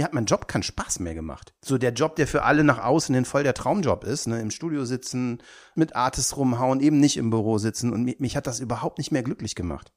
mir 0.00 0.04
hat 0.04 0.14
mein 0.14 0.24
Job 0.24 0.48
keinen 0.48 0.62
Spaß 0.62 1.00
mehr 1.00 1.14
gemacht. 1.14 1.52
So 1.62 1.76
der 1.76 1.92
Job, 1.92 2.16
der 2.16 2.26
für 2.26 2.42
alle 2.44 2.64
nach 2.64 2.82
außen 2.82 3.14
hin 3.14 3.26
voll 3.26 3.42
der 3.42 3.52
Traumjob 3.52 4.04
ist, 4.04 4.28
ne, 4.28 4.40
im 4.40 4.50
Studio 4.50 4.86
sitzen, 4.86 5.42
mit 5.74 5.94
Artists 5.94 6.38
rumhauen, 6.38 6.80
eben 6.80 7.00
nicht 7.00 7.18
im 7.18 7.28
Büro 7.28 7.58
sitzen 7.58 7.92
und 7.92 8.04
mich, 8.04 8.18
mich 8.18 8.34
hat 8.34 8.46
das 8.46 8.60
überhaupt 8.60 8.96
nicht 8.96 9.12
mehr 9.12 9.22
glücklich 9.22 9.54
gemacht. 9.54 9.92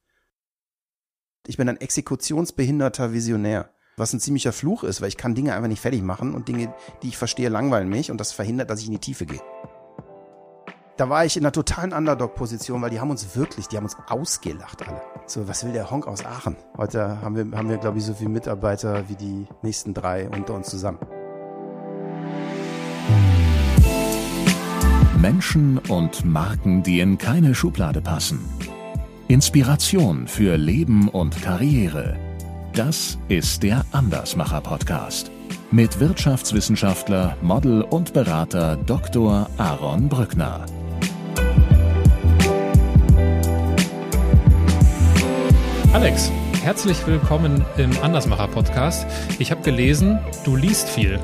Ich 1.47 1.55
bin 1.55 1.69
ein 1.69 1.79
exekutionsbehinderter 1.79 3.13
Visionär, 3.13 3.73
was 3.95 4.11
ein 4.11 4.19
ziemlicher 4.19 4.51
Fluch 4.51 4.83
ist, 4.83 4.99
weil 4.99 5.07
ich 5.07 5.17
kann 5.17 5.35
Dinge 5.35 5.53
einfach 5.53 5.69
nicht 5.69 5.81
fertig 5.81 6.01
machen 6.01 6.35
und 6.35 6.49
Dinge, 6.49 6.73
die 7.01 7.07
ich 7.07 7.17
verstehe, 7.17 7.47
langweilen 7.47 7.87
mich 7.87 8.11
und 8.11 8.17
das 8.17 8.33
verhindert, 8.33 8.69
dass 8.69 8.81
ich 8.81 8.87
in 8.87 8.93
die 8.93 8.99
Tiefe 8.99 9.25
gehe. 9.25 9.52
Da 10.95 11.09
war 11.09 11.25
ich 11.25 11.37
in 11.37 11.43
einer 11.43 11.51
totalen 11.51 11.91
Underdog-Position, 11.91 12.79
weil 12.83 12.91
die 12.91 12.99
haben 12.99 13.09
uns 13.09 13.35
wirklich, 13.35 13.67
die 13.67 13.77
haben 13.77 13.85
uns 13.85 13.97
ausgelacht 14.07 14.87
alle. 14.87 15.01
So, 15.25 15.47
was 15.47 15.65
will 15.65 15.73
der 15.73 15.89
Honk 15.89 16.05
aus 16.05 16.23
Aachen? 16.23 16.55
Heute 16.77 17.19
haben 17.21 17.35
wir, 17.35 17.57
haben 17.57 17.67
wir 17.69 17.77
glaube 17.77 17.97
ich, 17.97 18.05
so 18.05 18.13
viele 18.13 18.29
Mitarbeiter 18.29 19.09
wie 19.09 19.15
die 19.15 19.47
nächsten 19.63 19.95
drei 19.95 20.29
unter 20.29 20.53
uns 20.53 20.69
zusammen. 20.69 20.99
Menschen 25.17 25.79
und 25.79 26.25
Marken, 26.25 26.83
die 26.83 26.99
in 26.99 27.17
keine 27.17 27.55
Schublade 27.55 28.01
passen. 28.01 28.47
Inspiration 29.27 30.27
für 30.27 30.57
Leben 30.57 31.07
und 31.07 31.41
Karriere. 31.41 32.17
Das 32.73 33.17
ist 33.29 33.63
der 33.63 33.83
Andersmacher 33.93 34.61
Podcast 34.61 35.31
mit 35.71 35.99
Wirtschaftswissenschaftler, 35.99 37.35
Model 37.41 37.81
und 37.81 38.13
Berater 38.13 38.77
Dr. 38.77 39.49
Aaron 39.57 40.07
Brückner. 40.07 40.67
Alex, 45.93 46.31
herzlich 46.63 47.05
willkommen 47.05 47.63
im 47.77 47.91
Andersmacher 48.01 48.47
Podcast. 48.47 49.05
Ich 49.37 49.51
habe 49.51 49.61
gelesen, 49.61 50.17
du 50.43 50.55
liest 50.55 50.89
viel. 50.89 51.19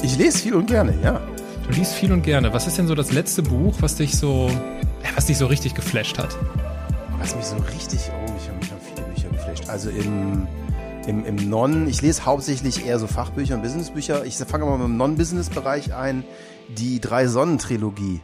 Ich 0.00 0.16
lese 0.16 0.38
viel 0.38 0.54
und 0.54 0.68
gerne, 0.68 0.94
ja. 1.02 1.20
Du 1.66 1.72
liest 1.72 1.94
viel 1.94 2.12
und 2.12 2.22
gerne. 2.22 2.52
Was 2.52 2.68
ist 2.68 2.78
denn 2.78 2.86
so 2.86 2.94
das 2.94 3.10
letzte 3.10 3.42
Buch, 3.42 3.74
was 3.80 3.96
dich 3.96 4.16
so, 4.16 4.48
was 5.16 5.26
dich 5.26 5.38
so 5.38 5.46
richtig 5.46 5.74
geflasht 5.74 6.18
hat? 6.18 6.38
Was 7.18 7.34
mich 7.34 7.46
so 7.46 7.56
richtig, 7.56 7.98
oh, 8.10 8.32
ich 8.38 8.48
habe 8.48 8.58
mich 8.60 8.70
an 8.70 8.78
viele 8.94 9.06
Bücher 9.08 9.28
geflasht. 9.28 9.68
Also 9.68 9.90
im, 9.90 10.46
im, 11.08 11.24
im 11.26 11.50
Non, 11.50 11.88
ich 11.88 12.00
lese 12.00 12.24
hauptsächlich 12.24 12.86
eher 12.86 13.00
so 13.00 13.08
Fachbücher 13.08 13.56
und 13.56 13.62
Businessbücher. 13.62 14.24
Ich 14.24 14.36
fange 14.36 14.66
mal 14.66 14.78
mit 14.78 14.86
dem 14.86 14.96
Non-Business-Bereich 14.98 15.96
ein. 15.96 16.22
Die 16.68 17.00
Drei-Sonnen-Trilogie. 17.00 18.20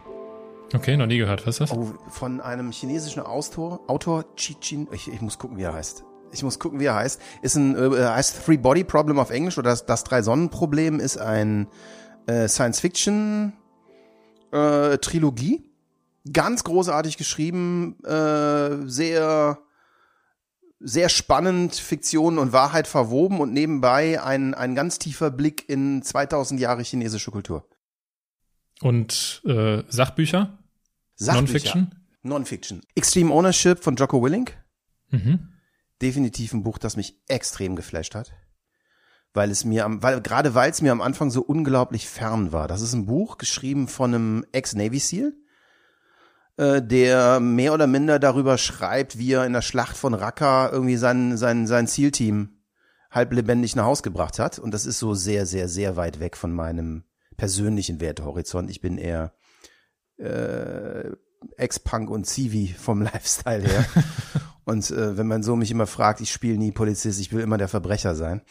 Okay, 0.75 0.97
noch 0.97 1.07
nie 1.07 1.19
gehört. 1.19 1.47
Was 1.47 1.61
ist 1.61 1.71
das? 1.71 1.79
Oh, 1.79 1.95
von 2.09 2.41
einem 2.41 2.73
chinesischen 2.73 3.23
Autor, 3.23 3.81
Autor 3.89 4.25
Chichin, 4.37 4.89
ich, 4.93 5.09
ich 5.09 5.21
muss 5.21 5.39
gucken, 5.39 5.57
wie 5.57 5.63
er 5.63 5.73
heißt. 5.73 6.05
Ich 6.33 6.43
muss 6.43 6.59
gucken, 6.59 6.79
wie 6.79 6.85
er 6.85 6.95
heißt. 6.95 7.21
Ist 7.41 7.57
ein, 7.57 7.75
äh, 7.75 8.05
heißt 8.05 8.45
Three 8.45 8.59
Body 8.59 8.85
Problem 8.85 9.19
auf 9.19 9.31
Englisch 9.31 9.57
oder 9.57 9.71
das, 9.71 9.87
das 9.87 10.05
Drei-Sonnen-Problem 10.05 11.01
ist 11.01 11.17
ein 11.17 11.69
äh, 12.27 12.49
Science-Fiction 12.49 13.55
äh, 14.53 14.99
Trilogie. 14.99 15.65
Ganz 16.31 16.65
großartig 16.65 17.17
geschrieben, 17.17 17.97
äh, 18.05 18.87
sehr 18.87 19.59
sehr 20.81 21.09
spannend, 21.09 21.75
Fiktion 21.75 22.39
und 22.39 22.53
Wahrheit 22.53 22.87
verwoben 22.87 23.41
und 23.41 23.53
nebenbei 23.53 24.23
ein, 24.23 24.55
ein 24.55 24.75
ganz 24.75 24.99
tiefer 24.99 25.31
Blick 25.31 25.69
in 25.69 26.03
2000 26.03 26.61
Jahre 26.61 26.83
chinesische 26.83 27.31
Kultur. 27.31 27.69
Und 28.81 29.43
äh, 29.45 29.83
Sachbücher? 29.89 30.58
Non-Fiction? 31.21 31.91
Non-Fiction. 32.23 32.83
Extreme 32.95 33.33
Ownership 33.33 33.83
von 33.83 33.97
Jocko 33.97 34.23
Willink. 34.23 34.57
Mhm. 35.11 35.53
Definitiv 36.01 36.53
ein 36.53 36.63
Buch, 36.63 36.79
das 36.79 36.97
mich 36.97 37.21
extrem 37.29 37.77
geflasht 37.77 38.15
hat. 38.15 38.33
Weil 39.35 39.51
es 39.51 39.65
mir 39.65 39.85
am, 39.85 40.03
weil, 40.03 40.21
gerade 40.21 40.55
weil 40.55 40.71
es 40.71 40.81
mir 40.81 40.93
am 40.93 41.01
Anfang 41.01 41.31
so 41.31 41.43
unglaublich 41.43 42.09
fern 42.09 42.53
war. 42.53 42.69
Das 42.69 42.81
ist 42.81 42.93
ein 42.93 43.07
Buch 43.07 43.39
geschrieben 43.39 43.89
von 43.89 44.15
einem 44.15 44.47
Ex-Navy 44.53 44.99
SEAL, 44.99 45.35
äh, 46.57 46.83
der 46.83 47.41
mehr 47.41 47.75
oder 47.75 47.87
minder 47.87 48.19
darüber 48.19 48.59
schreibt, 48.59 49.19
wie 49.19 49.33
er 49.33 49.45
in 49.45 49.53
der 49.53 49.62
Schlacht 49.62 49.97
von 49.97 50.15
Raqqa 50.15 50.71
irgendwie 50.71 50.97
sein, 50.97 51.37
sein, 51.37 51.67
sein 51.67 51.87
Zielteam 51.87 52.59
halb 53.11 53.33
lebendig 53.33 53.75
nach 53.77 53.84
Haus 53.84 54.03
gebracht 54.03 54.39
hat. 54.39 54.59
Und 54.59 54.73
das 54.73 54.87
ist 54.87 54.99
so 54.99 55.15
sehr, 55.15 55.47
sehr, 55.47 55.69
sehr 55.69 55.97
weit 55.97 56.21
weg 56.21 56.37
von 56.37 56.53
meinem 56.53 57.05
persönlichen 57.37 58.01
Wertehorizont. 58.01 58.71
Ich 58.71 58.81
bin 58.81 58.99
eher 58.99 59.33
äh, 60.19 61.11
Ex-Punk 61.56 62.11
und 62.11 62.25
Zivi 62.25 62.75
vom 62.79 63.03
Lifestyle 63.03 63.62
her. 63.62 63.84
und 64.65 64.91
äh, 64.91 65.17
wenn 65.17 65.27
man 65.27 65.43
so 65.43 65.56
mich 65.56 65.71
immer 65.71 65.87
fragt, 65.87 66.21
ich 66.21 66.33
spiele 66.33 66.59
nie 66.59 66.73
Polizist, 66.73 67.21
ich 67.21 67.33
will 67.33 67.41
immer 67.41 67.59
der 67.59 67.69
Verbrecher 67.69 68.15
sein. 68.15 68.43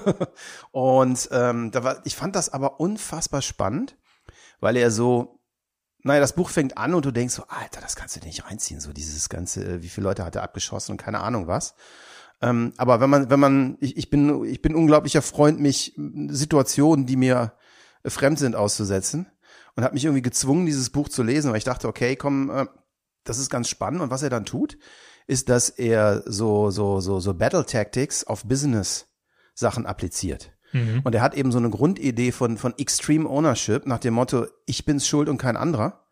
und 0.70 1.28
ähm, 1.32 1.70
da 1.70 1.84
war, 1.84 2.02
ich 2.04 2.16
fand 2.16 2.36
das 2.36 2.52
aber 2.52 2.80
unfassbar 2.80 3.42
spannend, 3.42 3.96
weil 4.60 4.76
er 4.76 4.90
so, 4.90 5.40
naja, 6.02 6.20
das 6.20 6.34
Buch 6.34 6.50
fängt 6.50 6.78
an 6.78 6.94
und 6.94 7.04
du 7.04 7.10
denkst 7.10 7.34
so, 7.34 7.44
Alter, 7.48 7.80
das 7.80 7.96
kannst 7.96 8.16
du 8.16 8.20
dir 8.20 8.26
nicht 8.26 8.46
reinziehen, 8.46 8.80
so 8.80 8.92
dieses 8.92 9.28
ganze, 9.28 9.64
äh, 9.64 9.82
wie 9.82 9.88
viele 9.88 10.06
Leute 10.06 10.24
hat 10.24 10.36
er 10.36 10.42
abgeschossen 10.42 10.92
und 10.92 10.98
keine 10.98 11.20
Ahnung 11.20 11.46
was. 11.46 11.74
Ähm, 12.40 12.72
aber 12.76 13.00
wenn 13.00 13.10
man, 13.10 13.30
wenn 13.30 13.40
man, 13.40 13.76
ich, 13.80 13.96
ich 13.96 14.10
bin, 14.10 14.44
ich 14.44 14.62
bin 14.62 14.76
unglaublicher 14.76 15.22
Freund, 15.22 15.58
mich 15.58 15.94
Situationen, 16.28 17.04
die 17.04 17.16
mir 17.16 17.52
fremd 18.04 18.38
sind, 18.38 18.54
auszusetzen 18.54 19.26
und 19.78 19.84
habe 19.84 19.94
mich 19.94 20.04
irgendwie 20.04 20.22
gezwungen, 20.22 20.66
dieses 20.66 20.90
Buch 20.90 21.08
zu 21.08 21.22
lesen, 21.22 21.52
weil 21.52 21.58
ich 21.58 21.64
dachte, 21.64 21.86
okay, 21.86 22.16
komm, 22.16 22.50
äh, 22.50 22.66
das 23.22 23.38
ist 23.38 23.48
ganz 23.48 23.68
spannend. 23.68 24.00
Und 24.00 24.10
was 24.10 24.24
er 24.24 24.28
dann 24.28 24.44
tut, 24.44 24.76
ist, 25.28 25.48
dass 25.48 25.68
er 25.68 26.24
so 26.26 26.72
so 26.72 26.98
so 26.98 27.20
so 27.20 27.32
Battle 27.32 27.64
Tactics 27.64 28.24
auf 28.24 28.44
Business 28.44 29.06
Sachen 29.54 29.86
appliziert. 29.86 30.50
Mhm. 30.72 31.02
Und 31.04 31.14
er 31.14 31.22
hat 31.22 31.36
eben 31.36 31.52
so 31.52 31.58
eine 31.58 31.70
Grundidee 31.70 32.32
von 32.32 32.58
von 32.58 32.76
Extreme 32.76 33.28
Ownership 33.28 33.86
nach 33.86 34.00
dem 34.00 34.14
Motto, 34.14 34.48
ich 34.66 34.84
bin's 34.84 35.06
schuld 35.06 35.28
und 35.28 35.38
kein 35.38 35.56
anderer. 35.56 36.08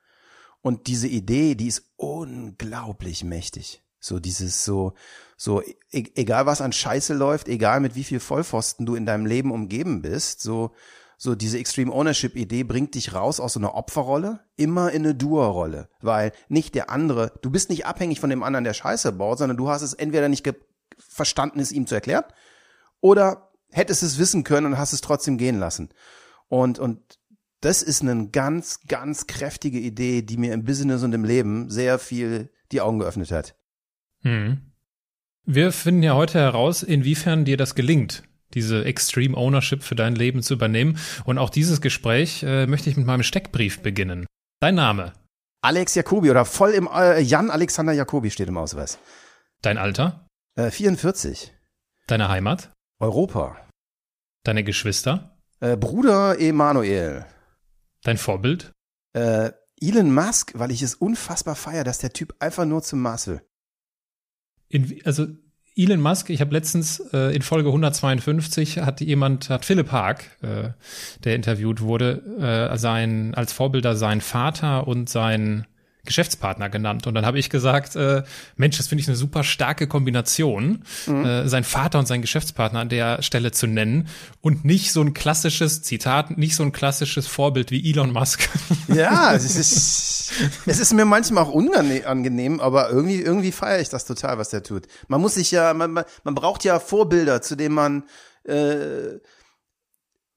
Und 0.62 0.86
diese 0.86 1.08
Idee, 1.08 1.56
die 1.56 1.66
ist 1.66 1.90
unglaublich 1.96 3.24
mächtig. 3.24 3.82
So 3.98 4.20
dieses 4.20 4.64
so 4.64 4.92
so 5.36 5.60
e 5.60 5.74
egal 5.90 6.46
was 6.46 6.60
an 6.60 6.70
Scheiße 6.70 7.14
läuft, 7.14 7.48
egal 7.48 7.80
mit 7.80 7.96
wie 7.96 8.04
viel 8.04 8.20
Vollpfosten 8.20 8.86
du 8.86 8.94
in 8.94 9.06
deinem 9.06 9.26
Leben 9.26 9.50
umgeben 9.50 10.02
bist, 10.02 10.40
so 10.40 10.70
so 11.16 11.34
diese 11.34 11.58
Extreme 11.58 11.92
Ownership 11.92 12.36
Idee 12.36 12.62
bringt 12.62 12.94
dich 12.94 13.14
raus 13.14 13.40
aus 13.40 13.54
so 13.54 13.60
einer 13.60 13.74
Opferrolle 13.74 14.40
immer 14.56 14.92
in 14.92 15.04
eine 15.04 15.14
Doer-Rolle, 15.14 15.88
weil 16.00 16.32
nicht 16.48 16.74
der 16.74 16.90
andere, 16.90 17.32
du 17.42 17.50
bist 17.50 17.70
nicht 17.70 17.86
abhängig 17.86 18.20
von 18.20 18.30
dem 18.30 18.42
anderen, 18.42 18.64
der 18.64 18.74
Scheiße 18.74 19.12
baut, 19.12 19.38
sondern 19.38 19.56
du 19.56 19.68
hast 19.68 19.82
es 19.82 19.94
entweder 19.94 20.28
nicht 20.28 20.46
verstanden, 20.98 21.60
es 21.60 21.72
ihm 21.72 21.86
zu 21.86 21.94
erklären, 21.94 22.24
oder 23.00 23.50
hättest 23.70 24.02
es 24.02 24.18
wissen 24.18 24.44
können 24.44 24.66
und 24.66 24.78
hast 24.78 24.92
es 24.92 25.00
trotzdem 25.00 25.38
gehen 25.38 25.58
lassen. 25.58 25.90
Und 26.48 26.78
und 26.78 27.00
das 27.60 27.82
ist 27.82 28.02
eine 28.02 28.28
ganz 28.28 28.80
ganz 28.86 29.26
kräftige 29.26 29.78
Idee, 29.78 30.22
die 30.22 30.36
mir 30.36 30.52
im 30.52 30.64
Business 30.64 31.02
und 31.02 31.14
im 31.14 31.24
Leben 31.24 31.70
sehr 31.70 31.98
viel 31.98 32.50
die 32.72 32.80
Augen 32.80 32.98
geöffnet 32.98 33.30
hat. 33.30 33.56
Mhm. 34.22 34.72
Wir 35.44 35.72
finden 35.72 36.02
ja 36.02 36.14
heute 36.14 36.40
heraus, 36.40 36.82
inwiefern 36.82 37.44
dir 37.44 37.56
das 37.56 37.74
gelingt, 37.74 38.24
diese 38.54 38.84
Extreme 38.84 39.36
Ownership 39.36 39.82
für 39.82 39.94
dein 39.94 40.14
Leben 40.14 40.42
zu 40.42 40.54
übernehmen. 40.54 40.98
Und 41.24 41.38
auch 41.38 41.50
dieses 41.50 41.80
Gespräch 41.80 42.42
äh, 42.42 42.66
möchte 42.66 42.90
ich 42.90 42.96
mit 42.96 43.06
meinem 43.06 43.22
Steckbrief 43.22 43.80
beginnen. 43.80 44.26
Dein 44.60 44.74
Name? 44.74 45.12
Alex 45.62 45.94
Jacobi 45.94 46.30
oder 46.30 46.44
voll 46.44 46.70
im 46.70 46.88
äh, 46.92 47.20
Jan 47.20 47.50
Alexander 47.50 47.92
Jacobi 47.92 48.30
steht 48.30 48.48
im 48.48 48.56
Ausweis. 48.56 48.98
Dein 49.62 49.78
Alter? 49.78 50.26
Äh, 50.56 50.70
44. 50.70 51.52
Deine 52.06 52.28
Heimat? 52.28 52.72
Europa. 53.00 53.56
Deine 54.44 54.62
Geschwister? 54.62 55.36
Äh, 55.60 55.76
Bruder 55.76 56.38
Emanuel. 56.38 57.26
Dein 58.04 58.16
Vorbild? 58.16 58.72
Äh, 59.12 59.50
Elon 59.80 60.14
Musk, 60.14 60.52
weil 60.54 60.70
ich 60.70 60.82
es 60.82 60.94
unfassbar 60.94 61.56
feier, 61.56 61.84
dass 61.84 61.98
der 61.98 62.12
Typ 62.12 62.34
einfach 62.38 62.64
nur 62.64 62.82
zum 62.82 63.02
Mars 63.02 63.26
will. 63.26 63.42
In, 64.68 65.00
also 65.04 65.26
Elon 65.78 66.00
Musk, 66.00 66.30
ich 66.30 66.40
habe 66.40 66.54
letztens 66.54 67.00
äh, 67.12 67.36
in 67.36 67.42
Folge 67.42 67.68
152 67.68 68.78
hat 68.78 69.02
jemand, 69.02 69.50
hat 69.50 69.66
Philipp 69.66 69.92
Haag, 69.92 70.24
äh, 70.40 70.70
der 71.24 71.34
interviewt 71.34 71.82
wurde, 71.82 72.22
äh, 72.72 72.78
sein 72.78 73.34
als 73.34 73.52
Vorbilder 73.52 73.94
seinen 73.94 74.22
Vater 74.22 74.88
und 74.88 75.10
sein 75.10 75.66
Geschäftspartner 76.06 76.70
genannt. 76.70 77.06
Und 77.06 77.14
dann 77.14 77.26
habe 77.26 77.38
ich 77.38 77.50
gesagt, 77.50 77.96
äh, 77.96 78.22
Mensch, 78.56 78.76
das 78.78 78.88
finde 78.88 79.02
ich 79.02 79.08
eine 79.08 79.16
super 79.16 79.44
starke 79.44 79.86
Kombination, 79.86 80.84
mhm. 81.06 81.24
äh, 81.24 81.48
sein 81.48 81.64
Vater 81.64 81.98
und 81.98 82.06
sein 82.06 82.22
Geschäftspartner 82.22 82.80
an 82.80 82.88
der 82.88 83.22
Stelle 83.22 83.52
zu 83.52 83.66
nennen 83.66 84.08
und 84.40 84.64
nicht 84.64 84.92
so 84.92 85.02
ein 85.02 85.14
klassisches 85.14 85.82
Zitat, 85.82 86.38
nicht 86.38 86.56
so 86.56 86.62
ein 86.62 86.72
klassisches 86.72 87.26
Vorbild 87.26 87.70
wie 87.70 87.90
Elon 87.90 88.12
Musk. 88.12 88.48
Ja, 88.88 89.32
es 89.34 89.56
ist, 89.56 90.32
es 90.64 90.78
ist 90.78 90.92
mir 90.94 91.04
manchmal 91.04 91.44
auch 91.44 91.52
unangenehm, 91.52 92.60
aber 92.60 92.90
irgendwie, 92.90 93.20
irgendwie 93.20 93.52
feiere 93.52 93.80
ich 93.80 93.88
das 93.88 94.04
total, 94.04 94.38
was 94.38 94.50
der 94.50 94.62
tut. 94.62 94.86
Man 95.08 95.20
muss 95.20 95.34
sich 95.34 95.50
ja, 95.50 95.74
man, 95.74 95.92
man, 95.92 96.04
man 96.24 96.34
braucht 96.34 96.64
ja 96.64 96.80
Vorbilder, 96.80 97.42
zu 97.42 97.56
denen 97.56 97.74
man 97.74 98.04
äh, 98.44 99.18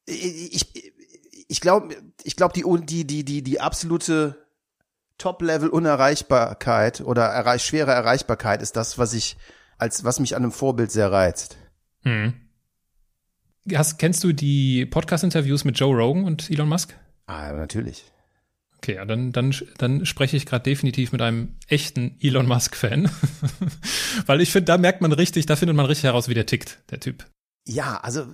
ich, 0.09 0.65
ich 1.47 1.61
glaube, 1.61 1.95
ich 2.23 2.35
glaube, 2.35 2.53
die, 2.53 2.63
die, 2.85 3.05
die, 3.05 3.23
die, 3.23 3.41
die 3.43 3.61
absolute 3.61 4.45
Top-Level-Unerreichbarkeit 5.19 7.01
oder 7.01 7.25
erreich, 7.25 7.63
schwere 7.63 7.91
Erreichbarkeit 7.91 8.63
ist 8.63 8.75
das, 8.75 8.97
was 8.97 9.13
ich 9.13 9.37
als 9.77 10.03
was 10.03 10.19
mich 10.19 10.35
an 10.35 10.43
einem 10.43 10.51
Vorbild 10.51 10.91
sehr 10.91 11.11
reizt. 11.11 11.57
Hm. 12.03 12.33
hast, 13.73 13.99
kennst 13.99 14.23
du 14.23 14.33
die 14.33 14.85
Podcast-Interviews 14.85 15.65
mit 15.65 15.79
Joe 15.79 15.95
Rogan 15.95 16.23
und 16.23 16.49
Elon 16.49 16.69
Musk? 16.69 16.95
Ah, 17.27 17.51
natürlich. 17.53 18.03
Okay, 18.77 18.95
ja, 18.95 19.05
dann, 19.05 19.33
dann, 19.33 19.53
dann 19.77 20.05
spreche 20.05 20.37
ich 20.37 20.45
gerade 20.45 20.63
definitiv 20.63 21.11
mit 21.11 21.21
einem 21.21 21.57
echten 21.67 22.17
Elon 22.21 22.47
Musk-Fan. 22.47 23.11
Weil 24.25 24.39
ich 24.39 24.51
finde, 24.51 24.65
da 24.65 24.77
merkt 24.77 25.01
man 25.01 25.11
richtig, 25.11 25.45
da 25.45 25.57
findet 25.57 25.75
man 25.75 25.85
richtig 25.85 26.05
heraus, 26.05 26.29
wie 26.29 26.33
der 26.33 26.45
tickt, 26.45 26.79
der 26.89 27.01
Typ. 27.01 27.25
Ja, 27.65 27.99
also 28.01 28.25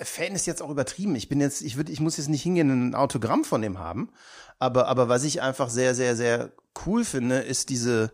Fan 0.00 0.34
ist 0.34 0.46
jetzt 0.46 0.62
auch 0.62 0.70
übertrieben. 0.70 1.16
Ich 1.16 1.28
bin 1.28 1.40
jetzt, 1.40 1.62
ich 1.62 1.76
würde, 1.76 1.90
ich 1.90 2.00
muss 2.00 2.18
jetzt 2.18 2.28
nicht 2.28 2.42
hingehen 2.42 2.70
und 2.70 2.90
ein 2.90 2.94
Autogramm 2.94 3.44
von 3.44 3.62
dem 3.62 3.78
haben. 3.78 4.10
Aber, 4.58 4.88
aber 4.88 5.08
was 5.08 5.24
ich 5.24 5.40
einfach 5.42 5.70
sehr, 5.70 5.94
sehr, 5.94 6.16
sehr 6.16 6.52
cool 6.86 7.04
finde, 7.04 7.38
ist 7.38 7.68
diese 7.68 8.12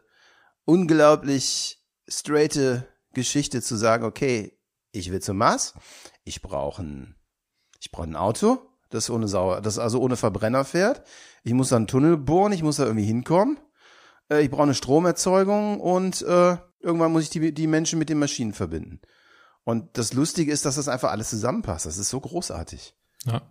unglaublich 0.64 1.82
straighte 2.08 2.86
Geschichte 3.12 3.62
zu 3.62 3.76
sagen, 3.76 4.04
okay, 4.04 4.58
ich 4.92 5.10
will 5.10 5.20
zum 5.20 5.38
Mars, 5.38 5.74
ich 6.24 6.42
brauche 6.42 6.82
ein, 6.82 7.16
ich 7.80 7.90
brauche 7.90 8.06
ein 8.06 8.16
Auto, 8.16 8.58
das 8.90 9.10
ohne 9.10 9.28
Sauer, 9.28 9.60
das 9.60 9.78
also 9.78 10.00
ohne 10.00 10.16
Verbrenner 10.16 10.64
fährt. 10.64 11.02
Ich 11.42 11.52
muss 11.52 11.70
da 11.70 11.76
einen 11.76 11.86
Tunnel 11.86 12.16
bohren, 12.16 12.52
ich 12.52 12.62
muss 12.62 12.76
da 12.76 12.84
irgendwie 12.84 13.06
hinkommen. 13.06 13.58
Äh, 14.30 14.42
ich 14.42 14.50
brauche 14.50 14.62
eine 14.62 14.74
Stromerzeugung 14.74 15.80
und 15.80 16.22
äh, 16.22 16.56
irgendwann 16.80 17.12
muss 17.12 17.24
ich 17.24 17.30
die, 17.30 17.52
die 17.52 17.66
Menschen 17.66 17.98
mit 17.98 18.08
den 18.08 18.18
Maschinen 18.18 18.52
verbinden. 18.52 19.00
Und 19.64 19.96
das 19.98 20.12
Lustige 20.12 20.52
ist, 20.52 20.64
dass 20.64 20.76
das 20.76 20.88
einfach 20.88 21.10
alles 21.10 21.30
zusammenpasst. 21.30 21.86
Das 21.86 21.96
ist 21.96 22.10
so 22.10 22.20
großartig. 22.20 22.94
Ja. 23.24 23.42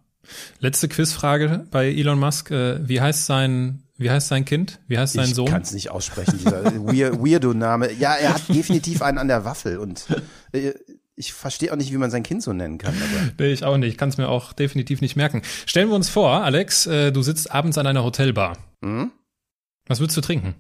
Letzte 0.60 0.88
Quizfrage 0.88 1.66
bei 1.72 1.88
Elon 1.88 2.20
Musk. 2.20 2.52
Äh, 2.52 2.88
wie 2.88 3.02
heißt 3.02 3.26
sein, 3.26 3.84
wie 3.98 4.10
heißt 4.10 4.28
sein 4.28 4.46
Kind? 4.46 4.80
Wie 4.88 4.98
heißt 4.98 5.14
sein 5.14 5.30
ich 5.30 5.36
Sohn? 5.36 5.46
Ich 5.46 5.52
kann 5.52 5.62
es 5.62 5.74
nicht 5.74 5.92
aussprechen, 5.92 6.38
dieser 6.38 6.64
Weir 6.86 7.14
Weirdo-Name. 7.20 7.92
Ja, 7.94 8.14
er 8.14 8.34
hat 8.34 8.48
definitiv 8.54 9.02
einen 9.02 9.18
an 9.18 9.28
der 9.28 9.46
Waffel 9.46 9.78
und 9.78 10.06
äh, 10.52 10.74
ich 11.16 11.34
verstehe 11.34 11.72
auch 11.72 11.78
nicht, 11.78 11.92
wie 11.92 11.98
man 11.98 12.10
sein 12.10 12.24
Kind 12.24 12.42
so 12.42 12.54
nennen 12.54 12.78
kann. 12.78 12.96
Aber. 12.96 13.32
Nee, 13.38 13.54
ich 13.54 13.64
auch 13.64 13.78
nicht. 13.78 13.92
Ich 13.92 13.98
kann 13.98 14.10
es 14.10 14.18
mir 14.18 14.30
auch 14.30 14.54
definitiv 14.54 15.02
nicht 15.02 15.16
merken. 15.16 15.44
Stellen 15.66 15.90
wir 15.90 15.96
uns 15.96 16.10
vor, 16.10 16.44
Alex, 16.44 16.88
äh, 16.88 17.12
du 17.12 17.22
sitzt 17.22 17.52
abends 17.52 17.78
an 17.78 17.86
einer 17.86 18.04
Hotelbar. 18.04 18.58
Mhm. 18.82 19.12
Was 19.88 20.00
würdest 20.00 20.18
du 20.18 20.22
trinken? 20.22 20.56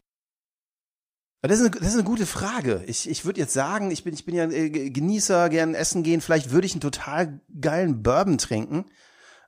Das 1.42 1.59
ist, 1.59 1.66
eine, 1.66 1.71
das 1.71 1.89
ist 1.89 1.95
eine 1.95 2.04
gute 2.04 2.25
Frage. 2.25 2.83
Ich, 2.88 3.09
ich 3.09 3.25
würde 3.25 3.39
jetzt 3.39 3.54
sagen, 3.54 3.92
ich 3.92 4.06
bin, 4.06 4.13
ich 4.13 4.24
bin 4.24 4.33
ja 4.33 4.50
äh, 4.50 4.69
Genießer, 4.69 5.50
gern 5.50 5.75
essen 5.75 6.04
gehen. 6.04 6.21
Vielleicht 6.21 6.51
würde 6.51 6.66
ich 6.66 6.74
einen 6.74 6.81
total 6.81 7.42
geilen 7.59 8.01
Bourbon 8.01 8.38
trinken. 8.38 8.86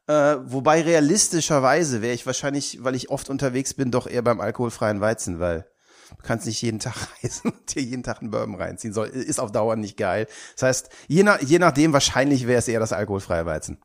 Äh, 0.08 0.38
wobei 0.44 0.82
realistischerweise 0.82 2.02
wäre 2.02 2.14
ich 2.14 2.26
wahrscheinlich, 2.26 2.84
weil 2.84 2.96
ich 2.96 3.10
oft 3.10 3.30
unterwegs 3.30 3.74
bin, 3.74 3.92
doch 3.92 4.08
eher 4.08 4.22
beim 4.22 4.40
alkoholfreien 4.40 5.02
Weizen, 5.02 5.40
weil 5.40 5.66
du 6.10 6.24
kannst 6.24 6.46
nicht 6.46 6.62
jeden 6.62 6.80
Tag 6.82 6.96
reisen 7.24 7.52
und 7.52 7.76
dir 7.76 7.82
jeden 7.82 8.04
Tag 8.04 8.22
einen 8.22 8.32
Bourbon 8.32 8.56
reinziehen. 8.56 8.94
Soll, 8.94 9.08
ist 9.08 9.40
auf 9.40 9.52
Dauer 9.52 9.76
nicht 9.76 9.98
geil. 9.98 10.28
Das 10.54 10.64
heißt, 10.64 10.90
je, 11.08 11.24
nach, 11.24 11.42
je 11.42 11.60
nachdem, 11.60 11.94
wahrscheinlich 11.94 12.48
wäre 12.48 12.60
es 12.60 12.68
eher 12.68 12.80
das 12.80 12.94
alkoholfreie 12.94 13.46
Weizen. 13.46 13.80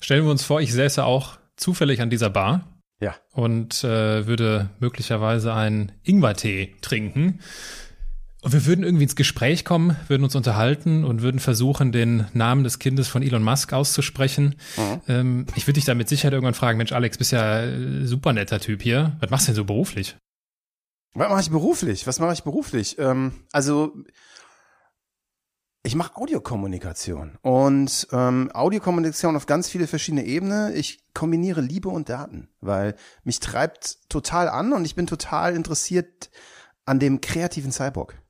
Stellen 0.00 0.24
wir 0.24 0.30
uns 0.30 0.44
vor, 0.44 0.60
ich 0.60 0.72
säße 0.72 1.04
auch 1.04 1.38
zufällig 1.56 2.00
an 2.00 2.10
dieser 2.10 2.30
Bar 2.30 2.76
ja. 3.00 3.14
Und 3.32 3.84
äh, 3.84 4.26
würde 4.26 4.70
möglicherweise 4.78 5.52
einen 5.52 5.92
Ingwertee 6.02 6.74
trinken. 6.80 7.40
Und 8.46 8.52
wir 8.52 8.64
würden 8.64 8.84
irgendwie 8.84 9.02
ins 9.02 9.16
Gespräch 9.16 9.64
kommen, 9.64 9.96
würden 10.06 10.22
uns 10.22 10.36
unterhalten 10.36 11.04
und 11.04 11.20
würden 11.20 11.40
versuchen, 11.40 11.90
den 11.90 12.28
Namen 12.32 12.62
des 12.62 12.78
Kindes 12.78 13.08
von 13.08 13.24
Elon 13.24 13.42
Musk 13.42 13.72
auszusprechen. 13.72 14.54
Mhm. 14.76 15.00
Ähm, 15.08 15.46
ich 15.56 15.66
würde 15.66 15.72
dich 15.72 15.84
da 15.84 15.96
mit 15.96 16.08
Sicherheit 16.08 16.32
irgendwann 16.32 16.54
fragen, 16.54 16.78
Mensch, 16.78 16.92
Alex, 16.92 17.18
bist 17.18 17.32
ja 17.32 17.64
äh, 17.64 18.06
super 18.06 18.32
netter 18.32 18.60
Typ 18.60 18.82
hier. 18.82 19.16
Was 19.18 19.30
machst 19.30 19.48
du 19.48 19.50
denn 19.50 19.56
so 19.56 19.64
beruflich? 19.64 20.16
Was 21.14 21.28
mache 21.28 21.40
ich 21.40 21.50
beruflich? 21.50 22.06
Was 22.06 22.20
mache 22.20 22.34
ich 22.34 22.44
beruflich? 22.44 22.96
Ähm, 23.00 23.32
also 23.50 23.96
ich 25.82 25.96
mache 25.96 26.14
Audiokommunikation 26.14 27.38
und 27.42 28.06
ähm, 28.12 28.52
Audiokommunikation 28.54 29.34
auf 29.34 29.46
ganz 29.46 29.68
viele 29.68 29.88
verschiedene 29.88 30.24
Ebenen. 30.24 30.72
Ich 30.76 31.00
kombiniere 31.14 31.62
Liebe 31.62 31.88
und 31.88 32.10
Daten, 32.10 32.48
weil 32.60 32.94
mich 33.24 33.40
treibt 33.40 34.08
total 34.08 34.48
an 34.48 34.72
und 34.72 34.84
ich 34.84 34.94
bin 34.94 35.08
total 35.08 35.56
interessiert 35.56 36.30
an 36.84 37.00
dem 37.00 37.20
kreativen 37.20 37.72
Cyborg. 37.72 38.22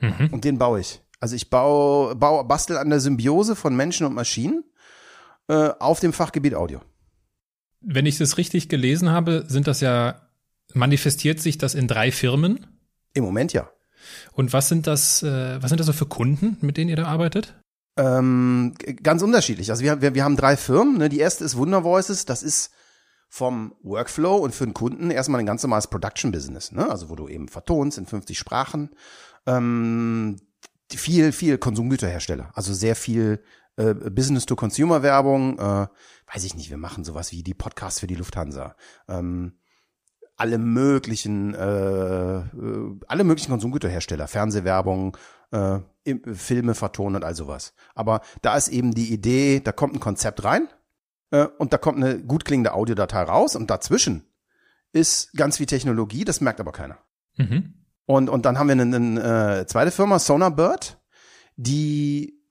Mhm. 0.00 0.28
Und 0.30 0.44
den 0.44 0.58
baue 0.58 0.80
ich. 0.80 1.00
Also 1.20 1.34
ich 1.34 1.50
baue, 1.50 2.14
baue, 2.14 2.44
bastel 2.44 2.76
an 2.76 2.90
der 2.90 3.00
Symbiose 3.00 3.56
von 3.56 3.74
Menschen 3.74 4.06
und 4.06 4.14
Maschinen 4.14 4.64
äh, 5.48 5.70
auf 5.78 6.00
dem 6.00 6.12
Fachgebiet 6.12 6.54
Audio. 6.54 6.80
Wenn 7.80 8.06
ich 8.06 8.18
das 8.18 8.38
richtig 8.38 8.68
gelesen 8.68 9.10
habe, 9.10 9.44
sind 9.48 9.66
das 9.66 9.80
ja, 9.80 10.28
manifestiert 10.74 11.40
sich 11.40 11.58
das 11.58 11.74
in 11.74 11.88
drei 11.88 12.12
Firmen? 12.12 12.66
Im 13.14 13.24
Moment 13.24 13.52
ja. 13.52 13.68
Und 14.32 14.52
was 14.52 14.68
sind 14.68 14.86
das, 14.86 15.22
äh, 15.22 15.62
was 15.62 15.70
sind 15.70 15.78
das 15.78 15.86
so 15.86 15.92
für 15.92 16.06
Kunden, 16.06 16.56
mit 16.60 16.76
denen 16.76 16.90
ihr 16.90 16.96
da 16.96 17.06
arbeitet? 17.06 17.54
Ähm, 17.96 18.74
ganz 19.02 19.22
unterschiedlich. 19.22 19.70
Also 19.70 19.82
wir, 19.82 20.00
wir, 20.00 20.14
wir 20.14 20.24
haben 20.24 20.36
drei 20.36 20.56
Firmen. 20.56 20.98
Ne? 20.98 21.08
Die 21.08 21.18
erste 21.18 21.44
ist 21.44 21.56
Wunder 21.56 21.82
Voices. 21.82 22.24
Das 22.24 22.42
ist 22.42 22.70
vom 23.28 23.74
Workflow 23.82 24.36
und 24.36 24.54
für 24.54 24.64
den 24.64 24.72
Kunden 24.72 25.10
erstmal 25.10 25.40
ein 25.40 25.46
ganz 25.46 25.62
normales 25.62 25.88
Production-Business. 25.88 26.72
Ne? 26.72 26.88
Also 26.88 27.10
wo 27.10 27.16
du 27.16 27.28
eben 27.28 27.48
vertonst 27.48 27.98
in 27.98 28.06
50 28.06 28.38
Sprachen. 28.38 28.90
Ähm, 29.48 30.36
viel, 30.92 31.32
viel 31.32 31.58
Konsumgüterhersteller. 31.58 32.50
Also 32.54 32.72
sehr 32.74 32.96
viel 32.96 33.42
äh, 33.76 33.94
Business-to-Consumer-Werbung. 33.94 35.58
Äh, 35.58 35.86
weiß 36.32 36.44
ich 36.44 36.54
nicht, 36.54 36.70
wir 36.70 36.76
machen 36.76 37.04
sowas 37.04 37.32
wie 37.32 37.42
die 37.42 37.54
Podcasts 37.54 38.00
für 38.00 38.06
die 38.06 38.14
Lufthansa. 38.14 38.76
Ähm, 39.08 39.58
alle 40.36 40.58
möglichen, 40.58 41.54
äh, 41.54 42.38
äh, 42.38 43.00
alle 43.08 43.24
möglichen 43.24 43.50
Konsumgüterhersteller, 43.50 44.28
Fernsehwerbung, 44.28 45.16
äh, 45.50 45.80
Filme 46.32 46.74
vertonen 46.74 47.16
und 47.16 47.24
all 47.24 47.34
sowas. 47.34 47.74
Aber 47.94 48.20
da 48.42 48.56
ist 48.56 48.68
eben 48.68 48.94
die 48.94 49.12
Idee, 49.12 49.60
da 49.60 49.72
kommt 49.72 49.94
ein 49.94 50.00
Konzept 50.00 50.44
rein 50.44 50.68
äh, 51.30 51.46
und 51.58 51.72
da 51.72 51.78
kommt 51.78 52.02
eine 52.02 52.22
gut 52.22 52.44
klingende 52.44 52.72
Audiodatei 52.72 53.22
raus 53.22 53.56
und 53.56 53.70
dazwischen 53.70 54.24
ist 54.92 55.32
ganz 55.34 55.58
viel 55.58 55.66
Technologie, 55.66 56.24
das 56.24 56.40
merkt 56.40 56.60
aber 56.60 56.72
keiner. 56.72 56.98
Mhm. 57.36 57.77
Und, 58.08 58.30
und 58.30 58.46
dann 58.46 58.58
haben 58.58 58.68
wir 58.68 58.72
eine, 58.72 58.96
eine 58.96 59.60
äh, 59.60 59.66
zweite 59.66 59.90
Firma, 59.90 60.18
Sonarbird, 60.18 60.98
die 61.56 62.42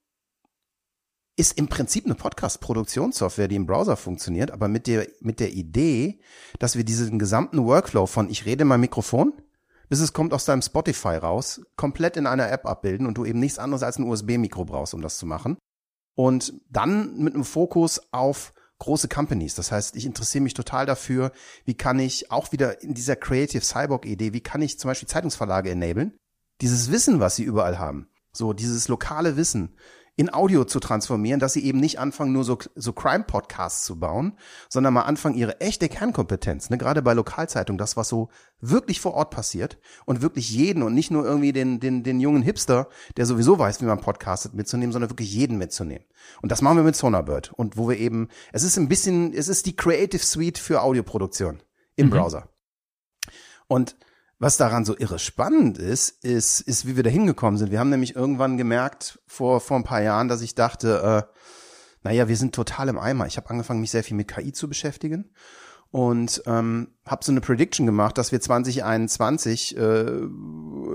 ist 1.36 1.58
im 1.58 1.68
Prinzip 1.68 2.06
eine 2.06 2.14
Podcast-Produktionssoftware, 2.14 3.48
die 3.48 3.56
im 3.56 3.66
Browser 3.66 3.98
funktioniert, 3.98 4.52
aber 4.52 4.68
mit 4.68 4.86
der, 4.86 5.08
mit 5.20 5.40
der 5.40 5.54
Idee, 5.54 6.20
dass 6.60 6.76
wir 6.76 6.84
diesen 6.84 7.18
gesamten 7.18 7.66
Workflow 7.66 8.06
von 8.06 8.30
ich 8.30 8.46
rede 8.46 8.62
in 8.62 8.68
mein 8.68 8.82
Mikrofon, 8.82 9.34
bis 9.90 10.00
es 10.00 10.14
kommt 10.14 10.32
aus 10.32 10.46
deinem 10.46 10.62
Spotify 10.62 11.16
raus, 11.16 11.60
komplett 11.76 12.18
in 12.18 12.28
einer 12.28 12.52
App 12.52 12.68
abbilden 12.68 13.08
und 13.08 13.18
du 13.18 13.26
eben 13.26 13.40
nichts 13.40 13.58
anderes 13.58 13.82
als 13.82 13.98
ein 13.98 14.08
USB-Mikro 14.08 14.64
brauchst, 14.64 14.94
um 14.94 15.02
das 15.02 15.18
zu 15.18 15.26
machen. 15.26 15.58
Und 16.14 16.54
dann 16.70 17.18
mit 17.18 17.34
einem 17.34 17.44
Fokus 17.44 18.00
auf 18.12 18.54
große 18.80 19.08
Companies. 19.08 19.56
Das 19.56 19.72
heißt, 19.72 19.96
ich 19.96 20.06
interessiere 20.06 20.44
mich 20.44 20.54
total 20.54 20.86
dafür, 20.86 21.32
wie 21.66 21.76
kann 21.76 22.00
ich 22.00 22.32
auch 22.32 22.52
wieder 22.52 22.82
in 22.82 22.94
dieser 22.94 23.16
Creative 23.16 23.64
Cyborg-Idee, 23.64 24.34
wie 24.34 24.42
kann 24.42 24.62
ich 24.62 24.80
zum 24.80 24.90
Beispiel 24.90 25.08
Zeitungsverlage 25.08 25.72
enablen, 25.72 26.18
dieses 26.62 26.92
Wissen, 26.92 27.20
was 27.20 27.36
sie 27.36 27.44
überall 27.44 27.80
haben, 27.80 28.10
so 28.32 28.54
dieses 28.54 28.88
lokale 28.88 29.38
Wissen, 29.38 29.76
in 30.18 30.34
Audio 30.34 30.66
zu 30.66 30.80
transformieren, 30.80 31.40
dass 31.40 31.54
sie 31.54 31.64
eben 31.64 31.80
nicht 31.80 32.00
anfangen, 32.00 32.34
nur 32.34 32.44
so, 32.44 32.58
so 32.76 32.92
Crime-Podcasts 32.92 33.86
zu 33.86 34.00
bauen, 34.00 34.36
sondern 34.68 34.96
mal 34.96 35.04
anfangen, 35.04 35.38
ihre 35.38 35.62
echte 35.62 35.88
Kernkompetenz, 35.90 36.72
ne, 36.72 36.80
gerade 36.80 37.04
bei 37.04 37.14
Lokalzeitungen, 37.14 37.78
das, 37.78 37.96
was 37.98 38.10
so 38.10 38.30
wirklich 38.60 39.00
vor 39.00 39.14
Ort 39.14 39.30
passiert 39.30 39.78
und 40.06 40.24
wirklich 40.24 40.50
jeden 40.50 40.82
und 40.82 40.96
nicht 40.96 41.12
nur 41.12 41.24
irgendwie 41.24 41.54
den, 41.54 41.80
den, 41.80 42.02
den 42.02 42.20
jungen 42.20 42.42
Hipster, 42.42 42.90
der 43.16 43.28
sowieso 43.28 43.60
weiß, 43.60 43.80
wie 43.82 43.86
man 43.86 44.02
podcastet, 44.02 44.56
mitzunehmen, 44.56 44.92
sondern 44.92 45.12
wirklich 45.12 45.32
jeden 45.32 45.60
mitzunehmen. 45.60 46.06
Und 46.42 46.52
das 46.52 46.64
machen 46.64 46.78
wir 46.78 46.84
mit 46.84 46.96
Sonarbird 46.96 47.54
und 47.54 47.78
wo 47.78 47.88
wir 47.88 47.98
eben, 47.98 48.30
es 48.52 48.64
ist 48.64 48.78
ein 48.78 48.90
bisschen, 48.90 49.34
es 49.34 49.48
ist 49.48 49.68
die 49.68 49.76
Creative 49.76 50.24
Suite 50.24 50.58
für 50.58 50.82
Audioproduktion 50.82 51.62
im 51.96 52.08
mhm. 52.08 52.12
Browser. 52.12 52.50
Und 53.68 53.96
was 54.40 54.58
daran 54.58 54.86
so 54.86 54.96
irre 54.98 55.20
spannend 55.20 55.78
ist, 55.78 56.24
ist, 56.24 56.62
ist, 56.62 56.86
wie 56.86 56.96
wir 56.96 57.04
da 57.04 57.10
hingekommen 57.10 57.58
sind. 57.58 57.72
Wir 57.72 57.80
haben 57.80 57.90
nämlich 57.90 58.16
irgendwann 58.16 58.58
gemerkt, 58.58 59.20
vor, 59.26 59.60
vor 59.60 59.78
ein 59.78 59.84
paar 59.84 60.02
Jahren, 60.02 60.28
dass 60.28 60.42
ich 60.42 60.54
dachte, 60.54 61.28
äh, 61.28 61.34
naja, 62.04 62.28
wir 62.28 62.38
sind 62.38 62.54
total 62.54 62.90
im 62.90 63.00
Eimer. 63.00 63.26
Ich 63.26 63.38
habe 63.38 63.50
angefangen, 63.50 63.82
mich 63.82 63.92
sehr 63.92 64.04
viel 64.04 64.16
mit 64.16 64.28
KI 64.28 64.52
zu 64.52 64.70
beschäftigen 64.70 65.34
und 65.90 66.44
ähm, 66.46 66.96
habe 67.06 67.24
so 67.24 67.32
eine 67.32 67.42
Prediction 67.42 67.86
gemacht, 67.86 68.18
dass 68.18 68.32
wir 68.32 68.40
2021 68.40 69.76
äh, 69.78 70.22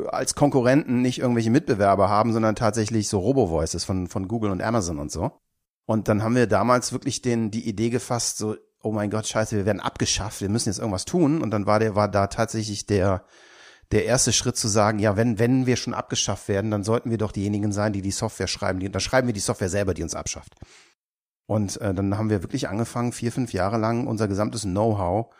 als 0.08 0.34
Konkurrenten 0.34 1.02
nicht 1.02 1.18
irgendwelche 1.18 1.50
Mitbewerber 1.50 2.08
haben, 2.08 2.32
sondern 2.32 2.54
tatsächlich 2.54 3.08
so 3.08 3.18
Robo-Voices 3.18 3.84
von, 3.84 4.06
von 4.06 4.28
Google 4.28 4.50
und 4.50 4.62
Amazon 4.62 4.98
und 4.98 5.10
so. 5.10 5.32
Und 5.84 6.08
dann 6.08 6.22
haben 6.22 6.36
wir 6.36 6.46
damals 6.46 6.92
wirklich 6.92 7.22
den, 7.22 7.50
die 7.50 7.68
Idee 7.68 7.90
gefasst, 7.90 8.38
so 8.38 8.56
oh 8.82 8.92
mein 8.92 9.10
Gott, 9.10 9.26
scheiße, 9.26 9.56
wir 9.56 9.66
werden 9.66 9.80
abgeschafft, 9.80 10.40
wir 10.40 10.48
müssen 10.48 10.68
jetzt 10.68 10.78
irgendwas 10.78 11.04
tun. 11.04 11.40
Und 11.40 11.50
dann 11.50 11.66
war 11.66 11.78
der, 11.78 11.94
war 11.94 12.08
da 12.08 12.26
tatsächlich 12.26 12.86
der, 12.86 13.24
der 13.92 14.04
erste 14.04 14.32
Schritt 14.32 14.56
zu 14.56 14.68
sagen, 14.68 14.98
ja, 14.98 15.16
wenn, 15.16 15.38
wenn 15.38 15.66
wir 15.66 15.76
schon 15.76 15.94
abgeschafft 15.94 16.48
werden, 16.48 16.70
dann 16.70 16.82
sollten 16.82 17.10
wir 17.10 17.18
doch 17.18 17.32
diejenigen 17.32 17.72
sein, 17.72 17.92
die 17.92 18.02
die 18.02 18.10
Software 18.10 18.48
schreiben. 18.48 18.80
Die, 18.80 18.90
dann 18.90 19.00
schreiben 19.00 19.28
wir 19.28 19.34
die 19.34 19.40
Software 19.40 19.68
selber, 19.68 19.94
die 19.94 20.02
uns 20.02 20.14
abschafft. 20.14 20.54
Und 21.46 21.80
äh, 21.80 21.94
dann 21.94 22.16
haben 22.16 22.30
wir 22.30 22.42
wirklich 22.42 22.68
angefangen, 22.68 23.12
vier, 23.12 23.32
fünf 23.32 23.52
Jahre 23.52 23.78
lang 23.78 24.06
unser 24.06 24.28
gesamtes 24.28 24.62
Know-how 24.62 25.34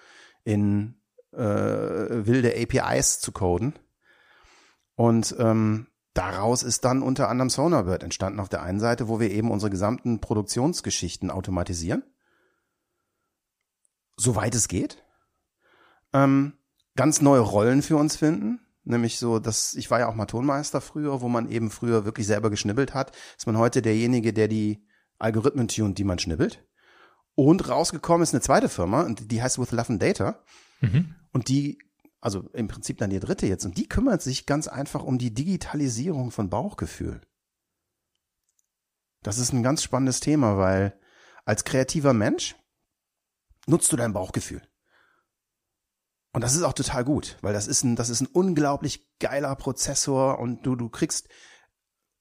in 0.45 1.01
äh, 1.33 1.39
wilde 1.41 2.55
APIs 2.55 3.21
zu 3.21 3.33
coden. 3.33 3.75
Und 4.95 5.35
ähm, 5.39 5.87
daraus 6.15 6.63
ist 6.63 6.85
dann 6.85 7.03
unter 7.03 7.29
anderem 7.29 7.51
Sonarbird 7.51 8.03
entstanden 8.03 8.41
auf 8.41 8.49
der 8.49 8.63
einen 8.63 8.81
Seite, 8.81 9.09
wo 9.09 9.21
wir 9.21 9.31
eben 9.31 9.51
unsere 9.51 9.71
gesamten 9.71 10.21
Produktionsgeschichten 10.21 11.31
automatisieren. 11.31 12.05
Soweit 14.17 14.55
es 14.55 14.69
geht. 14.69 15.03
Ähm, 16.13 16.55
ganz 16.97 17.21
neue 17.21 17.41
Rollen 17.41 17.83
für 17.83 17.97
uns 17.97 18.17
finden. 18.17 18.61
Nämlich 18.85 19.19
so, 19.19 19.39
dass 19.39 19.75
ich 19.75 19.91
war 19.91 20.01
ja 20.01 20.09
auch 20.09 20.15
mal 20.15 20.27
Tonmeister 20.27 20.81
früher, 20.81 21.21
wo 21.21 21.29
man 21.29 21.49
eben 21.49 21.71
früher 21.71 22.05
wirklich 22.05 22.27
selber 22.27 22.51
geschnibbelt 22.51 22.95
hat. 22.95 23.17
Ist 23.37 23.47
man 23.47 23.57
heute 23.57 23.81
derjenige, 23.81 24.33
der 24.33 24.49
die 24.49 24.85
Algorithmen 25.19 25.69
tunt, 25.69 25.99
die 25.99 26.05
man 26.05 26.19
schnibbelt. 26.19 26.67
Und 27.35 27.69
rausgekommen 27.69 28.23
ist 28.23 28.35
eine 28.35 28.43
zweite 28.43 28.69
Firma, 28.69 29.03
und 29.03 29.31
die 29.31 29.43
heißt 29.43 29.59
With 29.59 29.71
Love 29.71 29.91
and 29.91 30.03
Data. 30.03 30.43
Mhm. 30.81 31.15
Und 31.33 31.49
die, 31.49 31.79
also 32.21 32.51
im 32.53 32.69
Prinzip 32.69 32.99
dann 32.99 33.11
die 33.11 33.21
dritte 33.21 33.47
jetzt, 33.47 33.65
und 33.65 33.79
die 33.79 33.89
kümmert 33.89 34.21
sich 34.21 34.47
ganz 34.47 34.69
einfach 34.69 35.03
um 35.03 35.17
die 35.17 35.33
Digitalisierung 35.33 36.31
von 36.31 36.51
Bauchgefühl. 36.51 37.21
Das 39.23 39.39
ist 39.39 39.53
ein 39.53 39.63
ganz 39.63 39.83
spannendes 39.83 40.21
Thema, 40.21 40.59
weil 40.59 40.99
als 41.45 41.65
kreativer 41.65 42.13
Mensch 42.13 42.57
nutzt 43.67 43.93
du 43.93 43.97
dein 43.97 44.13
Bauchgefühl. 44.13 44.63
Und 46.33 46.43
das 46.43 46.55
ist 46.55 46.63
auch 46.63 46.73
total 46.73 47.05
gut, 47.05 47.37
weil 47.43 47.53
das 47.53 47.67
ist 47.67 47.85
ein, 47.85 47.95
das 47.95 48.09
ist 48.09 48.23
ein 48.23 48.27
unglaublich 48.27 49.07
geiler 49.19 49.55
Prozessor 49.55 50.39
und 50.39 50.65
du, 50.67 50.77
du 50.77 50.89
kriegst 50.89 51.29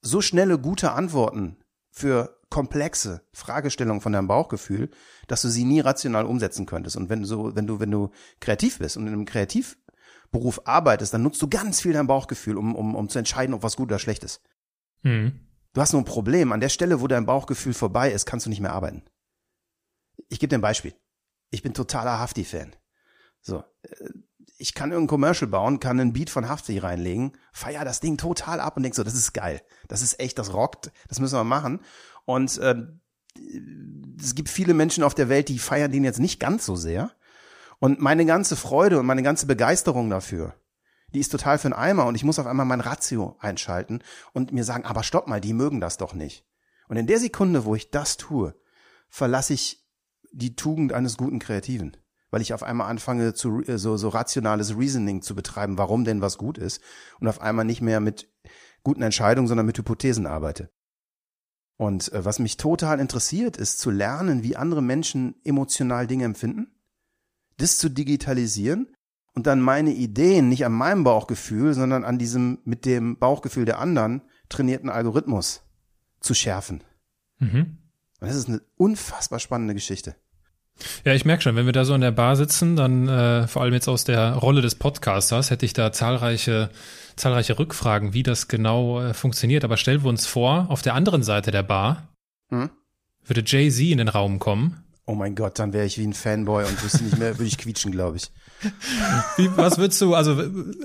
so 0.01 0.21
schnelle, 0.21 0.59
gute 0.59 0.91
Antworten 0.91 1.63
für 1.91 2.41
komplexe 2.49 3.25
Fragestellungen 3.31 4.01
von 4.01 4.11
deinem 4.11 4.27
Bauchgefühl, 4.27 4.89
dass 5.27 5.41
du 5.41 5.47
sie 5.47 5.63
nie 5.63 5.79
rational 5.79 6.25
umsetzen 6.25 6.65
könntest. 6.65 6.97
Und 6.97 7.09
wenn 7.09 7.21
du 7.21 7.25
so, 7.25 7.55
wenn 7.55 7.67
du, 7.67 7.79
wenn 7.79 7.91
du 7.91 8.11
kreativ 8.41 8.79
bist 8.79 8.97
und 8.97 9.07
in 9.07 9.13
einem 9.13 9.25
Kreativberuf 9.25 10.61
arbeitest, 10.65 11.13
dann 11.13 11.23
nutzt 11.23 11.41
du 11.41 11.47
ganz 11.47 11.79
viel 11.79 11.93
dein 11.93 12.07
Bauchgefühl, 12.07 12.57
um, 12.57 12.75
um, 12.75 12.95
um 12.95 13.07
zu 13.07 13.19
entscheiden, 13.19 13.55
ob 13.55 13.63
was 13.63 13.77
gut 13.77 13.87
oder 13.87 13.99
schlecht 13.99 14.25
ist. 14.25 14.41
Mhm. 15.03 15.47
Du 15.73 15.79
hast 15.79 15.93
nur 15.93 16.01
ein 16.01 16.05
Problem. 16.05 16.51
An 16.51 16.59
der 16.59 16.69
Stelle, 16.69 16.99
wo 16.99 17.07
dein 17.07 17.25
Bauchgefühl 17.25 17.73
vorbei 17.73 18.11
ist, 18.11 18.25
kannst 18.25 18.45
du 18.45 18.49
nicht 18.49 18.59
mehr 18.59 18.73
arbeiten. 18.73 19.03
Ich 20.27 20.39
gebe 20.39 20.49
dir 20.49 20.57
ein 20.57 20.61
Beispiel. 20.61 20.93
Ich 21.51 21.61
bin 21.61 21.73
totaler 21.73 22.19
Hafti-Fan. 22.19 22.75
So, 23.41 23.63
äh, 23.83 24.09
ich 24.57 24.73
kann 24.73 24.91
irgendein 24.91 25.09
Commercial 25.09 25.49
bauen, 25.49 25.79
kann 25.79 25.99
einen 25.99 26.13
Beat 26.13 26.29
von 26.29 26.47
Hafti 26.47 26.77
reinlegen, 26.77 27.35
feier 27.51 27.83
das 27.83 27.99
Ding 27.99 28.17
total 28.17 28.59
ab 28.59 28.77
und 28.77 28.83
denk 28.83 28.95
so, 28.95 29.03
das 29.03 29.15
ist 29.15 29.33
geil, 29.33 29.61
das 29.87 30.03
ist 30.03 30.19
echt, 30.19 30.37
das 30.37 30.53
rockt, 30.53 30.91
das 31.07 31.19
müssen 31.19 31.35
wir 31.35 31.43
machen. 31.43 31.81
Und 32.25 32.57
äh, 32.59 32.75
es 34.19 34.35
gibt 34.35 34.49
viele 34.49 34.73
Menschen 34.73 35.03
auf 35.03 35.15
der 35.15 35.29
Welt, 35.29 35.49
die 35.49 35.59
feiern 35.59 35.91
den 35.91 36.03
jetzt 36.03 36.19
nicht 36.19 36.39
ganz 36.39 36.65
so 36.65 36.75
sehr. 36.75 37.11
Und 37.79 37.99
meine 37.99 38.25
ganze 38.25 38.55
Freude 38.55 38.99
und 38.99 39.07
meine 39.07 39.23
ganze 39.23 39.47
Begeisterung 39.47 40.09
dafür, 40.11 40.53
die 41.13 41.19
ist 41.19 41.31
total 41.31 41.57
für 41.57 41.69
den 41.69 41.73
Eimer 41.73 42.05
und 42.05 42.15
ich 42.15 42.23
muss 42.23 42.37
auf 42.37 42.45
einmal 42.45 42.65
mein 42.65 42.81
Ratio 42.81 43.35
einschalten 43.39 44.03
und 44.33 44.51
mir 44.51 44.63
sagen, 44.63 44.85
aber 44.85 45.01
stopp 45.01 45.27
mal, 45.27 45.41
die 45.41 45.53
mögen 45.53 45.81
das 45.81 45.97
doch 45.97 46.13
nicht. 46.13 46.45
Und 46.87 46.97
in 46.97 47.07
der 47.07 47.19
Sekunde, 47.19 47.65
wo 47.65 47.73
ich 47.73 47.89
das 47.89 48.17
tue, 48.17 48.53
verlasse 49.09 49.53
ich 49.53 49.80
die 50.31 50.55
Tugend 50.55 50.93
eines 50.93 51.17
guten 51.17 51.39
Kreativen 51.39 51.97
weil 52.31 52.41
ich 52.41 52.53
auf 52.53 52.63
einmal 52.63 52.89
anfange, 52.89 53.33
zu, 53.33 53.61
äh, 53.61 53.77
so, 53.77 53.97
so 53.97 54.09
rationales 54.09 54.77
Reasoning 54.77 55.21
zu 55.21 55.35
betreiben, 55.35 55.77
warum 55.77 56.03
denn 56.03 56.21
was 56.21 56.37
gut 56.37 56.57
ist 56.57 56.81
und 57.19 57.27
auf 57.27 57.41
einmal 57.41 57.65
nicht 57.65 57.81
mehr 57.81 57.99
mit 57.99 58.31
guten 58.83 59.03
Entscheidungen, 59.03 59.47
sondern 59.47 59.65
mit 59.65 59.77
Hypothesen 59.77 60.25
arbeite. 60.25 60.71
Und 61.77 62.11
äh, 62.13 62.25
was 62.25 62.39
mich 62.39 62.57
total 62.57 62.99
interessiert, 62.99 63.57
ist 63.57 63.79
zu 63.79 63.91
lernen, 63.91 64.43
wie 64.43 64.55
andere 64.55 64.81
Menschen 64.81 65.35
emotional 65.43 66.07
Dinge 66.07 66.25
empfinden, 66.25 66.71
das 67.57 67.77
zu 67.77 67.89
digitalisieren 67.89 68.87
und 69.33 69.45
dann 69.45 69.61
meine 69.61 69.91
Ideen 69.91 70.49
nicht 70.49 70.65
an 70.65 70.73
meinem 70.73 71.03
Bauchgefühl, 71.03 71.73
sondern 71.73 72.03
an 72.03 72.17
diesem 72.17 72.59
mit 72.63 72.85
dem 72.85 73.19
Bauchgefühl 73.19 73.65
der 73.65 73.79
anderen 73.79 74.21
trainierten 74.49 74.89
Algorithmus 74.89 75.63
zu 76.21 76.33
schärfen. 76.33 76.83
Mhm. 77.39 77.77
Und 78.19 78.27
das 78.27 78.35
ist 78.35 78.47
eine 78.47 78.61
unfassbar 78.77 79.39
spannende 79.39 79.73
Geschichte. 79.73 80.15
Ja, 81.05 81.13
ich 81.13 81.25
merke 81.25 81.43
schon, 81.43 81.55
wenn 81.55 81.65
wir 81.65 81.73
da 81.73 81.85
so 81.85 81.93
in 81.93 82.01
der 82.01 82.11
Bar 82.11 82.35
sitzen, 82.35 82.75
dann 82.75 83.07
äh, 83.07 83.47
vor 83.47 83.61
allem 83.61 83.73
jetzt 83.73 83.87
aus 83.87 84.03
der 84.03 84.33
Rolle 84.33 84.61
des 84.61 84.75
Podcasters, 84.75 85.51
hätte 85.51 85.65
ich 85.65 85.73
da 85.73 85.91
zahlreiche, 85.91 86.69
zahlreiche 87.15 87.57
Rückfragen, 87.57 88.13
wie 88.13 88.23
das 88.23 88.47
genau 88.47 89.01
äh, 89.01 89.13
funktioniert. 89.13 89.63
Aber 89.63 89.77
stellen 89.77 90.03
wir 90.03 90.09
uns 90.09 90.25
vor, 90.25 90.67
auf 90.69 90.81
der 90.81 90.95
anderen 90.95 91.23
Seite 91.23 91.51
der 91.51 91.63
Bar 91.63 92.07
hm? 92.49 92.69
würde 93.25 93.43
Jay-Z 93.45 93.91
in 93.91 93.97
den 93.97 94.07
Raum 94.07 94.39
kommen. 94.39 94.83
Oh 95.05 95.15
mein 95.15 95.35
Gott, 95.35 95.59
dann 95.59 95.73
wäre 95.73 95.85
ich 95.85 95.97
wie 95.97 96.05
ein 96.05 96.13
Fanboy 96.13 96.63
und 96.65 96.83
wüsste 96.83 97.03
nicht 97.03 97.17
mehr, 97.17 97.37
würde 97.37 97.47
ich 97.47 97.57
quietschen, 97.57 97.91
glaube 97.91 98.17
ich. 98.17 98.31
Wie, 99.37 99.49
was 99.57 99.77
würdest 99.77 99.99
du, 100.01 100.13
also 100.13 100.41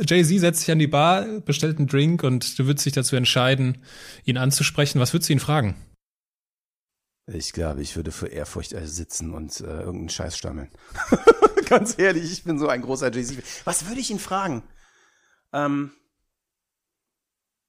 Jay-Z 0.07 0.41
setzt 0.41 0.61
sich 0.61 0.71
an 0.71 0.79
die 0.79 0.87
Bar, 0.87 1.27
bestellt 1.45 1.79
einen 1.79 1.87
Drink 1.87 2.23
und 2.23 2.59
du 2.59 2.67
würdest 2.67 2.87
dich 2.87 2.95
dazu 2.95 3.17
entscheiden, 3.17 3.79
ihn 4.25 4.39
anzusprechen. 4.39 5.01
Was 5.01 5.13
würdest 5.13 5.29
du 5.29 5.35
ihn 5.35 5.41
fragen? 5.41 5.77
Ich 7.27 7.53
glaube, 7.53 7.83
ich 7.83 7.97
würde 7.97 8.13
für 8.13 8.29
Ehrfurcht 8.29 8.75
sitzen 8.85 9.35
und 9.35 9.61
äh, 9.61 9.65
irgendeinen 9.65 10.09
Scheiß 10.11 10.39
stammeln. 10.39 10.71
Ganz 11.69 11.99
ehrlich, 11.99 12.31
ich 12.31 12.45
bin 12.45 12.59
so 12.59 12.69
ein 12.69 12.83
großer 12.83 13.13
Jay-Z. 13.13 13.43
Was 13.65 13.89
würde 13.89 14.01
ich 14.01 14.11
ihn 14.11 14.21
fragen? 14.21 14.63
Ähm, 15.53 15.91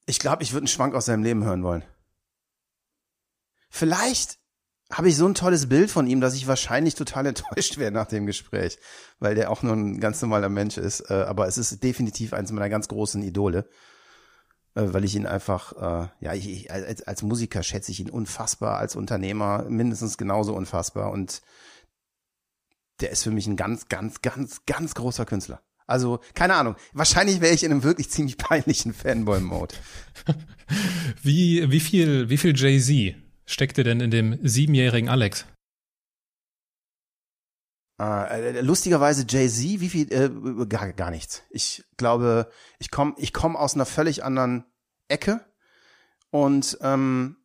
ich 0.06 0.20
glaube, 0.20 0.44
ich 0.44 0.54
würde 0.54 0.62
einen 0.62 0.68
Schwank 0.68 0.94
aus 0.94 1.06
seinem 1.06 1.24
Leben 1.24 1.44
hören 1.44 1.64
wollen. 1.64 1.84
Vielleicht 3.70 4.38
habe 4.92 5.10
ich 5.10 5.18
so 5.18 5.28
ein 5.28 5.36
tolles 5.36 5.68
Bild 5.68 5.90
von 5.90 6.08
ihm, 6.08 6.22
dass 6.22 6.36
ich 6.36 6.48
wahrscheinlich 6.48 6.96
total 6.96 7.26
enttäuscht 7.26 7.78
wäre 7.78 7.92
nach 7.92 8.08
dem 8.08 8.28
Gespräch, 8.28 8.78
weil 9.20 9.34
der 9.34 9.50
auch 9.52 9.64
nur 9.64 9.74
ein 9.74 10.00
ganz 10.00 10.22
normaler 10.22 10.50
Mensch 10.50 10.78
ist. 10.78 11.10
Äh, 11.10 11.26
aber 11.28 11.48
es 11.48 11.58
ist 11.58 11.84
definitiv 11.84 12.34
eins 12.34 12.52
meiner 12.52 12.70
ganz 12.70 12.88
großen 12.88 13.24
Idole. 13.24 13.68
Äh, 14.78 14.94
weil 14.94 15.04
ich 15.04 15.16
ihn 15.16 15.26
einfach, 15.26 15.74
äh, 15.74 16.08
ja, 16.20 16.34
ich, 16.36 16.48
ich, 16.48 16.72
als, 16.72 17.02
als 17.02 17.24
Musiker 17.24 17.64
schätze 17.64 17.92
ich 17.92 18.00
ihn 18.00 18.12
unfassbar, 18.12 18.78
als 18.78 18.96
Unternehmer 18.96 19.66
mindestens 19.68 20.18
genauso 20.18 20.54
unfassbar 20.54 21.12
und 21.12 21.42
der 23.02 23.10
ist 23.10 23.24
für 23.24 23.32
mich 23.32 23.48
ein 23.48 23.56
ganz, 23.56 23.90
ganz, 23.90 24.22
ganz, 24.22 24.66
ganz 24.66 24.94
großer 24.94 25.26
Künstler. 25.26 25.62
Also, 25.88 26.20
keine 26.36 26.56
Ahnung. 26.56 26.76
Wahrscheinlich 26.94 27.42
wäre 27.42 27.54
ich 27.54 27.64
in 27.64 27.72
einem 27.72 27.84
wirklich 27.84 28.12
ziemlich 28.12 28.38
peinlichen 28.38 28.94
Fanboy-Mode. 28.94 29.74
wie, 31.24 31.72
wie 31.72 31.80
viel, 31.80 32.30
wie 32.30 32.38
viel 32.38 32.56
Jay-Z 32.56 33.16
steckte 33.46 33.84
denn 33.84 34.00
in 34.00 34.12
dem 34.12 34.38
siebenjährigen 34.44 35.10
Alex? 35.10 35.46
Äh, 38.00 38.62
lustigerweise 38.62 39.26
Jay-Z, 39.28 39.82
wie 39.82 39.90
viel, 39.90 40.12
äh, 40.14 40.66
gar, 40.68 40.94
gar 40.94 41.10
nichts. 41.10 41.42
Ich 41.50 41.84
glaube, 41.98 42.50
ich 42.80 42.92
komme 42.92 43.16
ich 43.18 43.34
komm 43.34 43.56
aus 43.56 43.74
einer 43.74 43.88
völlig 43.88 44.24
anderen 44.24 44.66
Ecke 45.08 45.42
und 46.30 46.78
ähm, 46.82 47.38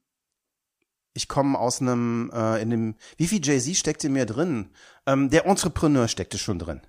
ich 1.15 1.29
komme 1.29 1.59
aus 1.59 1.81
einem, 1.81 2.31
äh, 2.35 2.61
in 2.61 2.71
dem, 2.71 2.95
wie 3.17 3.29
viel 3.29 3.41
Jay-Z 3.43 3.77
steckte 3.77 4.09
mir 4.09 4.27
drin? 4.27 4.71
Ähm, 5.07 5.31
der 5.31 5.47
Entrepreneur 5.47 6.09
steckte 6.09 6.39
schon 6.39 6.59
drin. 6.59 6.83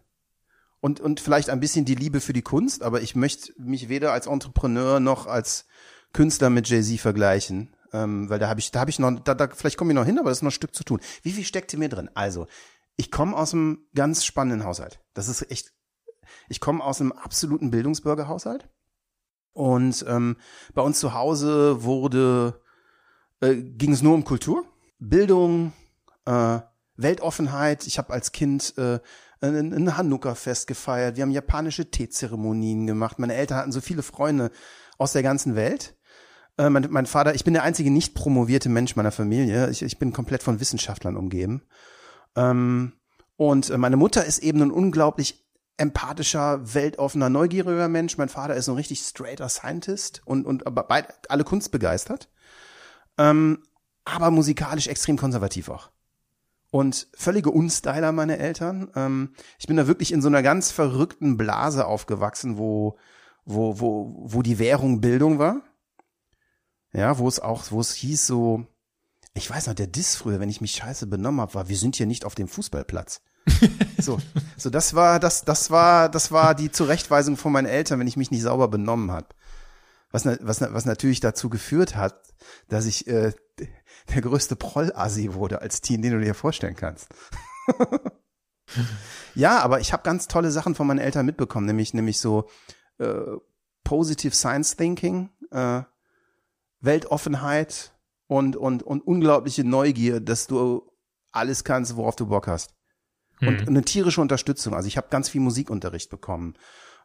Und, 0.82 1.00
und 1.00 1.22
vielleicht 1.22 1.50
ein 1.50 1.62
bisschen 1.62 1.86
die 1.86 1.96
Liebe 1.96 2.20
für 2.20 2.34
die 2.34 2.42
Kunst, 2.42 2.84
aber 2.84 3.02
ich 3.02 3.16
möchte 3.16 3.54
mich 3.58 3.88
weder 3.88 4.12
als 4.12 4.28
Entrepreneur 4.28 5.00
noch 5.00 5.28
als 5.28 5.66
Künstler 6.12 6.50
mit 6.50 6.68
Jay-Z 6.68 7.00
vergleichen. 7.00 7.74
Ähm, 7.94 8.30
weil 8.30 8.40
da 8.40 8.50
habe 8.50 8.60
ich, 8.60 8.72
da 8.72 8.80
habe 8.80 8.90
ich 8.90 9.00
noch, 9.00 9.20
da, 9.20 9.36
da, 9.36 9.48
vielleicht 9.48 9.78
komme 9.78 9.92
ich 9.92 9.96
noch 9.96 10.06
hin, 10.06 10.18
aber 10.20 10.30
das 10.30 10.40
ist 10.40 10.42
noch 10.42 10.50
ein 10.50 10.52
Stück 10.52 10.74
zu 10.74 10.84
tun. 10.84 11.00
Wie 11.22 11.32
viel 11.32 11.46
steckte 11.46 11.78
mir 11.78 11.90
drin? 11.90 12.10
Also, 12.16 12.48
ich 12.96 13.12
komme 13.12 13.36
aus 13.36 13.54
einem 13.54 13.86
ganz 13.96 14.26
spannenden 14.26 14.66
Haushalt. 14.66 15.02
Das 15.14 15.28
ist 15.28 15.50
echt, 15.50 15.74
ich 16.50 16.60
komme 16.60 16.84
aus 16.84 17.02
einem 17.02 17.12
absoluten 17.12 17.72
Bildungsbürgerhaushalt. 17.72 18.70
Und 19.54 20.04
ähm, 20.08 20.38
bei 20.74 20.82
uns 20.82 21.00
zu 21.00 21.14
Hause 21.14 21.84
wurde, 21.84 22.62
äh, 23.42 23.56
ging 23.56 23.94
es 23.94 24.02
nur 24.02 24.16
um 24.16 24.24
Kultur, 24.24 24.66
Bildung, 25.00 25.74
äh, 26.26 26.60
Weltoffenheit. 26.96 27.86
Ich 27.86 27.98
habe 27.98 28.14
als 28.14 28.32
Kind 28.32 28.78
äh, 28.78 29.00
ein, 29.42 29.74
ein 29.74 29.98
Hanukkah-Fest 29.98 30.68
gefeiert. 30.68 31.18
Wir 31.18 31.24
haben 31.24 31.32
japanische 31.32 31.90
Teezeremonien 31.90 32.88
gemacht. 32.88 33.20
Meine 33.20 33.36
Eltern 33.36 33.58
hatten 33.58 33.72
so 33.72 33.82
viele 33.82 34.02
Freunde 34.04 34.52
aus 34.98 35.14
der 35.14 35.24
ganzen 35.24 35.56
Welt. 35.56 35.96
Äh, 36.58 36.70
mein, 36.70 36.88
mein 36.90 37.06
Vater, 37.06 37.36
ich 37.36 37.44
bin 37.44 37.54
der 37.54 37.64
einzige 37.64 37.92
nicht 37.92 38.16
promovierte 38.16 38.70
Mensch 38.70 38.96
meiner 38.96 39.12
Familie. 39.12 39.70
Ich, 39.70 39.82
ich 39.82 40.00
bin 40.00 40.14
komplett 40.14 40.44
von 40.44 40.60
Wissenschaftlern 40.60 41.18
umgeben. 41.18 41.64
Ähm, 42.36 42.94
und 43.36 43.70
äh, 43.70 43.78
meine 43.78 43.98
Mutter 43.98 44.26
ist 44.26 44.40
eben 44.40 44.62
ein 44.62 44.72
unglaublich 44.72 45.44
empathischer, 45.78 46.74
weltoffener, 46.74 47.30
neugieriger 47.30 47.90
Mensch. 47.90 48.18
Mein 48.18 48.30
Vater 48.30 48.56
ist 48.56 48.68
ein 48.70 48.76
richtig 48.76 49.02
straighter 49.02 49.50
Scientist 49.50 50.22
und, 50.26 50.46
und 50.46 50.68
aber 50.68 50.84
beide, 50.84 51.10
alle 51.30 51.44
Kunst 51.44 51.72
begeistert. 51.72 52.30
Ähm, 53.18 53.64
aber 54.06 54.32
musikalisch 54.32 54.88
extrem 54.88 55.18
konservativ 55.18 55.70
auch. 55.70 55.90
Und 56.70 57.08
völlige 57.14 57.52
Unstyler 57.52 58.12
meine 58.12 58.40
Eltern. 58.40 58.92
Ähm, 58.96 59.34
ich 59.60 59.68
bin 59.68 59.78
da 59.78 59.88
wirklich 59.88 60.12
in 60.12 60.22
so 60.22 60.28
einer 60.28 60.42
ganz 60.42 60.72
verrückten 60.72 61.38
Blase 61.38 61.86
aufgewachsen, 61.86 62.58
wo, 62.58 62.98
wo, 63.46 63.80
wo, 63.80 64.16
wo 64.24 64.42
die 64.42 64.60
Währung 64.60 65.00
Bildung 65.00 65.40
war. 65.40 65.62
Ja, 66.92 67.18
wo 67.18 67.28
es 67.28 67.40
auch, 67.40 67.72
wo 67.72 67.80
es 67.80 67.94
hieß 67.94 68.28
so, 68.28 68.68
ich 69.34 69.50
weiß 69.50 69.68
noch, 69.68 69.74
der 69.74 69.88
Diss 69.88 70.16
früher, 70.16 70.40
wenn 70.40 70.50
ich 70.50 70.62
mich 70.62 70.74
scheiße 70.74 71.08
benommen 71.08 71.42
habe, 71.42 71.54
war, 71.56 71.70
wir 71.70 71.78
sind 71.78 71.96
hier 71.96 72.06
nicht 72.06 72.26
auf 72.26 72.36
dem 72.36 72.48
Fußballplatz. 72.48 73.22
so, 73.98 74.20
so 74.58 74.70
das 74.70 74.94
war, 74.94 75.20
das, 75.20 75.44
das 75.44 75.72
war, 75.72 76.10
das 76.10 76.32
war 76.32 76.56
die 76.56 76.72
Zurechtweisung 76.72 77.36
von 77.36 77.52
meinen 77.52 77.66
Eltern, 77.66 78.00
wenn 78.00 78.08
ich 78.08 78.18
mich 78.18 78.32
nicht 78.32 78.44
sauber 78.44 78.68
benommen 78.68 79.12
habe. 79.12 79.28
Was, 80.12 80.26
was, 80.26 80.62
was 80.62 80.86
natürlich 80.86 81.20
dazu 81.20 81.50
geführt 81.50 81.96
hat, 81.96 82.16
dass 82.70 82.86
ich 82.86 83.08
äh, 83.08 83.34
der 84.14 84.22
größte 84.22 84.56
Proll-Assi 84.56 85.34
wurde 85.34 85.62
als 85.62 85.82
Teen, 85.82 86.04
den 86.04 86.14
du 86.14 86.20
dir 86.20 86.36
vorstellen 86.36 86.76
kannst. 86.76 87.08
ja, 89.36 89.60
aber 89.60 89.80
ich 89.80 89.92
habe 89.92 90.04
ganz 90.04 90.28
tolle 90.28 90.52
Sachen 90.52 90.76
von 90.76 90.86
meinen 90.86 91.00
Eltern 91.00 91.26
mitbekommen, 91.26 91.66
nämlich 91.66 91.96
nämlich 91.96 92.20
so 92.20 92.48
äh, 93.00 93.22
Positive 93.84 94.36
Science 94.36 94.76
Thinking, 94.76 95.32
äh, 95.50 95.82
Weltoffenheit 96.80 97.93
und 98.34 98.56
und 98.56 98.84
und 98.84 99.02
unglaubliche 99.02 99.64
Neugier, 99.64 100.20
dass 100.20 100.48
du 100.48 100.92
alles 101.32 101.64
kannst, 101.64 101.96
worauf 101.96 102.16
du 102.16 102.26
Bock 102.26 102.48
hast. 102.48 102.74
Und 103.42 103.62
mhm. 103.62 103.68
eine 103.68 103.82
tierische 103.84 104.22
Unterstützung. 104.22 104.74
Also 104.74 104.88
ich 104.88 104.98
habe 104.98 105.08
ganz 105.10 105.30
viel 105.30 105.42
Musikunterricht 105.42 106.10
bekommen. 106.10 106.56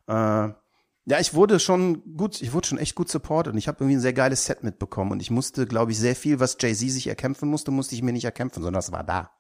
Äh, 0.07 0.13
ja, 0.13 1.19
ich 1.21 1.35
wurde 1.35 1.59
schon 1.59 2.03
gut, 2.17 2.41
ich 2.43 2.53
wurde 2.53 2.69
schon 2.69 2.79
echt 2.79 2.95
gut 2.95 3.09
supportet 3.09 3.53
und 3.53 3.59
ich 3.59 3.67
habe 3.67 3.79
irgendwie 3.81 3.97
ein 3.97 4.03
sehr 4.03 4.13
geiles 4.13 4.45
Set 4.45 4.63
mitbekommen 4.63 5.13
und 5.13 5.21
ich 5.21 5.31
musste, 5.31 5.67
glaube 5.67 5.93
ich, 5.93 5.99
sehr 5.99 6.15
viel, 6.15 6.39
was 6.39 6.57
Jay-Z 6.61 6.91
sich 6.91 7.07
erkämpfen 7.07 7.49
musste, 7.49 7.71
musste 7.71 7.95
ich 7.95 8.03
mir 8.03 8.13
nicht 8.13 8.27
erkämpfen, 8.27 8.63
sondern 8.63 8.79
das 8.79 8.93
war 8.93 9.05
da. 9.05 9.31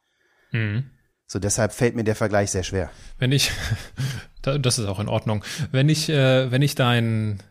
Mhm. 0.50 0.90
So, 1.26 1.38
deshalb 1.38 1.72
fällt 1.72 1.94
mir 1.94 2.04
der 2.04 2.16
Vergleich 2.16 2.50
sehr 2.50 2.62
schwer. 2.62 2.90
Wenn 3.18 3.32
ich, 3.32 3.52
das 4.42 4.78
ist 4.78 4.86
auch 4.86 4.98
in 4.98 5.08
Ordnung, 5.08 5.44
wenn 5.70 5.90
ich, 5.90 6.08
äh, 6.08 6.50
wenn 6.50 6.62
ich 6.62 6.74
deinen, 6.74 7.42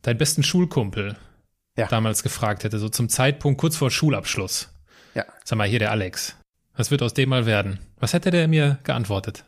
deinen 0.00 0.18
besten 0.18 0.42
Schulkumpel 0.42 1.16
ja. 1.76 1.86
damals 1.86 2.22
gefragt 2.22 2.64
hätte, 2.64 2.78
so 2.78 2.88
zum 2.88 3.08
Zeitpunkt 3.08 3.60
kurz 3.60 3.76
vor 3.76 3.90
Schulabschluss. 3.90 4.70
Ja. 5.14 5.24
Sag 5.44 5.58
mal, 5.58 5.68
hier 5.68 5.78
der 5.78 5.90
Alex. 5.90 6.36
Was 6.76 6.90
wird 6.90 7.02
aus 7.02 7.14
dem 7.14 7.28
mal 7.28 7.46
werden? 7.46 7.78
Was 7.98 8.12
hätte 8.12 8.30
der 8.30 8.48
mir 8.48 8.78
geantwortet? 8.84 9.44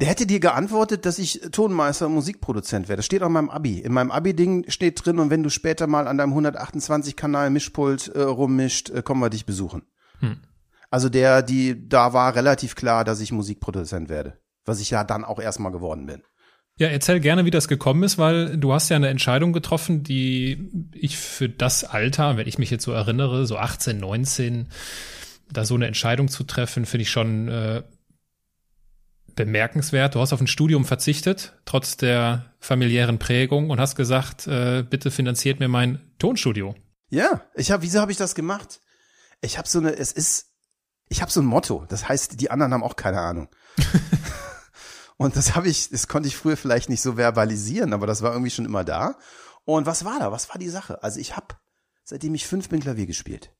Der 0.00 0.06
hätte 0.06 0.26
dir 0.26 0.38
geantwortet, 0.38 1.06
dass 1.06 1.18
ich 1.18 1.40
Tonmeister 1.50 2.06
und 2.06 2.14
Musikproduzent 2.14 2.88
wäre. 2.88 2.96
Das 2.98 3.06
steht 3.06 3.22
auch 3.22 3.26
in 3.26 3.32
meinem 3.32 3.50
Abi. 3.50 3.80
In 3.80 3.92
meinem 3.92 4.12
Abi-Ding 4.12 4.70
steht 4.70 5.04
drin, 5.04 5.18
und 5.18 5.30
wenn 5.30 5.42
du 5.42 5.50
später 5.50 5.88
mal 5.88 6.06
an 6.06 6.18
deinem 6.18 6.34
128-Kanal-Mischpult 6.34 8.08
äh, 8.14 8.20
rummischt, 8.20 8.90
äh, 8.90 9.02
kommen 9.02 9.20
wir 9.20 9.30
dich 9.30 9.44
besuchen. 9.44 9.82
Hm. 10.20 10.38
Also 10.88 11.08
der, 11.08 11.42
die, 11.42 11.88
da 11.88 12.12
war 12.12 12.36
relativ 12.36 12.76
klar, 12.76 13.04
dass 13.04 13.20
ich 13.20 13.32
Musikproduzent 13.32 14.08
werde. 14.08 14.38
Was 14.64 14.80
ich 14.80 14.90
ja 14.90 15.02
dann 15.02 15.24
auch 15.24 15.40
erstmal 15.40 15.72
geworden 15.72 16.06
bin. 16.06 16.22
Ja, 16.78 16.86
erzähl 16.86 17.18
gerne, 17.18 17.44
wie 17.44 17.50
das 17.50 17.66
gekommen 17.66 18.04
ist, 18.04 18.18
weil 18.18 18.56
du 18.56 18.72
hast 18.72 18.88
ja 18.88 18.96
eine 18.96 19.08
Entscheidung 19.08 19.52
getroffen, 19.52 20.04
die 20.04 20.70
ich 20.94 21.18
für 21.18 21.48
das 21.48 21.82
Alter, 21.82 22.36
wenn 22.36 22.46
ich 22.46 22.58
mich 22.58 22.70
jetzt 22.70 22.84
so 22.84 22.92
erinnere, 22.92 23.46
so 23.46 23.58
18, 23.58 23.98
19, 23.98 24.68
da 25.50 25.64
so 25.64 25.74
eine 25.74 25.88
Entscheidung 25.88 26.28
zu 26.28 26.44
treffen, 26.44 26.86
finde 26.86 27.02
ich 27.02 27.10
schon 27.10 27.48
äh, 27.48 27.82
bemerkenswert. 29.34 30.14
Du 30.14 30.20
hast 30.20 30.32
auf 30.32 30.40
ein 30.40 30.46
Studium 30.46 30.84
verzichtet, 30.84 31.54
trotz 31.64 31.96
der 31.96 32.54
familiären 32.60 33.18
Prägung 33.18 33.70
und 33.70 33.80
hast 33.80 33.96
gesagt, 33.96 34.46
äh, 34.46 34.84
bitte 34.88 35.10
finanziert 35.10 35.58
mir 35.58 35.68
mein 35.68 36.00
Tonstudio. 36.20 36.76
Ja, 37.10 37.42
ich 37.54 37.72
habe, 37.72 37.82
wieso 37.82 38.00
habe 38.00 38.12
ich 38.12 38.18
das 38.18 38.36
gemacht? 38.36 38.80
Ich 39.40 39.58
habe 39.58 39.68
so 39.68 39.80
eine, 39.80 39.96
es 39.96 40.12
ist, 40.12 40.52
ich 41.08 41.22
habe 41.22 41.32
so 41.32 41.40
ein 41.40 41.46
Motto. 41.46 41.86
Das 41.88 42.08
heißt, 42.08 42.40
die 42.40 42.52
anderen 42.52 42.72
haben 42.72 42.84
auch 42.84 42.96
keine 42.96 43.20
Ahnung. 43.20 43.48
und 45.18 45.36
das 45.36 45.54
habe 45.54 45.68
ich, 45.68 45.90
das 45.90 46.08
konnte 46.08 46.28
ich 46.28 46.36
früher 46.36 46.56
vielleicht 46.56 46.88
nicht 46.88 47.02
so 47.02 47.16
verbalisieren, 47.16 47.92
aber 47.92 48.06
das 48.06 48.22
war 48.22 48.32
irgendwie 48.32 48.50
schon 48.50 48.64
immer 48.64 48.84
da. 48.84 49.18
Und 49.64 49.84
was 49.84 50.06
war 50.06 50.18
da? 50.18 50.32
Was 50.32 50.48
war 50.48 50.56
die 50.58 50.70
Sache? 50.70 51.02
Also 51.02 51.20
ich 51.20 51.36
habe, 51.36 51.56
seitdem 52.04 52.34
ich 52.34 52.46
fünf 52.46 52.70
bin, 52.70 52.80
Klavier 52.80 53.06
gespielt. 53.06 53.52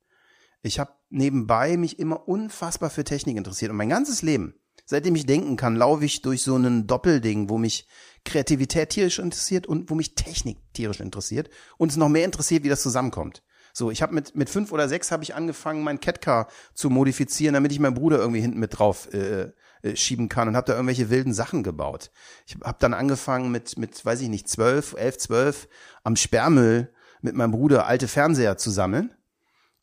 Ich 0.63 0.79
habe 0.79 0.93
nebenbei 1.11 1.77
mich 1.77 1.99
immer 1.99 2.27
unfassbar 2.27 2.89
für 2.89 3.05
Technik 3.05 3.37
interessiert 3.37 3.71
und 3.71 3.77
mein 3.77 3.91
ganzes 3.91 4.23
Leben 4.23 4.55
seitdem 4.89 5.15
ich 5.15 5.27
denken 5.27 5.57
kann, 5.57 5.77
laufe 5.77 6.05
ich 6.05 6.23
durch 6.23 6.43
so 6.43 6.55
einen 6.55 6.87
Doppelding, 6.87 7.51
wo 7.51 7.59
mich 7.59 7.87
Kreativität 8.25 8.89
tierisch 8.89 9.19
interessiert 9.19 9.67
und 9.67 9.91
wo 9.91 9.95
mich 9.95 10.15
Technik 10.15 10.59
tierisch 10.73 11.01
interessiert 11.01 11.51
und 11.77 11.91
es 11.91 11.99
noch 11.99 12.09
mehr 12.09 12.25
interessiert, 12.25 12.65
wie 12.65 12.71
das 12.71 12.83
zusammenkommt. 12.83 13.43
So, 13.75 13.91
ich 13.91 14.01
habe 14.01 14.15
mit 14.15 14.35
mit 14.35 14.49
fünf 14.49 14.73
oder 14.73 14.89
sechs 14.89 15.13
habe 15.13 15.23
ich 15.23 15.35
angefangen, 15.35 15.85
mein 15.85 16.01
Catcar 16.01 16.49
zu 16.75 16.89
modifizieren, 16.89 17.53
damit 17.53 17.71
ich 17.71 17.81
meinen 17.81 17.95
Bruder 17.95 18.19
irgendwie 18.19 18.41
hinten 18.41 18.59
mit 18.59 18.79
drauf 18.79 19.13
äh, 19.13 19.53
äh, 19.83 19.97
schieben 19.97 20.29
kann 20.29 20.49
und 20.49 20.57
habe 20.57 20.67
da 20.67 20.75
irgendwelche 20.75 21.11
wilden 21.11 21.33
Sachen 21.33 21.63
gebaut. 21.63 22.11
Ich 22.47 22.57
habe 22.63 22.79
dann 22.81 22.95
angefangen 22.95 23.51
mit 23.51 23.79
mit 23.79 24.05
weiß 24.05 24.21
ich 24.21 24.29
nicht 24.29 24.49
zwölf, 24.49 24.95
elf, 24.97 25.19
zwölf 25.19 25.69
am 26.05 26.17
Sperrmüll 26.17 26.93
mit 27.21 27.35
meinem 27.35 27.53
Bruder 27.53 27.87
alte 27.87 28.09
Fernseher 28.09 28.57
zu 28.57 28.71
sammeln, 28.71 29.15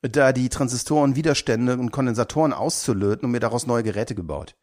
da 0.02 0.32
die 0.32 0.50
Transistoren, 0.50 1.16
Widerstände 1.16 1.78
und 1.78 1.92
Kondensatoren 1.92 2.54
auszulöten 2.54 3.26
und 3.26 3.32
mir 3.32 3.40
daraus 3.40 3.68
neue 3.68 3.84
Geräte 3.84 4.16
gebaut. 4.16 4.56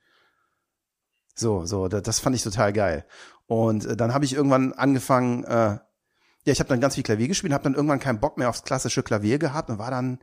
So, 1.35 1.65
so, 1.65 1.89
das 1.89 2.19
fand 2.19 2.37
ich 2.37 2.43
total 2.43 2.73
geil. 2.73 3.07
Und 3.47 3.87
äh, 3.87 3.97
dann 3.97 4.15
habe 4.15 4.25
ich 4.25 4.35
irgendwann 4.35 4.73
angefangen, 4.73 5.45
äh, 5.45 5.79
ja, 6.45 6.53
ich 6.53 6.59
habe 6.59 6.69
dann 6.69 6.81
ganz 6.81 6.95
viel 6.95 7.05
Klavier 7.05 7.29
gespielt, 7.29 7.53
habe 7.53 7.65
dann 7.65 7.75
irgendwann 7.75 8.01
keinen 8.01 8.21
Bock 8.21 8.37
mehr 8.37 8.49
aufs 8.49 8.65
klassische 8.65 9.03
Klavier 9.03 9.39
gehabt 9.39 9.71
und 9.71 9.79
war 9.79 9.91
dann, 9.91 10.19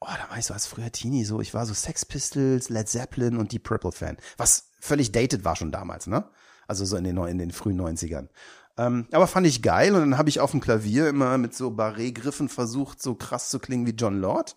oh, 0.00 0.06
da 0.06 0.30
war 0.30 0.38
ich 0.38 0.46
so 0.46 0.54
als 0.54 0.66
früher 0.66 0.92
Teenie 0.92 1.24
so, 1.24 1.40
ich 1.40 1.54
war 1.54 1.66
so 1.66 1.74
Sex 1.74 2.04
Pistols, 2.04 2.68
Led 2.68 2.88
Zeppelin 2.88 3.36
und 3.36 3.52
Deep 3.52 3.64
Purple 3.64 3.92
Fan, 3.92 4.16
was 4.36 4.70
völlig 4.80 5.12
dated 5.12 5.44
war 5.44 5.56
schon 5.56 5.72
damals, 5.72 6.06
ne? 6.06 6.28
Also 6.66 6.84
so 6.84 6.96
in 6.96 7.04
den, 7.04 7.16
in 7.16 7.38
den 7.38 7.50
frühen 7.50 7.80
90ern. 7.80 8.28
Ähm, 8.76 9.08
aber 9.10 9.26
fand 9.26 9.46
ich 9.46 9.62
geil 9.62 9.94
und 9.94 10.00
dann 10.00 10.18
habe 10.18 10.28
ich 10.28 10.40
auf 10.40 10.52
dem 10.52 10.60
Klavier 10.60 11.08
immer 11.08 11.36
mit 11.38 11.54
so 11.54 11.70
Barré-Griffen 11.70 12.48
versucht, 12.48 13.02
so 13.02 13.14
krass 13.14 13.48
zu 13.48 13.58
klingen 13.58 13.86
wie 13.86 13.92
John 13.92 14.20
Lord 14.20 14.56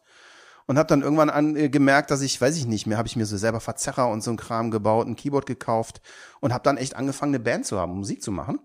und 0.67 0.77
habe 0.77 0.87
dann 0.87 1.01
irgendwann 1.01 1.29
an, 1.29 1.55
äh, 1.55 1.69
gemerkt, 1.69 2.11
dass 2.11 2.21
ich, 2.21 2.39
weiß 2.39 2.55
ich 2.57 2.67
nicht 2.67 2.85
mehr, 2.85 2.97
habe 2.97 3.07
ich 3.07 3.15
mir 3.15 3.25
so 3.25 3.37
selber 3.37 3.59
Verzerrer 3.59 4.09
und 4.09 4.21
so 4.21 4.31
ein 4.31 4.37
Kram 4.37 4.69
gebaut, 4.69 5.07
ein 5.07 5.15
Keyboard 5.15 5.45
gekauft 5.45 6.01
und 6.39 6.53
habe 6.53 6.63
dann 6.63 6.77
echt 6.77 6.95
angefangen, 6.95 7.33
eine 7.33 7.43
Band 7.43 7.65
zu 7.65 7.79
haben, 7.79 7.97
Musik 7.97 8.21
zu 8.21 8.31
machen 8.31 8.59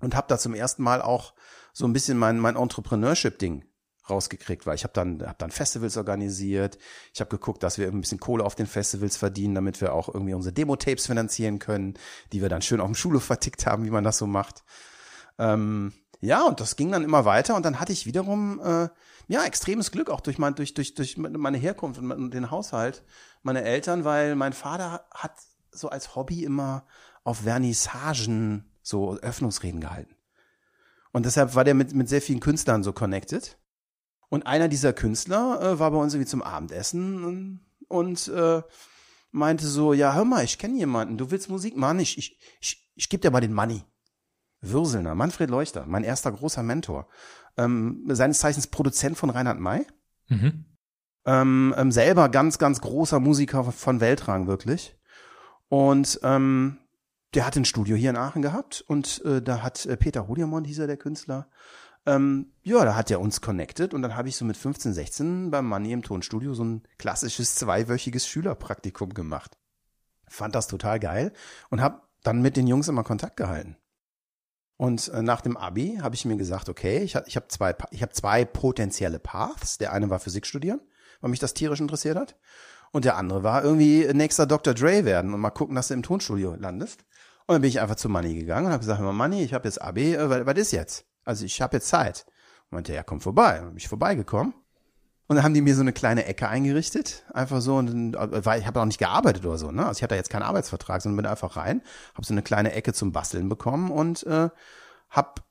und 0.00 0.16
habe 0.16 0.26
da 0.28 0.38
zum 0.38 0.54
ersten 0.54 0.82
Mal 0.82 1.00
auch 1.00 1.34
so 1.72 1.86
ein 1.86 1.92
bisschen 1.92 2.18
mein 2.18 2.40
mein 2.40 2.56
Entrepreneurship-Ding 2.56 3.64
rausgekriegt, 4.08 4.66
weil 4.66 4.74
ich 4.74 4.84
habe 4.84 4.92
dann 4.94 5.22
hab 5.26 5.38
dann 5.38 5.50
Festivals 5.50 5.96
organisiert. 5.96 6.78
Ich 7.14 7.20
habe 7.20 7.30
geguckt, 7.30 7.62
dass 7.62 7.78
wir 7.78 7.88
ein 7.88 8.00
bisschen 8.00 8.20
Kohle 8.20 8.44
auf 8.44 8.54
den 8.54 8.66
Festivals 8.66 9.16
verdienen, 9.16 9.54
damit 9.54 9.80
wir 9.80 9.92
auch 9.92 10.12
irgendwie 10.12 10.34
unsere 10.34 10.52
Demo-Tapes 10.52 11.06
finanzieren 11.06 11.58
können, 11.58 11.94
die 12.32 12.42
wir 12.42 12.48
dann 12.48 12.62
schön 12.62 12.80
auf 12.80 12.88
dem 12.88 12.94
Schulhof 12.94 13.24
vertickt 13.24 13.66
haben, 13.66 13.84
wie 13.84 13.90
man 13.90 14.04
das 14.04 14.18
so 14.18 14.26
macht. 14.26 14.64
Ähm, 15.38 15.92
ja, 16.20 16.42
und 16.42 16.60
das 16.60 16.76
ging 16.76 16.92
dann 16.92 17.04
immer 17.04 17.24
weiter 17.24 17.56
und 17.56 17.64
dann 17.64 17.80
hatte 17.80 17.92
ich 17.92 18.06
wiederum 18.06 18.60
äh, 18.60 18.88
ja, 19.28 19.44
extremes 19.44 19.90
Glück 19.90 20.10
auch 20.10 20.20
durch, 20.20 20.38
mein, 20.38 20.54
durch, 20.54 20.74
durch, 20.74 20.94
durch 20.94 21.16
meine 21.16 21.58
Herkunft 21.58 22.00
und 22.00 22.32
den 22.32 22.50
Haushalt, 22.50 23.02
meine 23.42 23.62
Eltern, 23.62 24.04
weil 24.04 24.36
mein 24.36 24.52
Vater 24.52 25.04
hat 25.12 25.32
so 25.70 25.88
als 25.88 26.14
Hobby 26.14 26.44
immer 26.44 26.86
auf 27.24 27.38
Vernissagen 27.38 28.70
so 28.82 29.16
Öffnungsreden 29.16 29.80
gehalten. 29.80 30.14
Und 31.12 31.26
deshalb 31.26 31.54
war 31.54 31.64
der 31.64 31.74
mit, 31.74 31.92
mit 31.94 32.08
sehr 32.08 32.22
vielen 32.22 32.40
Künstlern 32.40 32.82
so 32.82 32.92
connected. 32.92 33.58
Und 34.32 34.46
einer 34.46 34.68
dieser 34.68 34.94
Künstler 34.94 35.60
äh, 35.60 35.78
war 35.78 35.90
bei 35.90 35.98
uns 35.98 36.14
irgendwie 36.14 36.30
zum 36.30 36.40
Abendessen 36.40 37.60
und 37.86 38.28
äh, 38.28 38.62
meinte 39.30 39.66
so, 39.66 39.92
ja, 39.92 40.14
hör 40.14 40.24
mal, 40.24 40.42
ich 40.42 40.56
kenne 40.56 40.78
jemanden, 40.78 41.18
du 41.18 41.30
willst 41.30 41.50
Musik 41.50 41.76
machen, 41.76 41.98
ich, 41.98 42.16
ich, 42.16 42.38
ich, 42.58 42.90
ich 42.94 43.10
gebe 43.10 43.20
dir 43.20 43.30
mal 43.30 43.42
den 43.42 43.52
Money. 43.52 43.84
Würselner, 44.62 45.14
Manfred 45.14 45.50
Leuchter, 45.50 45.84
mein 45.86 46.02
erster 46.02 46.32
großer 46.32 46.62
Mentor 46.62 47.08
ähm, 47.58 48.06
seines 48.08 48.38
Zeichens 48.38 48.68
Produzent 48.68 49.18
von 49.18 49.28
Reinhard 49.28 49.60
May. 49.60 49.86
Mhm. 50.28 50.64
Ähm, 51.26 51.74
ähm, 51.76 51.92
selber 51.92 52.30
ganz, 52.30 52.56
ganz 52.56 52.80
großer 52.80 53.20
Musiker 53.20 53.70
von 53.70 54.00
Weltrang, 54.00 54.46
wirklich. 54.46 54.96
Und 55.68 56.20
ähm, 56.22 56.78
der 57.34 57.44
hat 57.44 57.56
ein 57.56 57.66
Studio 57.66 57.96
hier 57.96 58.08
in 58.08 58.16
Aachen 58.16 58.40
gehabt 58.40 58.82
und 58.88 59.22
äh, 59.26 59.42
da 59.42 59.62
hat 59.62 59.84
äh, 59.84 59.98
Peter 59.98 60.26
Hodiamond, 60.26 60.66
hieß 60.66 60.78
er 60.78 60.86
der 60.86 60.96
Künstler, 60.96 61.50
ähm, 62.06 62.52
ja, 62.62 62.84
da 62.84 62.96
hat 62.96 63.10
er 63.10 63.20
uns 63.20 63.40
connected 63.40 63.94
und 63.94 64.02
dann 64.02 64.16
habe 64.16 64.28
ich 64.28 64.36
so 64.36 64.44
mit 64.44 64.56
15, 64.56 64.92
16 64.92 65.50
beim 65.50 65.66
Money 65.66 65.92
im 65.92 66.02
Tonstudio 66.02 66.54
so 66.54 66.64
ein 66.64 66.82
klassisches 66.98 67.54
zweiwöchiges 67.54 68.26
Schülerpraktikum 68.26 69.14
gemacht. 69.14 69.56
Fand 70.28 70.54
das 70.54 70.66
total 70.66 70.98
geil 70.98 71.32
und 71.70 71.80
habe 71.80 72.02
dann 72.22 72.42
mit 72.42 72.56
den 72.56 72.66
Jungs 72.66 72.88
immer 72.88 73.04
Kontakt 73.04 73.36
gehalten. 73.36 73.76
Und 74.76 75.08
äh, 75.08 75.22
nach 75.22 75.42
dem 75.42 75.56
Abi 75.56 75.98
habe 76.02 76.14
ich 76.14 76.24
mir 76.24 76.36
gesagt, 76.36 76.68
okay, 76.68 76.98
ich 76.98 77.14
habe 77.14 77.26
ich 77.28 77.36
hab 77.36 77.52
zwei, 77.52 77.74
ich 77.90 78.02
hab 78.02 78.14
zwei 78.14 78.44
potenzielle 78.44 79.20
Paths. 79.20 79.78
Der 79.78 79.92
eine 79.92 80.10
war 80.10 80.18
Physik 80.18 80.46
studieren, 80.46 80.80
weil 81.20 81.30
mich 81.30 81.38
das 81.38 81.54
tierisch 81.54 81.80
interessiert 81.80 82.16
hat. 82.16 82.36
Und 82.90 83.04
der 83.04 83.16
andere 83.16 83.44
war 83.44 83.62
irgendwie 83.62 84.08
nächster 84.12 84.46
Dr. 84.46 84.74
Dre 84.74 85.04
werden 85.04 85.32
und 85.32 85.40
mal 85.40 85.50
gucken, 85.50 85.76
dass 85.76 85.88
du 85.88 85.94
im 85.94 86.02
Tonstudio 86.02 86.56
landest. 86.56 87.04
Und 87.46 87.54
dann 87.54 87.62
bin 87.62 87.68
ich 87.68 87.80
einfach 87.80 87.96
zu 87.96 88.08
Money 88.08 88.34
gegangen 88.34 88.66
und 88.66 88.72
habe 88.72 88.80
gesagt, 88.80 89.00
Money, 89.00 89.42
ich 89.42 89.54
habe 89.54 89.68
jetzt 89.68 89.80
Abi, 89.80 90.14
äh, 90.14 90.46
was 90.46 90.58
ist 90.58 90.72
jetzt? 90.72 91.06
Also 91.24 91.44
ich 91.44 91.60
habe 91.60 91.76
jetzt 91.76 91.88
Zeit. 91.88 92.26
Und 92.70 92.76
meinte, 92.76 92.94
ja, 92.94 93.02
komm 93.02 93.20
vorbei. 93.20 93.58
Und 93.58 93.64
dann 93.64 93.68
bin 93.70 93.78
ich 93.78 93.88
vorbeigekommen. 93.88 94.54
Und 95.32 95.36
dann 95.36 95.44
haben 95.44 95.54
die 95.54 95.62
mir 95.62 95.74
so 95.74 95.80
eine 95.80 95.92
kleine 95.92 96.26
Ecke 96.26 96.48
eingerichtet, 96.48 97.24
einfach 97.32 97.62
so, 97.62 97.76
und, 97.76 98.14
weil 98.14 98.60
ich 98.60 98.66
habe 98.66 98.80
auch 98.80 98.84
nicht 98.84 98.98
gearbeitet 98.98 99.46
oder 99.46 99.56
so, 99.56 99.70
ne? 99.70 99.86
Also 99.86 99.98
ich 99.98 100.02
hatte 100.02 100.14
jetzt 100.14 100.28
keinen 100.28 100.42
Arbeitsvertrag, 100.42 101.00
sondern 101.00 101.16
bin 101.16 101.26
einfach 101.26 101.56
rein, 101.56 101.80
habe 102.12 102.26
so 102.26 102.34
eine 102.34 102.42
kleine 102.42 102.72
Ecke 102.72 102.92
zum 102.92 103.12
Basteln 103.12 103.48
bekommen 103.48 103.90
und 103.90 104.24
äh, 104.24 104.50
hab 105.08 105.42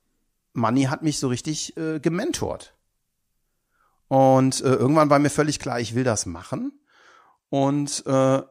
Money 0.53 0.84
hat 0.84 1.01
mich 1.01 1.17
so 1.17 1.29
richtig 1.29 1.75
äh, 1.77 1.99
gementort. 1.99 2.75
Und 4.07 4.62
äh, 4.62 4.73
irgendwann 4.73 5.10
war 5.10 5.19
mir 5.19 5.29
völlig 5.31 5.57
klar, 5.57 5.79
ich 5.79 5.95
will 5.95 6.03
das 6.03 6.25
machen. 6.25 6.73
Und 7.49 8.05
äh, 8.05 8.41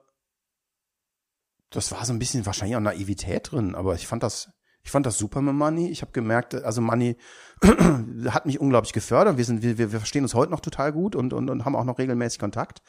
das 1.70 1.92
war 1.92 2.04
so 2.04 2.12
ein 2.12 2.18
bisschen 2.18 2.44
wahrscheinlich 2.46 2.76
auch 2.76 2.80
Naivität 2.80 3.52
drin, 3.52 3.74
aber 3.74 3.94
ich 3.94 4.06
fand 4.06 4.22
das, 4.22 4.50
Ich 4.83 4.90
fand 4.90 5.07
das 5.07 5.19
super 5.19 5.43
mit 5.43 5.55
Money. 5.55 5.88
Ich 5.88 6.03
habe 6.03 6.12
gemerkt, 6.12 6.55
also 6.55 6.81
Money 6.81 7.16
hat 8.29 8.47
mich 8.47 8.61
unglaublich 8.61 8.93
gefördert. 8.93 9.37
Wir 9.37 9.45
sind, 9.45 9.62
wir, 9.62 9.79
wir 9.79 9.90
verstehen 9.90 10.23
uns 10.23 10.35
heute 10.35 10.51
noch 10.51 10.61
total 10.61 10.93
gut 10.93 11.14
und, 11.14 11.33
und, 11.33 11.51
und 11.51 11.64
haben 11.64 11.77
auch 11.77 11.85
noch 11.85 11.99
regelmäßig 11.99 12.38
Kontakt. 12.38 12.83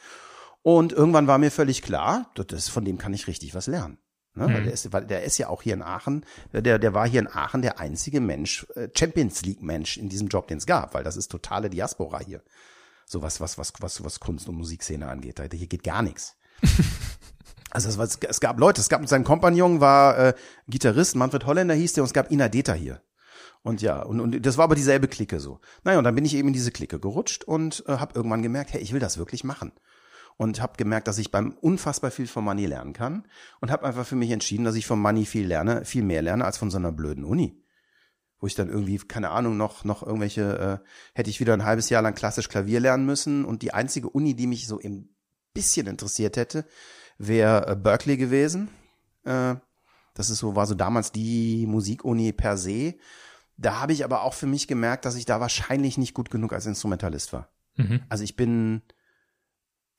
Und 0.62 0.92
irgendwann 0.92 1.26
war 1.26 1.38
mir 1.38 1.50
völlig 1.50 1.82
klar, 1.82 2.30
das, 2.34 2.68
von 2.68 2.84
dem 2.84 2.98
kann 2.98 3.12
ich 3.12 3.26
richtig 3.26 3.54
was 3.54 3.66
lernen. 3.66 3.98
Ne? 4.34 4.48
Mhm. 4.48 4.54
Weil 4.54 4.62
der 4.64 4.72
ist, 4.72 4.92
weil 4.92 5.06
der 5.06 5.24
ist 5.24 5.38
ja 5.38 5.48
auch 5.48 5.62
hier 5.62 5.74
in 5.74 5.82
Aachen, 5.82 6.24
der, 6.52 6.78
der 6.78 6.94
war 6.94 7.06
hier 7.06 7.20
in 7.20 7.28
Aachen 7.28 7.62
der 7.62 7.80
einzige 7.80 8.20
Mensch, 8.20 8.66
äh, 8.74 8.88
Champions 8.96 9.42
League 9.42 9.62
Mensch 9.62 9.96
in 9.96 10.08
diesem 10.08 10.28
Job, 10.28 10.48
den 10.48 10.58
es 10.58 10.66
gab, 10.66 10.94
weil 10.94 11.04
das 11.04 11.16
ist 11.16 11.30
totale 11.30 11.68
Diaspora 11.68 12.20
hier. 12.20 12.42
So 13.04 13.20
was, 13.20 13.40
was, 13.40 13.58
was, 13.58 13.72
was, 13.80 14.02
was 14.04 14.20
Kunst 14.20 14.48
und 14.48 14.56
Musikszene 14.56 15.08
angeht. 15.08 15.42
Hier 15.52 15.66
geht 15.66 15.84
gar 15.84 16.02
nichts. 16.02 16.36
Also 17.72 17.88
es, 17.88 17.98
war, 17.98 18.06
es 18.06 18.40
gab 18.40 18.60
Leute, 18.60 18.80
es 18.80 18.88
gab 18.88 19.06
sein 19.08 19.24
Kompagnon 19.24 19.80
war 19.80 20.18
äh, 20.18 20.34
Gitarrist, 20.68 21.16
Manfred 21.16 21.46
Holländer 21.46 21.74
hieß 21.74 21.94
der 21.94 22.02
und 22.02 22.08
es 22.08 22.12
gab 22.12 22.30
Ina 22.30 22.48
Deta 22.48 22.74
hier. 22.74 23.02
Und 23.62 23.80
ja, 23.80 24.02
und, 24.02 24.20
und 24.20 24.44
das 24.44 24.58
war 24.58 24.64
aber 24.64 24.74
dieselbe 24.74 25.08
Clique 25.08 25.40
so. 25.40 25.60
Naja, 25.84 25.98
und 25.98 26.04
dann 26.04 26.14
bin 26.14 26.24
ich 26.24 26.34
eben 26.34 26.48
in 26.48 26.54
diese 26.54 26.72
Clique 26.72 26.98
gerutscht 26.98 27.44
und 27.44 27.84
äh, 27.86 27.92
habe 27.92 28.14
irgendwann 28.14 28.42
gemerkt, 28.42 28.72
hey, 28.72 28.80
ich 28.80 28.92
will 28.92 29.00
das 29.00 29.18
wirklich 29.18 29.42
machen 29.42 29.72
und 30.36 30.60
habe 30.60 30.76
gemerkt, 30.76 31.08
dass 31.08 31.18
ich 31.18 31.30
beim 31.30 31.52
unfassbar 31.60 32.10
viel 32.10 32.26
von 32.26 32.44
Money 32.44 32.66
lernen 32.66 32.92
kann 32.92 33.24
und 33.60 33.70
habe 33.70 33.86
einfach 33.86 34.06
für 34.06 34.16
mich 34.16 34.30
entschieden, 34.30 34.64
dass 34.64 34.74
ich 34.74 34.86
von 34.86 35.00
Money 35.00 35.24
viel 35.24 35.46
lerne, 35.46 35.84
viel 35.84 36.02
mehr 36.02 36.22
lerne 36.22 36.44
als 36.44 36.58
von 36.58 36.70
so 36.70 36.78
einer 36.78 36.92
blöden 36.92 37.24
Uni. 37.24 37.58
Wo 38.40 38.48
ich 38.48 38.54
dann 38.56 38.68
irgendwie, 38.68 38.98
keine 38.98 39.30
Ahnung, 39.30 39.56
noch, 39.56 39.84
noch 39.84 40.02
irgendwelche, 40.02 40.82
äh, 40.82 40.88
hätte 41.14 41.30
ich 41.30 41.38
wieder 41.38 41.52
ein 41.52 41.64
halbes 41.64 41.88
Jahr 41.90 42.02
lang 42.02 42.14
klassisch 42.14 42.48
Klavier 42.48 42.80
lernen 42.80 43.06
müssen 43.06 43.44
und 43.44 43.62
die 43.62 43.72
einzige 43.72 44.08
Uni, 44.08 44.34
die 44.34 44.48
mich 44.48 44.66
so 44.66 44.80
ein 44.80 45.14
bisschen 45.54 45.86
interessiert 45.86 46.36
hätte, 46.36 46.64
wäre 47.18 47.66
äh, 47.66 47.76
Berkeley 47.76 48.16
gewesen. 48.16 48.68
Äh, 49.24 49.56
das 50.14 50.30
ist 50.30 50.38
so, 50.38 50.56
war 50.56 50.66
so 50.66 50.74
damals 50.74 51.12
die 51.12 51.66
Musikuni 51.66 52.32
per 52.32 52.56
se. 52.56 52.94
Da 53.56 53.80
habe 53.80 53.92
ich 53.92 54.04
aber 54.04 54.22
auch 54.22 54.34
für 54.34 54.46
mich 54.46 54.68
gemerkt, 54.68 55.04
dass 55.04 55.14
ich 55.14 55.24
da 55.24 55.40
wahrscheinlich 55.40 55.98
nicht 55.98 56.14
gut 56.14 56.30
genug 56.30 56.52
als 56.52 56.66
Instrumentalist 56.66 57.32
war. 57.32 57.48
Mhm. 57.76 58.02
Also 58.08 58.24
ich 58.24 58.36
bin, 58.36 58.82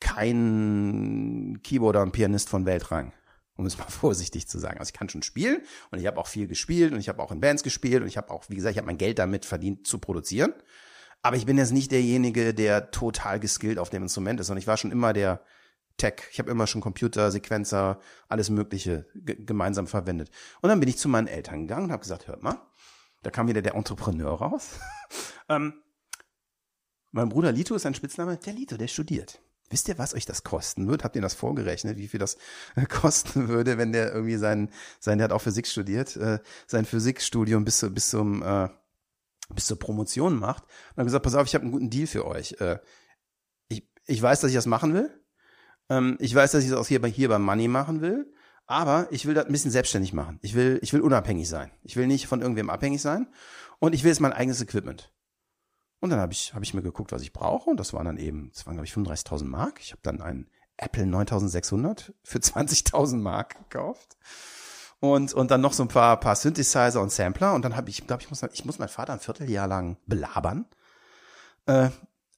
kein 0.03 1.59
Keyboarder 1.63 2.01
und 2.01 2.11
Pianist 2.11 2.49
von 2.49 2.65
Weltrang, 2.65 3.13
um 3.55 3.65
es 3.65 3.77
mal 3.79 3.87
vorsichtig 3.87 4.47
zu 4.47 4.59
sagen. 4.59 4.79
Also 4.79 4.89
ich 4.89 4.99
kann 4.99 5.09
schon 5.09 5.23
spielen 5.23 5.61
und 5.91 5.99
ich 5.99 6.05
habe 6.05 6.19
auch 6.19 6.27
viel 6.27 6.47
gespielt 6.47 6.93
und 6.93 6.99
ich 6.99 7.09
habe 7.09 7.23
auch 7.23 7.31
in 7.31 7.39
Bands 7.39 7.63
gespielt 7.63 8.01
und 8.01 8.07
ich 8.07 8.17
habe 8.17 8.29
auch, 8.29 8.43
wie 8.49 8.55
gesagt, 8.55 8.73
ich 8.73 8.77
habe 8.77 8.87
mein 8.87 8.97
Geld 8.97 9.17
damit 9.17 9.45
verdient 9.45 9.87
zu 9.87 9.97
produzieren. 9.97 10.53
Aber 11.21 11.37
ich 11.37 11.45
bin 11.45 11.57
jetzt 11.57 11.71
nicht 11.71 11.91
derjenige, 11.91 12.53
der 12.53 12.91
total 12.91 13.39
geskillt 13.39 13.79
auf 13.79 13.89
dem 13.89 14.03
Instrument 14.03 14.41
ist, 14.41 14.47
sondern 14.47 14.59
ich 14.59 14.67
war 14.67 14.75
schon 14.75 14.91
immer 14.91 15.13
der 15.13 15.41
Tech. 15.97 16.23
Ich 16.31 16.39
habe 16.39 16.51
immer 16.51 16.67
schon 16.67 16.81
Computer, 16.81 17.31
Sequenzer, 17.31 17.99
alles 18.27 18.49
Mögliche 18.49 19.05
gemeinsam 19.13 19.87
verwendet. 19.87 20.29
Und 20.61 20.69
dann 20.69 20.79
bin 20.79 20.89
ich 20.89 20.97
zu 20.97 21.07
meinen 21.07 21.27
Eltern 21.27 21.61
gegangen 21.61 21.85
und 21.85 21.91
habe 21.91 22.01
gesagt, 22.01 22.27
hört 22.27 22.43
mal, 22.43 22.59
da 23.21 23.29
kam 23.29 23.47
wieder 23.47 23.61
der 23.61 23.75
Entrepreneur 23.75 24.33
raus. 24.33 24.79
ähm, 25.49 25.73
mein 27.11 27.29
Bruder 27.29 27.51
Lito 27.51 27.75
ist 27.75 27.85
ein 27.85 27.93
Spitzname. 27.93 28.37
Der 28.37 28.53
Lito, 28.53 28.75
der 28.75 28.87
studiert. 28.87 29.39
Wisst 29.69 29.87
ihr, 29.87 29.97
was 29.97 30.13
euch 30.13 30.25
das 30.25 30.43
kosten 30.43 30.87
wird? 30.87 31.03
Habt 31.03 31.15
ihr 31.15 31.21
das 31.21 31.33
vorgerechnet, 31.33 31.97
wie 31.97 32.07
viel 32.07 32.19
das 32.19 32.37
kosten 32.89 33.47
würde, 33.47 33.77
wenn 33.77 33.91
der 33.91 34.13
irgendwie 34.13 34.35
sein, 34.35 34.69
sein, 34.99 35.17
der 35.17 35.25
hat 35.25 35.31
auch 35.31 35.41
Physik 35.41 35.67
studiert, 35.67 36.15
äh, 36.15 36.39
sein 36.67 36.85
Physikstudium 36.85 37.65
bis, 37.65 37.77
zu, 37.77 37.89
bis 37.91 38.09
zum, 38.09 38.43
äh, 38.43 38.69
bis 39.53 39.65
zur 39.65 39.79
Promotion 39.79 40.37
macht. 40.37 40.63
Und 40.63 40.97
dann 40.97 41.05
gesagt, 41.05 41.23
pass 41.23 41.35
auf, 41.35 41.47
ich 41.47 41.55
habe 41.55 41.63
einen 41.63 41.71
guten 41.71 41.89
Deal 41.89 42.07
für 42.07 42.25
euch. 42.25 42.59
Äh, 42.59 42.79
ich, 43.69 43.87
ich 44.05 44.21
weiß, 44.21 44.41
dass 44.41 44.49
ich 44.49 44.55
das 44.55 44.65
machen 44.65 44.93
will. 44.93 45.22
Ähm, 45.89 46.17
ich 46.19 46.33
weiß, 46.33 46.51
dass 46.51 46.63
ich 46.63 46.69
das 46.69 46.79
auch 46.79 46.87
hier 46.87 47.01
bei, 47.01 47.09
hier 47.09 47.29
beim 47.29 47.43
Money 47.43 47.67
machen 47.67 48.01
will. 48.01 48.31
Aber 48.65 49.07
ich 49.11 49.25
will 49.25 49.33
das 49.33 49.45
ein 49.45 49.51
bisschen 49.51 49.71
selbstständig 49.71 50.13
machen. 50.13 50.39
Ich 50.41 50.55
will, 50.55 50.79
ich 50.81 50.93
will 50.93 51.01
unabhängig 51.01 51.49
sein. 51.49 51.71
Ich 51.83 51.95
will 51.95 52.07
nicht 52.07 52.27
von 52.27 52.41
irgendwem 52.41 52.69
abhängig 52.69 53.01
sein. 53.01 53.27
Und 53.79 53.93
ich 53.93 54.03
will 54.03 54.09
jetzt 54.09 54.21
mein 54.21 54.33
eigenes 54.33 54.61
Equipment. 54.61 55.11
Und 55.99 56.09
dann 56.09 56.19
habe 56.19 56.33
ich, 56.33 56.53
hab 56.53 56.63
ich 56.63 56.73
mir 56.73 56.81
geguckt, 56.81 57.11
was 57.11 57.21
ich 57.21 57.33
brauche. 57.33 57.69
Und 57.69 57.79
das 57.79 57.93
waren 57.93 58.05
dann 58.05 58.17
eben, 58.17 58.51
das 58.53 58.65
waren 58.65 58.75
glaube 58.75 58.85
ich 58.85 58.93
35.000 58.93 59.45
Mark. 59.45 59.79
Ich 59.81 59.91
habe 59.91 60.01
dann 60.03 60.21
einen 60.21 60.49
Apple 60.77 61.05
9600 61.05 62.13
für 62.23 62.39
20.000 62.39 63.17
Mark 63.17 63.69
gekauft. 63.69 64.17
Und, 64.99 65.33
und 65.33 65.51
dann 65.51 65.61
noch 65.61 65.73
so 65.73 65.83
ein 65.83 65.89
paar, 65.89 66.17
paar 66.19 66.35
Synthesizer 66.35 67.01
und 67.01 67.11
Sampler. 67.11 67.53
Und 67.53 67.65
dann 67.65 67.75
habe 67.75 67.89
ich, 67.89 68.07
glaube 68.07 68.21
ich, 68.21 68.29
muss, 68.29 68.41
ich 68.53 68.63
muss 68.63 68.79
meinen 68.79 68.89
Vater 68.89 69.13
ein 69.13 69.19
Vierteljahr 69.19 69.67
lang 69.67 69.97
belabern. 70.05 70.65
Äh, 71.65 71.89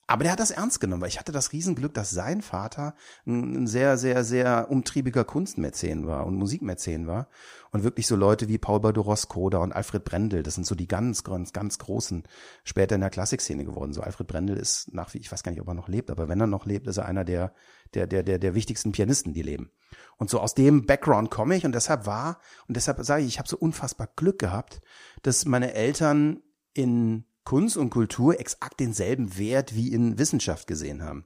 aber 0.08 0.24
der 0.24 0.34
hat 0.34 0.40
das 0.40 0.52
ernst 0.52 0.80
genommen, 0.80 1.02
weil 1.02 1.10
ich 1.10 1.20
hatte 1.20 1.32
das 1.32 1.52
Riesenglück, 1.52 1.94
dass 1.94 2.12
sein 2.12 2.44
Vater 2.44 2.94
ein 3.26 3.66
sehr, 3.66 3.98
sehr, 3.98 4.24
sehr 4.24 4.70
umtriebiger 4.70 5.24
Kunstmäzen 5.24 6.06
war 6.06 6.28
und 6.28 6.36
Musikmäzen 6.36 7.08
war. 7.08 7.28
Und 7.72 7.84
wirklich 7.84 8.06
so 8.06 8.16
Leute 8.16 8.48
wie 8.48 8.60
Paul 8.60 8.82
Badoros-Koda 8.82 9.58
und 9.58 9.74
Alfred 9.74 10.06
Brendel, 10.06 10.44
das 10.44 10.56
sind 10.56 10.68
so 10.68 10.76
die 10.76 10.88
ganz, 10.88 11.24
ganz, 11.24 11.54
ganz 11.54 11.80
großen 11.80 12.24
später 12.64 12.96
in 12.96 13.02
der 13.02 13.10
Klassikszene 13.10 13.66
geworden. 13.66 13.94
So 13.94 14.02
Alfred 14.02 14.28
Brendel 14.28 14.58
ist 14.58 14.94
nach 14.94 15.14
wie, 15.14 15.18
ich 15.18 15.32
weiß 15.32 15.42
gar 15.42 15.52
nicht, 15.52 15.62
ob 15.62 15.68
er 15.68 15.74
noch 15.74 15.90
lebt, 15.90 16.12
aber 16.12 16.30
wenn 16.30 16.40
er 16.40 16.48
noch 16.48 16.68
lebt, 16.68 16.86
ist 16.86 16.98
er 16.98 17.06
einer 17.06 17.26
der, 17.26 17.54
der, 17.96 18.06
der, 18.06 18.22
der, 18.22 18.38
der 18.38 18.54
wichtigsten 18.54 18.92
Pianisten, 18.92 19.34
die 19.34 19.42
leben. 19.42 19.72
Und 20.18 20.30
so 20.30 20.40
aus 20.40 20.54
dem 20.54 20.86
Background 20.86 21.32
komme 21.32 21.56
ich 21.56 21.66
und 21.66 21.74
deshalb 21.74 22.06
war, 22.06 22.40
und 22.68 22.78
deshalb 22.78 23.04
sage 23.04 23.24
ich, 23.24 23.28
ich 23.28 23.40
habe 23.40 23.50
so 23.50 23.58
unfassbar 23.58 24.08
Glück 24.16 24.38
gehabt, 24.38 24.82
dass 25.24 25.46
meine 25.46 25.74
Eltern 25.74 26.44
in 26.74 27.26
Kunst 27.46 27.78
und 27.78 27.92
Kultur 27.92 28.40
exakt 28.40 28.80
denselben 28.80 29.38
Wert 29.38 29.76
wie 29.76 29.94
in 29.94 30.18
Wissenschaft 30.18 30.68
gesehen 30.68 31.04
haben. 31.04 31.26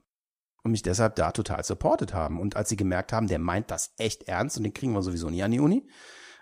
Und 0.61 0.71
mich 0.71 0.83
deshalb 0.83 1.15
da 1.15 1.31
total 1.31 1.63
supportet 1.63 2.13
haben. 2.13 2.39
Und 2.39 2.57
als 2.57 2.69
sie 2.69 2.75
gemerkt 2.75 3.13
haben, 3.13 3.27
der 3.27 3.39
meint 3.39 3.71
das 3.71 3.93
echt 3.97 4.23
ernst 4.23 4.57
und 4.57 4.63
den 4.63 4.73
kriegen 4.73 4.91
wir 4.91 5.01
sowieso 5.01 5.29
nie 5.29 5.41
an 5.41 5.51
die 5.51 5.61
Uni, 5.61 5.87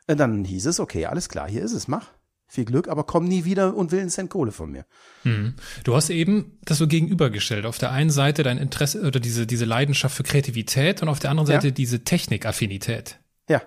äh, 0.07 0.15
dann 0.15 0.43
hieß 0.43 0.65
es, 0.65 0.79
okay, 0.79 1.05
alles 1.05 1.29
klar, 1.29 1.47
hier 1.47 1.61
ist 1.61 1.73
es, 1.73 1.87
mach. 1.87 2.11
Viel 2.49 2.65
Glück, 2.65 2.87
aber 2.87 3.03
komm 3.03 3.25
nie 3.25 3.43
wieder 3.43 3.75
und 3.75 3.91
will 3.91 3.99
einen 3.99 4.09
Cent 4.09 4.29
Kohle 4.29 4.53
von 4.53 4.71
mir. 4.71 4.85
Hm. 5.23 5.55
Du 5.83 5.95
hast 5.95 6.09
eben 6.09 6.57
das 6.63 6.77
so 6.77 6.87
gegenübergestellt. 6.87 7.65
Auf 7.65 7.77
der 7.77 7.91
einen 7.91 8.09
Seite 8.09 8.41
dein 8.41 8.57
Interesse 8.57 9.01
oder 9.05 9.19
diese, 9.19 9.45
diese 9.45 9.65
Leidenschaft 9.65 10.15
für 10.15 10.23
Kreativität 10.23 11.01
und 11.01 11.09
auf 11.09 11.19
der 11.19 11.29
anderen 11.29 11.47
Seite 11.47 11.67
ja. 11.67 11.73
diese 11.73 12.05
Technikaffinität. 12.05 13.19
Ja. 13.49 13.61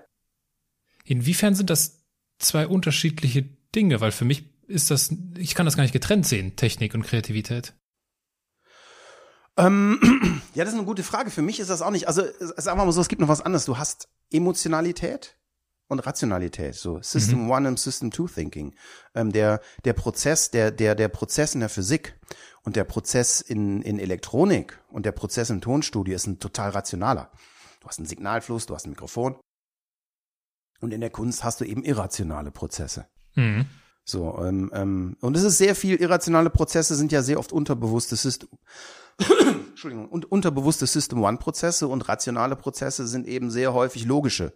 Inwiefern 1.05 1.55
sind 1.55 1.69
das 1.69 2.07
zwei 2.39 2.67
unterschiedliche 2.67 3.43
Dinge? 3.75 4.01
Weil 4.01 4.13
für 4.13 4.25
mich 4.25 4.50
ist 4.71 4.91
das, 4.91 5.15
ich 5.37 5.55
kann 5.55 5.67
das 5.67 5.77
gar 5.77 5.83
nicht 5.83 5.93
getrennt 5.93 6.27
sehen, 6.27 6.57
Technik 6.57 6.95
und 6.95 7.03
Kreativität. 7.03 7.75
Ähm, 9.57 10.01
ja, 10.55 10.65
das 10.65 10.73
ist 10.73 10.79
eine 10.79 10.87
gute 10.87 11.03
Frage. 11.03 11.31
Für 11.31 11.43
mich 11.43 11.61
ist 11.61 11.71
das 11.71 11.83
auch 11.83 11.91
nicht. 11.91 12.09
Also 12.09 12.23
sagen 12.39 12.79
wir 12.79 12.85
mal 12.85 12.93
so, 12.93 13.01
es 13.01 13.09
gibt 13.09 13.21
noch 13.21 13.29
was 13.29 13.43
anderes. 13.43 13.65
Du 13.65 13.79
hast 13.79 14.09
Emotionalität 14.31 15.37
und 15.89 15.99
Rationalität, 16.01 16.77
so 16.77 17.03
System 17.03 17.45
mhm. 17.45 17.51
One 17.51 17.69
und 17.69 17.79
System 17.79 18.11
Two 18.11 18.29
Thinking. 18.29 18.75
Ähm, 19.15 19.33
der 19.33 19.61
der 19.85 19.93
Prozess, 19.93 20.51
der 20.51 20.71
der 20.71 20.95
der 20.95 21.09
Prozess 21.09 21.55
in 21.55 21.61
der 21.61 21.69
Physik 21.69 22.19
und 22.63 22.77
der 22.77 22.85
Prozess 22.85 23.41
in 23.41 23.83
in 23.83 23.99
Elektronik 23.99 24.79
und 24.89 25.05
der 25.05 25.13
Prozess 25.13 25.51
im 25.51 25.61
Tonstudio 25.61 26.15
ist 26.15 26.27
ein 26.27 26.39
total 26.39 26.71
rationaler. 26.71 27.31
Du 27.81 27.89
hast 27.89 27.99
einen 27.99 28.07
Signalfluss, 28.07 28.67
du 28.67 28.75
hast 28.75 28.87
ein 28.87 28.91
Mikrofon 28.91 29.37
und 30.81 30.93
in 30.93 31.01
der 31.01 31.11
Kunst 31.11 31.45
hast 31.45 31.61
du 31.61 31.65
eben 31.65 31.83
irrationale 31.83 32.51
Prozesse. 32.51 33.07
Mhm. 33.35 33.67
So, 34.05 34.39
ähm, 34.43 34.71
ähm, 34.75 35.17
und 35.21 35.37
es 35.37 35.43
ist 35.43 35.59
sehr 35.59 35.75
viel, 35.75 35.97
irrationale 35.97 36.51
Prozesse 36.51 36.95
sind 36.95 37.13
ja 37.13 37.23
sehr 37.23 37.39
oft 37.39 37.53
unterbewusste 37.53 38.17
System, 38.17 38.49
Entschuldigung, 39.71 40.09
und 40.09 40.31
unterbewusste 40.31 40.87
System-One-Prozesse 40.87 41.87
und 41.87 42.09
rationale 42.09 42.57
Prozesse 42.57 43.07
sind 43.07 43.27
eben 43.27 43.51
sehr 43.51 43.73
häufig 43.73 44.05
logische 44.07 44.53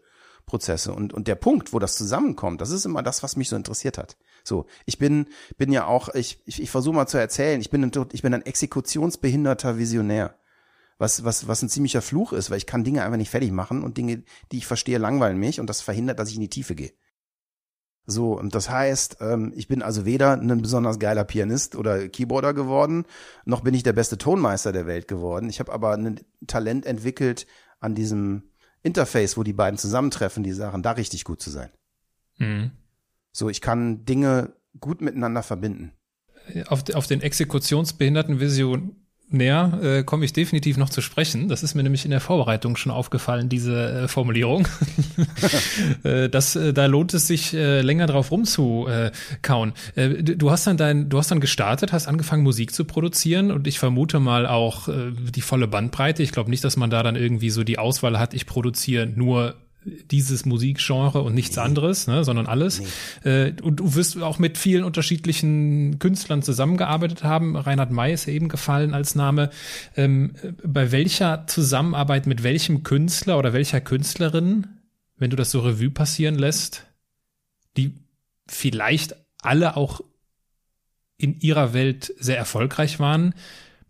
Prozesse. 0.46 0.92
Und, 0.92 1.12
und 1.12 1.28
der 1.28 1.36
Punkt, 1.36 1.72
wo 1.72 1.78
das 1.78 1.96
zusammenkommt, 1.96 2.60
das 2.60 2.70
ist 2.70 2.84
immer 2.84 3.02
das, 3.02 3.22
was 3.22 3.36
mich 3.36 3.48
so 3.48 3.56
interessiert 3.56 3.98
hat. 3.98 4.16
So, 4.42 4.66
ich 4.84 4.98
bin, 4.98 5.26
bin 5.56 5.72
ja 5.72 5.86
auch, 5.86 6.14
ich, 6.14 6.42
ich, 6.44 6.60
ich 6.60 6.70
versuche 6.70 6.94
mal 6.94 7.06
zu 7.06 7.18
erzählen, 7.18 7.60
ich 7.60 7.70
bin 7.70 7.82
ein, 7.84 7.92
ich 8.12 8.22
bin 8.22 8.34
ein 8.34 8.44
exekutionsbehinderter 8.44 9.78
Visionär. 9.78 10.38
Was, 10.96 11.24
was, 11.24 11.48
was 11.48 11.60
ein 11.60 11.68
ziemlicher 11.68 12.02
Fluch 12.02 12.32
ist, 12.32 12.50
weil 12.50 12.58
ich 12.58 12.66
kann 12.66 12.84
Dinge 12.84 13.02
einfach 13.02 13.16
nicht 13.16 13.30
fertig 13.30 13.50
machen 13.50 13.82
und 13.82 13.96
Dinge, 13.96 14.22
die 14.52 14.58
ich 14.58 14.66
verstehe, 14.66 14.98
langweilen 14.98 15.38
mich 15.38 15.58
und 15.58 15.68
das 15.68 15.80
verhindert, 15.80 16.20
dass 16.20 16.28
ich 16.28 16.36
in 16.36 16.42
die 16.42 16.48
Tiefe 16.48 16.76
gehe. 16.76 16.92
So, 18.06 18.38
und 18.38 18.54
das 18.54 18.68
heißt, 18.68 19.18
ähm, 19.20 19.52
ich 19.56 19.66
bin 19.66 19.82
also 19.82 20.04
weder 20.04 20.32
ein 20.32 20.60
besonders 20.60 20.98
geiler 20.98 21.24
Pianist 21.24 21.74
oder 21.74 22.08
Keyboarder 22.08 22.52
geworden, 22.52 23.06
noch 23.46 23.62
bin 23.62 23.72
ich 23.72 23.82
der 23.82 23.94
beste 23.94 24.18
Tonmeister 24.18 24.72
der 24.72 24.86
Welt 24.86 25.08
geworden. 25.08 25.48
Ich 25.48 25.58
habe 25.58 25.72
aber 25.72 25.94
ein 25.94 26.20
Talent 26.46 26.84
entwickelt, 26.84 27.46
an 27.80 27.94
diesem 27.94 28.44
Interface, 28.82 29.36
wo 29.36 29.42
die 29.42 29.52
beiden 29.52 29.78
zusammentreffen, 29.78 30.42
die 30.42 30.52
Sachen, 30.52 30.82
da 30.82 30.92
richtig 30.92 31.24
gut 31.24 31.40
zu 31.40 31.50
sein. 31.50 31.70
Mhm. 32.38 32.72
So, 33.32 33.48
ich 33.48 33.60
kann 33.60 34.04
Dinge 34.04 34.54
gut 34.80 35.00
miteinander 35.00 35.42
verbinden. 35.42 35.92
Auf, 36.66 36.82
auf 36.94 37.06
den 37.06 37.20
Exekutionsbehinderten 37.20 38.40
Vision 38.40 39.03
näher 39.30 39.78
äh, 39.82 40.02
komme 40.04 40.24
ich 40.24 40.32
definitiv 40.32 40.76
noch 40.76 40.90
zu 40.90 41.00
sprechen. 41.00 41.48
Das 41.48 41.62
ist 41.62 41.74
mir 41.74 41.82
nämlich 41.82 42.04
in 42.04 42.10
der 42.10 42.20
Vorbereitung 42.20 42.76
schon 42.76 42.92
aufgefallen, 42.92 43.48
diese 43.48 44.04
äh, 44.04 44.08
Formulierung. 44.08 44.68
äh, 46.04 46.28
das, 46.28 46.56
äh, 46.56 46.72
da 46.72 46.86
lohnt 46.86 47.14
es 47.14 47.26
sich, 47.26 47.54
äh, 47.54 47.80
länger 47.80 48.06
drauf 48.06 48.30
rumzukauen. 48.30 49.72
Äh, 49.94 50.08
du 50.22 50.50
hast 50.50 50.66
dann 50.66 50.76
dein, 50.76 51.08
du 51.08 51.18
hast 51.18 51.30
dann 51.30 51.40
gestartet, 51.40 51.92
hast 51.92 52.06
angefangen, 52.06 52.42
Musik 52.42 52.72
zu 52.72 52.84
produzieren 52.84 53.50
und 53.50 53.66
ich 53.66 53.78
vermute 53.78 54.20
mal 54.20 54.46
auch 54.46 54.88
äh, 54.88 55.12
die 55.12 55.40
volle 55.40 55.68
Bandbreite. 55.68 56.22
Ich 56.22 56.32
glaube 56.32 56.50
nicht, 56.50 56.64
dass 56.64 56.76
man 56.76 56.90
da 56.90 57.02
dann 57.02 57.16
irgendwie 57.16 57.50
so 57.50 57.64
die 57.64 57.78
Auswahl 57.78 58.18
hat, 58.18 58.34
ich 58.34 58.46
produziere 58.46 59.06
nur 59.06 59.56
dieses 59.84 60.44
Musikgenre 60.44 61.22
und 61.22 61.34
nichts 61.34 61.56
nee. 61.56 61.62
anderes, 61.62 62.06
ne, 62.06 62.24
sondern 62.24 62.46
alles. 62.46 62.82
Nee. 63.24 63.30
Äh, 63.30 63.54
und 63.62 63.76
du 63.76 63.94
wirst 63.94 64.20
auch 64.20 64.38
mit 64.38 64.58
vielen 64.58 64.84
unterschiedlichen 64.84 65.98
Künstlern 65.98 66.42
zusammengearbeitet 66.42 67.24
haben. 67.24 67.56
Reinhard 67.56 67.90
May 67.90 68.12
ist 68.12 68.26
ja 68.26 68.32
eben 68.32 68.48
gefallen 68.48 68.94
als 68.94 69.14
Name. 69.14 69.50
Ähm, 69.96 70.34
bei 70.62 70.92
welcher 70.92 71.46
Zusammenarbeit 71.46 72.26
mit 72.26 72.42
welchem 72.42 72.82
Künstler 72.82 73.38
oder 73.38 73.52
welcher 73.52 73.80
Künstlerin, 73.80 74.66
wenn 75.16 75.30
du 75.30 75.36
das 75.36 75.50
so 75.50 75.60
Revue 75.60 75.90
passieren 75.90 76.36
lässt, 76.36 76.84
die 77.76 77.94
vielleicht 78.46 79.16
alle 79.42 79.76
auch 79.76 80.00
in 81.16 81.40
ihrer 81.40 81.72
Welt 81.72 82.12
sehr 82.18 82.36
erfolgreich 82.36 82.98
waren, 82.98 83.34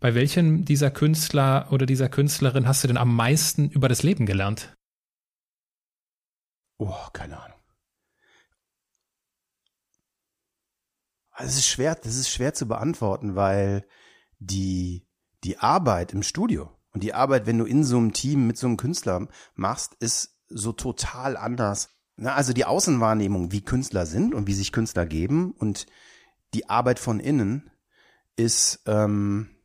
bei 0.00 0.14
welchem 0.14 0.64
dieser 0.64 0.90
Künstler 0.90 1.68
oder 1.70 1.86
dieser 1.86 2.08
Künstlerin 2.08 2.68
hast 2.68 2.84
du 2.84 2.88
denn 2.88 2.98
am 2.98 3.14
meisten 3.14 3.70
über 3.70 3.88
das 3.88 4.02
Leben 4.02 4.26
gelernt? 4.26 4.74
Oh, 6.86 7.08
keine 7.14 7.40
Ahnung. 7.40 7.58
Also 11.30 11.48
es 11.48 11.56
ist 11.56 11.66
schwer, 11.66 11.94
das 11.94 12.16
ist 12.16 12.28
schwer 12.28 12.52
zu 12.52 12.68
beantworten, 12.68 13.34
weil 13.34 13.86
die, 14.38 15.06
die 15.44 15.58
Arbeit 15.58 16.12
im 16.12 16.22
Studio 16.22 16.70
und 16.92 17.02
die 17.02 17.14
Arbeit, 17.14 17.46
wenn 17.46 17.58
du 17.58 17.64
in 17.64 17.84
so 17.84 17.96
einem 17.96 18.12
Team 18.12 18.46
mit 18.46 18.58
so 18.58 18.66
einem 18.66 18.76
Künstler 18.76 19.26
machst, 19.54 19.94
ist 19.94 20.36
so 20.48 20.72
total 20.72 21.38
anders. 21.38 21.88
Na, 22.16 22.34
also 22.34 22.52
die 22.52 22.66
Außenwahrnehmung, 22.66 23.50
wie 23.50 23.64
Künstler 23.64 24.04
sind 24.04 24.34
und 24.34 24.46
wie 24.46 24.54
sich 24.54 24.70
Künstler 24.70 25.06
geben 25.06 25.52
und 25.52 25.86
die 26.52 26.68
Arbeit 26.68 26.98
von 26.98 27.18
innen 27.18 27.70
ist 28.36 28.82
ähm, 28.86 29.56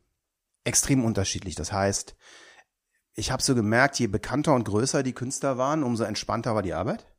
extrem 0.64 1.04
unterschiedlich. 1.04 1.54
Das 1.54 1.70
heißt, 1.70 2.16
ich 3.14 3.30
habe 3.30 3.42
so 3.42 3.54
gemerkt, 3.54 3.98
je 3.98 4.06
bekannter 4.06 4.54
und 4.54 4.64
größer 4.64 5.02
die 5.02 5.12
Künstler 5.12 5.58
waren, 5.58 5.82
umso 5.82 6.04
entspannter 6.04 6.54
war 6.54 6.62
die 6.62 6.72
Arbeit. 6.72 7.09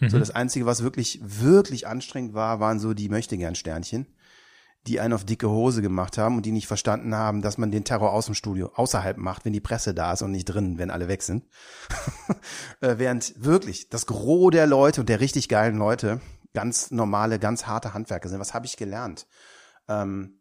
Mhm. 0.00 0.10
So 0.10 0.18
das 0.18 0.30
Einzige, 0.30 0.66
was 0.66 0.82
wirklich, 0.82 1.20
wirklich 1.22 1.86
anstrengend 1.86 2.34
war, 2.34 2.60
waren 2.60 2.80
so 2.80 2.94
die 2.94 3.08
Möchtegern-Sternchen, 3.08 4.06
die 4.86 4.98
einen 4.98 5.12
auf 5.12 5.24
dicke 5.24 5.48
Hose 5.48 5.82
gemacht 5.82 6.18
haben 6.18 6.36
und 6.36 6.46
die 6.46 6.52
nicht 6.52 6.66
verstanden 6.66 7.14
haben, 7.14 7.42
dass 7.42 7.58
man 7.58 7.70
den 7.70 7.84
Terror 7.84 8.12
aus 8.12 8.26
dem 8.26 8.34
Studio 8.34 8.72
außerhalb 8.74 9.18
macht, 9.18 9.44
wenn 9.44 9.52
die 9.52 9.60
Presse 9.60 9.94
da 9.94 10.12
ist 10.12 10.22
und 10.22 10.32
nicht 10.32 10.46
drin, 10.46 10.78
wenn 10.78 10.90
alle 10.90 11.08
weg 11.08 11.22
sind. 11.22 11.44
Äh, 12.80 12.96
während 12.96 13.44
wirklich 13.44 13.90
das 13.90 14.06
Gros 14.06 14.52
der 14.52 14.66
Leute 14.66 15.02
und 15.02 15.08
der 15.10 15.20
richtig 15.20 15.50
geilen 15.50 15.76
Leute 15.76 16.22
ganz 16.54 16.90
normale, 16.90 17.38
ganz 17.38 17.66
harte 17.66 17.92
Handwerker 17.92 18.30
sind. 18.30 18.40
Was 18.40 18.54
habe 18.54 18.64
ich 18.64 18.78
gelernt? 18.78 19.26
Ähm, 19.86 20.40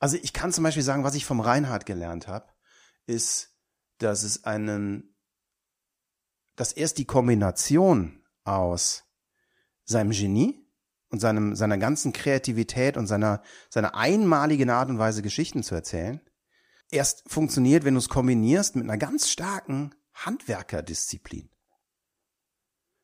also 0.00 0.16
ich 0.20 0.32
kann 0.32 0.52
zum 0.52 0.64
Beispiel 0.64 0.82
sagen, 0.82 1.04
was 1.04 1.14
ich 1.14 1.24
vom 1.24 1.40
Reinhard 1.40 1.86
gelernt 1.86 2.26
habe, 2.26 2.46
ist, 3.06 3.54
dass 3.98 4.22
es 4.24 4.44
einen, 4.44 5.14
dass 6.56 6.72
erst 6.72 6.98
die 6.98 7.04
Kombination 7.04 8.19
aus 8.56 9.04
seinem 9.84 10.10
Genie 10.10 10.66
und 11.08 11.20
seinem, 11.20 11.56
seiner 11.56 11.78
ganzen 11.78 12.12
Kreativität 12.12 12.96
und 12.96 13.06
seiner, 13.06 13.42
seiner 13.68 13.94
einmaligen 13.94 14.70
Art 14.70 14.90
und 14.90 14.98
Weise 14.98 15.22
Geschichten 15.22 15.62
zu 15.62 15.74
erzählen, 15.74 16.20
erst 16.90 17.28
funktioniert, 17.28 17.84
wenn 17.84 17.94
du 17.94 17.98
es 17.98 18.08
kombinierst 18.08 18.76
mit 18.76 18.84
einer 18.84 18.98
ganz 18.98 19.28
starken 19.28 19.94
Handwerkerdisziplin. 20.14 21.48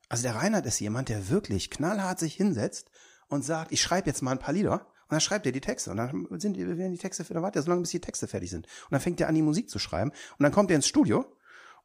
Also 0.09 0.23
der 0.23 0.35
Reinhard 0.35 0.65
ist 0.65 0.79
jemand, 0.79 1.09
der 1.09 1.29
wirklich 1.29 1.69
knallhart 1.69 2.19
sich 2.19 2.35
hinsetzt 2.35 2.89
und 3.27 3.43
sagt, 3.43 3.71
ich 3.71 3.81
schreibe 3.81 4.07
jetzt 4.07 4.21
mal 4.21 4.31
ein 4.31 4.39
paar 4.39 4.53
Lieder 4.53 4.87
und 5.07 5.13
dann 5.13 5.21
schreibt 5.21 5.45
er 5.45 5.51
die 5.51 5.61
Texte. 5.61 5.91
Und 5.91 5.97
dann 5.97 6.27
sind 6.39 6.57
werden 6.57 6.91
die 6.91 6.97
Texte, 6.97 7.23
dann 7.23 7.41
wartet 7.41 7.57
er 7.57 7.63
so 7.63 7.69
lange, 7.69 7.81
bis 7.81 7.91
die 7.91 8.01
Texte 8.01 8.27
fertig 8.27 8.49
sind. 8.49 8.65
Und 8.65 8.91
dann 8.91 9.01
fängt 9.01 9.21
er 9.21 9.27
an, 9.27 9.35
die 9.35 9.41
Musik 9.41 9.69
zu 9.69 9.79
schreiben. 9.79 10.11
Und 10.11 10.43
dann 10.43 10.51
kommt 10.51 10.69
er 10.69 10.75
ins 10.75 10.87
Studio. 10.87 11.25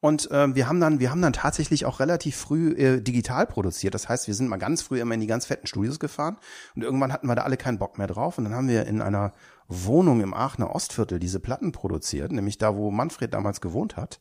Und 0.03 0.29
ähm, 0.33 0.57
wir 0.57 0.69
haben 0.69 0.81
dann, 0.81 0.99
wir 0.99 1.13
haben 1.13 1.23
dann 1.23 1.33
tatsächlich 1.33 1.87
auch 1.87 2.01
relativ 2.01 2.35
früh 2.37 2.73
äh, 2.73 3.01
digital 3.01 3.47
produziert. 3.47 3.95
Das 3.95 4.09
heißt, 4.09 4.27
wir 4.27 4.35
sind 4.35 4.49
mal 4.49 4.57
ganz 4.57 4.83
früh 4.83 5.01
immer 5.01 5.15
in 5.15 5.21
die 5.21 5.29
ganz 5.29 5.47
fetten 5.47 5.69
Studios 5.69 6.01
gefahren 6.01 6.39
und 6.75 6.83
irgendwann 6.83 7.13
hatten 7.13 7.29
wir 7.29 7.37
da 7.37 7.43
alle 7.43 7.57
keinen 7.57 7.79
Bock 7.79 7.99
mehr 7.99 8.09
drauf. 8.09 8.37
Und 8.37 8.43
dann 8.43 8.53
haben 8.53 8.67
wir 8.67 8.85
in 8.87 9.01
einer 9.01 9.33
Wohnung 9.69 10.21
im 10.21 10.35
Aachener 10.35 10.75
Ostviertel 10.75 11.21
diese 11.21 11.39
Platten 11.39 11.71
produziert, 11.71 12.33
nämlich 12.33 12.59
da, 12.59 12.75
wo 12.75 12.91
Manfred 12.91 13.33
damals 13.33 13.61
gewohnt 13.61 13.97
hat. 13.97 14.21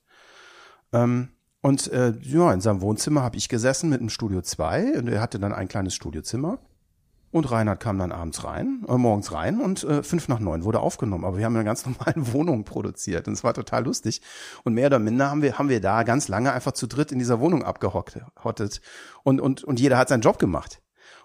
Ähm, 0.94 1.30
und 1.62 1.92
äh, 1.92 2.14
ja, 2.22 2.54
in 2.54 2.62
seinem 2.62 2.82
Wohnzimmer 2.82 3.24
habe 3.24 3.38
ich 3.38 3.50
gesessen 3.50 3.90
mit 3.90 4.02
dem 4.02 4.10
Studio 4.10 4.44
2 4.44 5.00
und 5.00 5.08
er 5.08 5.20
hatte 5.20 5.40
dann 5.40 5.52
ein 5.52 5.68
kleines 5.68 5.96
Studiozimmer. 5.96 6.60
Und 7.32 7.50
Reinhard 7.50 7.80
kam 7.80 7.98
dann 7.98 8.12
abends 8.12 8.44
rein, 8.44 8.84
äh, 8.90 8.98
morgens 8.98 9.32
rein 9.32 9.62
und 9.62 9.84
äh, 9.86 10.04
fünf 10.04 10.28
nach 10.28 10.40
neun 10.40 10.66
wurde 10.66 10.82
aufgenommen. 10.82 11.24
Aber 11.24 11.38
wir 11.38 11.46
haben 11.46 11.56
eine 11.56 11.64
ganz 11.64 11.86
normale 11.86 12.16
Wohnung 12.34 12.66
produziert 12.66 13.28
und 13.28 13.34
es 13.34 13.44
war 13.44 13.54
total 13.54 13.86
lustig. 13.86 14.22
Und 14.64 14.74
mehr 14.74 14.88
oder 14.88 15.00
minder 15.00 15.32
haben 15.32 15.42
wir, 15.42 15.58
haben 15.58 15.70
wir 15.70 15.80
da 15.80 16.04
ganz 16.04 16.28
lange 16.28 16.52
einfach 16.52 16.74
zu 16.74 16.88
dritt 16.88 17.12
in 17.14 17.20
dieser 17.20 17.40
Wohnung 17.40 17.64
abgehottet. 17.64 18.82
Und, 19.24 19.40
und, 19.40 19.64
und 19.64 19.80
jeder 19.80 19.98
hat 19.98 20.10
seinen 20.10 20.22
Job 20.22 20.40
gemacht. 20.40 20.82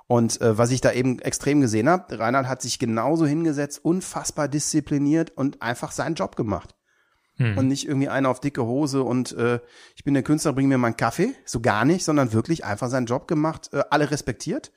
Und 0.07 0.41
äh, 0.41 0.57
was 0.57 0.71
ich 0.71 0.81
da 0.81 0.93
eben 0.93 1.19
extrem 1.19 1.61
gesehen 1.61 1.89
habe, 1.89 2.17
Reinhard 2.17 2.47
hat 2.47 2.63
sich 2.63 2.79
genauso 2.79 3.27
hingesetzt, 3.27 3.85
unfassbar 3.85 4.47
diszipliniert 4.47 5.33
und 5.33 5.61
einfach 5.61 5.91
seinen 5.91 6.15
Job 6.15 6.37
gemacht. 6.37 6.77
Hm. 7.39 7.59
Und 7.59 7.67
nicht 7.67 7.89
irgendwie 7.89 8.09
einer 8.09 8.29
auf 8.29 8.39
dicke 8.39 8.65
Hose 8.65 9.03
und 9.03 9.33
äh, 9.33 9.59
ich 9.97 10.05
bin 10.05 10.15
der 10.15 10.23
Künstler, 10.23 10.53
bring 10.53 10.69
mir 10.69 10.79
mal 10.79 10.87
einen 10.87 10.97
Kaffee. 10.97 11.35
So 11.45 11.61
gar 11.61 11.85
nicht, 11.85 12.05
sondern 12.05 12.33
wirklich 12.33 12.65
einfach 12.65 12.89
seinen 12.89 13.07
Job 13.07 13.27
gemacht, 13.27 13.71
äh, 13.73 13.83
alle 13.91 14.11
respektiert 14.13 14.71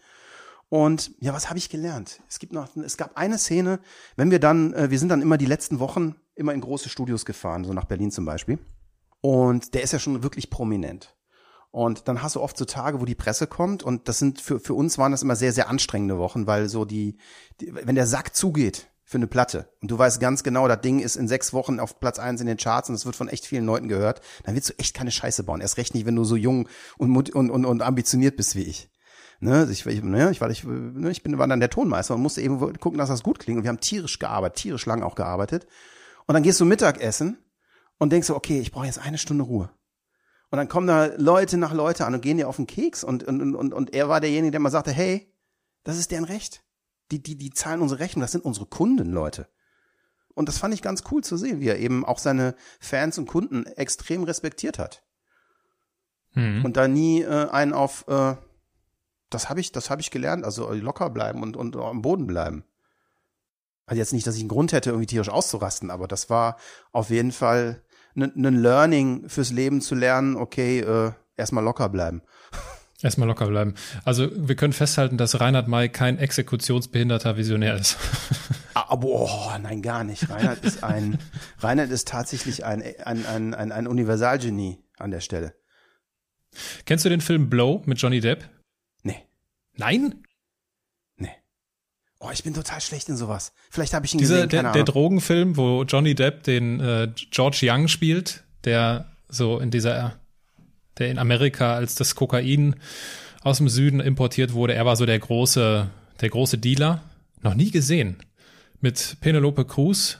und 0.69 1.11
ja, 1.19 1.33
was 1.33 1.49
habe 1.49 1.57
ich 1.57 1.69
gelernt? 1.69 2.21
Es 2.29 2.37
gibt 2.37 2.53
noch, 2.53 2.75
es 2.77 2.97
gab 2.97 3.17
eine 3.17 3.39
Szene, 3.39 3.79
wenn 4.15 4.31
wir 4.31 4.39
dann, 4.39 4.73
äh, 4.73 4.91
wir 4.91 4.99
sind 4.99 5.09
dann 5.09 5.21
immer 5.21 5.37
die 5.37 5.47
letzten 5.47 5.79
Wochen 5.79 6.15
immer 6.35 6.53
in 6.53 6.61
große 6.61 6.89
Studios 6.89 7.25
gefahren, 7.25 7.65
so 7.65 7.73
nach 7.73 7.85
Berlin 7.85 8.11
zum 8.11 8.25
Beispiel. 8.25 8.59
Und 9.21 9.73
der 9.73 9.81
ist 9.81 9.93
ja 9.93 9.99
schon 9.99 10.23
wirklich 10.23 10.49
prominent. 10.49 11.15
Und 11.71 12.07
dann 12.07 12.21
hast 12.21 12.35
du 12.35 12.41
oft 12.41 12.57
so 12.57 12.65
Tage, 12.65 13.01
wo 13.01 13.05
die 13.05 13.15
Presse 13.15 13.45
kommt 13.45 13.83
und 13.83 14.07
das 14.07 14.17
sind 14.17 14.41
für, 14.41 14.59
für 14.59 14.73
uns 14.73 14.97
waren 14.97 15.11
das 15.11 15.21
immer 15.21 15.35
sehr, 15.35 15.53
sehr 15.53 15.69
anstrengende 15.69 16.17
Wochen, 16.17 16.47
weil 16.47 16.67
so 16.67 16.85
die, 16.85 17.17
die 17.61 17.73
wenn 17.73 17.95
der 17.95 18.07
Sack 18.07 18.35
zugeht 18.35 18.87
für 19.03 19.17
eine 19.17 19.27
Platte 19.27 19.69
und 19.81 19.91
du 19.91 19.97
weißt 19.97 20.19
ganz 20.19 20.41
genau, 20.43 20.67
das 20.67 20.81
Ding 20.81 20.99
ist 20.99 21.15
in 21.15 21.27
sechs 21.27 21.53
Wochen 21.53 21.79
auf 21.79 21.99
Platz 21.99 22.17
eins 22.17 22.41
in 22.41 22.47
den 22.47 22.57
Charts 22.57 22.89
und 22.89 22.95
es 22.95 23.05
wird 23.05 23.15
von 23.15 23.27
echt 23.27 23.45
vielen 23.45 23.65
Leuten 23.65 23.87
gehört, 23.87 24.21
dann 24.43 24.55
willst 24.55 24.69
du 24.69 24.79
echt 24.79 24.95
keine 24.95 25.11
Scheiße 25.11 25.43
bauen. 25.43 25.61
Erst 25.61 25.77
recht 25.77 25.93
nicht, 25.93 26.07
wenn 26.07 26.15
du 26.15 26.23
so 26.23 26.35
jung 26.35 26.67
und, 26.97 27.35
und, 27.35 27.51
und, 27.51 27.65
und 27.65 27.81
ambitioniert 27.83 28.35
bist 28.35 28.55
wie 28.55 28.63
ich. 28.63 28.88
Ne, 29.41 29.67
ich, 29.71 29.85
ich, 29.85 30.03
ne, 30.03 30.31
ich, 30.31 30.41
war, 30.41 30.49
ich, 30.49 30.65
ne, 30.65 31.09
ich 31.11 31.23
bin, 31.23 31.37
war 31.37 31.47
dann 31.47 31.61
der 31.61 31.69
Tonmeister 31.69 32.15
und 32.15 32.21
musste 32.21 32.41
eben 32.41 32.59
gucken, 32.79 32.97
dass 32.97 33.09
das 33.09 33.23
gut 33.23 33.39
klingt. 33.39 33.57
Und 33.57 33.63
wir 33.63 33.69
haben 33.69 33.79
tierisch 33.79 34.19
gearbeitet, 34.19 34.57
tierisch 34.57 34.85
lang 34.85 35.01
auch 35.01 35.15
gearbeitet. 35.15 35.65
Und 36.27 36.33
dann 36.33 36.43
gehst 36.43 36.59
du 36.59 36.65
Mittagessen 36.65 37.37
und 37.97 38.11
denkst 38.11 38.27
so, 38.27 38.35
okay, 38.35 38.59
ich 38.59 38.71
brauche 38.71 38.85
jetzt 38.85 38.99
eine 38.99 39.17
Stunde 39.17 39.45
Ruhe. 39.45 39.69
Und 40.51 40.57
dann 40.57 40.67
kommen 40.67 40.87
da 40.87 41.05
Leute 41.17 41.57
nach 41.57 41.73
Leute 41.73 42.05
an 42.05 42.15
und 42.15 42.21
gehen 42.21 42.37
dir 42.37 42.49
auf 42.49 42.57
den 42.57 42.67
Keks. 42.67 43.03
Und, 43.03 43.23
und, 43.23 43.55
und, 43.55 43.73
und 43.73 43.93
er 43.93 44.09
war 44.09 44.19
derjenige, 44.19 44.51
der 44.51 44.59
mal 44.59 44.71
sagte, 44.71 44.91
hey, 44.91 45.33
das 45.83 45.97
ist 45.97 46.11
deren 46.11 46.25
Recht. 46.25 46.63
Die, 47.11 47.21
die, 47.21 47.37
die 47.37 47.51
zahlen 47.51 47.81
unsere 47.81 47.99
Rechnung, 47.99 48.21
das 48.21 48.31
sind 48.31 48.45
unsere 48.45 48.65
Kunden, 48.65 49.11
Leute. 49.11 49.47
Und 50.35 50.47
das 50.47 50.57
fand 50.57 50.73
ich 50.73 50.81
ganz 50.81 51.03
cool 51.11 51.23
zu 51.23 51.37
sehen, 51.37 51.59
wie 51.59 51.67
er 51.67 51.79
eben 51.79 52.05
auch 52.05 52.19
seine 52.19 52.55
Fans 52.79 53.17
und 53.17 53.27
Kunden 53.27 53.65
extrem 53.65 54.23
respektiert 54.23 54.79
hat. 54.79 55.03
Mhm. 56.33 56.63
Und 56.65 56.77
da 56.77 56.87
nie 56.87 57.21
äh, 57.21 57.49
einen 57.49 57.73
auf, 57.73 58.05
äh, 58.07 58.35
das 59.29 59.49
habe 59.49 59.59
ich, 59.59 59.71
das 59.71 59.89
habe 59.89 60.01
ich 60.01 60.11
gelernt. 60.11 60.43
Also 60.45 60.71
locker 60.73 61.09
bleiben 61.09 61.43
und, 61.43 61.57
und 61.57 61.75
am 61.75 62.01
Boden 62.01 62.27
bleiben. 62.27 62.63
Also 63.85 63.99
jetzt 63.99 64.13
nicht, 64.13 64.27
dass 64.27 64.35
ich 64.35 64.41
einen 64.41 64.49
Grund 64.49 64.71
hätte, 64.71 64.91
irgendwie 64.91 65.07
tierisch 65.07 65.29
auszurasten, 65.29 65.89
aber 65.89 66.07
das 66.07 66.29
war 66.29 66.57
auf 66.91 67.09
jeden 67.09 67.31
Fall 67.31 67.81
ein 68.15 68.31
ne, 68.35 68.49
Learning 68.51 69.27
fürs 69.29 69.51
Leben 69.51 69.81
zu 69.81 69.95
lernen, 69.95 70.35
okay, 70.35 70.79
äh, 70.81 71.11
erstmal 71.35 71.63
locker 71.63 71.89
bleiben. 71.89 72.21
Erstmal 73.01 73.29
locker 73.29 73.47
bleiben. 73.47 73.75
Also 74.03 74.29
wir 74.35 74.57
können 74.57 74.73
festhalten, 74.73 75.17
dass 75.17 75.39
Reinhard 75.39 75.69
May 75.69 75.87
kein 75.87 76.17
exekutionsbehinderter 76.17 77.37
Visionär 77.37 77.77
ist. 77.77 77.97
Aber 78.73 79.07
oh, 79.07 79.51
nein, 79.61 79.81
gar 79.81 80.03
nicht. 80.03 80.29
Reinhard 80.29 80.65
ist 80.65 80.83
ein, 80.83 81.17
Reinhard 81.59 81.91
ist 81.91 82.09
tatsächlich 82.09 82.65
ein, 82.65 82.83
ein, 83.05 83.25
ein, 83.25 83.53
ein, 83.53 83.71
ein 83.71 83.87
Universalgenie 83.87 84.83
an 84.97 85.11
der 85.11 85.21
Stelle. 85.21 85.53
Kennst 86.85 87.05
du 87.05 87.09
den 87.09 87.21
Film 87.21 87.49
Blow 87.49 87.83
mit 87.85 87.99
Johnny 88.01 88.19
Depp? 88.19 88.43
Nein? 89.79 90.23
Nee. 91.17 91.31
Oh, 92.19 92.29
ich 92.31 92.43
bin 92.43 92.53
total 92.53 92.81
schlecht 92.81 93.09
in 93.09 93.17
sowas. 93.17 93.53
Vielleicht 93.69 93.93
habe 93.93 94.05
ich 94.05 94.13
ihn 94.13 94.19
Diese, 94.19 94.35
gesehen, 94.35 94.49
der, 94.49 94.71
der 94.71 94.83
Drogenfilm, 94.83 95.57
wo 95.57 95.83
Johnny 95.83 96.15
Depp 96.15 96.43
den 96.43 96.79
äh, 96.79 97.11
George 97.31 97.59
Young 97.63 97.87
spielt, 97.87 98.43
der 98.65 99.09
so 99.29 99.59
in 99.59 99.71
dieser, 99.71 100.19
der 100.97 101.09
in 101.09 101.17
Amerika 101.17 101.75
als 101.75 101.95
das 101.95 102.15
Kokain 102.15 102.75
aus 103.41 103.57
dem 103.57 103.69
Süden 103.69 104.01
importiert 104.01 104.53
wurde. 104.53 104.73
Er 104.73 104.85
war 104.85 104.97
so 104.97 105.05
der 105.05 105.17
große, 105.17 105.89
der 106.19 106.29
große 106.29 106.57
Dealer. 106.57 107.01
Noch 107.41 107.55
nie 107.55 107.71
gesehen. 107.71 108.17
Mit 108.81 109.17
Penelope 109.21 109.65
Cruz. 109.65 110.19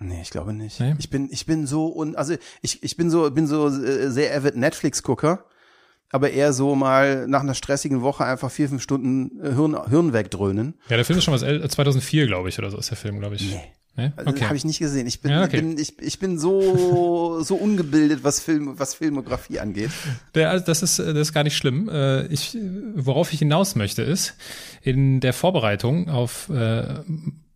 Nee, 0.00 0.22
ich 0.22 0.30
glaube 0.30 0.54
nicht. 0.54 0.80
Nee? 0.80 0.94
Ich 0.98 1.10
bin, 1.10 1.28
ich 1.30 1.44
bin 1.44 1.66
so 1.66 1.86
und 1.86 2.16
also 2.16 2.34
ich, 2.62 2.82
ich 2.82 2.96
bin 2.96 3.10
so, 3.10 3.30
bin 3.30 3.46
so 3.46 3.68
äh, 3.68 4.10
sehr 4.10 4.34
avid 4.34 4.56
Netflix-Gucker 4.56 5.44
aber 6.12 6.30
eher 6.30 6.52
so 6.52 6.76
mal 6.76 7.26
nach 7.26 7.40
einer 7.40 7.54
stressigen 7.54 8.02
Woche 8.02 8.24
einfach 8.24 8.50
vier, 8.50 8.68
fünf 8.68 8.82
Stunden 8.82 9.40
äh, 9.42 9.54
Hirn, 9.54 9.76
Hirn 9.88 10.12
wegdröhnen. 10.12 10.74
Ja, 10.88 10.96
der 10.96 11.04
Film 11.04 11.18
ist 11.18 11.24
schon 11.24 11.34
was, 11.34 11.40
2004, 11.40 12.26
glaube 12.26 12.50
ich, 12.50 12.58
oder 12.58 12.70
so 12.70 12.78
ist 12.78 12.90
der 12.90 12.96
Film, 12.96 13.18
glaube 13.18 13.34
ich. 13.34 13.50
Nee. 13.50 13.60
Ne? 13.96 14.12
Also, 14.16 14.30
Okay. 14.30 14.44
Habe 14.44 14.56
ich 14.56 14.64
nicht 14.64 14.78
gesehen. 14.78 15.06
Ich 15.06 15.20
bin, 15.20 15.30
Ja, 15.30 15.44
okay. 15.44 15.60
bin 15.60 15.78
ich, 15.78 15.98
ich 16.00 16.18
bin 16.18 16.38
so 16.38 17.40
so 17.42 17.56
ungebildet, 17.56 18.20
was 18.22 18.40
Film 18.40 18.78
was 18.78 18.94
Filmografie 18.94 19.58
angeht. 19.58 19.90
Der, 20.34 20.50
also 20.50 20.64
das 20.64 20.82
ist 20.82 20.98
das 20.98 21.14
ist 21.16 21.32
gar 21.32 21.44
nicht 21.44 21.56
schlimm. 21.56 21.88
Äh, 21.88 22.26
Ich, 22.26 22.56
worauf 22.94 23.32
ich 23.32 23.38
hinaus 23.40 23.74
möchte, 23.74 24.02
ist 24.02 24.34
in 24.82 25.20
der 25.20 25.32
Vorbereitung 25.32 26.08
auf 26.08 26.48
äh, 26.50 26.84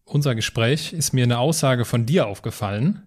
unser 0.04 0.34
Gespräch 0.34 0.92
ist 0.92 1.12
mir 1.12 1.24
eine 1.24 1.38
Aussage 1.38 1.84
von 1.84 2.06
dir 2.06 2.26
aufgefallen 2.26 3.02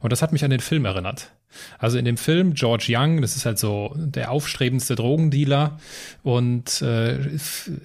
und 0.00 0.12
das 0.12 0.22
hat 0.22 0.32
mich 0.32 0.44
an 0.44 0.50
den 0.50 0.60
Film 0.60 0.84
erinnert. 0.84 1.30
Also 1.78 1.98
in 1.98 2.04
dem 2.04 2.16
Film 2.16 2.54
George 2.54 2.86
Young, 2.90 3.22
das 3.22 3.36
ist 3.36 3.46
halt 3.46 3.58
so 3.58 3.94
der 3.96 4.30
aufstrebendste 4.30 4.94
Drogendealer 4.94 5.78
und 6.22 6.82
äh, 6.82 7.18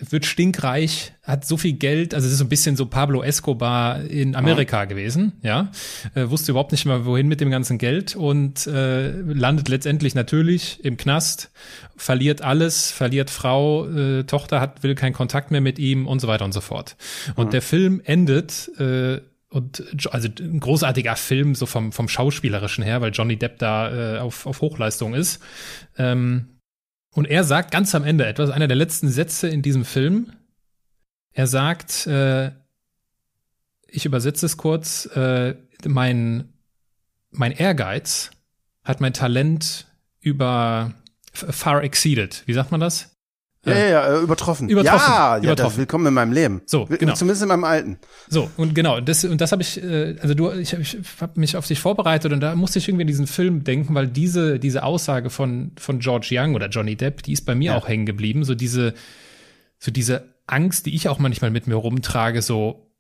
wird 0.10 0.26
stinkreich, 0.26 1.14
hat 1.24 1.46
so 1.46 1.58
viel 1.58 1.74
Geld, 1.74 2.14
also 2.14 2.26
es 2.26 2.34
ist 2.34 2.40
so 2.40 2.46
ein 2.46 2.50
bisschen 2.50 2.76
so 2.76 2.86
Pablo 2.86 3.24
Escobar 3.24 4.02
in 4.02 4.36
Amerika 4.36 4.86
gewesen, 4.86 5.34
ja, 5.42 5.72
äh, 6.16 6.30
wusste 6.30 6.52
überhaupt 6.52 6.72
nicht 6.72 6.86
mal 6.86 7.06
wohin 7.06 7.28
mit 7.28 7.42
dem 7.42 7.52
ganzen 7.52 7.78
Geld 7.78 8.16
und 8.16 8.68
äh, 8.68 9.12
landet 9.12 9.70
letztendlich 9.70 10.16
natürlich 10.16 10.84
im 10.84 10.98
Knast, 10.98 11.52
verliert 11.96 12.42
alles, 12.42 12.92
verliert 12.92 13.30
Frau, 13.30 13.88
äh, 13.88 14.24
Tochter 14.24 14.60
hat 14.60 14.84
will 14.84 14.96
keinen 14.96 15.14
Kontakt 15.14 15.52
mehr 15.52 15.62
mit 15.62 15.80
ihm 15.80 16.08
und 16.08 16.20
so 16.20 16.28
weiter 16.28 16.46
und 16.46 16.54
so 16.54 16.62
fort. 16.62 16.96
Und 17.36 17.54
der 17.54 17.62
Film 17.62 18.02
endet 18.04 18.72
äh, 18.80 19.22
und 19.52 20.08
also 20.12 20.30
ein 20.40 20.60
großartiger 20.60 21.16
Film 21.16 21.56
so 21.56 21.66
vom 21.66 21.92
vom 21.92 22.08
schauspielerischen 22.08 22.84
her, 22.84 23.02
weil 23.02 23.12
Johnny 23.12 23.38
Depp 23.38 23.60
da 23.60 24.16
äh, 24.16 24.20
auf 24.20 24.46
auf 24.46 24.62
Hochleistung 24.62 25.14
ist. 25.14 25.42
Ähm, 25.98 26.60
und 27.14 27.28
er 27.28 27.44
sagt 27.44 27.72
ganz 27.72 27.94
am 27.94 28.06
Ende 28.06 28.26
etwas, 28.26 28.50
einer 28.50 28.68
der 28.68 28.78
letzten 28.78 29.10
Sätze 29.10 29.50
in 29.50 29.62
diesem 29.62 29.84
Film. 29.84 30.32
Er 31.34 31.48
sagt, 31.48 32.08
äh, 32.08 32.52
ich 33.88 34.06
übersetze 34.06 34.46
es 34.46 34.56
kurz, 34.56 35.06
äh, 35.08 35.56
mein, 35.86 36.54
mein 37.32 37.52
Ehrgeiz 37.52 38.32
hat 38.84 39.02
mein 39.02 39.14
Talent 39.14 39.88
über 40.22 40.94
far 41.34 41.84
exceeded. 41.84 42.44
Wie 42.46 42.54
sagt 42.54 42.72
man 42.72 42.80
das? 42.80 43.11
Ja, 43.64 43.74
ja, 43.78 43.88
ja, 43.90 44.18
äh, 44.18 44.22
übertroffen. 44.24 44.70
Übertroffen, 44.70 45.12
Ja, 45.14 45.38
ja 45.38 45.44
übertroffen. 45.44 45.70
Das, 45.74 45.78
willkommen 45.78 46.08
in 46.08 46.14
meinem 46.16 46.32
Leben. 46.34 46.62
So, 46.66 46.86
genau. 46.86 47.14
Zumindest 47.14 47.44
in 47.44 47.50
meinem 47.50 47.64
alten. 47.64 48.00
So, 48.28 48.50
und 48.58 48.74
genau, 48.74 49.00
das, 49.02 49.24
und 49.24 49.40
das 49.40 49.52
habe 49.52 49.62
ich, 49.62 49.82
äh, 49.84 50.16
also 50.20 50.34
du, 50.34 50.50
ich, 50.52 50.74
ich 50.74 50.98
habe 51.20 51.40
mich 51.40 51.56
auf 51.56 51.68
dich 51.68 51.80
vorbereitet 51.80 52.34
und 52.34 52.40
da 52.40 52.56
musste 52.56 52.80
ich 52.80 52.88
irgendwie 52.88 53.04
an 53.04 53.08
diesen 53.08 53.28
Film 53.28 53.64
denken, 53.64 53.94
weil 53.94 54.08
diese, 54.08 54.58
diese 54.58 54.82
Aussage 54.84 55.30
von, 55.30 55.74
von 55.78 56.00
George 56.00 56.30
Young 56.32 56.56
oder 56.56 56.70
Johnny 56.70 56.96
Depp, 56.96 57.22
die 57.22 57.34
ist 57.34 57.46
bei 57.46 57.54
mir 57.54 57.72
Ja. 57.74 57.78
auch 57.78 57.88
hängen 57.88 58.08
geblieben. 58.08 58.44
So 58.44 58.56
diese, 58.56 58.96
so 59.78 59.92
diese 59.92 60.34
Angst, 60.48 60.88
die 60.88 60.96
ich 60.96 61.08
auch 61.08 61.20
manchmal 61.20 61.52
mit 61.52 61.68
mir 61.68 61.76
rumtrage, 61.76 62.42
so 62.42 62.92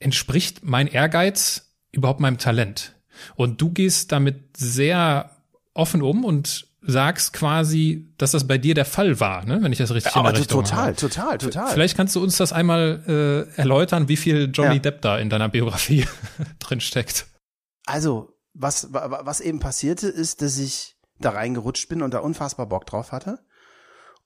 entspricht 0.00 0.60
mein 0.64 0.86
Ehrgeiz 0.86 1.74
überhaupt 1.92 2.20
meinem 2.20 2.36
Talent? 2.38 2.94
Und 3.36 3.60
du 3.60 3.70
gehst 3.70 4.12
damit 4.12 4.56
sehr 4.58 5.30
offen 5.72 6.02
um 6.02 6.24
und 6.24 6.67
sagst 6.90 7.34
quasi, 7.34 8.12
dass 8.16 8.30
das 8.30 8.46
bei 8.46 8.56
dir 8.58 8.74
der 8.74 8.86
Fall 8.86 9.20
war, 9.20 9.44
ne? 9.44 9.62
wenn 9.62 9.72
ich 9.72 9.78
das 9.78 9.92
richtig 9.92 10.14
in 10.14 10.18
Aber 10.20 10.32
der 10.32 10.40
Richtung 10.40 10.64
total, 10.64 10.78
habe. 10.86 10.96
total, 10.96 11.38
total. 11.38 11.72
Vielleicht 11.72 11.96
kannst 11.96 12.16
du 12.16 12.22
uns 12.22 12.36
das 12.38 12.52
einmal 12.52 13.02
äh, 13.54 13.58
erläutern, 13.60 14.08
wie 14.08 14.16
viel 14.16 14.50
Johnny 14.52 14.76
Ja. 14.76 14.80
Depp 14.80 15.02
da 15.02 15.18
in 15.18 15.28
deiner 15.28 15.48
Biografie 15.50 16.06
drin 16.58 16.80
steckt. 16.80 17.26
Also, 17.86 18.32
was, 18.54 18.92
wa- 18.92 19.10
wa- 19.10 19.20
was 19.24 19.40
eben 19.40 19.60
passierte, 19.60 20.08
ist, 20.08 20.40
dass 20.42 20.56
ich 20.58 20.96
da 21.20 21.30
reingerutscht 21.30 21.88
bin 21.88 22.00
und 22.02 22.14
da 22.14 22.20
unfassbar 22.20 22.66
Bock 22.66 22.86
drauf 22.86 23.12
hatte 23.12 23.38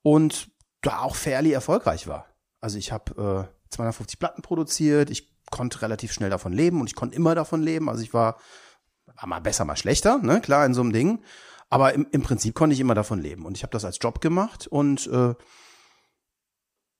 und 0.02 0.48
da 0.82 1.00
auch 1.00 1.16
fairly 1.16 1.52
erfolgreich 1.52 2.06
war. 2.06 2.26
Also 2.60 2.78
ich 2.78 2.92
habe 2.92 3.48
äh, 3.50 3.70
250 3.70 4.18
Platten 4.18 4.42
produziert, 4.42 5.10
ich 5.10 5.32
konnte 5.50 5.82
relativ 5.82 6.12
schnell 6.12 6.30
davon 6.30 6.52
leben 6.52 6.80
und 6.80 6.86
ich 6.86 6.94
konnte 6.94 7.16
immer 7.16 7.34
davon 7.34 7.62
leben. 7.62 7.88
Also 7.88 8.02
ich 8.02 8.14
war, 8.14 8.38
war 9.06 9.26
mal 9.28 9.40
besser, 9.40 9.64
mal 9.64 9.76
schlechter, 9.76 10.18
ne, 10.18 10.40
klar, 10.40 10.64
in 10.64 10.74
so 10.74 10.80
einem 10.80 10.92
Ding. 10.92 11.22
Aber 11.72 11.94
im, 11.94 12.06
im 12.10 12.22
Prinzip 12.22 12.54
konnte 12.54 12.74
ich 12.74 12.80
immer 12.80 12.94
davon 12.94 13.18
leben. 13.18 13.46
Und 13.46 13.56
ich 13.56 13.62
habe 13.62 13.70
das 13.70 13.86
als 13.86 13.98
Job 13.98 14.20
gemacht 14.20 14.66
und 14.66 15.06
äh, 15.06 15.34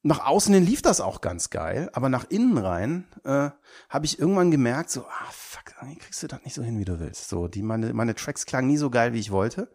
nach 0.03 0.25
außen 0.25 0.55
hin 0.55 0.65
lief 0.65 0.81
das 0.81 1.03
auch 1.03 1.21
ganz 1.21 1.51
geil, 1.51 1.91
aber 1.93 2.09
nach 2.09 2.25
innen 2.31 2.57
rein 2.57 3.07
äh, 3.25 3.51
habe 3.91 4.07
ich 4.07 4.19
irgendwann 4.19 4.51
gemerkt, 4.51 4.89
so, 4.89 5.05
ah 5.05 5.31
fuck, 5.31 5.75
kriegst 5.99 6.23
du 6.23 6.27
das 6.27 6.43
nicht 6.43 6.55
so 6.55 6.63
hin, 6.63 6.79
wie 6.79 6.87
du 6.87 7.01
willst. 7.01 7.29
So, 7.29 7.49
die 7.49 7.63
meine 7.63 7.93
meine 7.93 8.15
Tracks 8.15 8.47
klangen 8.47 8.69
nie 8.69 8.79
so 8.79 8.89
geil, 8.89 9.13
wie 9.13 9.21
ich 9.21 9.31
wollte. 9.31 9.71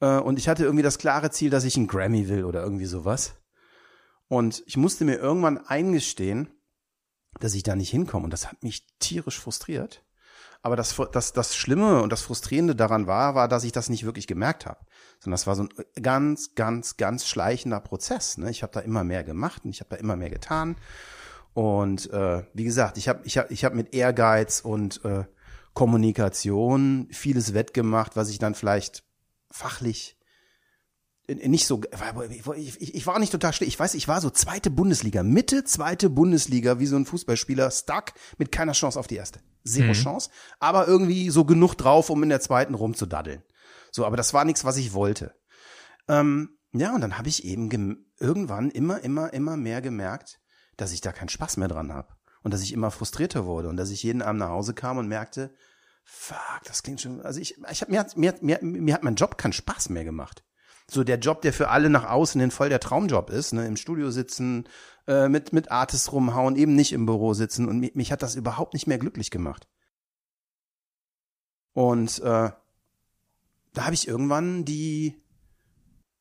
Äh, 0.00 0.18
und 0.18 0.38
ich 0.38 0.50
hatte 0.50 0.64
irgendwie 0.64 0.82
das 0.82 0.98
klare 0.98 1.30
Ziel, 1.30 1.48
dass 1.48 1.64
ich 1.64 1.78
einen 1.78 1.88
Grammy 1.88 2.28
will 2.28 2.44
oder 2.44 2.62
irgendwie 2.62 2.84
sowas. 2.84 3.36
Und 4.28 4.62
ich 4.66 4.76
musste 4.76 5.06
mir 5.06 5.16
irgendwann 5.16 5.56
eingestehen, 5.56 6.50
dass 7.40 7.54
ich 7.54 7.62
da 7.62 7.74
nicht 7.74 7.90
hinkomme. 7.90 8.24
Und 8.24 8.32
das 8.34 8.48
hat 8.48 8.62
mich 8.62 8.86
tierisch 8.98 9.40
frustriert. 9.40 10.04
Aber 10.62 10.76
das, 10.76 10.94
das, 11.12 11.32
das 11.32 11.56
Schlimme 11.56 12.02
und 12.02 12.12
das 12.12 12.22
Frustrierende 12.22 12.76
daran 12.76 13.06
war, 13.06 13.34
war, 13.34 13.48
dass 13.48 13.64
ich 13.64 13.72
das 13.72 13.88
nicht 13.88 14.04
wirklich 14.04 14.26
gemerkt 14.26 14.66
habe. 14.66 14.80
Sondern 15.18 15.34
das 15.34 15.46
war 15.46 15.56
so 15.56 15.62
ein 15.62 16.02
ganz, 16.02 16.54
ganz, 16.54 16.98
ganz 16.98 17.26
schleichender 17.26 17.80
Prozess. 17.80 18.36
Ne? 18.36 18.50
Ich 18.50 18.62
habe 18.62 18.72
da 18.72 18.80
immer 18.80 19.02
mehr 19.02 19.24
gemacht 19.24 19.64
und 19.64 19.70
ich 19.70 19.80
habe 19.80 19.90
da 19.90 19.96
immer 19.96 20.16
mehr 20.16 20.30
getan. 20.30 20.76
Und 21.54 22.10
äh, 22.10 22.44
wie 22.52 22.64
gesagt, 22.64 22.98
ich 22.98 23.08
habe 23.08 23.20
ich 23.24 23.38
hab, 23.38 23.50
ich 23.50 23.64
hab 23.64 23.74
mit 23.74 23.94
Ehrgeiz 23.94 24.60
und 24.60 25.04
äh, 25.04 25.24
Kommunikation 25.72 27.08
vieles 27.10 27.54
wettgemacht, 27.54 28.16
was 28.16 28.28
ich 28.28 28.38
dann 28.38 28.54
vielleicht 28.54 29.04
fachlich 29.50 30.18
nicht 31.28 31.66
so, 31.66 31.80
ich, 32.56 33.06
war 33.06 33.18
nicht 33.18 33.30
total 33.30 33.52
schlecht. 33.52 33.72
Ich 33.72 33.78
weiß, 33.78 33.94
ich 33.94 34.08
war 34.08 34.20
so 34.20 34.30
zweite 34.30 34.68
Bundesliga, 34.68 35.22
Mitte 35.22 35.62
zweite 35.62 36.10
Bundesliga, 36.10 36.80
wie 36.80 36.86
so 36.86 36.96
ein 36.96 37.06
Fußballspieler, 37.06 37.70
stuck, 37.70 38.12
mit 38.38 38.50
keiner 38.50 38.72
Chance 38.72 38.98
auf 38.98 39.06
die 39.06 39.16
erste. 39.16 39.40
Zero 39.64 39.92
Chance, 39.92 40.30
aber 40.58 40.88
irgendwie 40.88 41.30
so 41.30 41.44
genug 41.44 41.74
drauf, 41.74 42.10
um 42.10 42.22
in 42.22 42.28
der 42.28 42.40
zweiten 42.40 42.74
rumzudaddeln. 42.74 43.42
So, 43.90 44.06
aber 44.06 44.16
das 44.16 44.32
war 44.32 44.44
nichts, 44.44 44.64
was 44.64 44.76
ich 44.76 44.92
wollte. 44.92 45.34
Ähm, 46.08 46.58
ja, 46.72 46.94
und 46.94 47.00
dann 47.00 47.18
habe 47.18 47.28
ich 47.28 47.44
eben 47.44 48.06
irgendwann 48.18 48.70
immer, 48.70 49.02
immer, 49.02 49.32
immer 49.32 49.56
mehr 49.56 49.82
gemerkt, 49.82 50.40
dass 50.76 50.92
ich 50.92 51.00
da 51.00 51.12
keinen 51.12 51.28
Spaß 51.28 51.56
mehr 51.56 51.68
dran 51.68 51.92
habe. 51.92 52.14
Und 52.42 52.54
dass 52.54 52.62
ich 52.62 52.72
immer 52.72 52.90
frustrierter 52.90 53.44
wurde 53.44 53.68
und 53.68 53.76
dass 53.76 53.90
ich 53.90 54.02
jeden 54.02 54.22
Abend 54.22 54.40
nach 54.40 54.48
Hause 54.48 54.72
kam 54.72 54.96
und 54.96 55.08
merkte, 55.08 55.54
fuck, 56.04 56.62
das 56.64 56.82
klingt 56.82 57.00
schon, 57.00 57.20
also 57.20 57.38
ich, 57.38 57.58
ich 57.70 57.82
hab, 57.82 57.90
mir, 57.90 58.00
hat, 58.00 58.16
mir, 58.16 58.34
mir, 58.40 58.58
mir 58.62 58.94
hat 58.94 59.02
mein 59.02 59.16
Job 59.16 59.36
keinen 59.36 59.52
Spaß 59.52 59.90
mehr 59.90 60.04
gemacht 60.04 60.42
so 60.90 61.04
der 61.04 61.18
Job, 61.18 61.42
der 61.42 61.52
für 61.52 61.68
alle 61.68 61.88
nach 61.88 62.08
außen 62.08 62.40
hin 62.40 62.50
voll 62.50 62.68
der 62.68 62.80
Traumjob 62.80 63.30
ist, 63.30 63.52
ne, 63.52 63.66
im 63.66 63.76
Studio 63.76 64.10
sitzen, 64.10 64.68
äh, 65.06 65.28
mit 65.28 65.52
mit 65.52 65.70
Artists 65.70 66.12
rumhauen, 66.12 66.56
eben 66.56 66.74
nicht 66.74 66.92
im 66.92 67.06
Büro 67.06 67.34
sitzen 67.34 67.68
und 67.68 67.80
mich, 67.80 67.94
mich 67.94 68.12
hat 68.12 68.22
das 68.22 68.34
überhaupt 68.34 68.74
nicht 68.74 68.86
mehr 68.86 68.98
glücklich 68.98 69.30
gemacht. 69.30 69.68
Und 71.72 72.18
äh, 72.20 72.50
da 73.72 73.84
habe 73.84 73.94
ich 73.94 74.08
irgendwann 74.08 74.64
die 74.64 75.16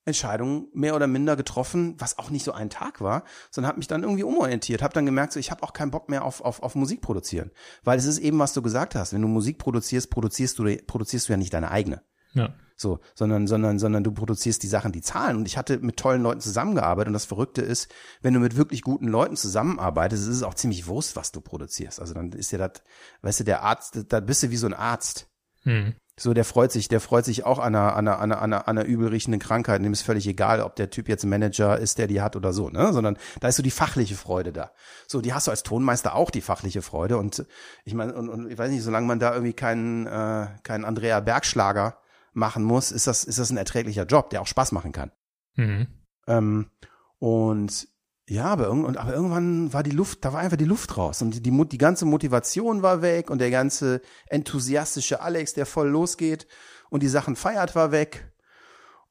Entscheidung 0.06 0.68
mehr 0.74 0.96
oder 0.96 1.08
minder 1.08 1.36
getroffen, 1.36 1.96
was 2.00 2.18
auch 2.18 2.30
nicht 2.30 2.44
so 2.44 2.52
ein 2.52 2.70
Tag 2.70 3.00
war, 3.02 3.24
sondern 3.52 3.70
habe 3.70 3.80
mich 3.80 3.88
dann 3.88 4.04
irgendwie 4.04 4.24
umorientiert, 4.24 4.82
habe 4.82 4.94
dann 4.94 5.06
gemerkt, 5.06 5.34
so 5.34 5.40
ich 5.40 5.52
habe 5.52 5.64
auch 5.64 5.74
keinen 5.74 5.92
Bock 5.92 6.10
mehr 6.10 6.26
auf, 6.26 6.42
auf, 6.42 6.62
auf 6.64 6.76
Musik 6.76 7.02
produzieren, 7.02 7.52
weil 7.84 7.98
es 7.98 8.06
ist 8.06 8.20
eben, 8.20 8.40
was 8.40 8.54
du 8.54 8.62
gesagt 8.62 8.96
hast, 8.96 9.14
wenn 9.14 9.22
du 9.22 9.28
Musik 9.28 9.58
produzierst, 9.58 10.10
produzierst 10.10 10.60
du 10.60 10.78
produzierst 10.86 11.30
du 11.30 11.34
ja 11.34 11.38
nicht 11.38 11.54
deine 11.54 11.72
eigene. 11.72 12.02
Ja. 12.34 12.54
So, 12.82 13.02
sondern, 13.14 13.46
sondern, 13.46 13.78
sondern 13.78 14.06
du 14.06 14.14
produzierst 14.14 14.64
die 14.64 14.68
Sachen, 14.68 14.94
die 14.94 15.02
zahlen. 15.02 15.36
Und 15.36 15.46
ich 15.48 15.58
hatte 15.58 15.80
mit 15.80 15.98
tollen 15.98 16.24
Leuten 16.24 16.40
zusammengearbeitet. 16.40 17.08
Und 17.08 17.14
das 17.14 17.26
Verrückte 17.26 17.62
ist, 17.62 17.92
wenn 18.22 18.34
du 18.34 18.40
mit 18.40 18.56
wirklich 18.56 18.84
guten 18.84 19.10
Leuten 19.10 19.36
zusammenarbeitest, 19.36 20.24
ist 20.24 20.36
es 20.36 20.44
auch 20.44 20.54
ziemlich 20.54 20.88
Wurst, 20.88 21.18
was 21.18 21.34
du 21.34 21.42
produzierst. 21.42 22.00
Also 22.00 22.14
dann 22.14 22.32
ist 22.32 22.54
ja 22.54 22.58
das, 22.58 22.82
weißt 23.22 23.42
du, 23.42 23.44
der 23.44 23.64
Arzt, 23.64 24.06
da 24.08 24.22
bist 24.22 24.44
du 24.44 24.52
wie 24.52 24.56
so 24.56 24.66
ein 24.66 24.74
Arzt. 24.74 25.28
Hm. 25.64 25.94
So, 26.18 26.34
der 26.34 26.46
freut 26.46 26.72
sich, 26.72 26.88
der 26.88 27.02
freut 27.02 27.26
sich 27.26 27.46
auch 27.46 27.60
an 27.60 27.76
einer, 27.76 27.98
an 27.98 28.08
einer, 28.08 28.20
an 28.20 28.32
einer, 28.32 28.42
an 28.42 28.54
einer, 28.54 28.68
an 28.70 28.78
einer 28.78 28.88
übelriechenden 28.88 29.42
Krankheit. 29.42 29.84
Dem 29.84 29.92
ist 29.92 30.04
völlig 30.04 30.26
egal, 30.26 30.62
ob 30.62 30.78
der 30.78 30.90
Typ 30.90 31.10
jetzt 31.10 31.26
ein 31.26 31.30
Manager 31.30 31.78
ist, 31.78 31.98
der 31.98 32.08
die 32.08 32.22
hat 32.22 32.38
oder 32.38 32.54
so, 32.54 32.70
ne? 32.70 32.94
Sondern 32.94 33.18
da 33.42 33.50
ist 33.50 33.58
so 33.58 33.64
die 33.64 33.72
fachliche 33.72 34.16
Freude 34.16 34.54
da. 34.54 34.72
So, 35.06 35.20
die 35.20 35.34
hast 35.34 35.48
du 35.48 35.52
als 35.52 35.64
Tonmeister 35.64 36.16
auch 36.16 36.30
die 36.30 36.42
fachliche 36.42 36.82
Freude. 36.82 37.18
Und 37.18 37.46
ich 37.84 37.94
meine, 37.94 38.14
und, 38.14 38.30
und 38.30 38.50
ich 38.50 38.58
weiß 38.58 38.72
nicht, 38.72 38.84
solange 38.84 39.06
man 39.06 39.20
da 39.20 39.34
irgendwie 39.34 39.54
keinen, 39.54 40.08
äh, 40.08 40.48
keinen 40.64 40.86
Andrea 40.86 41.20
Bergschlager 41.20 41.98
machen 42.40 42.64
muss, 42.64 42.92
ist 42.92 43.08
das, 43.08 43.24
ist 43.24 43.38
das 43.38 43.52
ein 43.52 43.58
erträglicher 43.58 44.06
Job, 44.06 44.30
der 44.32 44.42
auch 44.42 44.48
Spaß 44.48 44.72
machen 44.72 44.92
kann. 44.92 45.12
Mhm. 45.56 45.88
Ähm, 46.28 46.72
und 47.20 47.88
ja, 48.30 48.46
aber, 48.46 48.66
irgend, 48.66 48.86
und, 48.86 48.98
aber 48.98 49.14
irgendwann 49.14 49.74
war 49.74 49.82
die 49.82 49.92
Luft, 49.92 50.24
da 50.24 50.34
war 50.34 50.40
einfach 50.40 50.58
die 50.58 50.66
Luft 50.66 50.98
raus 50.98 51.22
und 51.22 51.32
die, 51.32 51.42
die, 51.42 51.68
die 51.68 51.78
ganze 51.78 52.06
Motivation 52.06 52.84
war 52.84 53.02
weg 53.02 53.30
und 53.30 53.40
der 53.40 53.50
ganze 53.50 54.02
enthusiastische 54.28 55.22
Alex, 55.22 55.54
der 55.54 55.66
voll 55.66 55.90
losgeht 55.90 56.48
und 56.90 57.02
die 57.02 57.08
Sachen 57.08 57.36
feiert, 57.36 57.76
war 57.76 57.92
weg. 57.92 58.32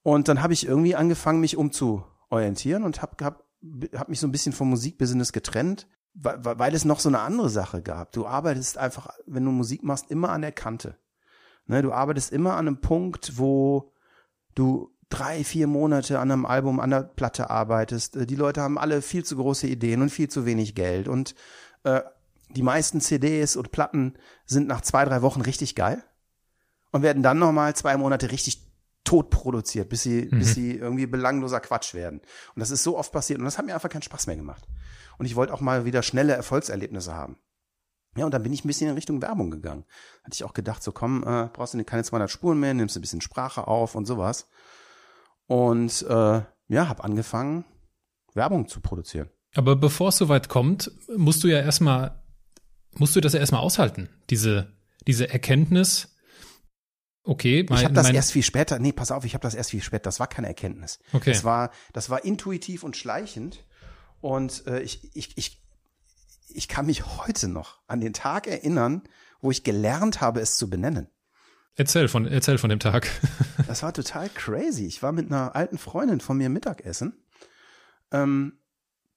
Und 0.02 0.28
dann 0.28 0.40
habe 0.40 0.52
ich 0.52 0.66
irgendwie 0.66 0.94
angefangen, 0.94 1.40
mich 1.40 1.57
umzuorientieren 1.57 2.84
und 2.84 3.02
habe 3.02 3.24
hab, 3.24 3.44
hab 3.94 4.09
mich 4.09 4.20
so 4.20 4.28
ein 4.28 4.32
bisschen 4.32 4.52
vom 4.52 4.70
Musikbusiness 4.70 5.32
getrennt, 5.32 5.88
weil, 6.14 6.38
weil 6.44 6.74
es 6.74 6.84
noch 6.84 7.00
so 7.00 7.09
eine 7.09 7.20
andere 7.20 7.50
Sache 7.50 7.82
gab. 7.82 8.12
Du 8.12 8.24
arbeitest 8.24 8.78
einfach, 8.78 9.11
wenn 9.26 9.44
du 9.44 9.50
Musik 9.50 9.82
machst, 9.82 10.11
immer 10.12 10.30
an 10.30 10.42
der 10.42 10.52
Kante. 10.52 10.96
Ne, 11.68 11.82
du 11.82 11.92
arbeitest 11.92 12.32
immer 12.32 12.54
an 12.54 12.66
einem 12.66 12.80
Punkt, 12.80 13.38
wo 13.38 13.92
du 14.54 14.90
drei, 15.10 15.44
vier 15.44 15.66
Monate 15.66 16.18
an 16.18 16.30
einem 16.30 16.46
Album, 16.46 16.80
an 16.80 16.90
der 16.90 17.02
Platte 17.02 17.50
arbeitest. 17.50 18.16
Äh, 18.16 18.26
Die 18.26 18.36
Leute 18.36 18.62
haben 18.62 18.78
alle 18.78 19.02
viel 19.02 19.24
zu 19.24 19.36
große 19.36 19.66
Ideen 19.66 20.02
und 20.02 20.10
viel 20.10 20.28
zu 20.28 20.46
wenig 20.46 20.74
Geld. 20.74 21.08
Und 21.08 21.34
äh, 21.84 22.00
die 22.50 22.62
meisten 22.62 23.00
CDs 23.00 23.56
und 23.56 23.70
Platten 23.70 24.14
sind 24.46 24.66
nach 24.66 24.80
zwei, 24.80 25.04
drei 25.04 25.20
Wochen 25.22 25.42
richtig 25.42 25.74
geil 25.74 26.02
und 26.90 27.02
werden 27.02 27.22
dann 27.22 27.38
nochmal 27.38 27.76
zwei 27.76 27.96
Monate 27.96 28.32
richtig 28.32 28.66
tot 29.04 29.30
produziert, 29.30 29.88
bis 29.90 30.02
sie, 30.02 30.28
mhm. 30.30 30.38
bis 30.38 30.54
sie 30.54 30.76
irgendwie 30.76 31.06
belangloser 31.06 31.60
Quatsch 31.60 31.94
werden. 31.94 32.20
Und 32.54 32.60
das 32.60 32.70
ist 32.70 32.82
so 32.82 32.96
oft 32.96 33.12
passiert 33.12 33.38
und 33.38 33.44
das 33.44 33.58
hat 33.58 33.66
mir 33.66 33.74
einfach 33.74 33.90
keinen 33.90 34.02
Spaß 34.02 34.26
mehr 34.26 34.36
gemacht. 34.36 34.66
Und 35.18 35.26
ich 35.26 35.36
wollte 35.36 35.52
auch 35.52 35.60
mal 35.60 35.84
wieder 35.84 36.02
schnelle 36.02 36.34
Erfolgserlebnisse 36.34 37.14
haben. 37.14 37.36
Ja, 38.18 38.24
und 38.24 38.32
dann 38.32 38.42
bin 38.42 38.52
ich 38.52 38.64
ein 38.64 38.68
bisschen 38.68 38.88
in 38.88 38.94
Richtung 38.94 39.22
Werbung 39.22 39.50
gegangen. 39.50 39.84
Hatte 40.24 40.34
ich 40.34 40.44
auch 40.44 40.54
gedacht, 40.54 40.82
so 40.82 40.92
komm, 40.92 41.22
äh, 41.22 41.48
brauchst 41.52 41.74
du 41.74 41.84
keine 41.84 42.04
200 42.04 42.30
Spuren 42.30 42.60
mehr, 42.60 42.74
nimmst 42.74 42.96
ein 42.96 43.00
bisschen 43.00 43.20
Sprache 43.20 43.66
auf 43.66 43.94
und 43.94 44.06
sowas. 44.06 44.48
Und 45.46 46.02
äh, 46.02 46.42
ja, 46.68 46.88
habe 46.88 47.04
angefangen, 47.04 47.64
Werbung 48.34 48.68
zu 48.68 48.80
produzieren. 48.80 49.30
Aber 49.54 49.76
bevor 49.76 50.08
es 50.08 50.18
soweit 50.18 50.48
kommt, 50.48 50.90
musst 51.16 51.42
du 51.42 51.48
ja 51.48 51.60
erstmal, 51.60 52.22
musst 52.92 53.16
du 53.16 53.20
das 53.20 53.32
ja 53.32 53.40
erstmal 53.40 53.62
aushalten, 53.62 54.08
diese, 54.30 54.72
diese 55.06 55.30
Erkenntnis, 55.30 56.14
Okay, 57.28 57.66
mein, 57.68 57.78
ich 57.78 57.84
habe 57.84 57.92
das 57.92 58.08
erst 58.08 58.32
viel 58.32 58.42
später. 58.42 58.78
Nee, 58.78 58.92
pass 58.92 59.10
auf, 59.10 59.22
ich 59.26 59.34
habe 59.34 59.42
das 59.42 59.54
erst 59.54 59.68
viel 59.68 59.82
später. 59.82 60.04
Das 60.04 60.18
war 60.18 60.28
keine 60.28 60.46
Erkenntnis. 60.46 60.98
Okay. 61.12 61.32
Das 61.32 61.44
war, 61.44 61.72
das 61.92 62.08
war 62.08 62.24
intuitiv 62.24 62.84
und 62.84 62.96
schleichend. 62.96 63.66
Und 64.22 64.66
äh, 64.66 64.80
ich, 64.80 65.14
ich, 65.14 65.36
ich, 65.36 65.62
ich 66.51 66.68
kann 66.68 66.86
mich 66.86 67.05
heute 67.05 67.49
noch 67.49 67.80
an 67.86 68.01
den 68.01 68.12
Tag 68.12 68.46
erinnern, 68.46 69.03
wo 69.40 69.51
ich 69.51 69.64
gelernt 69.64 70.20
habe, 70.20 70.40
es 70.40 70.57
zu 70.57 70.68
benennen. 70.68 71.09
Erzähl 71.76 72.09
von, 72.09 72.26
erzähl 72.26 72.59
von 72.59 72.70
dem 72.70 72.80
Tag. 72.80 73.09
das 73.66 73.82
war 73.82 73.92
total 73.92 74.28
crazy. 74.30 74.86
Ich 74.86 75.03
war 75.03 75.12
mit 75.12 75.26
einer 75.26 75.55
alten 75.55 75.78
Freundin 75.78 76.20
von 76.20 76.36
mir 76.36 76.49
Mittagessen. 76.49 77.24
Ähm, 78.11 78.59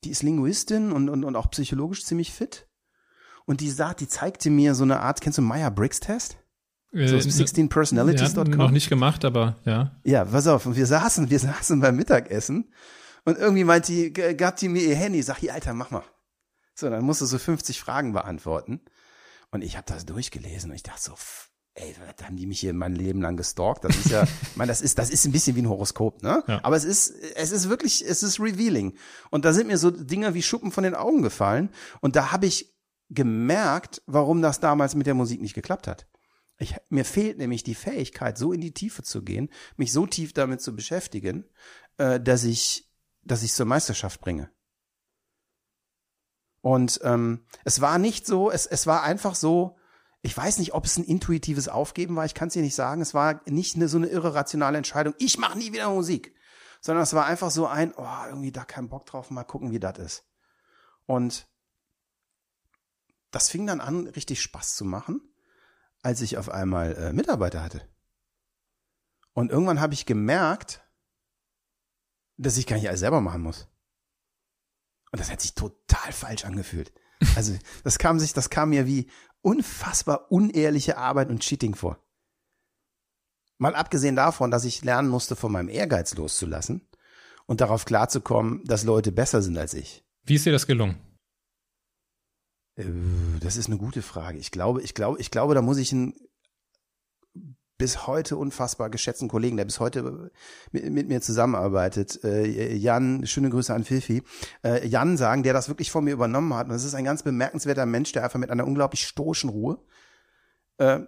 die 0.04 0.12
ist 0.12 0.24
Linguistin 0.24 0.92
und, 0.92 1.10
und, 1.10 1.24
und 1.24 1.36
auch 1.36 1.50
psychologisch 1.50 2.06
ziemlich 2.06 2.32
fit. 2.32 2.68
Und 3.46 3.62
die 3.62 3.70
sagt, 3.70 4.02
die 4.02 4.08
zeigte 4.08 4.50
mir 4.50 4.76
so 4.76 4.84
eine 4.84 5.00
Art, 5.00 5.22
kennst 5.22 5.40
du 5.40 5.42
Meyer-Briggs-Test? 5.42 6.38
So 6.94 7.16
16personalities.com. 7.16 8.52
Ja, 8.52 8.58
noch 8.58 8.72
nicht 8.72 8.90
gemacht, 8.90 9.24
aber 9.24 9.58
ja. 9.64 9.96
Ja, 10.04 10.26
pass 10.26 10.46
auf, 10.48 10.66
und 10.66 10.76
wir 10.76 10.86
saßen, 10.86 11.30
wir 11.30 11.40
saßen 11.40 11.80
beim 11.80 11.96
Mittagessen 11.96 12.72
und 13.24 13.38
irgendwie 13.38 13.64
meint 13.64 13.88
die, 13.88 14.12
gab 14.12 14.58
die 14.58 14.68
mir 14.68 14.84
ihr 14.84 14.96
Handy, 14.96 15.22
sag 15.22 15.38
hier, 15.38 15.54
Alter, 15.54 15.74
mach 15.74 15.90
mal. 15.92 16.04
So, 16.82 16.90
dann 16.90 17.06
musst 17.06 17.22
du 17.22 17.28
so 17.28 17.38
50 17.38 17.80
Fragen 17.80 18.12
beantworten. 18.12 18.82
Und 19.52 19.64
ich 19.64 19.78
habe 19.78 19.86
das 19.86 20.06
durchgelesen 20.06 20.72
und 20.72 20.76
ich 20.76 20.84
dachte 20.84 21.02
so, 21.02 21.14
ey, 21.76 21.96
da 22.18 22.26
haben 22.26 22.38
die 22.38 22.48
mich 22.48 22.60
hier 22.60 22.74
mein 22.74 22.96
Leben 22.96 23.22
lang 23.22 23.38
gestalkt. 23.38 23.84
Das 23.84 23.96
ist 23.96 24.10
ja, 24.10 24.24
ich 24.42 24.56
meine, 24.56 24.70
das 24.70 24.82
ist, 24.82 24.98
das 24.98 25.12
ist 25.12 25.26
ein 25.26 25.32
bisschen 25.32 25.56
wie 25.56 25.62
ein 25.62 25.70
Horoskop, 25.70 26.24
ne? 26.24 26.44
Ja. 26.48 26.60
Aber 26.64 26.76
es 26.76 26.84
ist, 26.84 27.12
es 27.36 27.52
ist 27.52 27.70
wirklich, 27.70 28.04
es 28.04 28.24
ist 28.24 28.40
revealing. 28.40 28.98
Und 29.30 29.46
da 29.46 29.54
sind 29.54 29.68
mir 29.68 29.78
so 29.78 29.92
Dinge 29.92 30.34
wie 30.34 30.42
Schuppen 30.42 30.72
von 30.72 30.84
den 30.84 30.96
Augen 30.96 31.22
gefallen. 31.22 31.70
Und 32.02 32.16
da 32.16 32.32
habe 32.32 32.48
ich 32.48 32.74
gemerkt, 33.10 34.02
warum 34.08 34.42
das 34.42 34.60
damals 34.60 34.96
mit 34.96 35.06
der 35.06 35.14
Musik 35.14 35.40
nicht 35.40 35.54
geklappt 35.54 35.86
hat. 35.86 36.08
Ich, 36.58 36.76
mir 36.90 37.06
fehlt 37.06 37.38
nämlich 37.38 37.64
die 37.64 37.76
Fähigkeit, 37.76 38.40
so 38.40 38.54
in 38.54 38.62
die 38.62 38.74
Tiefe 38.74 39.04
zu 39.04 39.22
gehen, 39.24 39.50
mich 39.78 39.92
so 39.92 40.08
tief 40.08 40.34
damit 40.34 40.62
zu 40.62 40.76
beschäftigen, 40.76 41.46
äh, 41.98 42.20
dass 42.20 42.44
ich, 42.44 42.90
dass 43.24 43.44
ich 43.44 43.54
zur 43.54 43.68
Meisterschaft 43.68 44.20
bringe. 44.22 44.50
Und 46.62 46.99
ähm, 47.03 47.45
es 47.66 47.82
war 47.82 47.97
nicht 47.97 48.26
so, 48.26 48.51
es, 48.51 48.66
es 48.66 48.88
war 48.88 49.03
einfach 49.03 49.36
so, 49.36 49.78
ich 50.22 50.38
weiß 50.38 50.59
nicht, 50.59 50.74
ob 50.74 50.86
es 50.86 50.97
ein 50.97 51.03
intuitives 51.03 51.68
Aufgeben 51.68 52.16
war, 52.16 52.26
ich 52.26 52.36
kann 52.36 52.47
es 52.49 52.53
dir 52.53 52.62
nicht 52.62 52.76
sagen. 52.76 53.01
Es 53.01 53.14
war 53.14 53.41
nicht 53.45 53.76
eine, 53.76 53.88
so 53.88 53.97
eine 53.97 54.07
irre 54.07 54.36
rationale 54.36 54.78
Entscheidung, 54.78 55.16
ich 55.18 55.38
mache 55.38 55.57
nie 55.57 55.74
wieder 55.74 55.89
Musik. 55.89 56.36
Sondern 56.80 57.03
es 57.03 57.14
war 57.14 57.26
einfach 57.26 57.51
so 57.51 57.68
ein, 57.68 57.93
oh, 57.95 58.26
irgendwie 58.28 58.51
da 58.51 58.66
keinen 58.66 58.89
Bock 58.89 59.05
drauf, 59.05 59.30
mal 59.30 59.43
gucken, 59.43 59.72
wie 59.72 59.80
das 59.80 59.99
ist. 59.99 60.26
Und 61.05 61.47
das 63.30 63.49
fing 63.49 63.68
dann 63.68 63.82
an, 63.82 64.07
richtig 64.07 64.41
Spaß 64.41 64.76
zu 64.76 64.86
machen 64.86 65.22
als 66.03 66.22
ich 66.22 66.38
auf 66.38 66.49
einmal 66.49 66.95
äh, 66.95 67.14
Mitarbeiter 67.14 67.64
hatte. 67.64 67.88
Und 69.34 69.51
irgendwann 69.51 69.80
habe 69.80 69.93
ich 69.93 70.05
gemerkt, 70.05 70.84
dass 72.38 72.57
ich 72.57 72.68
gar 72.68 72.76
nicht 72.76 72.88
alles 72.88 72.99
selber 72.99 73.22
machen 73.22 73.41
muss. 73.41 73.68
Und 75.12 75.20
das 75.20 75.32
hat 75.32 75.41
sich 75.41 75.53
total 75.53 76.12
falsch 76.12 76.45
angefühlt. 76.45 76.91
Also, 77.36 77.57
das 77.84 77.99
kam 77.99 78.20
sich, 78.20 78.34
das 78.34 78.49
kam 78.49 78.70
mir 78.70 78.88
wie 78.88 79.09
unfassbar 79.41 80.32
unehrliche 80.32 80.97
Arbeit 80.97 81.30
und 81.30 81.41
Cheating 81.41 81.76
vor. 81.76 81.99
Mal 83.57 83.76
abgesehen 83.76 84.16
davon, 84.16 84.49
dass 84.49 84.66
ich 84.66 84.84
lernen 84.84 85.09
musste, 85.09 85.36
von 85.36 85.51
meinem 85.51 85.70
Ehrgeiz 85.70 86.16
loszulassen 86.16 86.88
und 87.45 87.62
darauf 87.62 87.86
klarzukommen, 87.86 88.64
dass 88.66 88.84
Leute 88.84 89.12
besser 89.12 89.41
sind 89.41 89.57
als 89.57 89.74
ich. 89.74 90.03
Wie 90.24 90.36
ist 90.36 90.45
dir 90.45 90.51
das 90.51 90.66
gelungen? 90.66 90.97
Äh, 92.76 92.86
das 93.39 93.57
ist 93.57 93.68
eine 93.68 93.78
gute 93.78 94.01
Frage. 94.01 94.39
Ich 94.39 94.51
glaube, 94.51 94.82
ich 94.82 94.93
glaube, 94.93 95.20
ich 95.20 95.32
glaube, 95.32 95.53
da 95.53 95.62
muss 95.62 95.78
ich 95.78 95.91
einen 95.91 96.16
bis 97.82 98.06
heute 98.06 98.38
unfassbar 98.38 98.92
geschätzten 98.92 99.28
Kollegen, 99.28 99.58
der 99.58 99.66
bis 99.66 99.80
heute 99.80 100.30
mit, 100.72 100.88
mit 100.92 101.08
mir 101.08 101.20
zusammenarbeitet, 101.20 102.24
äh, 102.24 102.76
Jan, 102.76 103.26
schöne 103.26 103.50
Grüße 103.50 103.74
an 103.74 103.84
Filfi, 103.84 104.22
äh, 104.64 104.88
Jan 104.88 105.18
sagen, 105.18 105.42
der 105.42 105.54
das 105.54 105.68
wirklich 105.68 105.90
von 105.90 106.04
mir 106.04 106.14
übernommen 106.14 106.54
hat. 106.54 106.68
Und 106.68 106.74
das 106.74 106.84
ist 106.84 106.94
ein 106.94 107.06
ganz 107.06 107.24
bemerkenswerter 107.24 107.88
Mensch, 107.88 108.12
der 108.12 108.24
einfach 108.24 108.38
mit 108.38 108.52
einer 108.52 108.68
unglaublich 108.68 109.08
stoischen 109.08 109.50
Ruhe. 109.50 109.80
Äh, 110.78 111.00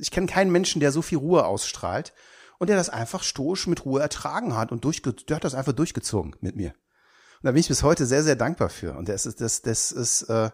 ich 0.00 0.10
kenne 0.10 0.26
keinen 0.26 0.50
Menschen, 0.50 0.80
der 0.80 0.90
so 0.90 1.02
viel 1.02 1.18
Ruhe 1.18 1.46
ausstrahlt 1.46 2.12
und 2.58 2.68
der 2.68 2.76
das 2.76 2.88
einfach 2.88 3.22
stoisch 3.22 3.68
mit 3.68 3.84
Ruhe 3.84 4.00
ertragen 4.00 4.56
hat 4.56 4.72
und 4.72 4.84
durchge 4.84 5.12
der 5.12 5.36
hat 5.36 5.44
das 5.44 5.54
einfach 5.54 5.72
durchgezogen 5.72 6.34
mit 6.40 6.56
mir. 6.56 6.70
Und 6.70 7.44
da 7.44 7.52
bin 7.52 7.60
ich 7.60 7.68
bis 7.68 7.84
heute 7.84 8.06
sehr, 8.06 8.24
sehr 8.24 8.34
dankbar 8.34 8.70
für. 8.70 8.96
Und 8.96 9.08
das 9.08 9.24
ist, 9.24 9.40
das, 9.40 9.62
das 9.62 9.92
ist, 9.92 10.22
äh, 10.22 10.50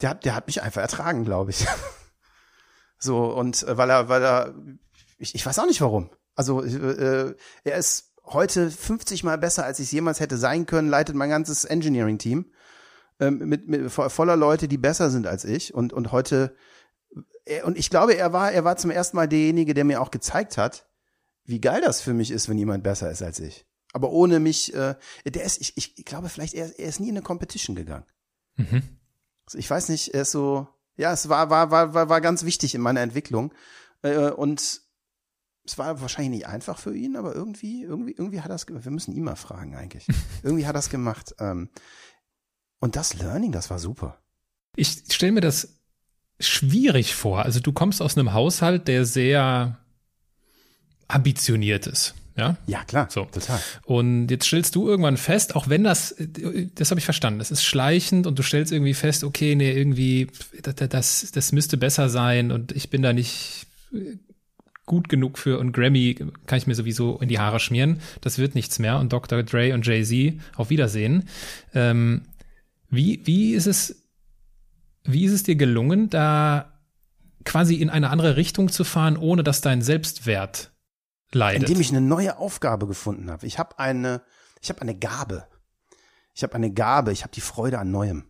der 0.00 0.08
hat, 0.08 0.24
der 0.24 0.34
hat 0.34 0.46
mich 0.46 0.62
einfach 0.62 0.80
ertragen, 0.80 1.26
glaube 1.26 1.50
ich. 1.50 1.66
so, 2.98 3.32
und 3.32 3.62
äh, 3.62 3.76
weil 3.76 3.90
er, 3.90 4.08
weil 4.08 4.22
er, 4.22 4.54
ich, 5.18 5.34
ich 5.34 5.44
weiß 5.44 5.58
auch 5.58 5.66
nicht 5.66 5.80
warum. 5.80 6.10
Also 6.34 6.62
äh, 6.62 7.34
er 7.64 7.76
ist 7.76 8.12
heute 8.24 8.70
50 8.70 9.24
mal 9.24 9.38
besser, 9.38 9.64
als 9.64 9.78
ich 9.78 9.86
es 9.86 9.92
jemals 9.92 10.20
hätte 10.20 10.36
sein 10.36 10.66
können, 10.66 10.88
leitet 10.88 11.16
mein 11.16 11.30
ganzes 11.30 11.64
Engineering-Team 11.64 12.52
ähm, 13.20 13.38
mit, 13.38 13.68
mit 13.68 13.90
voller 13.90 14.36
Leute, 14.36 14.68
die 14.68 14.78
besser 14.78 15.10
sind 15.10 15.26
als 15.26 15.44
ich. 15.44 15.74
Und, 15.74 15.92
und 15.92 16.12
heute, 16.12 16.54
er, 17.44 17.66
und 17.66 17.78
ich 17.78 17.90
glaube, 17.90 18.14
er 18.14 18.32
war, 18.32 18.52
er 18.52 18.64
war 18.64 18.76
zum 18.76 18.90
ersten 18.90 19.16
Mal 19.16 19.28
derjenige, 19.28 19.74
der 19.74 19.84
mir 19.84 20.00
auch 20.00 20.10
gezeigt 20.10 20.58
hat, 20.58 20.86
wie 21.44 21.60
geil 21.60 21.80
das 21.80 22.00
für 22.00 22.12
mich 22.12 22.30
ist, 22.30 22.48
wenn 22.48 22.58
jemand 22.58 22.84
besser 22.84 23.10
ist 23.10 23.22
als 23.22 23.40
ich. 23.40 23.66
Aber 23.92 24.10
ohne 24.10 24.38
mich, 24.38 24.74
äh, 24.74 24.96
der 25.24 25.44
ist, 25.44 25.60
ich, 25.60 25.76
ich 25.76 26.04
glaube 26.04 26.28
vielleicht, 26.28 26.54
er, 26.54 26.78
er 26.78 26.88
ist 26.88 27.00
nie 27.00 27.08
in 27.08 27.16
eine 27.16 27.22
Competition 27.22 27.74
gegangen. 27.74 28.04
Mhm. 28.56 28.82
Also 29.46 29.58
ich 29.58 29.68
weiß 29.68 29.88
nicht, 29.88 30.14
er 30.14 30.22
ist 30.22 30.30
so, 30.30 30.68
ja, 30.98 31.12
es 31.12 31.28
war, 31.28 31.48
war, 31.48 31.70
war, 31.70 31.94
war, 31.94 32.08
war 32.08 32.20
ganz 32.20 32.44
wichtig 32.44 32.74
in 32.74 32.82
meiner 32.82 33.00
Entwicklung. 33.00 33.54
Äh, 34.02 34.30
und 34.30 34.82
es 35.64 35.78
war 35.78 36.00
wahrscheinlich 36.00 36.40
nicht 36.40 36.46
einfach 36.46 36.78
für 36.78 36.94
ihn, 36.94 37.16
aber 37.16 37.34
irgendwie, 37.34 37.82
irgendwie, 37.82 38.12
irgendwie 38.12 38.40
hat 38.40 38.50
er 38.50 38.56
es 38.56 38.66
gemacht. 38.66 38.84
Wir 38.84 38.92
müssen 38.92 39.14
ihn 39.14 39.22
mal 39.22 39.36
fragen 39.36 39.76
eigentlich. 39.76 40.06
irgendwie 40.42 40.66
hat 40.66 40.74
er 40.74 40.80
es 40.80 40.90
gemacht. 40.90 41.34
Ähm, 41.38 41.70
und 42.80 42.96
das 42.96 43.14
Learning, 43.14 43.52
das 43.52 43.70
war 43.70 43.78
super. 43.78 44.18
Ich 44.76 45.04
stelle 45.10 45.32
mir 45.32 45.40
das 45.40 45.80
schwierig 46.40 47.14
vor. 47.14 47.42
Also 47.42 47.60
du 47.60 47.72
kommst 47.72 48.02
aus 48.02 48.16
einem 48.16 48.32
Haushalt, 48.32 48.88
der 48.88 49.04
sehr 49.04 49.78
ambitioniert 51.06 51.86
ist. 51.86 52.14
Ja? 52.38 52.56
Ja, 52.66 52.84
klar. 52.84 53.08
So. 53.10 53.24
Total. 53.24 53.60
Und 53.84 54.30
jetzt 54.30 54.46
stellst 54.46 54.76
du 54.76 54.88
irgendwann 54.88 55.16
fest, 55.16 55.56
auch 55.56 55.68
wenn 55.68 55.82
das, 55.82 56.14
das 56.74 56.90
habe 56.90 57.00
ich 57.00 57.04
verstanden, 57.04 57.40
das 57.40 57.50
ist 57.50 57.64
schleichend 57.64 58.26
und 58.26 58.38
du 58.38 58.42
stellst 58.42 58.72
irgendwie 58.72 58.94
fest, 58.94 59.24
okay, 59.24 59.56
nee, 59.56 59.72
irgendwie, 59.72 60.28
das, 60.62 61.30
das 61.32 61.52
müsste 61.52 61.76
besser 61.76 62.08
sein 62.08 62.52
und 62.52 62.72
ich 62.72 62.90
bin 62.90 63.02
da 63.02 63.12
nicht 63.12 63.66
gut 64.86 65.08
genug 65.08 65.36
für 65.36 65.58
und 65.58 65.72
Grammy 65.72 66.14
kann 66.46 66.58
ich 66.58 66.66
mir 66.66 66.74
sowieso 66.74 67.18
in 67.18 67.28
die 67.28 67.38
Haare 67.38 67.60
schmieren. 67.60 68.00
Das 68.20 68.38
wird 68.38 68.54
nichts 68.54 68.78
mehr 68.78 68.98
und 68.98 69.12
Dr. 69.12 69.42
Dre 69.42 69.74
und 69.74 69.84
Jay-Z 69.84 70.40
auf 70.56 70.70
Wiedersehen. 70.70 71.28
Ähm, 71.74 72.22
wie, 72.88 73.20
wie 73.24 73.52
ist 73.52 73.66
es, 73.66 74.02
wie 75.04 75.24
ist 75.24 75.32
es 75.32 75.42
dir 75.42 75.56
gelungen, 75.56 76.08
da 76.08 76.72
quasi 77.44 77.74
in 77.74 77.90
eine 77.90 78.10
andere 78.10 78.36
Richtung 78.36 78.70
zu 78.70 78.84
fahren, 78.84 79.16
ohne 79.16 79.42
dass 79.42 79.60
dein 79.60 79.82
Selbstwert 79.82 80.70
leidet. 81.32 81.68
Indem 81.68 81.80
ich 81.80 81.90
eine 81.90 82.00
neue 82.00 82.38
Aufgabe 82.38 82.86
gefunden 82.86 83.30
habe. 83.30 83.46
Ich 83.46 83.58
habe 83.58 83.78
eine, 83.78 84.22
ich 84.60 84.70
habe 84.70 84.80
eine 84.82 84.96
Gabe. 84.96 85.46
Ich 86.34 86.42
habe 86.42 86.54
eine 86.54 86.72
Gabe, 86.72 87.12
ich 87.12 87.22
habe 87.22 87.32
die 87.32 87.40
Freude 87.40 87.78
an 87.78 87.90
Neuem. 87.90 88.24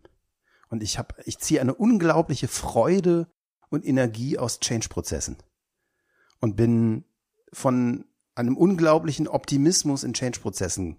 Und 0.71 0.83
ich 0.83 0.99
habe, 0.99 1.15
ich 1.25 1.39
ziehe 1.39 1.61
eine 1.61 1.75
unglaubliche 1.75 2.49
Freude 2.49 3.29
und 3.71 3.85
Energie 3.85 4.39
aus 4.39 4.61
Change-Prozessen. 4.61 5.37
Und 6.41 6.57
bin 6.57 7.05
von 7.53 8.05
einem 8.35 8.57
unglaublichen 8.57 9.29
Optimismus 9.29 10.05
in 10.05 10.13
Change-Prozessen 10.13 10.99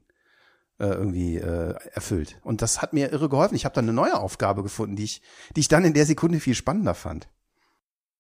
äh, 0.80 0.88
irgendwie 0.88 1.38
äh, 1.38 1.76
erfüllt. 1.93 2.39
Und 2.43 2.62
das 2.62 2.82
hat 2.82 2.93
mir 2.93 3.12
irre 3.12 3.30
geholfen. 3.30 3.56
Ich 3.56 3.66
habe 3.66 3.76
dann 3.76 3.86
eine 3.86 3.93
neue 3.93 4.20
Aufgabe 4.20 4.64
gefunden, 4.64 4.95
die 4.95 5.04
ich, 5.04 5.22
die 5.56 5.62
ich 5.62 5.68
dann 5.68 5.86
in 5.86 5.93
der 5.93 6.06
Sekunde 6.06 6.39
viel 6.39 6.56
spannender 6.56 6.95
fand. 6.95 7.30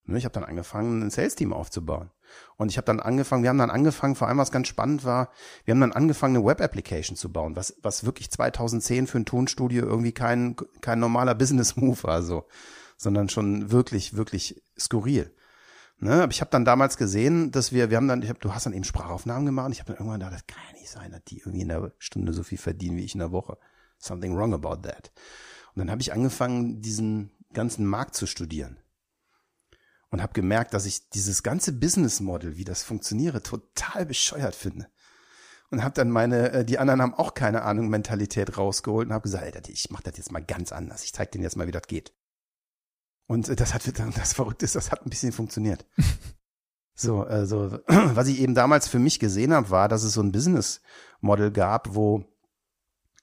Ne, 0.05 0.17
ich 0.17 0.25
habe 0.25 0.33
dann 0.33 0.43
angefangen, 0.43 1.03
ein 1.03 1.09
Sales-Team 1.09 1.53
aufzubauen. 1.53 2.11
Und 2.57 2.69
ich 2.69 2.77
habe 2.77 2.85
dann 2.85 2.99
angefangen, 2.99 3.43
wir 3.43 3.49
haben 3.49 3.57
dann 3.57 3.69
angefangen, 3.69 4.15
vor 4.15 4.27
allem 4.27 4.37
was 4.37 4.51
ganz 4.51 4.67
spannend 4.67 5.05
war, 5.05 5.29
wir 5.65 5.73
haben 5.73 5.81
dann 5.81 5.93
angefangen, 5.93 6.35
eine 6.35 6.45
Web-Application 6.45 7.15
zu 7.15 7.31
bauen, 7.31 7.55
was, 7.55 7.75
was 7.81 8.05
wirklich 8.05 8.29
2010 8.31 9.07
für 9.07 9.19
ein 9.19 9.25
Tonstudio 9.25 9.85
irgendwie 9.85 10.11
kein, 10.11 10.55
kein 10.81 10.99
normaler 10.99 11.35
Business-Move 11.39 12.03
war, 12.03 12.21
so, 12.21 12.47
sondern 12.97 13.29
schon 13.29 13.71
wirklich, 13.71 14.15
wirklich 14.15 14.61
skurril. 14.77 15.33
Ne, 16.01 16.23
aber 16.23 16.31
ich 16.31 16.39
habe 16.39 16.51
dann 16.51 16.63
damals 16.63 16.95
gesehen, 16.95 17.51
dass 17.51 17.73
wir, 17.73 17.89
wir 17.89 17.97
haben 17.97 18.07
dann, 18.07 18.21
ich 18.21 18.29
hab, 18.29 18.39
du 18.39 18.53
hast 18.53 18.65
dann 18.65 18.71
eben 18.71 18.85
Sprachaufnahmen 18.85 19.45
gemacht. 19.45 19.71
Ich 19.73 19.79
habe 19.79 19.87
dann 19.87 19.97
irgendwann 19.97 20.21
gedacht, 20.21 20.33
das 20.33 20.47
kann 20.47 20.63
ja 20.71 20.79
nicht 20.79 20.89
sein, 20.89 21.11
dass 21.11 21.23
die 21.25 21.39
irgendwie 21.39 21.61
in 21.61 21.67
der 21.67 21.91
Stunde 21.97 22.31
so 22.31 22.43
viel 22.43 22.57
verdienen 22.57 22.95
wie 22.95 23.03
ich 23.03 23.15
in 23.15 23.19
der 23.19 23.33
Woche. 23.33 23.57
Something 23.97 24.33
wrong 24.33 24.53
about 24.53 24.87
that. 24.87 25.11
Und 25.75 25.79
dann 25.79 25.91
habe 25.91 26.01
ich 26.01 26.13
angefangen, 26.13 26.81
diesen 26.81 27.31
ganzen 27.51 27.85
Markt 27.85 28.15
zu 28.15 28.27
studieren 28.27 28.79
und 30.11 30.21
habe 30.21 30.33
gemerkt, 30.33 30.73
dass 30.73 30.85
ich 30.85 31.09
dieses 31.09 31.43
ganze 31.43 31.73
Business 31.73 32.19
Model, 32.19 32.57
wie 32.57 32.63
das 32.63 32.83
funktioniere, 32.83 33.43
total 33.43 34.05
bescheuert 34.05 34.55
finde. 34.55 34.87
Und 35.71 35.83
habe 35.83 35.93
dann 35.93 36.09
meine, 36.09 36.51
äh, 36.51 36.65
die 36.65 36.79
anderen 36.79 37.01
haben 37.01 37.13
auch 37.13 37.35
keine 37.35 37.61
Ahnung, 37.61 37.89
Mentalität 37.89 38.57
rausgeholt 38.57 39.07
und 39.07 39.13
habe 39.13 39.23
gesagt, 39.23 39.55
ey, 39.55 39.71
ich 39.71 39.91
mache 39.91 40.03
das 40.03 40.17
jetzt 40.17 40.31
mal 40.31 40.43
ganz 40.43 40.71
anders. 40.71 41.03
Ich 41.03 41.13
zeige 41.13 41.31
denen 41.31 41.43
jetzt 41.43 41.57
mal, 41.57 41.67
wie 41.67 41.71
das 41.71 41.85
geht. 41.87 42.13
Und 43.27 43.49
äh, 43.49 43.55
das 43.55 43.73
hat 43.73 43.83
das 44.17 44.33
verrückt 44.33 44.63
ist, 44.63 44.75
das 44.75 44.91
hat 44.91 45.05
ein 45.05 45.11
bisschen 45.11 45.31
funktioniert. 45.31 45.85
so, 46.95 47.21
also 47.21 47.79
was 47.87 48.27
ich 48.27 48.39
eben 48.39 48.55
damals 48.55 48.87
für 48.87 48.99
mich 48.99 49.19
gesehen 49.19 49.53
habe, 49.53 49.69
war, 49.69 49.87
dass 49.87 50.03
es 50.03 50.13
so 50.13 50.21
ein 50.21 50.31
Business 50.31 50.81
Model 51.21 51.51
gab, 51.51 51.93
wo 51.93 52.25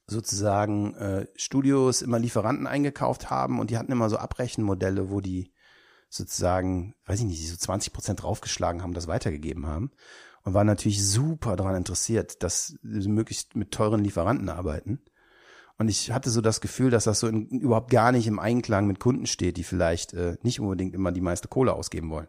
sozusagen 0.06 0.94
äh, 0.94 1.26
Studios 1.34 2.00
immer 2.00 2.20
Lieferanten 2.20 2.68
eingekauft 2.68 3.28
haben 3.28 3.58
und 3.58 3.70
die 3.70 3.76
hatten 3.76 3.90
immer 3.90 4.08
so 4.08 4.18
Abrechenmodelle, 4.18 5.10
wo 5.10 5.20
die 5.20 5.52
sozusagen, 6.08 6.94
weiß 7.06 7.20
ich 7.20 7.26
nicht, 7.26 7.48
so 7.48 7.56
20 7.56 7.92
Prozent 7.92 8.22
draufgeschlagen 8.22 8.82
haben, 8.82 8.94
das 8.94 9.08
weitergegeben 9.08 9.66
haben 9.66 9.90
und 10.44 10.54
waren 10.54 10.66
natürlich 10.66 11.06
super 11.06 11.56
daran 11.56 11.76
interessiert, 11.76 12.42
dass 12.42 12.76
sie 12.82 13.08
möglichst 13.08 13.56
mit 13.56 13.72
teuren 13.72 14.04
Lieferanten 14.04 14.48
arbeiten. 14.48 15.00
Und 15.78 15.88
ich 15.88 16.10
hatte 16.10 16.30
so 16.30 16.40
das 16.40 16.60
Gefühl, 16.60 16.90
dass 16.90 17.04
das 17.04 17.20
so 17.20 17.26
in, 17.26 17.48
überhaupt 17.48 17.90
gar 17.90 18.12
nicht 18.12 18.26
im 18.26 18.38
Einklang 18.38 18.86
mit 18.86 19.00
Kunden 19.00 19.26
steht, 19.26 19.56
die 19.56 19.64
vielleicht 19.64 20.14
äh, 20.14 20.36
nicht 20.42 20.60
unbedingt 20.60 20.94
immer 20.94 21.12
die 21.12 21.20
meiste 21.20 21.48
Kohle 21.48 21.74
ausgeben 21.74 22.10
wollen. 22.10 22.28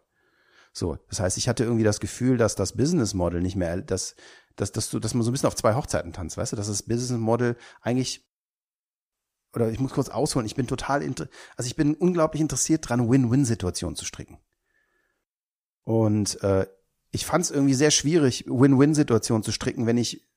So, 0.73 0.97
das 1.09 1.19
heißt, 1.19 1.37
ich 1.37 1.47
hatte 1.47 1.63
irgendwie 1.63 1.83
das 1.83 1.99
Gefühl, 1.99 2.37
dass 2.37 2.55
das 2.55 2.73
Business 2.73 3.13
Model 3.13 3.41
nicht 3.41 3.55
mehr, 3.55 3.81
dass, 3.81 4.15
dass, 4.55 4.71
dass 4.71 4.89
du, 4.89 4.99
dass 4.99 5.13
man 5.13 5.23
so 5.23 5.29
ein 5.29 5.33
bisschen 5.33 5.47
auf 5.47 5.55
zwei 5.55 5.75
Hochzeiten 5.75 6.11
tanzt, 6.11 6.37
weißt 6.37 6.51
du, 6.51 6.55
dass 6.55 6.67
das 6.67 6.83
Business 6.83 7.19
Model 7.19 7.55
eigentlich 7.81 8.27
oder 9.53 9.69
ich 9.69 9.79
muss 9.79 9.93
kurz 9.93 10.09
ausholen, 10.09 10.45
ich 10.45 10.55
bin 10.55 10.67
total, 10.67 11.01
also 11.03 11.67
ich 11.67 11.75
bin 11.75 11.95
unglaublich 11.95 12.41
interessiert 12.41 12.87
dran, 12.87 13.09
Win-Win-Situationen 13.09 13.95
zu 13.95 14.05
stricken. 14.05 14.39
Und 15.83 16.41
äh, 16.43 16.67
ich 17.11 17.25
fand 17.25 17.45
es 17.45 17.51
irgendwie 17.51 17.73
sehr 17.73 17.91
schwierig, 17.91 18.45
Win-Win-Situationen 18.47 19.43
zu 19.43 19.51
stricken, 19.51 19.85
wenn 19.85 19.97
ich 19.97 20.27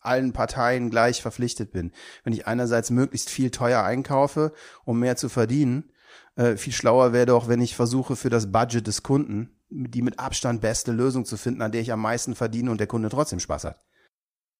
allen 0.00 0.32
Parteien 0.32 0.88
gleich 0.88 1.20
verpflichtet 1.20 1.72
bin. 1.72 1.92
Wenn 2.24 2.32
ich 2.32 2.46
einerseits 2.46 2.90
möglichst 2.90 3.28
viel 3.28 3.50
teuer 3.50 3.82
einkaufe, 3.82 4.54
um 4.84 4.98
mehr 4.98 5.16
zu 5.16 5.28
verdienen, 5.28 5.92
äh, 6.36 6.56
viel 6.56 6.72
schlauer 6.72 7.12
wäre 7.12 7.26
doch, 7.26 7.48
wenn 7.48 7.60
ich 7.60 7.76
versuche, 7.76 8.16
für 8.16 8.30
das 8.30 8.50
Budget 8.50 8.86
des 8.86 9.02
Kunden 9.02 9.60
die 9.70 10.02
mit 10.02 10.18
Abstand 10.18 10.60
beste 10.60 10.92
Lösung 10.92 11.24
zu 11.24 11.36
finden, 11.36 11.62
an 11.62 11.72
der 11.72 11.80
ich 11.80 11.92
am 11.92 12.00
meisten 12.00 12.34
verdiene 12.34 12.70
und 12.70 12.78
der 12.78 12.86
Kunde 12.86 13.08
trotzdem 13.08 13.40
Spaß 13.40 13.64
hat. 13.64 13.84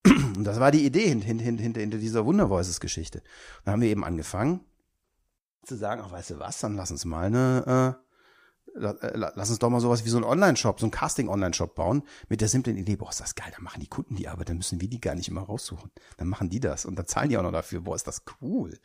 Und 0.07 0.44
das 0.44 0.61
war 0.61 0.70
die 0.70 0.84
Idee 0.84 1.09
hinter, 1.09 1.26
hinter, 1.26 1.62
hinter, 1.62 1.80
hinter 1.80 1.98
dieser 1.98 2.24
Wundervoices-Geschichte. 2.24 3.22
Dann 3.64 3.72
haben 3.72 3.82
wir 3.82 3.90
eben 3.90 4.05
angefangen 4.05 4.61
zu 5.64 5.76
sagen, 5.76 6.03
ach, 6.05 6.12
weißt 6.12 6.30
du 6.30 6.38
was, 6.38 6.59
dann 6.61 6.74
lass 6.74 6.90
uns 6.90 7.05
mal 7.05 7.26
eine, 7.26 7.98
äh, 8.76 8.86
äh 8.86 9.12
lass 9.14 9.51
uns 9.51 9.59
doch 9.59 9.68
mal 9.68 9.80
sowas 9.80 10.05
wie 10.05 10.09
so 10.09 10.16
ein 10.16 10.24
Online-Shop, 10.24 10.80
so 10.80 10.86
ein 10.86 10.90
Casting-Online-Shop 10.90 11.74
bauen, 11.74 12.03
mit 12.28 12.40
der 12.40 12.48
simplen 12.48 12.76
Idee, 12.76 12.96
boah, 12.96 13.11
ist 13.11 13.20
das 13.20 13.34
geil, 13.34 13.53
dann 13.55 13.64
machen 13.64 13.80
die 13.80 13.88
Kunden 13.88 14.16
die 14.16 14.28
Arbeit, 14.28 14.48
dann 14.48 14.57
müssen 14.57 14.80
wir 14.80 14.88
die 14.88 15.01
gar 15.01 15.14
nicht 15.14 15.28
immer 15.28 15.42
raussuchen. 15.42 15.90
Dann 16.16 16.28
machen 16.28 16.48
die 16.48 16.61
das 16.61 16.86
und 16.86 16.96
dann 16.96 17.07
zahlen 17.07 17.28
die 17.28 17.36
auch 17.36 17.42
noch 17.42 17.53
dafür, 17.53 17.82
boah, 17.82 17.94
ist 17.94 18.07
das 18.07 18.22
cool. 18.40 18.78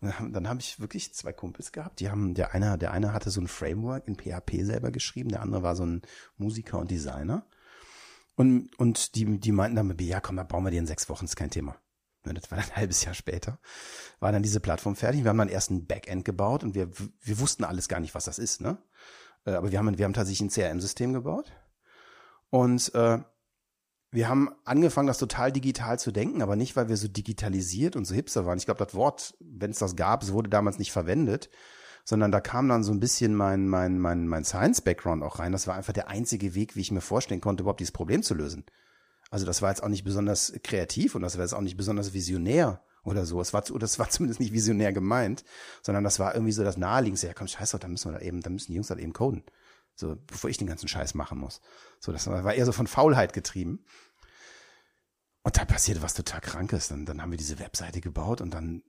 Und 0.00 0.32
dann 0.32 0.48
habe 0.48 0.60
ich 0.60 0.80
wirklich 0.80 1.14
zwei 1.14 1.32
Kumpels 1.32 1.72
gehabt, 1.72 2.00
die 2.00 2.10
haben, 2.10 2.34
der 2.34 2.52
eine, 2.52 2.76
der 2.76 2.92
eine 2.92 3.12
hatte 3.12 3.30
so 3.30 3.40
ein 3.40 3.48
Framework 3.48 4.06
in 4.06 4.16
PHP 4.16 4.64
selber 4.64 4.90
geschrieben, 4.90 5.30
der 5.30 5.42
andere 5.42 5.62
war 5.62 5.76
so 5.76 5.86
ein 5.86 6.02
Musiker 6.36 6.78
und 6.78 6.90
Designer. 6.90 7.46
Und, 8.36 8.74
und 8.78 9.14
die, 9.14 9.38
die 9.38 9.52
meinten 9.52 9.76
dann, 9.76 9.96
ja 9.98 10.20
komm, 10.20 10.36
dann 10.36 10.48
bauen 10.48 10.64
wir 10.64 10.70
die 10.70 10.76
in 10.76 10.86
sechs 10.86 11.08
Wochen, 11.08 11.24
ist 11.24 11.36
kein 11.36 11.50
Thema. 11.50 11.76
Das 12.24 12.50
war 12.50 12.58
dann 12.58 12.70
ein 12.70 12.76
halbes 12.76 13.04
Jahr 13.04 13.14
später, 13.14 13.58
war 14.18 14.32
dann 14.32 14.42
diese 14.42 14.60
Plattform 14.60 14.96
fertig. 14.96 15.24
Wir 15.24 15.28
haben 15.28 15.38
dann 15.38 15.50
erst 15.50 15.70
ein 15.70 15.86
Backend 15.86 16.24
gebaut 16.24 16.64
und 16.64 16.74
wir, 16.74 16.90
wir 17.20 17.38
wussten 17.38 17.64
alles 17.64 17.88
gar 17.88 18.00
nicht, 18.00 18.14
was 18.14 18.24
das 18.24 18.38
ist, 18.38 18.60
ne? 18.62 18.78
Äh, 19.44 19.52
aber 19.52 19.70
wir 19.70 19.78
haben, 19.78 19.98
wir 19.98 20.04
haben 20.04 20.14
tatsächlich 20.14 20.40
ein 20.40 20.50
CRM-System 20.50 21.12
gebaut. 21.12 21.52
Und 22.50 22.94
äh, 22.94 23.18
wir 24.10 24.28
haben 24.28 24.50
angefangen, 24.64 25.08
das 25.08 25.18
total 25.18 25.52
digital 25.52 25.98
zu 25.98 26.12
denken, 26.12 26.40
aber 26.40 26.56
nicht, 26.56 26.76
weil 26.76 26.88
wir 26.88 26.96
so 26.96 27.08
digitalisiert 27.08 27.96
und 27.96 28.04
so 28.04 28.14
hipster 28.14 28.46
waren. 28.46 28.58
Ich 28.58 28.64
glaube, 28.64 28.82
das 28.84 28.94
Wort, 28.94 29.34
wenn 29.40 29.72
es 29.72 29.80
das 29.80 29.96
gab, 29.96 30.22
es 30.22 30.32
wurde 30.32 30.48
damals 30.48 30.78
nicht 30.78 30.92
verwendet, 30.92 31.50
sondern 32.04 32.30
da 32.30 32.40
kam 32.40 32.68
dann 32.68 32.84
so 32.84 32.92
ein 32.92 33.00
bisschen 33.00 33.34
mein, 33.34 33.66
mein, 33.68 33.98
mein, 33.98 34.28
mein 34.28 34.44
Science-Background 34.44 35.22
auch 35.22 35.38
rein. 35.38 35.52
Das 35.52 35.66
war 35.66 35.74
einfach 35.74 35.94
der 35.94 36.08
einzige 36.08 36.54
Weg, 36.54 36.76
wie 36.76 36.80
ich 36.80 36.90
mir 36.90 37.00
vorstellen 37.00 37.40
konnte, 37.40 37.62
überhaupt 37.62 37.80
dieses 37.80 37.92
Problem 37.92 38.22
zu 38.22 38.34
lösen. 38.34 38.64
Also 39.30 39.46
das 39.46 39.62
war 39.62 39.70
jetzt 39.70 39.82
auch 39.82 39.88
nicht 39.88 40.04
besonders 40.04 40.52
kreativ 40.62 41.14
und 41.14 41.22
das 41.22 41.36
war 41.36 41.44
jetzt 41.44 41.54
auch 41.54 41.62
nicht 41.62 41.78
besonders 41.78 42.12
visionär 42.12 42.82
oder 43.04 43.24
so. 43.24 43.40
Es 43.40 43.52
war, 43.54 43.62
das 43.62 43.98
war 43.98 44.08
zumindest 44.10 44.38
nicht 44.38 44.52
visionär 44.52 44.92
gemeint, 44.92 45.44
sondern 45.82 46.04
das 46.04 46.18
war 46.18 46.34
irgendwie 46.34 46.52
so 46.52 46.62
das 46.62 46.76
Naheliegendste. 46.76 47.26
Ja, 47.26 47.34
komm, 47.34 47.48
scheiß 47.48 47.70
doch, 47.70 47.78
da 47.78 47.88
müssen 47.88 48.12
wir 48.12 48.18
da 48.18 48.24
eben, 48.24 48.42
da 48.42 48.50
müssen 48.50 48.72
die 48.72 48.76
Jungs 48.76 48.90
halt 48.90 49.00
eben 49.00 49.14
coden. 49.14 49.42
So, 49.96 50.16
bevor 50.26 50.50
ich 50.50 50.58
den 50.58 50.66
ganzen 50.66 50.88
Scheiß 50.88 51.14
machen 51.14 51.38
muss. 51.38 51.60
So, 52.00 52.12
das 52.12 52.26
war 52.26 52.52
eher 52.52 52.66
so 52.66 52.72
von 52.72 52.86
Faulheit 52.88 53.32
getrieben. 53.32 53.84
Und 55.42 55.56
da 55.56 55.64
passierte 55.64 56.02
was 56.02 56.14
total 56.14 56.40
Krankes. 56.40 56.88
Dann, 56.88 57.06
dann 57.06 57.22
haben 57.22 57.30
wir 57.30 57.38
diese 57.38 57.60
Webseite 57.60 58.00
gebaut 58.00 58.40
und 58.40 58.52
dann 58.52 58.82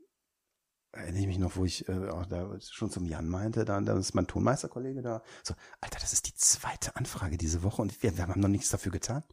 erinnere 0.96 1.22
ich 1.22 1.28
mich 1.28 1.38
noch, 1.38 1.56
wo 1.56 1.66
ich 1.66 1.88
äh, 1.90 2.10
auch 2.10 2.26
da 2.26 2.50
schon 2.62 2.90
zum 2.90 3.06
Jan 3.06 3.28
meinte, 3.28 3.66
da, 3.66 3.80
da 3.82 3.98
ist 3.98 4.16
mein 4.16 4.28
Tonmeisterkollege 4.28 5.02
da. 5.02 5.22
So, 5.44 5.54
Alter, 5.82 6.00
das 6.00 6.14
ist 6.14 6.28
die 6.28 6.36
zweite 6.36 6.96
Anfrage 6.96 7.38
diese 7.38 7.64
Woche 7.64 7.82
und 7.82 8.02
wir, 8.02 8.18
wir 8.18 8.28
haben 8.28 8.40
noch 8.40 8.48
nichts 8.48 8.70
dafür 8.70 8.92
getan. 8.92 9.24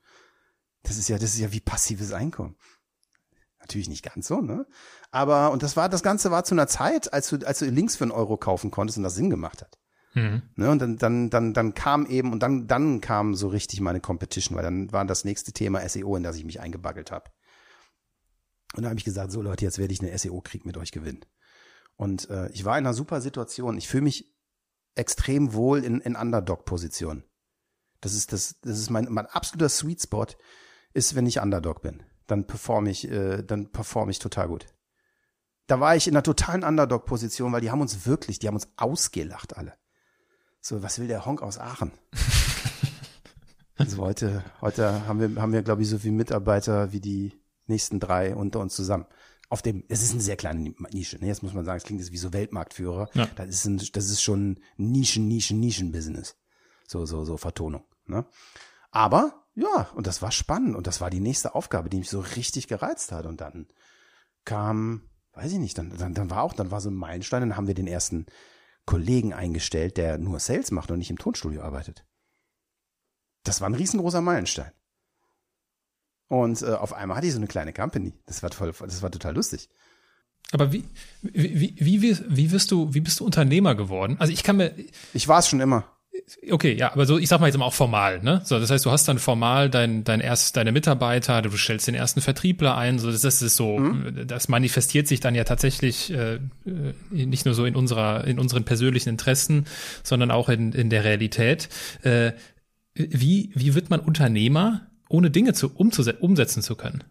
Das 0.83 0.97
ist 0.97 1.09
ja, 1.09 1.19
das 1.19 1.35
ist 1.35 1.39
ja 1.39 1.53
wie 1.53 1.61
passives 1.61 2.13
Einkommen. 2.13 2.57
Natürlich 3.61 3.89
nicht 3.89 4.03
ganz 4.03 4.27
so, 4.27 4.41
ne? 4.41 4.67
Aber, 5.13 5.53
und 5.53 5.63
das 5.63 5.77
war, 5.77 5.89
das 5.89 6.03
Ganze 6.03 6.33
war 6.33 6.43
zu 6.43 6.55
einer 6.55 6.67
Zeit, 6.67 7.13
als 7.13 7.29
du, 7.29 7.47
als 7.47 7.61
du 7.61 7.67
Links 7.67 7.95
für 7.95 8.05
einen 8.05 8.11
Euro 8.11 8.37
kaufen 8.37 8.73
konntest 8.73 8.99
und 8.99 9.05
das 9.05 9.15
Sinn 9.15 9.31
gemacht 9.31 9.63
hat. 9.63 9.79
Mhm. 10.15 10.43
Ne, 10.57 10.71
und 10.71 10.81
dann, 10.81 10.99
dann, 10.99 11.31
dann, 11.31 11.55
dann 11.55 11.75
kam 11.75 12.07
eben, 12.07 12.33
und 12.33 12.43
dann, 12.43 12.67
dann 12.67 13.01
kam 13.01 13.35
so 13.35 13.49
richtig 13.49 13.81
meine 13.81 14.01
Competition, 14.01 14.57
weil 14.57 14.65
dann 14.65 14.93
war 14.93 15.05
das 15.05 15.25
nächste 15.25 15.53
Thema 15.53 15.89
SEO, 15.89 16.17
in 16.17 16.23
das 16.23 16.37
ich 16.37 16.45
mich 16.45 16.61
eingebaggelt 16.61 17.13
habe. 17.13 17.31
Und 18.75 18.83
da 18.83 18.89
habe 18.89 18.99
ich 18.99 19.05
gesagt, 19.05 19.33
so 19.33 19.43
Leute, 19.43 19.65
jetzt 19.65 19.79
werde 19.79 19.93
ich 19.93 20.03
einen 20.03 20.17
SEO-Krieg 20.17 20.67
mit 20.67 20.77
euch 20.77 20.93
gewinnen. 20.93 21.25
Und 21.97 22.31
äh, 22.31 22.49
ich 22.51 22.65
war 22.65 22.79
in 22.79 22.87
einer 22.87 22.95
super 22.95 23.21
Situation. 23.21 23.79
Ich 23.79 23.89
fühle 23.89 24.05
mich 24.05 24.35
extrem 24.95 25.53
wohl 25.53 25.85
in, 25.85 26.01
in 26.01 26.17
Underdog-Position. 26.17 27.25
Das 28.01 28.15
ist 28.15 28.33
das, 28.33 28.61
das 28.61 28.79
ist 28.79 28.91
mein, 28.91 29.07
mein 29.11 29.27
absoluter 29.27 29.69
Sweet 29.69 30.03
Spot, 30.03 30.27
ist, 30.93 31.15
wenn 31.15 31.27
ich 31.27 31.41
Underdog 31.41 31.83
bin. 31.83 32.03
Dann 32.27 32.47
performe 32.47 32.91
ich, 32.91 33.11
äh, 33.11 33.43
dann 33.43 33.71
performe 33.71 34.11
ich 34.11 34.19
total 34.19 34.49
gut. 34.49 34.67
Da 35.67 35.81
war 35.81 35.97
ich 35.97 36.09
in 36.09 36.15
einer 36.15 36.23
totalen 36.23 36.65
Underdog-Position, 36.65 37.53
weil 37.53 37.61
die 37.61 37.71
haben 37.71 37.81
uns 37.81 38.05
wirklich, 38.07 38.39
die 38.39 38.49
haben 38.49 38.57
uns 38.57 38.69
ausgelacht 38.77 39.57
alle. 39.57 39.75
So, 40.61 40.83
was 40.83 40.99
will 40.99 41.09
der 41.09 41.25
Honk 41.25 41.43
aus 41.43 41.59
Aachen? 41.59 41.93
also 43.77 43.99
heute, 43.99 44.45
heute 44.61 45.07
haben 45.07 45.21
wir, 45.21 45.41
haben 45.41 45.53
wir, 45.53 45.63
glaube 45.63 45.83
ich, 45.83 45.89
so 45.89 45.99
viele 45.99 46.15
Mitarbeiter 46.15 46.93
wie 46.93 47.01
die 47.01 47.41
nächsten 47.67 48.01
drei 48.01 48.35
unter 48.35 48.61
uns 48.61 48.75
zusammen 48.75 49.07
auf 49.53 49.61
dem, 49.61 49.85
es 49.89 50.03
ist 50.03 50.13
eine 50.13 50.23
sehr 50.23 50.37
kleine 50.37 50.75
Nische, 50.93 51.19
ne? 51.19 51.27
Jetzt 51.27 51.43
muss 51.43 51.53
man 51.53 51.67
sagen, 51.67 51.77
es 51.77 51.85
klingt 51.85 52.01
jetzt 52.01 52.11
wie 52.11 52.17
so 52.17 52.33
Weltmarktführer. 52.33 53.11
Ja. 53.13 53.27
Das 53.37 53.49
ist 53.51 53.67
ein, 53.67 53.77
das 53.77 54.07
ist 54.09 54.23
schon 54.23 54.59
Nischen, 54.79 55.29
Nischen, 55.29 55.61
Nischen-Business. 55.61 56.39
So, 56.89 57.05
so, 57.05 57.27
so 57.27 57.37
Vertonung, 57.37 57.85
ne? 58.07 58.25
Aber, 58.91 59.45
ja, 59.55 59.91
und 59.95 60.07
das 60.07 60.23
war 60.23 60.33
spannend 60.33 60.75
und 60.75 60.87
das 60.87 61.03
war 61.03 61.11
die 61.11 61.21
nächste 61.21 61.55
Aufgabe, 61.55 61.91
die 61.91 61.99
mich 61.99 62.09
so 62.09 62.21
richtig 62.21 62.67
gereizt 62.67 63.13
hat. 63.13 63.27
Und 63.27 63.43
dann 63.43 63.67
kam, 64.47 65.03
weiß 65.35 65.53
ich 65.53 65.59
nicht, 65.59 65.77
dann, 65.77 65.95
dann, 65.99 66.15
dann 66.15 66.31
war 66.31 66.45
auch, 66.45 66.55
dann 66.55 66.71
war 66.71 66.81
so 66.81 66.89
ein 66.89 66.95
Meilenstein, 66.95 67.43
dann 67.43 67.57
haben 67.57 67.67
wir 67.67 67.75
den 67.75 67.87
ersten 67.87 68.25
Kollegen 68.87 69.35
eingestellt, 69.35 69.99
der 69.99 70.17
nur 70.17 70.41
Sales 70.41 70.71
macht 70.71 70.91
und 70.91 70.97
nicht 70.97 71.11
im 71.11 71.19
Tonstudio 71.19 71.61
arbeitet. 71.61 72.07
Das 73.45 73.61
war 73.61 73.69
ein 73.69 73.75
riesengroßer 73.75 74.23
Meilenstein. 74.23 74.73
Und 76.33 76.63
äh, 76.63 76.71
auf 76.71 76.95
einmal 76.95 77.19
hatte 77.19 77.27
ich 77.27 77.35
so 77.35 77.39
eine 77.39 77.47
kleine 77.47 77.75
Company. 77.75 78.15
Das 78.25 78.43
war 78.43 78.49
toll, 78.49 78.73
das 78.81 79.03
war 79.03 79.11
total 79.11 79.35
lustig. 79.35 79.69
Aber 80.51 80.73
wie, 80.73 80.83
wie, 81.21 81.77
wie, 81.79 82.01
wie, 82.01 82.19
wie, 82.27 82.51
wirst 82.53 82.71
du, 82.71 82.95
wie 82.95 83.01
bist 83.01 83.21
du 83.21 83.27
Unternehmer 83.27 83.75
geworden? 83.75 84.17
Also 84.19 84.33
ich 84.33 84.43
kann 84.43 84.57
mir. 84.57 84.73
Ich 85.13 85.29
war 85.29 85.41
es 85.41 85.49
schon 85.49 85.61
immer. 85.61 85.85
Okay, 86.51 86.73
ja, 86.73 86.91
aber 86.91 87.05
so, 87.05 87.19
ich 87.19 87.29
sag 87.29 87.41
mal 87.41 87.49
jetzt 87.49 87.59
mal 87.59 87.67
auch 87.67 87.75
formal, 87.75 88.23
ne? 88.23 88.41
So, 88.45 88.59
das 88.59 88.71
heißt, 88.71 88.87
du 88.87 88.91
hast 88.91 89.07
dann 89.09 89.19
formal 89.19 89.69
dein, 89.69 90.05
dein 90.05 90.21
erst, 90.21 90.57
deine 90.57 90.73
Mitarbeiter, 90.73 91.43
du 91.43 91.55
stellst 91.55 91.87
den 91.87 91.95
ersten 91.95 92.23
Vertriebler 92.23 92.79
ein, 92.79 92.99
so, 92.99 93.11
das, 93.11 93.21
das 93.21 93.43
ist 93.43 93.57
so, 93.57 93.79
mhm. 93.79 94.27
das 94.27 94.49
manifestiert 94.49 95.09
sich 95.09 95.21
dann 95.21 95.35
ja 95.35 95.45
tatsächlich 95.45 96.15
äh, 96.15 96.39
nicht 97.11 97.45
nur 97.45 97.55
so 97.55 97.67
in 97.67 97.77
unserer, 97.77 98.25
in 98.25 98.39
unseren 98.39 98.65
persönlichen 98.65 99.11
Interessen, 99.11 99.67
sondern 100.03 100.31
auch 100.31 100.49
in, 100.49 100.73
in 100.73 100.89
der 100.89 101.05
Realität. 101.05 101.69
Äh, 102.03 102.33
wie, 102.95 103.53
wie 103.55 103.75
wird 103.75 103.91
man 103.91 104.01
Unternehmer, 104.01 104.87
ohne 105.13 105.31
Dinge 105.31 105.53
zu, 105.55 105.71
umsetzen 105.75 106.63
zu 106.63 106.75
können? 106.75 107.05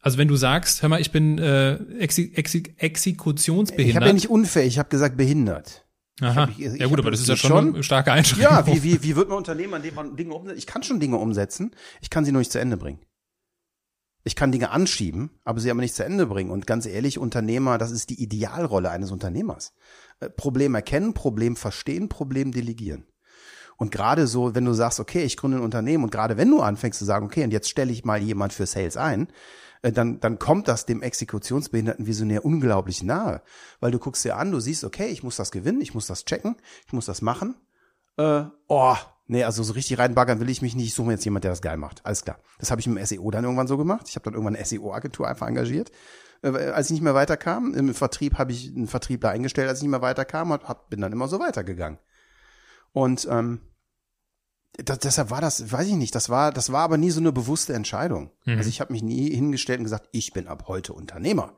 Also 0.00 0.16
wenn 0.18 0.28
du 0.28 0.36
sagst, 0.36 0.82
hör 0.82 0.88
mal, 0.88 1.00
ich 1.00 1.10
bin 1.10 1.38
äh, 1.38 1.74
Exe 1.98 2.22
Exe 2.34 2.62
Exekutionsbehindert. 2.76 3.90
Ich 3.90 3.96
habe 3.96 4.06
ja 4.06 4.12
nicht 4.12 4.30
unfähig, 4.30 4.68
ich 4.68 4.78
habe 4.78 4.88
gesagt 4.88 5.16
behindert. 5.16 5.86
Aha. 6.22 6.48
Ich, 6.56 6.64
ich, 6.64 6.80
ja 6.80 6.86
gut, 6.86 6.98
aber 6.98 7.10
das 7.10 7.20
ist 7.20 7.28
ja 7.28 7.36
schon, 7.36 7.74
eine 7.74 7.82
starke 7.82 8.12
Einschränkung. 8.12 8.50
Ja, 8.50 8.66
wie, 8.66 8.82
wie, 8.82 9.02
wie 9.02 9.16
wird 9.16 9.28
man 9.28 9.38
Unternehmen, 9.38 9.74
an 9.74 9.82
dem 9.82 9.94
man 9.94 10.16
Dinge 10.16 10.34
umsetzt? 10.34 10.58
Ich 10.58 10.66
kann 10.66 10.82
schon 10.82 11.00
Dinge 11.00 11.16
umsetzen, 11.16 11.72
ich 12.00 12.10
kann 12.10 12.24
sie 12.24 12.32
nur 12.32 12.40
nicht 12.40 12.52
zu 12.52 12.60
Ende 12.60 12.76
bringen. 12.76 13.00
Ich 14.22 14.36
kann 14.36 14.52
Dinge 14.52 14.70
anschieben, 14.70 15.30
aber 15.44 15.60
sie 15.60 15.70
aber 15.70 15.80
nicht 15.80 15.94
zu 15.94 16.04
Ende 16.04 16.26
bringen. 16.26 16.50
Und 16.50 16.66
ganz 16.66 16.84
ehrlich, 16.84 17.18
Unternehmer, 17.18 17.78
das 17.78 17.90
ist 17.90 18.10
die 18.10 18.22
Idealrolle 18.22 18.90
eines 18.90 19.10
Unternehmers. 19.12 19.72
Äh, 20.20 20.28
Problem 20.28 20.74
erkennen, 20.74 21.14
Problem 21.14 21.56
verstehen, 21.56 22.10
Problem 22.10 22.52
delegieren. 22.52 23.06
Und 23.80 23.90
gerade 23.90 24.26
so, 24.26 24.54
wenn 24.54 24.66
du 24.66 24.74
sagst, 24.74 25.00
okay, 25.00 25.22
ich 25.22 25.38
gründe 25.38 25.56
ein 25.56 25.62
Unternehmen 25.62 26.04
und 26.04 26.10
gerade 26.10 26.36
wenn 26.36 26.50
du 26.50 26.60
anfängst 26.60 26.98
zu 26.98 27.06
sagen, 27.06 27.24
okay, 27.24 27.44
und 27.44 27.50
jetzt 27.50 27.70
stelle 27.70 27.90
ich 27.90 28.04
mal 28.04 28.20
jemand 28.20 28.52
für 28.52 28.66
Sales 28.66 28.98
ein, 28.98 29.28
äh, 29.80 29.90
dann, 29.90 30.20
dann 30.20 30.38
kommt 30.38 30.68
das 30.68 30.84
dem 30.84 31.00
Exekutionsbehinderten 31.00 32.06
Visionär 32.06 32.44
unglaublich 32.44 33.02
nahe. 33.02 33.40
Weil 33.80 33.90
du 33.90 33.98
guckst 33.98 34.22
dir 34.22 34.36
an, 34.36 34.52
du 34.52 34.60
siehst, 34.60 34.84
okay, 34.84 35.06
ich 35.06 35.22
muss 35.22 35.36
das 35.36 35.50
gewinnen, 35.50 35.80
ich 35.80 35.94
muss 35.94 36.06
das 36.06 36.26
checken, 36.26 36.56
ich 36.86 36.92
muss 36.92 37.06
das 37.06 37.22
machen. 37.22 37.54
Äh, 38.18 38.42
oh, 38.68 38.96
nee, 39.28 39.44
also 39.44 39.62
so 39.62 39.72
richtig 39.72 39.98
reinbaggern 39.98 40.40
will 40.40 40.50
ich 40.50 40.60
mich 40.60 40.76
nicht. 40.76 40.88
Ich 40.88 40.94
suche 40.94 41.06
mir 41.06 41.14
jetzt 41.14 41.24
jemand, 41.24 41.44
der 41.44 41.52
das 41.52 41.62
geil 41.62 41.78
macht. 41.78 42.04
Alles 42.04 42.22
klar. 42.22 42.38
Das 42.58 42.70
habe 42.70 42.82
ich 42.82 42.84
dem 42.84 43.02
SEO 43.02 43.30
dann 43.30 43.44
irgendwann 43.44 43.66
so 43.66 43.78
gemacht. 43.78 44.10
Ich 44.10 44.14
habe 44.14 44.24
dann 44.24 44.34
irgendwann 44.34 44.56
eine 44.56 44.64
SEO-Agentur 44.66 45.26
einfach 45.26 45.48
engagiert. 45.48 45.90
Äh, 46.42 46.50
als 46.50 46.88
ich 46.88 46.92
nicht 46.92 47.02
mehr 47.02 47.14
weiterkam, 47.14 47.72
im 47.72 47.94
Vertrieb 47.94 48.36
habe 48.36 48.52
ich 48.52 48.76
einen 48.76 48.88
Vertriebler 48.88 49.30
eingestellt, 49.30 49.70
als 49.70 49.78
ich 49.78 49.84
nicht 49.84 49.90
mehr 49.90 50.02
weiterkam 50.02 50.50
und 50.50 50.68
hab, 50.68 50.90
bin 50.90 51.00
dann 51.00 51.12
immer 51.12 51.28
so 51.28 51.40
weitergegangen. 51.40 51.98
Und 52.92 53.26
ähm, 53.30 53.60
das, 54.72 54.98
deshalb 55.00 55.30
war 55.30 55.40
das, 55.40 55.72
weiß 55.72 55.88
ich 55.88 55.94
nicht, 55.94 56.14
das 56.14 56.28
war, 56.28 56.52
das 56.52 56.72
war 56.72 56.82
aber 56.82 56.96
nie 56.96 57.10
so 57.10 57.20
eine 57.20 57.32
bewusste 57.32 57.74
Entscheidung. 57.74 58.30
Mhm. 58.44 58.58
Also 58.58 58.68
ich 58.68 58.80
habe 58.80 58.92
mich 58.92 59.02
nie 59.02 59.34
hingestellt 59.34 59.80
und 59.80 59.84
gesagt, 59.84 60.08
ich 60.12 60.32
bin 60.32 60.46
ab 60.46 60.64
heute 60.68 60.92
Unternehmer. 60.92 61.56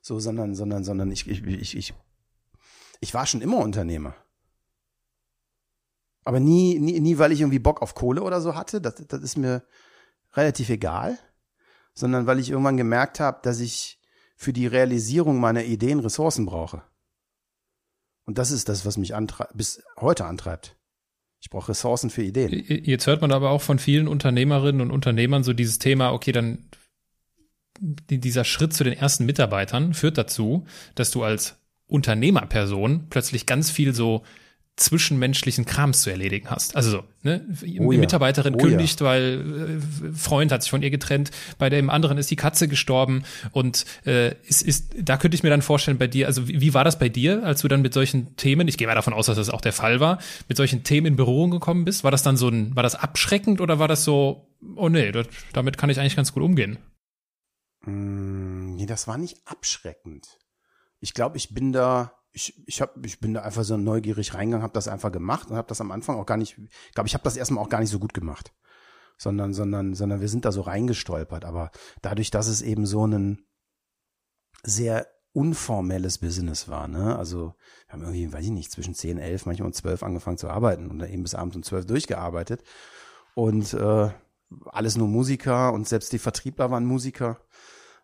So, 0.00 0.18
sondern, 0.18 0.54
sondern, 0.54 0.84
sondern 0.84 1.10
ich, 1.10 1.28
ich, 1.28 1.44
ich, 1.44 1.76
ich, 1.76 1.94
ich 3.00 3.14
war 3.14 3.26
schon 3.26 3.40
immer 3.40 3.58
Unternehmer. 3.58 4.14
Aber 6.24 6.40
nie, 6.40 6.78
nie, 6.78 7.00
nie, 7.00 7.18
weil 7.18 7.32
ich 7.32 7.40
irgendwie 7.40 7.58
Bock 7.58 7.82
auf 7.82 7.94
Kohle 7.94 8.22
oder 8.22 8.40
so 8.40 8.54
hatte, 8.54 8.80
das, 8.80 8.94
das 8.94 9.22
ist 9.22 9.36
mir 9.36 9.64
relativ 10.34 10.70
egal, 10.70 11.18
sondern 11.94 12.26
weil 12.26 12.38
ich 12.38 12.50
irgendwann 12.50 12.76
gemerkt 12.76 13.20
habe, 13.20 13.40
dass 13.42 13.60
ich 13.60 14.00
für 14.36 14.52
die 14.52 14.66
Realisierung 14.66 15.40
meiner 15.40 15.64
Ideen 15.64 16.00
Ressourcen 16.00 16.46
brauche. 16.46 16.82
Und 18.24 18.38
das 18.38 18.50
ist 18.50 18.68
das, 18.68 18.86
was 18.86 18.96
mich 18.96 19.14
bis 19.54 19.82
heute 19.98 20.24
antreibt. 20.24 20.76
Ich 21.42 21.50
brauche 21.50 21.70
Ressourcen 21.70 22.08
für 22.08 22.22
Ideen. 22.22 22.64
Jetzt 22.84 23.08
hört 23.08 23.20
man 23.20 23.32
aber 23.32 23.50
auch 23.50 23.62
von 23.62 23.80
vielen 23.80 24.06
Unternehmerinnen 24.06 24.80
und 24.80 24.92
Unternehmern 24.92 25.42
so 25.42 25.52
dieses 25.52 25.80
Thema, 25.80 26.12
okay, 26.12 26.30
dann 26.30 26.66
dieser 27.80 28.44
Schritt 28.44 28.72
zu 28.72 28.84
den 28.84 28.92
ersten 28.92 29.26
Mitarbeitern 29.26 29.92
führt 29.92 30.18
dazu, 30.18 30.64
dass 30.94 31.10
du 31.10 31.24
als 31.24 31.56
Unternehmerperson 31.88 33.08
plötzlich 33.10 33.44
ganz 33.44 33.72
viel 33.72 33.92
so 33.92 34.22
zwischenmenschlichen 34.76 35.66
Krams 35.66 36.00
zu 36.00 36.10
erledigen 36.10 36.48
hast. 36.50 36.76
Also 36.76 36.90
so, 36.90 37.04
ne? 37.22 37.46
Oh 37.78 37.92
ja. 37.92 37.98
Mitarbeiterin 37.98 38.54
oh 38.54 38.58
kündigt, 38.58 39.00
ja. 39.00 39.06
weil 39.06 39.80
äh, 39.80 40.12
Freund 40.14 40.50
hat 40.50 40.62
sich 40.62 40.70
von 40.70 40.82
ihr 40.82 40.90
getrennt, 40.90 41.30
bei 41.58 41.68
dem 41.68 41.90
anderen 41.90 42.16
ist 42.16 42.30
die 42.30 42.36
Katze 42.36 42.68
gestorben 42.68 43.24
und 43.52 43.84
äh, 44.06 44.34
ist, 44.44 44.62
ist, 44.62 44.94
da 44.98 45.18
könnte 45.18 45.34
ich 45.34 45.42
mir 45.42 45.50
dann 45.50 45.60
vorstellen 45.60 45.98
bei 45.98 46.06
dir, 46.06 46.26
also 46.26 46.48
wie, 46.48 46.60
wie 46.62 46.74
war 46.74 46.84
das 46.84 46.98
bei 46.98 47.10
dir, 47.10 47.44
als 47.44 47.60
du 47.60 47.68
dann 47.68 47.82
mit 47.82 47.92
solchen 47.92 48.34
Themen, 48.36 48.66
ich 48.66 48.78
gehe 48.78 48.86
mal 48.86 48.94
davon 48.94 49.12
aus, 49.12 49.26
dass 49.26 49.36
das 49.36 49.50
auch 49.50 49.60
der 49.60 49.74
Fall 49.74 50.00
war, 50.00 50.18
mit 50.48 50.56
solchen 50.56 50.84
Themen 50.84 51.08
in 51.08 51.16
Berührung 51.16 51.50
gekommen 51.50 51.84
bist? 51.84 52.02
War 52.02 52.10
das 52.10 52.22
dann 52.22 52.38
so 52.38 52.48
ein, 52.48 52.74
war 52.74 52.82
das 52.82 52.94
abschreckend 52.94 53.60
oder 53.60 53.78
war 53.78 53.88
das 53.88 54.04
so, 54.04 54.48
oh 54.76 54.88
nee, 54.88 55.12
das, 55.12 55.26
damit 55.52 55.76
kann 55.76 55.90
ich 55.90 56.00
eigentlich 56.00 56.16
ganz 56.16 56.32
gut 56.32 56.42
umgehen? 56.42 56.78
Mm, 57.84 58.74
nee, 58.76 58.86
das 58.86 59.06
war 59.06 59.18
nicht 59.18 59.36
abschreckend. 59.44 60.38
Ich 60.98 61.12
glaube, 61.12 61.36
ich 61.36 61.52
bin 61.52 61.72
da 61.72 62.12
ich, 62.32 62.62
ich, 62.66 62.80
hab, 62.80 63.04
ich 63.04 63.20
bin 63.20 63.34
da 63.34 63.42
einfach 63.42 63.64
so 63.64 63.76
neugierig 63.76 64.34
reingegangen, 64.34 64.62
habe 64.62 64.72
das 64.72 64.88
einfach 64.88 65.12
gemacht 65.12 65.50
und 65.50 65.56
habe 65.56 65.68
das 65.68 65.80
am 65.80 65.90
Anfang 65.90 66.18
auch 66.18 66.26
gar 66.26 66.38
nicht, 66.38 66.58
ich 66.58 66.94
glaube, 66.94 67.06
ich 67.06 67.14
habe 67.14 67.24
das 67.24 67.36
erstmal 67.36 67.62
auch 67.62 67.68
gar 67.68 67.80
nicht 67.80 67.90
so 67.90 67.98
gut 67.98 68.14
gemacht, 68.14 68.52
sondern, 69.18 69.52
sondern, 69.52 69.94
sondern 69.94 70.20
wir 70.20 70.28
sind 70.28 70.44
da 70.44 70.52
so 70.52 70.62
reingestolpert. 70.62 71.44
Aber 71.44 71.70
dadurch, 72.00 72.30
dass 72.30 72.46
es 72.46 72.62
eben 72.62 72.86
so 72.86 73.06
ein 73.06 73.44
sehr 74.62 75.06
unformelles 75.34 76.18
Business 76.18 76.68
war, 76.68 76.88
ne? 76.88 77.16
Also 77.16 77.54
wir 77.86 77.92
haben 77.92 78.02
irgendwie, 78.02 78.32
weiß 78.32 78.44
ich 78.44 78.50
nicht, 78.50 78.70
zwischen 78.70 78.94
10, 78.94 79.18
11, 79.18 79.46
manchmal 79.46 79.66
um 79.66 79.72
12 79.72 80.02
angefangen 80.02 80.38
zu 80.38 80.48
arbeiten 80.48 80.90
und 80.90 80.98
dann 80.98 81.10
eben 81.10 81.22
bis 81.22 81.34
abends 81.34 81.56
um 81.56 81.62
12 81.62 81.86
durchgearbeitet. 81.86 82.62
Und 83.34 83.72
äh, 83.74 84.10
alles 84.66 84.96
nur 84.96 85.08
Musiker 85.08 85.72
und 85.72 85.88
selbst 85.88 86.12
die 86.12 86.18
Vertriebler 86.18 86.70
waren 86.70 86.84
Musiker. 86.84 87.40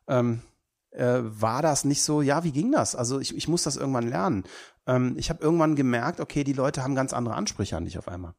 Ähm, 0.06 0.42
äh, 0.90 1.20
war 1.22 1.62
das 1.62 1.84
nicht 1.84 2.02
so, 2.02 2.22
ja, 2.22 2.44
wie 2.44 2.52
ging 2.52 2.72
das? 2.72 2.94
Also 2.94 3.20
ich, 3.20 3.36
ich 3.36 3.48
muss 3.48 3.62
das 3.62 3.76
irgendwann 3.76 4.08
lernen. 4.08 4.44
Ähm, 4.86 5.14
ich 5.16 5.30
habe 5.30 5.42
irgendwann 5.42 5.76
gemerkt, 5.76 6.20
okay, 6.20 6.44
die 6.44 6.52
Leute 6.52 6.82
haben 6.82 6.94
ganz 6.94 7.12
andere 7.12 7.34
Ansprüche 7.34 7.76
an 7.76 7.84
dich 7.84 7.98
auf 7.98 8.08
einmal. 8.08 8.34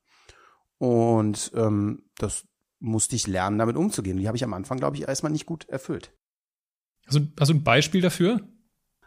Und 0.77 1.51
ähm, 1.55 2.03
das 2.17 2.45
musste 2.79 3.15
ich 3.15 3.27
lernen, 3.27 3.59
damit 3.59 3.75
umzugehen. 3.75 4.17
Die 4.17 4.27
habe 4.27 4.37
ich 4.37 4.43
am 4.43 4.53
Anfang, 4.53 4.77
glaube 4.77 4.95
ich, 4.95 5.07
erstmal 5.07 5.31
nicht 5.31 5.45
gut 5.45 5.67
erfüllt. 5.67 6.13
Also, 7.05 7.19
hast 7.39 7.49
du 7.49 7.55
ein 7.55 7.63
Beispiel 7.63 8.01
dafür? 8.01 8.41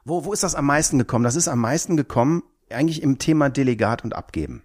Wo, 0.04 0.24
wo 0.24 0.32
ist 0.32 0.42
das 0.42 0.54
am 0.54 0.66
meisten 0.66 0.98
gekommen? 0.98 1.24
Das 1.24 1.36
ist 1.36 1.48
am 1.48 1.60
meisten 1.60 1.96
gekommen 1.96 2.42
eigentlich 2.70 3.02
im 3.02 3.18
Thema 3.18 3.48
Delegat 3.48 4.04
und 4.04 4.14
Abgeben, 4.14 4.62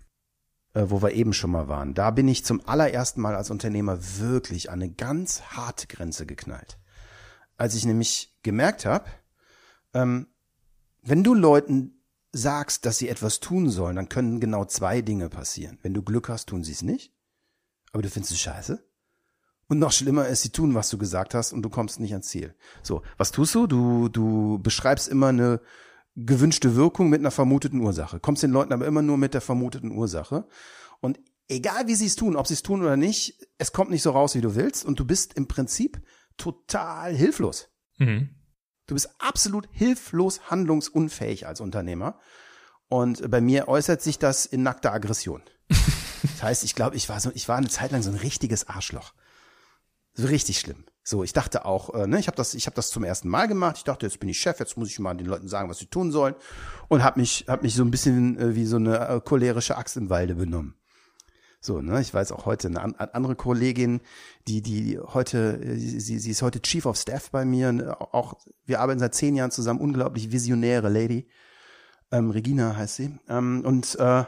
äh, 0.74 0.86
wo 0.88 1.02
wir 1.02 1.12
eben 1.12 1.34
schon 1.34 1.52
mal 1.52 1.68
waren. 1.68 1.94
Da 1.94 2.12
bin 2.12 2.28
ich 2.28 2.46
zum 2.46 2.66
allerersten 2.68 3.22
Mal 3.22 3.36
als 3.36 3.52
Unternehmer 3.52 4.00
wirklich 4.18 4.70
an 4.70 4.82
eine 4.82 4.92
ganz 4.92 5.42
harte 5.44 5.88
Grenze 5.88 6.26
geknallt 6.26 6.80
als 7.58 7.76
ich 7.76 7.86
nämlich 7.86 8.37
gemerkt 8.48 8.86
habe, 8.86 9.06
ähm, 9.94 10.28
wenn 11.04 11.24
du 11.24 11.34
Leuten 11.34 12.04
sagst, 12.32 12.86
dass 12.86 12.98
sie 12.98 13.10
etwas 13.10 13.40
tun 13.40 13.70
sollen, 13.70 13.96
dann 13.96 14.10
können 14.10 14.40
genau 14.40 14.66
zwei 14.66 15.02
Dinge 15.02 15.30
passieren. 15.30 15.78
Wenn 15.82 15.94
du 15.94 16.02
Glück 16.02 16.30
hast, 16.30 16.48
tun 16.48 16.64
sie 16.64 16.72
es 16.72 16.82
nicht, 16.82 17.14
aber 17.92 18.04
du 18.04 18.10
findest 18.10 18.34
es 18.34 18.40
scheiße. 18.40 18.84
Und 19.68 19.80
noch 19.80 19.92
schlimmer 19.92 20.28
ist, 20.28 20.44
sie 20.44 20.50
tun, 20.50 20.74
was 20.76 20.90
du 20.90 20.98
gesagt 20.98 21.34
hast 21.34 21.52
und 21.52 21.62
du 21.62 21.70
kommst 21.70 22.00
nicht 22.00 22.14
ans 22.14 22.28
Ziel. 22.28 22.56
So, 22.84 23.02
was 23.18 23.32
tust 23.32 23.54
du? 23.54 23.68
Du, 23.68 24.08
du 24.08 24.60
beschreibst 24.60 25.10
immer 25.10 25.28
eine 25.28 25.60
gewünschte 26.16 26.76
Wirkung 26.76 27.10
mit 27.10 27.20
einer 27.20 27.32
vermuteten 27.32 27.82
Ursache. 27.82 28.20
Kommst 28.20 28.44
den 28.44 28.52
Leuten 28.52 28.72
aber 28.72 28.88
immer 28.88 29.02
nur 29.02 29.18
mit 29.18 29.34
der 29.34 29.42
vermuteten 29.42 29.92
Ursache. 29.92 30.48
Und 31.02 31.20
egal 31.50 31.88
wie 31.88 31.96
sie 31.96 32.06
es 32.06 32.16
tun, 32.16 32.38
ob 32.38 32.48
sie 32.48 32.54
es 32.54 32.64
tun 32.64 32.82
oder 32.82 32.96
nicht, 32.96 33.46
es 33.58 33.74
kommt 33.74 33.92
nicht 33.92 34.04
so 34.04 34.12
raus, 34.12 34.36
wie 34.36 34.42
du 34.42 34.56
willst. 34.56 34.86
Und 34.86 35.00
du 35.00 35.06
bist 35.06 35.34
im 35.34 35.48
Prinzip 35.48 36.02
total 36.38 37.14
hilflos. 37.14 37.70
Mhm. 37.98 38.37
Du 38.88 38.94
bist 38.94 39.10
absolut 39.20 39.68
hilflos 39.72 40.50
handlungsunfähig 40.50 41.46
als 41.46 41.62
Unternehmer. 41.62 42.20
Und 42.90 43.30
bei 43.30 43.42
mir 43.42 43.68
äußert 43.68 44.02
sich 44.02 44.18
das 44.18 44.46
in 44.46 44.64
nackter 44.64 44.94
Aggression. 44.94 45.44
Das 46.24 46.44
heißt, 46.44 46.64
ich 46.64 46.76
glaube, 46.76 46.96
ich 46.96 47.10
war 47.10 47.20
so, 47.20 47.32
ich 47.36 47.48
war 47.48 47.58
eine 47.58 47.68
Zeit 47.68 47.92
lang 47.92 48.02
so 48.02 48.10
ein 48.10 48.16
richtiges 48.16 48.68
Arschloch. 48.68 49.14
So 50.14 50.28
richtig 50.28 50.60
schlimm. 50.60 50.86
So, 51.04 51.24
ich 51.24 51.32
dachte 51.32 51.64
auch, 51.64 51.94
äh, 51.94 52.08
ne, 52.08 52.20
ich 52.20 52.28
habe 52.28 52.36
das, 52.36 52.54
ich 52.54 52.66
habe 52.66 52.76
das 52.76 52.90
zum 52.90 53.04
ersten 53.04 53.30
Mal 53.30 53.48
gemacht. 53.48 53.78
Ich 53.78 53.84
dachte, 53.84 54.06
jetzt 54.06 54.20
bin 54.20 54.30
ich 54.30 54.40
Chef, 54.40 54.60
jetzt 54.60 54.78
muss 54.78 54.90
ich 54.90 55.00
mal 55.00 55.16
den 55.16 55.28
Leuten 55.28 55.48
sagen, 55.48 55.70
was 55.70 55.78
sie 55.78 55.86
tun 55.86 56.12
sollen, 56.12 56.36
und 56.90 57.04
habe 57.04 57.20
mich, 57.20 57.46
habe 57.48 57.64
mich 57.64 57.76
so 57.76 57.84
ein 57.84 57.92
bisschen 57.92 58.38
äh, 58.40 58.56
wie 58.56 58.66
so 58.66 58.78
eine 58.78 59.08
äh, 59.08 59.22
cholerische 59.22 59.78
Axt 59.78 59.96
im 59.96 60.10
Walde 60.10 60.36
benommen. 60.36 60.76
So, 61.60 61.82
ne, 61.82 62.00
ich 62.02 62.14
weiß 62.14 62.32
auch 62.32 62.46
heute 62.46 62.68
eine 62.68 63.14
andere 63.14 63.36
Kollegin, 63.36 64.02
die, 64.48 64.62
die 64.62 65.00
heute, 65.00 65.78
sie, 65.78 66.20
sie 66.20 66.32
ist 66.32 66.42
heute 66.42 66.62
Chief 66.62 66.86
of 66.86 66.98
Staff 66.98 67.32
bei 67.32 67.46
mir, 67.46 67.72
ne, 67.72 68.00
auch, 68.00 68.36
wir 68.66 68.80
arbeiten 68.80 69.00
seit 69.00 69.16
zehn 69.16 69.36
Jahren 69.36 69.52
zusammen, 69.52 69.82
unglaublich 69.82 70.32
visionäre 70.32 70.90
Lady. 70.90 71.28
Ähm, 72.12 72.30
Regina 72.30 72.76
heißt 72.76 72.96
sie. 72.96 73.20
Ähm, 73.28 73.64
und 73.66 73.96
äh, 73.96 74.26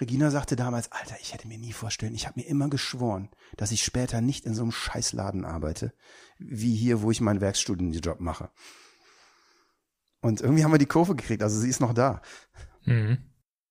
Regina 0.00 0.30
sagte 0.30 0.56
damals, 0.56 0.90
Alter, 0.90 1.16
ich 1.20 1.34
hätte 1.34 1.46
mir 1.46 1.58
nie 1.58 1.72
vorstellen, 1.72 2.14
ich 2.14 2.26
habe 2.26 2.40
mir 2.40 2.46
immer 2.46 2.68
geschworen, 2.68 3.28
dass 3.56 3.70
ich 3.70 3.84
später 3.84 4.20
nicht 4.20 4.44
in 4.44 4.54
so 4.54 4.62
einem 4.62 4.72
Scheißladen 4.72 5.44
arbeite, 5.44 5.92
wie 6.38 6.74
hier, 6.74 7.02
wo 7.02 7.10
ich 7.10 7.20
meinen 7.20 7.40
Werkstudienjob 7.40 8.20
mache. 8.20 8.50
Und 10.20 10.40
irgendwie 10.40 10.64
haben 10.64 10.72
wir 10.72 10.78
die 10.78 10.86
Kurve 10.86 11.14
gekriegt, 11.14 11.42
also 11.42 11.60
sie 11.60 11.68
ist 11.68 11.80
noch 11.80 11.92
da. 11.92 12.22
Mhm. 12.84 13.18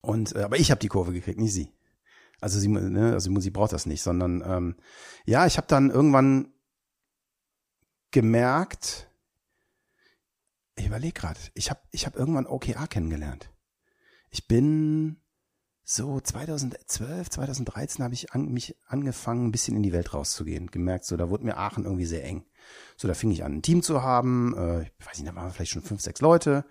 Und 0.01 0.35
äh, 0.35 0.43
aber 0.43 0.57
ich 0.57 0.71
habe 0.71 0.79
die 0.79 0.87
Kurve 0.87 1.11
gekriegt, 1.11 1.39
nicht 1.39 1.53
sie. 1.53 1.72
Also 2.43 2.59
sie, 2.59 2.67
ne, 2.67 3.13
also 3.13 3.39
sie 3.39 3.51
braucht 3.51 3.71
das 3.71 3.85
nicht, 3.85 4.01
sondern 4.01 4.43
ähm, 4.45 4.75
ja, 5.25 5.45
ich 5.45 5.55
habe 5.55 5.67
dann 5.67 5.89
irgendwann 5.89 6.53
gemerkt, 8.11 9.07
ich 10.75 10.87
überlege 10.87 11.13
gerade, 11.13 11.39
ich 11.53 11.69
habe 11.69 11.79
ich 11.91 12.05
hab 12.05 12.17
irgendwann 12.17 12.45
OKR 12.45 12.87
kennengelernt. 12.87 13.49
Ich 14.29 14.45
bin 14.47 15.21
so 15.85 16.19
2012, 16.19 17.29
2013 17.29 18.03
habe 18.03 18.13
ich 18.13 18.33
an, 18.33 18.51
mich 18.51 18.75
angefangen, 18.87 19.47
ein 19.47 19.51
bisschen 19.51 19.77
in 19.77 19.83
die 19.83 19.93
Welt 19.93 20.13
rauszugehen. 20.13 20.67
Gemerkt, 20.67 21.05
so 21.05 21.15
da 21.15 21.29
wurde 21.29 21.45
mir 21.45 21.55
Aachen 21.55 21.85
irgendwie 21.85 22.05
sehr 22.05 22.25
eng. 22.25 22.45
So, 22.97 23.07
da 23.07 23.13
fing 23.13 23.31
ich 23.31 23.45
an, 23.45 23.53
ein 23.53 23.61
Team 23.61 23.83
zu 23.83 24.01
haben. 24.01 24.53
Äh, 24.57 24.83
ich 24.83 25.07
weiß 25.07 25.17
nicht, 25.17 25.29
da 25.29 25.35
waren 25.35 25.51
vielleicht 25.51 25.71
schon 25.71 25.81
fünf, 25.81 26.01
sechs 26.01 26.19
Leute. 26.19 26.65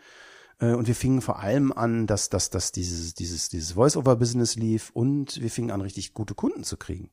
Äh, 0.63 0.75
und 0.75 0.87
wir 0.87 0.95
fingen 0.95 1.21
vor 1.21 1.41
allem 1.41 1.73
an, 1.73 2.07
dass, 2.07 2.31
dass, 2.31 2.49
dass 2.49 2.73
dieses, 2.73 3.15
dieses, 3.15 3.51
dieses 3.51 3.73
Voice-Over-Business 3.73 4.55
lief 4.57 4.91
und 4.95 5.43
wir 5.43 5.51
fingen 5.51 5.71
an, 5.71 5.83
richtig 5.83 6.15
gute 6.15 6.35
Kunden 6.35 6.65
zu 6.65 6.79
kriegen. 6.79 7.11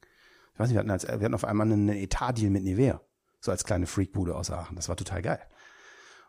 Ich 0.53 0.59
weiß 0.59 0.69
nicht, 0.69 0.75
wir 0.75 0.79
hatten, 0.79 0.91
als, 0.91 1.07
wir 1.07 1.13
hatten 1.13 1.33
auf 1.33 1.45
einmal 1.45 1.69
einen 1.69 1.89
Etat-Deal 1.89 2.51
mit 2.51 2.63
Nivea. 2.63 3.01
So 3.41 3.51
als 3.51 3.63
kleine 3.63 3.87
Freakbude 3.87 4.35
aus 4.35 4.51
Aachen. 4.51 4.75
Das 4.75 4.89
war 4.89 4.97
total 4.97 5.21
geil. 5.21 5.39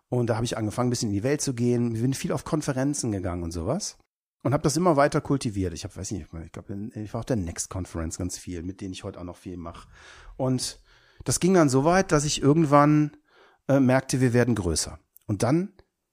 Und 0.09 0.29
da 0.29 0.37
habe 0.37 0.45
ich 0.45 0.57
angefangen, 0.57 0.89
ein 0.89 0.91
bisschen 0.91 1.11
in 1.11 1.15
die 1.15 1.23
Welt 1.23 1.41
zu 1.41 1.55
gehen. 1.55 1.93
Wir 1.95 2.01
sind 2.01 2.17
viel 2.17 2.33
auf 2.33 2.45
Konferenzen 2.45 3.13
gegangen 3.13 3.43
und 3.43 3.51
sowas 3.51 3.99
und 4.43 4.53
habe 4.53 4.63
das 4.63 4.77
immer 4.77 4.97
weiter 4.97 5.21
kultiviert. 5.21 5.75
Ich 5.75 5.85
habe, 5.85 5.95
weiß 5.97 6.11
nicht, 6.13 6.23
ich 6.33 6.53
glaube, 6.53 6.91
ich 6.95 7.13
war 7.13 7.21
auf 7.21 7.27
der 7.27 7.37
Next 7.37 7.69
Conference 7.71 8.19
ganz 8.19 8.39
viel, 8.39 8.63
mit 8.63 8.81
denen 8.81 8.93
ich 8.93 9.05
heute 9.05 9.21
auch 9.21 9.25
noch 9.25 9.37
viel 9.37 9.57
mache. 9.57 9.89
Und 10.37 10.81
das 11.25 11.41
ging 11.41 11.55
dann 11.55 11.69
so 11.69 11.85
weit, 11.85 12.13
dass 12.13 12.25
ich 12.25 12.41
irgendwann 12.41 13.17
äh, 13.69 13.81
merkte, 13.81 14.21
wir 14.21 14.33
werden 14.33 14.55
größer. 14.55 14.99
Und 15.27 15.43
dann 15.43 15.73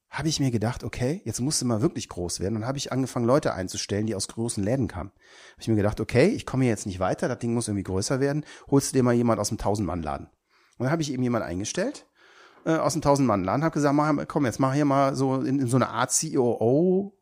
habe 0.10 0.30
ich 0.30 0.39
mir 0.39 0.51
gedacht, 0.51 0.84
okay, 0.84 1.22
jetzt 1.26 1.41
musste 1.41 1.66
mal 1.66 1.82
wirklich 1.82 2.08
groß 2.10 2.39
werden. 2.39 2.55
Und 2.55 2.66
habe 2.66 2.78
ich 2.78 2.91
angefangen, 2.91 3.26
Leute 3.26 3.53
einzustellen, 3.53 4.08
die 4.08 4.16
aus 4.16 4.28
großen 4.28 4.64
Läden 4.64 4.88
kamen. 4.88 5.12
Habe 5.12 5.62
ich 5.62 5.68
mir 5.68 5.76
gedacht, 5.76 5.99
okay, 5.99 6.28
ich 6.28 6.45
komme 6.45 6.64
hier 6.64 6.72
jetzt 6.72 6.86
nicht 6.86 6.99
weiter, 6.99 7.28
das 7.28 7.39
Ding 7.39 7.53
muss 7.53 7.68
irgendwie 7.68 7.84
größer 7.84 8.20
werden. 8.20 8.45
Holst 8.72 8.91
du 8.91 8.97
dir 8.97 9.03
mal 9.03 9.14
jemand 9.14 9.39
aus 9.39 9.49
dem 9.49 9.58
Tausend-Mann-Laden. 9.58 10.28
Und 10.28 10.84
dann 10.84 10.91
habe 10.91 11.01
ich 11.01 11.12
eben 11.12 11.24
jemand 11.24 11.43
eingestellt 11.43 12.08
äh, 12.66 12.76
aus 12.76 12.93
dem 12.93 13.01
Tausend-Mann-Laden, 13.01 13.64
habe 13.64 13.74
gesagt, 13.74 13.95
mach, 13.95 14.14
komm, 14.28 14.45
jetzt 14.45 14.60
mach 14.60 14.74
hier 14.74 14.86
mal 14.86 15.16
so 15.16 15.36
in, 15.41 15.60
in 15.60 15.68
so 15.68 15.78
eine 15.78 15.89
Art 15.89 16.12
COO 16.12 17.14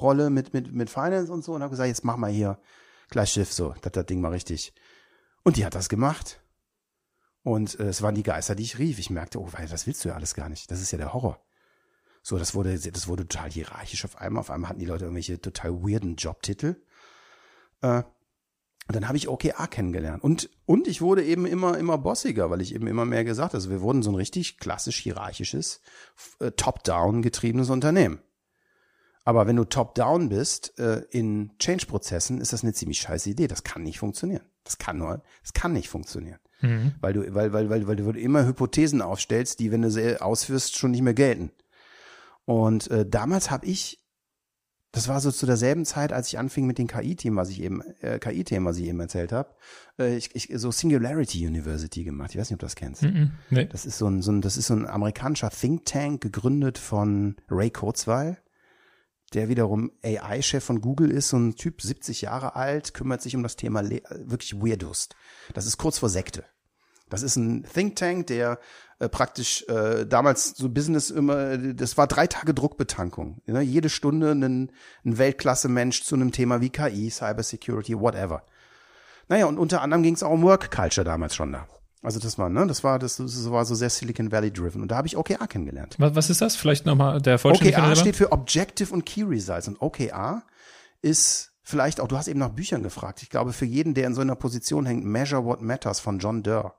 Rolle 0.00 0.30
mit, 0.30 0.54
mit, 0.54 0.72
mit 0.72 0.90
Finance 0.90 1.32
und 1.32 1.44
so 1.44 1.52
und 1.52 1.62
habe 1.62 1.70
gesagt, 1.70 1.88
jetzt 1.88 2.04
mach 2.04 2.16
mal 2.16 2.30
hier 2.30 2.58
gleich 3.10 3.30
Schiff 3.32 3.52
so, 3.52 3.74
dass 3.82 3.92
das 3.92 4.06
Ding 4.06 4.20
mal 4.20 4.32
richtig. 4.32 4.72
Und 5.42 5.56
die 5.56 5.64
hat 5.64 5.74
das 5.74 5.88
gemacht. 5.88 6.40
Und 7.42 7.78
äh, 7.80 7.88
es 7.88 8.02
waren 8.02 8.14
die 8.14 8.22
Geister, 8.22 8.54
die 8.54 8.62
ich 8.62 8.78
rief. 8.78 8.98
Ich 8.98 9.10
merkte, 9.10 9.40
oh, 9.40 9.48
weil 9.52 9.66
das 9.66 9.86
willst 9.86 10.04
du 10.04 10.10
ja 10.10 10.14
alles 10.14 10.34
gar 10.34 10.48
nicht. 10.48 10.70
Das 10.70 10.80
ist 10.80 10.90
ja 10.90 10.98
der 10.98 11.12
Horror. 11.12 11.42
So, 12.22 12.38
das 12.38 12.54
wurde, 12.54 12.78
das 12.78 13.08
wurde 13.08 13.26
total 13.26 13.50
hierarchisch 13.50 14.04
auf 14.04 14.16
einmal. 14.20 14.40
Auf 14.40 14.50
einmal 14.50 14.70
hatten 14.70 14.80
die 14.80 14.86
Leute 14.86 15.04
irgendwelche 15.04 15.40
total 15.40 15.82
weirden 15.82 16.16
Jobtitel. 16.16 16.76
Äh, 17.80 18.02
und 18.90 18.96
dann 18.96 19.06
habe 19.06 19.16
ich 19.16 19.28
OKA 19.28 19.68
kennengelernt. 19.68 20.24
Und, 20.24 20.50
und 20.66 20.88
ich 20.88 21.00
wurde 21.00 21.24
eben 21.24 21.46
immer, 21.46 21.78
immer 21.78 21.96
bossiger, 21.96 22.50
weil 22.50 22.60
ich 22.60 22.74
eben 22.74 22.88
immer 22.88 23.04
mehr 23.04 23.24
gesagt 23.24 23.50
habe. 23.50 23.58
Also 23.58 23.70
wir 23.70 23.82
wurden 23.82 24.02
so 24.02 24.10
ein 24.10 24.16
richtig 24.16 24.58
klassisch 24.58 24.98
hierarchisches, 24.98 25.80
äh, 26.40 26.50
top-down 26.50 27.22
getriebenes 27.22 27.70
Unternehmen. 27.70 28.20
Aber 29.24 29.46
wenn 29.46 29.56
du 29.56 29.64
top-down 29.64 30.28
bist 30.28 30.76
äh, 30.78 31.04
in 31.10 31.52
Change-Prozessen, 31.58 32.40
ist 32.40 32.52
das 32.52 32.64
eine 32.64 32.72
ziemlich 32.72 33.00
scheiße 33.00 33.30
Idee. 33.30 33.46
Das 33.46 33.62
kann 33.62 33.84
nicht 33.84 34.00
funktionieren. 34.00 34.42
Das 34.64 34.78
kann 34.78 34.98
nur, 34.98 35.22
das 35.42 35.52
kann 35.52 35.72
nicht 35.72 35.88
funktionieren. 35.88 36.40
Mhm. 36.60 36.94
Weil 37.00 37.12
du, 37.12 37.34
weil, 37.34 37.52
weil, 37.52 37.70
weil, 37.70 37.86
weil 37.86 37.96
du 37.96 38.10
immer 38.10 38.44
Hypothesen 38.44 39.02
aufstellst, 39.02 39.60
die, 39.60 39.70
wenn 39.70 39.82
du 39.82 39.90
sie 39.90 40.20
ausführst, 40.20 40.76
schon 40.76 40.90
nicht 40.90 41.02
mehr 41.02 41.14
gelten. 41.14 41.52
Und 42.44 42.90
äh, 42.90 43.06
damals 43.06 43.50
habe 43.50 43.66
ich, 43.66 43.98
das 44.92 45.06
war 45.08 45.20
so 45.20 45.30
zu 45.30 45.46
derselben 45.46 45.84
Zeit, 45.84 46.12
als 46.12 46.28
ich 46.28 46.38
anfing 46.38 46.66
mit 46.66 46.78
den 46.78 46.88
KI-Themen, 46.88 47.36
was 47.36 47.48
ich 47.50 47.62
eben, 47.62 47.80
äh, 48.00 48.18
KI-Themen, 48.18 48.66
was 48.66 48.78
ich 48.78 48.86
eben 48.86 48.98
erzählt 48.98 49.32
habe, 49.32 49.54
äh, 49.98 50.16
ich, 50.16 50.34
ich, 50.34 50.50
so 50.54 50.70
Singularity 50.70 51.46
University 51.46 52.02
gemacht. 52.02 52.30
Ich 52.30 52.40
weiß 52.40 52.50
nicht, 52.50 52.54
ob 52.54 52.60
du 52.60 52.66
das 52.66 52.76
kennst. 52.76 53.02
Mhm, 53.02 53.32
nee. 53.50 53.66
Das 53.66 53.86
ist 53.86 53.98
so 53.98 54.08
ein, 54.08 54.22
so 54.22 54.32
ein, 54.32 54.40
das 54.40 54.56
ist 54.56 54.66
so 54.66 54.74
ein 54.74 54.86
amerikanischer 54.86 55.50
Think 55.50 55.84
Tank, 55.84 56.20
gegründet 56.20 56.78
von 56.78 57.36
Ray 57.48 57.70
Kurzweil 57.70 58.38
der 59.34 59.48
wiederum 59.48 59.92
AI-Chef 60.02 60.64
von 60.64 60.80
Google 60.80 61.10
ist, 61.10 61.28
so 61.28 61.38
ein 61.38 61.54
Typ, 61.54 61.80
70 61.80 62.22
Jahre 62.22 62.56
alt, 62.56 62.94
kümmert 62.94 63.22
sich 63.22 63.36
um 63.36 63.42
das 63.42 63.56
Thema 63.56 63.80
Le 63.80 64.02
wirklich 64.10 64.60
Weirdos. 64.60 65.08
Das 65.54 65.66
ist 65.66 65.78
kurz 65.78 65.98
vor 65.98 66.08
Sekte. 66.08 66.44
Das 67.10 67.22
ist 67.22 67.36
ein 67.36 67.64
Think 67.64 67.96
Tank, 67.96 68.26
der 68.28 68.58
äh, 68.98 69.08
praktisch 69.08 69.64
äh, 69.68 70.06
damals 70.06 70.56
so 70.56 70.68
Business 70.68 71.10
immer, 71.10 71.56
das 71.56 71.96
war 71.96 72.06
drei 72.06 72.26
Tage 72.26 72.54
Druckbetankung. 72.54 73.40
Ne? 73.46 73.60
Jede 73.62 73.88
Stunde 73.88 74.32
ein, 74.32 74.70
ein 75.04 75.18
Weltklasse-Mensch 75.18 76.04
zu 76.04 76.14
einem 76.14 76.32
Thema 76.32 76.60
wie 76.60 76.70
KI, 76.70 77.10
Cybersecurity, 77.10 77.98
whatever. 77.98 78.42
Naja, 79.28 79.46
und 79.46 79.58
unter 79.58 79.82
anderem 79.82 80.02
ging 80.02 80.14
es 80.14 80.22
auch 80.22 80.32
um 80.32 80.42
Work 80.42 80.70
Culture 80.70 81.04
damals 81.04 81.34
schon 81.34 81.52
da. 81.52 81.66
Also 82.02 82.18
das 82.18 82.38
war, 82.38 82.48
ne, 82.48 82.66
das 82.66 82.82
war, 82.82 82.98
das, 82.98 83.16
das 83.16 83.50
war 83.50 83.64
so 83.64 83.74
sehr 83.74 83.90
Silicon 83.90 84.32
Valley 84.32 84.50
driven. 84.50 84.80
Und 84.82 84.90
da 84.90 84.96
habe 84.96 85.06
ich 85.06 85.16
OKR 85.16 85.46
kennengelernt. 85.46 85.96
Was, 85.98 86.14
was 86.14 86.30
ist 86.30 86.40
das? 86.40 86.56
Vielleicht 86.56 86.86
nochmal 86.86 87.20
der 87.20 87.44
OKR 87.44 87.94
steht 87.96 88.16
für 88.16 88.32
Objective 88.32 88.92
und 88.92 89.04
Key 89.04 89.22
Results. 89.22 89.68
Und 89.68 89.80
OKR 89.80 90.42
ist 91.02 91.52
vielleicht 91.62 92.00
auch, 92.00 92.08
du 92.08 92.16
hast 92.16 92.28
eben 92.28 92.40
nach 92.40 92.50
Büchern 92.50 92.82
gefragt. 92.82 93.22
Ich 93.22 93.30
glaube, 93.30 93.52
für 93.52 93.66
jeden, 93.66 93.94
der 93.94 94.06
in 94.06 94.14
so 94.14 94.22
einer 94.22 94.34
Position 94.34 94.86
hängt, 94.86 95.04
Measure 95.04 95.44
What 95.44 95.60
Matters 95.60 96.00
von 96.00 96.18
John 96.18 96.42
Durr. 96.42 96.74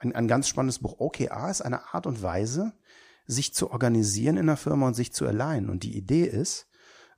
Ein, 0.00 0.14
ein 0.14 0.28
ganz 0.28 0.48
spannendes 0.48 0.78
Buch. 0.78 0.98
OKR 0.98 1.50
ist 1.50 1.60
eine 1.60 1.94
Art 1.94 2.06
und 2.06 2.22
Weise, 2.22 2.72
sich 3.26 3.54
zu 3.54 3.70
organisieren 3.70 4.38
in 4.38 4.46
der 4.46 4.56
Firma 4.56 4.88
und 4.88 4.94
sich 4.94 5.12
zu 5.12 5.26
alignen. 5.26 5.70
Und 5.70 5.82
die 5.84 5.96
Idee 5.96 6.24
ist, 6.24 6.66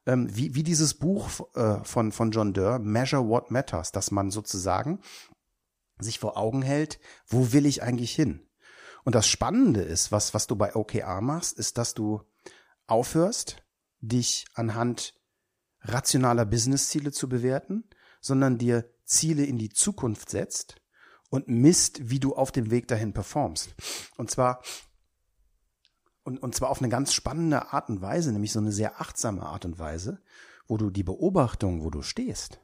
ähm, 0.04 0.28
wie, 0.34 0.54
wie 0.54 0.64
dieses 0.64 0.94
Buch 0.94 1.30
äh, 1.54 1.82
von, 1.84 2.12
von 2.12 2.32
John 2.32 2.52
Durr, 2.52 2.80
Measure 2.80 3.28
What 3.28 3.50
Matters, 3.50 3.92
dass 3.92 4.10
man 4.10 4.30
sozusagen 4.30 5.00
sich 5.98 6.18
vor 6.18 6.36
Augen 6.36 6.62
hält, 6.62 6.98
wo 7.28 7.52
will 7.52 7.66
ich 7.66 7.82
eigentlich 7.82 8.12
hin? 8.12 8.48
Und 9.04 9.14
das 9.14 9.28
Spannende 9.28 9.82
ist, 9.82 10.10
was, 10.10 10.34
was 10.34 10.48
du 10.48 10.56
bei 10.56 10.74
OKR 10.74 11.20
machst, 11.20 11.58
ist, 11.58 11.78
dass 11.78 11.94
du 11.94 12.22
aufhörst, 12.86 13.62
dich 14.00 14.46
anhand 14.54 15.14
rationaler 15.82 16.44
Businessziele 16.44 17.12
zu 17.12 17.28
bewerten, 17.28 17.84
sondern 18.20 18.58
dir 18.58 18.90
Ziele 19.04 19.44
in 19.44 19.58
die 19.58 19.70
Zukunft 19.70 20.30
setzt 20.30 20.81
und 21.32 21.48
misst, 21.48 22.10
wie 22.10 22.20
du 22.20 22.36
auf 22.36 22.52
dem 22.52 22.70
Weg 22.70 22.86
dahin 22.86 23.12
performst. 23.12 23.74
Und 24.16 24.30
zwar 24.30 24.62
und, 26.24 26.40
und 26.40 26.54
zwar 26.54 26.70
auf 26.70 26.78
eine 26.78 26.88
ganz 26.88 27.12
spannende 27.12 27.72
Art 27.72 27.88
und 27.88 28.00
Weise, 28.00 28.30
nämlich 28.30 28.52
so 28.52 28.60
eine 28.60 28.70
sehr 28.70 29.00
achtsame 29.00 29.42
Art 29.42 29.64
und 29.64 29.80
Weise, 29.80 30.22
wo 30.68 30.76
du 30.76 30.90
die 30.90 31.02
Beobachtung, 31.02 31.82
wo 31.82 31.90
du 31.90 32.02
stehst 32.02 32.60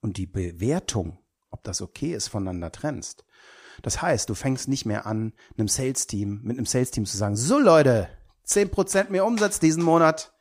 und 0.00 0.16
die 0.16 0.26
Bewertung 0.26 1.20
ob 1.50 1.64
das 1.64 1.80
okay 1.80 2.12
ist, 2.12 2.28
voneinander 2.28 2.70
trennst. 2.70 3.24
Das 3.82 4.02
heißt, 4.02 4.28
du 4.28 4.34
fängst 4.34 4.68
nicht 4.68 4.86
mehr 4.86 5.06
an, 5.06 5.32
einem 5.56 5.68
Sales-Team, 5.68 6.40
mit 6.42 6.56
einem 6.56 6.66
Sales-Team 6.66 7.06
zu 7.06 7.16
sagen, 7.16 7.36
so 7.36 7.58
Leute, 7.58 8.08
zehn 8.42 8.70
Prozent 8.70 9.10
mehr 9.10 9.24
Umsatz 9.24 9.60
diesen 9.60 9.82
Monat, 9.82 10.32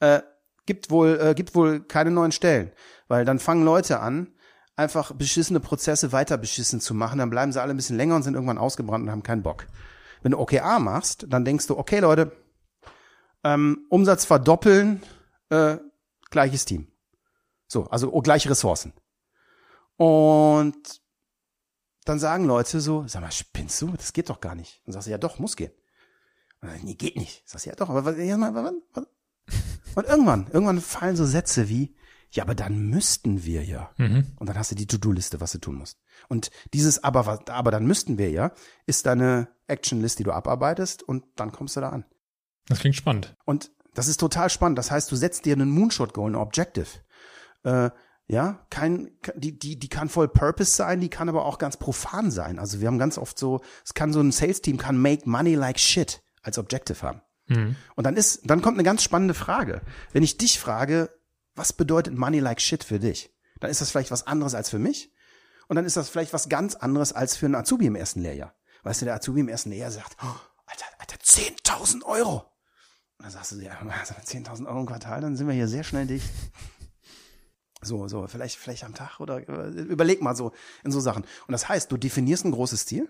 äh, 0.00 0.22
gibt 0.66 0.90
wohl, 0.90 1.18
äh, 1.20 1.34
gibt 1.34 1.54
wohl 1.54 1.80
keine 1.80 2.10
neuen 2.10 2.32
Stellen. 2.32 2.72
Weil 3.08 3.24
dann 3.24 3.38
fangen 3.38 3.64
Leute 3.64 4.00
an, 4.00 4.34
einfach 4.76 5.12
beschissene 5.12 5.60
Prozesse 5.60 6.12
weiter 6.12 6.36
beschissen 6.36 6.80
zu 6.80 6.94
machen, 6.94 7.18
dann 7.18 7.30
bleiben 7.30 7.52
sie 7.52 7.60
alle 7.60 7.72
ein 7.72 7.76
bisschen 7.76 7.96
länger 7.96 8.16
und 8.16 8.22
sind 8.22 8.34
irgendwann 8.34 8.58
ausgebrannt 8.58 9.04
und 9.04 9.10
haben 9.10 9.22
keinen 9.22 9.42
Bock. 9.42 9.66
Wenn 10.22 10.32
du 10.32 10.38
OKA 10.38 10.78
machst, 10.78 11.26
dann 11.28 11.44
denkst 11.44 11.66
du, 11.66 11.78
okay 11.78 12.00
Leute, 12.00 12.32
ähm, 13.44 13.86
Umsatz 13.90 14.24
verdoppeln, 14.24 15.02
äh, 15.50 15.76
gleiches 16.30 16.64
Team. 16.64 16.88
So, 17.68 17.84
also 17.88 18.12
oh, 18.12 18.20
gleiche 18.20 18.50
Ressourcen. 18.50 18.92
Und 19.96 21.00
dann 22.04 22.18
sagen 22.18 22.46
Leute 22.46 22.80
so, 22.80 23.04
sag 23.06 23.22
mal, 23.22 23.30
spinnst 23.30 23.80
du? 23.80 23.92
Das 23.92 24.12
geht 24.12 24.28
doch 24.28 24.40
gar 24.40 24.54
nicht. 24.54 24.82
Und 24.86 24.92
sagst 24.92 25.06
du, 25.06 25.10
ja 25.12 25.18
doch, 25.18 25.38
muss 25.38 25.56
gehen. 25.56 25.72
Und 26.60 26.70
dann, 26.70 26.80
nee, 26.82 26.94
geht 26.94 27.16
nicht. 27.16 27.48
Sagst 27.48 27.66
du, 27.66 27.70
ja 27.70 27.76
doch, 27.76 27.90
aber 27.90 28.04
was, 28.04 28.16
was, 28.16 28.74
was? 28.94 29.06
Und 29.94 30.06
irgendwann, 30.06 30.48
irgendwann 30.50 30.80
fallen 30.80 31.16
so 31.16 31.24
Sätze 31.24 31.68
wie, 31.68 31.94
ja, 32.34 32.42
aber 32.42 32.54
dann 32.54 32.88
müssten 32.90 33.44
wir 33.44 33.64
ja. 33.64 33.90
Mhm. 33.96 34.32
Und 34.36 34.48
dann 34.48 34.58
hast 34.58 34.72
du 34.72 34.74
die 34.74 34.86
To-Do-Liste, 34.86 35.40
was 35.40 35.52
du 35.52 35.58
tun 35.58 35.76
musst. 35.76 35.98
Und 36.28 36.50
dieses 36.72 37.02
aber, 37.02 37.40
aber 37.48 37.70
dann 37.70 37.86
müssten 37.86 38.18
wir 38.18 38.30
ja, 38.30 38.52
ist 38.86 39.06
deine 39.06 39.48
Action-List, 39.68 40.18
die 40.18 40.24
du 40.24 40.32
abarbeitest 40.32 41.02
und 41.02 41.24
dann 41.36 41.52
kommst 41.52 41.76
du 41.76 41.80
da 41.80 41.90
an. 41.90 42.04
Das 42.66 42.80
klingt 42.80 42.96
spannend. 42.96 43.36
Und 43.44 43.70
das 43.94 44.08
ist 44.08 44.18
total 44.18 44.50
spannend. 44.50 44.78
Das 44.78 44.90
heißt, 44.90 45.10
du 45.12 45.16
setzt 45.16 45.44
dir 45.44 45.54
einen 45.54 45.70
Moonshot-Goal, 45.70 46.32
ein 46.32 46.34
Objective. 46.34 46.88
Äh, 47.62 47.90
ja, 48.26 48.66
kein, 48.68 49.12
die, 49.36 49.56
die, 49.56 49.78
die 49.78 49.88
kann 49.88 50.08
voll 50.08 50.28
Purpose 50.28 50.72
sein, 50.72 51.00
die 51.00 51.10
kann 51.10 51.28
aber 51.28 51.44
auch 51.44 51.58
ganz 51.58 51.76
profan 51.76 52.32
sein. 52.32 52.58
Also 52.58 52.80
wir 52.80 52.88
haben 52.88 52.98
ganz 52.98 53.16
oft 53.16 53.38
so, 53.38 53.60
es 53.84 53.94
kann 53.94 54.12
so 54.12 54.20
ein 54.20 54.32
Sales-Team 54.32 54.76
kann 54.76 54.98
make 55.00 55.28
money 55.28 55.54
like 55.54 55.78
shit 55.78 56.22
als 56.42 56.58
Objective 56.58 57.00
haben. 57.02 57.20
Mhm. 57.46 57.76
Und 57.94 58.04
dann 58.04 58.16
ist, 58.16 58.40
dann 58.44 58.62
kommt 58.62 58.76
eine 58.76 58.82
ganz 58.82 59.04
spannende 59.04 59.34
Frage. 59.34 59.82
Wenn 60.12 60.22
ich 60.22 60.38
dich 60.38 60.58
frage, 60.58 61.10
was 61.54 61.72
bedeutet 61.72 62.14
money 62.14 62.40
like 62.40 62.60
shit 62.60 62.84
für 62.84 62.98
dich? 62.98 63.30
Dann 63.60 63.70
ist 63.70 63.80
das 63.80 63.90
vielleicht 63.90 64.10
was 64.10 64.26
anderes 64.26 64.54
als 64.54 64.70
für 64.70 64.78
mich. 64.78 65.12
Und 65.68 65.76
dann 65.76 65.84
ist 65.84 65.96
das 65.96 66.08
vielleicht 66.08 66.32
was 66.32 66.48
ganz 66.48 66.74
anderes 66.74 67.12
als 67.12 67.36
für 67.36 67.46
einen 67.46 67.54
Azubi 67.54 67.86
im 67.86 67.96
ersten 67.96 68.20
Lehrjahr. 68.20 68.54
Weißt 68.82 69.00
du, 69.00 69.06
der 69.06 69.14
Azubi 69.14 69.40
im 69.40 69.48
ersten 69.48 69.70
Lehrjahr 69.70 69.90
sagt, 69.90 70.16
oh, 70.22 70.36
Alter, 70.66 70.84
Alter, 70.98 71.16
10.000 71.16 72.04
Euro. 72.04 72.44
Und 73.18 73.24
dann 73.24 73.30
sagst 73.30 73.52
du, 73.52 73.56
ja, 73.56 73.72
10.000 73.72 74.66
Euro 74.66 74.80
im 74.80 74.86
Quartal, 74.86 75.20
dann 75.20 75.36
sind 75.36 75.46
wir 75.46 75.54
hier 75.54 75.68
sehr 75.68 75.84
schnell 75.84 76.06
dicht. 76.06 76.28
So, 77.80 78.08
so, 78.08 78.26
vielleicht, 78.26 78.56
vielleicht 78.56 78.84
am 78.84 78.94
Tag 78.94 79.20
oder 79.20 79.40
überleg 79.46 80.22
mal 80.22 80.34
so 80.34 80.52
in 80.84 80.90
so 80.90 81.00
Sachen. 81.00 81.24
Und 81.46 81.52
das 81.52 81.68
heißt, 81.68 81.92
du 81.92 81.96
definierst 81.96 82.44
ein 82.46 82.52
großes 82.52 82.86
Ziel, 82.86 83.08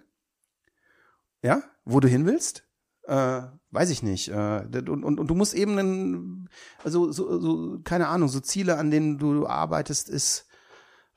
ja, 1.43 1.63
wo 1.85 2.01
du 2.01 2.09
hin 2.09 2.27
willst, 2.27 2.65
äh, 3.07 3.43
weiß 3.71 3.91
ich 3.91 4.03
nicht. 4.03 4.29
Äh, 4.29 4.65
und, 4.89 5.05
und, 5.05 5.21
und 5.21 5.27
du 5.27 5.35
musst 5.35 5.55
eben, 5.55 5.79
einen, 5.79 6.49
also 6.83 7.13
so, 7.13 7.39
so, 7.39 7.81
keine 7.85 8.09
Ahnung, 8.09 8.29
so 8.29 8.41
Ziele, 8.41 8.79
an 8.79 8.91
denen 8.91 9.19
du 9.19 9.47
arbeitest, 9.47 10.09
ist, 10.09 10.47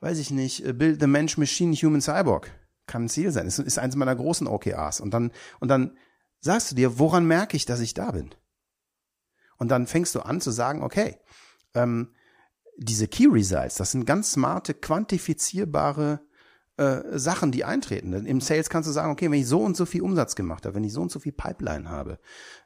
weiß 0.00 0.18
ich 0.18 0.30
nicht, 0.30 0.64
äh, 0.64 0.72
Build 0.72 1.00
the 1.00 1.06
Mensch 1.06 1.38
Machine 1.38 1.74
Human 1.74 2.00
Cyborg. 2.00 2.52
Kann 2.86 3.04
ein 3.04 3.08
Ziel 3.08 3.32
sein. 3.32 3.44
Das 3.44 3.58
ist 3.58 3.78
eins 3.78 3.96
meiner 3.96 4.16
großen 4.16 4.46
OKRs. 4.46 5.00
Und 5.00 5.12
dann, 5.12 5.32
und 5.60 5.68
dann 5.68 5.96
sagst 6.40 6.70
du 6.70 6.74
dir, 6.74 6.98
woran 6.98 7.26
merke 7.26 7.56
ich, 7.56 7.66
dass 7.66 7.80
ich 7.80 7.94
da 7.94 8.12
bin? 8.12 8.34
Und 9.58 9.70
dann 9.70 9.86
fängst 9.86 10.14
du 10.14 10.20
an 10.20 10.40
zu 10.40 10.50
sagen, 10.50 10.82
okay, 10.82 11.16
ähm, 11.74 12.14
diese 12.76 13.08
Key 13.08 13.26
Results, 13.26 13.74
das 13.74 13.90
sind 13.90 14.06
ganz 14.06 14.32
smarte, 14.32 14.72
quantifizierbare 14.72 16.20
äh, 16.78 17.18
Sachen, 17.18 17.52
die 17.52 17.64
eintreten. 17.64 18.12
Im 18.24 18.40
Sales 18.40 18.70
kannst 18.70 18.88
du 18.88 18.92
sagen, 18.92 19.10
okay, 19.10 19.30
wenn 19.30 19.40
ich 19.40 19.46
so 19.46 19.60
und 19.60 19.76
so 19.76 19.84
viel 19.84 20.02
Umsatz 20.02 20.36
gemacht 20.36 20.64
habe, 20.64 20.76
wenn 20.76 20.84
ich 20.84 20.92
so 20.92 21.02
und 21.02 21.10
so 21.10 21.18
viel 21.18 21.32
Pipeline 21.32 21.90
habe, 21.90 22.18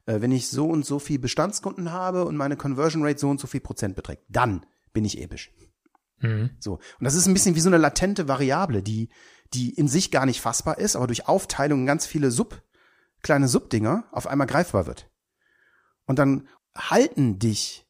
äh, 0.07 0.21
wenn 0.21 0.33
ich 0.33 0.49
so 0.49 0.67
und 0.67 0.85
so 0.85 0.99
viel 0.99 1.19
Bestandskunden 1.19 1.93
habe 1.93 2.25
und 2.27 2.37
meine 2.37 2.57
Conversion 2.57 3.05
Rate 3.05 3.19
so 3.19 3.31
und 3.31 3.41
so 3.41 3.47
viel 3.47 3.61
Prozent 3.61 3.97
beträgt, 3.97 4.25
dann 4.29 4.67
bin 4.93 5.05
ich 5.05 5.21
episch. 5.21 5.51
Mhm. 6.21 6.51
So. 6.61 6.75
Und 6.75 7.05
das 7.05 7.15
ist 7.15 7.27
ein 7.27 7.33
bisschen 7.33 7.55
wie 7.55 7.61
so 7.61 7.71
eine 7.71 7.79
latente 7.79 8.29
Variable, 8.29 8.83
die, 8.83 9.09
die 9.55 9.71
in 9.75 9.89
sich 9.89 10.11
gar 10.11 10.27
nicht 10.27 10.41
fassbar 10.41 10.79
ist, 10.79 10.95
aber 10.95 11.07
durch 11.07 11.27
Aufteilung 11.27 11.81
in 11.81 11.87
ganz 11.87 12.07
viele 12.07 12.31
Sub, 12.31 12.63
kleine 13.23 13.49
Subdinger 13.49 14.05
auf 14.13 14.27
einmal 14.27 14.47
greifbar 14.47 14.87
wird. 14.87 15.11
Und 16.07 16.19
dann 16.19 16.49
halten 16.77 17.39
dich 17.39 17.87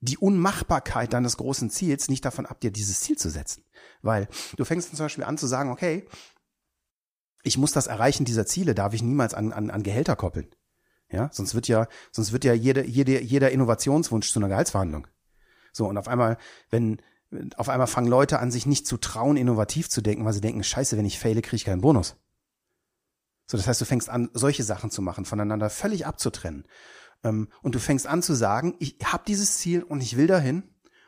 die 0.00 0.18
Unmachbarkeit 0.18 1.12
deines 1.12 1.36
großen 1.36 1.70
Ziels 1.70 2.08
nicht 2.08 2.24
davon 2.24 2.46
ab, 2.46 2.60
dir 2.60 2.70
dieses 2.70 3.00
Ziel 3.00 3.18
zu 3.18 3.30
setzen. 3.30 3.64
Weil 4.02 4.28
du 4.56 4.64
fängst 4.64 4.90
zum 4.90 5.04
Beispiel 5.04 5.24
an 5.24 5.38
zu 5.38 5.46
sagen, 5.46 5.70
okay, 5.70 6.06
ich 7.42 7.58
muss 7.58 7.72
das 7.72 7.86
Erreichen 7.86 8.24
dieser 8.24 8.46
Ziele, 8.46 8.74
darf 8.74 8.94
ich 8.94 9.02
niemals 9.02 9.34
an, 9.34 9.52
an, 9.52 9.70
an 9.70 9.82
Gehälter 9.82 10.16
koppeln. 10.16 10.48
Ja, 11.10 11.30
sonst 11.32 11.54
wird 11.54 11.68
ja, 11.68 11.88
sonst 12.12 12.32
wird 12.32 12.44
ja 12.44 12.52
jede, 12.52 12.84
jede, 12.84 13.22
jeder 13.22 13.50
Innovationswunsch 13.50 14.30
zu 14.30 14.38
einer 14.38 14.48
Gehaltsverhandlung. 14.48 15.06
So, 15.72 15.86
und 15.86 15.96
auf 15.96 16.06
einmal, 16.06 16.36
wenn, 16.70 17.00
auf 17.56 17.68
einmal 17.68 17.86
fangen 17.86 18.08
Leute 18.08 18.38
an, 18.38 18.50
sich 18.50 18.66
nicht 18.66 18.86
zu 18.86 18.98
trauen, 18.98 19.36
innovativ 19.36 19.88
zu 19.88 20.02
denken, 20.02 20.24
weil 20.24 20.32
sie 20.32 20.40
denken, 20.40 20.62
scheiße, 20.62 20.98
wenn 20.98 21.06
ich 21.06 21.18
faile, 21.18 21.40
kriege 21.40 21.56
ich 21.56 21.64
keinen 21.64 21.80
Bonus. 21.80 22.16
So, 23.46 23.56
das 23.56 23.66
heißt, 23.66 23.80
du 23.80 23.86
fängst 23.86 24.10
an, 24.10 24.28
solche 24.34 24.62
Sachen 24.62 24.90
zu 24.90 25.00
machen, 25.00 25.24
voneinander 25.24 25.70
völlig 25.70 26.06
abzutrennen. 26.06 26.66
Ähm, 27.24 27.48
und 27.62 27.74
du 27.74 27.78
fängst 27.78 28.06
an 28.06 28.22
zu 28.22 28.34
sagen, 28.34 28.76
ich 28.78 28.96
habe 29.04 29.24
dieses 29.26 29.58
Ziel 29.58 29.82
und 29.82 30.02
ich 30.02 30.16
will 30.16 30.26
dahin. 30.26 30.62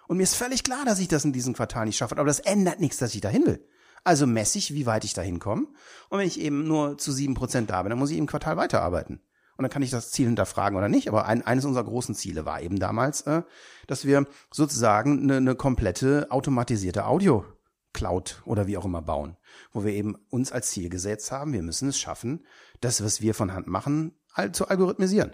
Und 0.09 0.17
mir 0.17 0.25
ist 0.25 0.35
völlig 0.35 0.65
klar, 0.65 0.85
dass 0.85 0.99
ich 0.99 1.09
das 1.09 1.25
in 1.25 1.33
diesem 1.33 1.55
Quartal 1.55 1.87
nicht 1.87 1.97
schaffe, 1.97 2.17
aber 2.17 2.27
das 2.27 2.41
ändert 2.41 2.81
nichts, 2.81 2.97
dass 2.99 3.15
ich 3.15 3.21
dahin 3.21 3.47
will. 3.47 3.67
Also 4.03 4.27
messe 4.27 4.59
ich, 4.59 4.75
wie 4.75 4.87
weit 4.87 5.05
ich 5.05 5.15
dahin 5.15 5.39
komme. 5.39 5.67
Und 6.09 6.19
wenn 6.19 6.27
ich 6.27 6.41
eben 6.41 6.67
nur 6.67 6.99
zu 6.99 7.13
sieben 7.13 7.35
Prozent 7.35 7.71
da 7.71 7.83
bin, 7.83 7.91
dann 7.91 7.99
muss 7.99 8.11
ich 8.11 8.19
im 8.19 8.27
Quartal 8.27 8.57
weiterarbeiten. 8.57 9.21
Und 9.57 9.65
dann 9.65 9.71
kann 9.71 9.83
ich 9.83 9.91
das 9.91 10.11
Ziel 10.11 10.27
hinterfragen 10.27 10.77
oder 10.79 10.89
nicht. 10.89 11.09
Aber 11.09 11.27
ein, 11.27 11.47
eines 11.47 11.67
unserer 11.67 11.85
großen 11.85 12.15
Ziele 12.15 12.47
war 12.47 12.63
eben 12.63 12.79
damals, 12.79 13.21
äh, 13.23 13.43
dass 13.87 14.07
wir 14.07 14.27
sozusagen 14.51 15.23
eine, 15.23 15.37
eine 15.37 15.55
komplette 15.55 16.29
automatisierte 16.31 17.05
Audio 17.05 17.45
Cloud 17.93 18.43
oder 18.45 18.67
wie 18.67 18.77
auch 18.77 18.85
immer 18.85 19.03
bauen, 19.03 19.37
wo 19.73 19.85
wir 19.85 19.93
eben 19.93 20.17
uns 20.31 20.53
als 20.53 20.71
Ziel 20.71 20.89
gesetzt 20.89 21.33
haben, 21.33 21.53
wir 21.53 21.63
müssen 21.63 21.89
es 21.89 21.99
schaffen, 21.99 22.47
das, 22.81 23.05
was 23.05 23.21
wir 23.21 23.35
von 23.35 23.53
Hand 23.53 23.67
machen, 23.67 24.13
zu 24.53 24.69
algorithmisieren. 24.69 25.33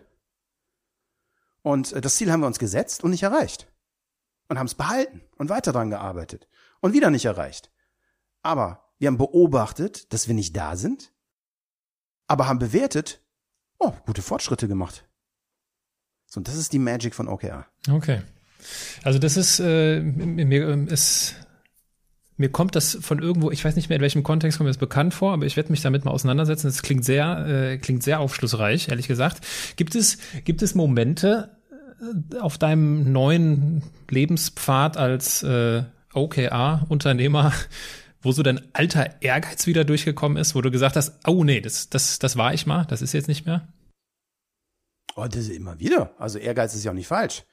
Und 1.67 1.95
äh, 1.95 2.01
das 2.01 2.15
Ziel 2.15 2.31
haben 2.31 2.43
wir 2.43 2.47
uns 2.47 2.61
gesetzt 2.61 3.03
und 3.03 3.11
nicht 3.11 3.25
erreicht. 3.25 3.67
Und 4.49 4.57
haben 4.57 4.69
es 4.69 4.77
behalten 4.77 5.23
und 5.37 5.49
weiter 5.49 5.73
dran 5.73 5.91
gearbeitet. 5.91 6.47
Und 6.79 6.93
wieder 6.93 7.11
nicht 7.11 7.25
erreicht. 7.25 7.73
Aber 8.43 8.85
wir 9.01 9.09
haben 9.09 9.19
beobachtet, 9.19 10.13
dass 10.13 10.29
wir 10.29 10.37
nicht 10.37 10.57
da 10.57 10.77
sind, 10.77 11.13
aber 12.29 12.47
haben 12.47 12.61
bewertet, 12.61 13.21
oh, 13.81 13.93
gute 14.07 14.23
Fortschritte 14.23 14.69
gemacht. 14.69 15.09
So, 16.27 16.39
und 16.39 16.47
das 16.47 16.55
ist 16.55 16.73
die 16.73 16.79
Magic 16.79 17.17
von 17.17 17.27
OKR. 17.27 17.67
Okay. 17.91 18.23
Also 19.03 19.19
das 19.19 19.37
ist, 19.37 19.59
äh, 19.59 20.01
mir 20.01 20.89
ist 20.89 21.35
mir 22.37 22.51
kommt 22.51 22.77
das 22.77 22.99
von 23.01 23.19
irgendwo, 23.19 23.51
ich 23.51 23.65
weiß 23.65 23.77
nicht 23.77 23.89
mehr 23.89 23.97
in 23.97 24.03
welchem 24.03 24.23
Kontext 24.23 24.59
kommt 24.59 24.67
mir 24.67 24.71
das 24.71 24.79
bekannt 24.79 25.15
vor, 25.15 25.33
aber 25.33 25.47
ich 25.47 25.57
werde 25.57 25.71
mich 25.71 25.81
damit 25.81 26.05
mal 26.05 26.11
auseinandersetzen. 26.11 26.67
Das 26.67 26.83
klingt 26.83 27.05
sehr, 27.05 27.47
äh, 27.47 27.79
klingt 27.79 28.03
sehr 28.03 28.21
aufschlussreich, 28.21 28.89
ehrlich 28.89 29.09
gesagt. 29.09 29.41
Gibt 29.77 29.95
es, 29.95 30.19
gibt 30.45 30.63
es 30.63 30.75
Momente, 30.75 31.56
auf 32.41 32.59
deinem 32.59 33.13
neuen 33.13 33.83
Lebenspfad 34.11 34.97
als 34.97 35.43
äh, 35.43 35.85
OKR-Unternehmer, 36.15 37.53
wo 38.23 38.33
so 38.33 38.43
dein 38.43 38.61
alter 38.75 39.23
Ehrgeiz 39.23 39.67
wieder 39.67 39.85
durchgekommen 39.85 40.39
ist, 40.39 40.55
wo 40.55 40.61
du 40.61 40.71
gesagt 40.71 40.97
hast, 40.97 41.21
oh 41.27 41.45
nee, 41.45 41.61
das, 41.61 41.89
das, 41.91 42.19
das 42.19 42.37
war 42.37 42.55
ich 42.55 42.67
mal, 42.67 42.85
das 42.85 43.03
ist 43.03 43.13
jetzt 43.13 43.29
nicht 43.29 43.47
mehr? 43.47 43.69
Oh, 45.15 45.27
das 45.27 45.37
ist 45.37 45.51
immer 45.51 45.79
wieder. 45.81 46.15
Also 46.19 46.39
Ehrgeiz 46.39 46.75
ist 46.75 46.85
ja 46.85 46.91
auch 46.91 46.95
nicht 46.95 47.07
falsch. 47.07 47.45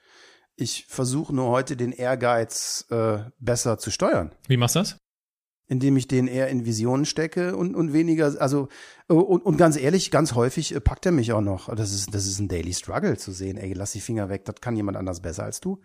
Ich 0.56 0.86
versuche 0.86 1.34
nur 1.34 1.48
heute 1.48 1.76
den 1.76 1.92
Ehrgeiz 1.92 2.86
äh, 2.90 3.18
besser 3.38 3.78
zu 3.78 3.90
steuern. 3.90 4.32
Wie 4.46 4.56
machst 4.56 4.76
du 4.76 4.80
das? 4.80 4.98
Indem 5.66 5.96
ich 5.96 6.08
den 6.08 6.26
eher 6.26 6.48
in 6.48 6.66
Visionen 6.66 7.06
stecke 7.06 7.56
und, 7.56 7.74
und 7.74 7.92
weniger, 7.92 8.34
also 8.40 8.68
und, 9.06 9.44
und 9.44 9.56
ganz 9.56 9.76
ehrlich, 9.76 10.10
ganz 10.10 10.34
häufig 10.34 10.74
äh, 10.74 10.80
packt 10.80 11.06
er 11.06 11.12
mich 11.12 11.32
auch 11.32 11.40
noch. 11.40 11.74
Das 11.74 11.92
ist, 11.92 12.14
das 12.14 12.26
ist 12.26 12.38
ein 12.38 12.48
Daily 12.48 12.74
Struggle 12.74 13.16
zu 13.16 13.32
sehen, 13.32 13.56
ey, 13.56 13.72
lass 13.72 13.92
die 13.92 14.00
Finger 14.00 14.28
weg, 14.28 14.44
das 14.44 14.56
kann 14.60 14.76
jemand 14.76 14.96
anders 14.96 15.20
besser 15.20 15.44
als 15.44 15.60
du. 15.60 15.80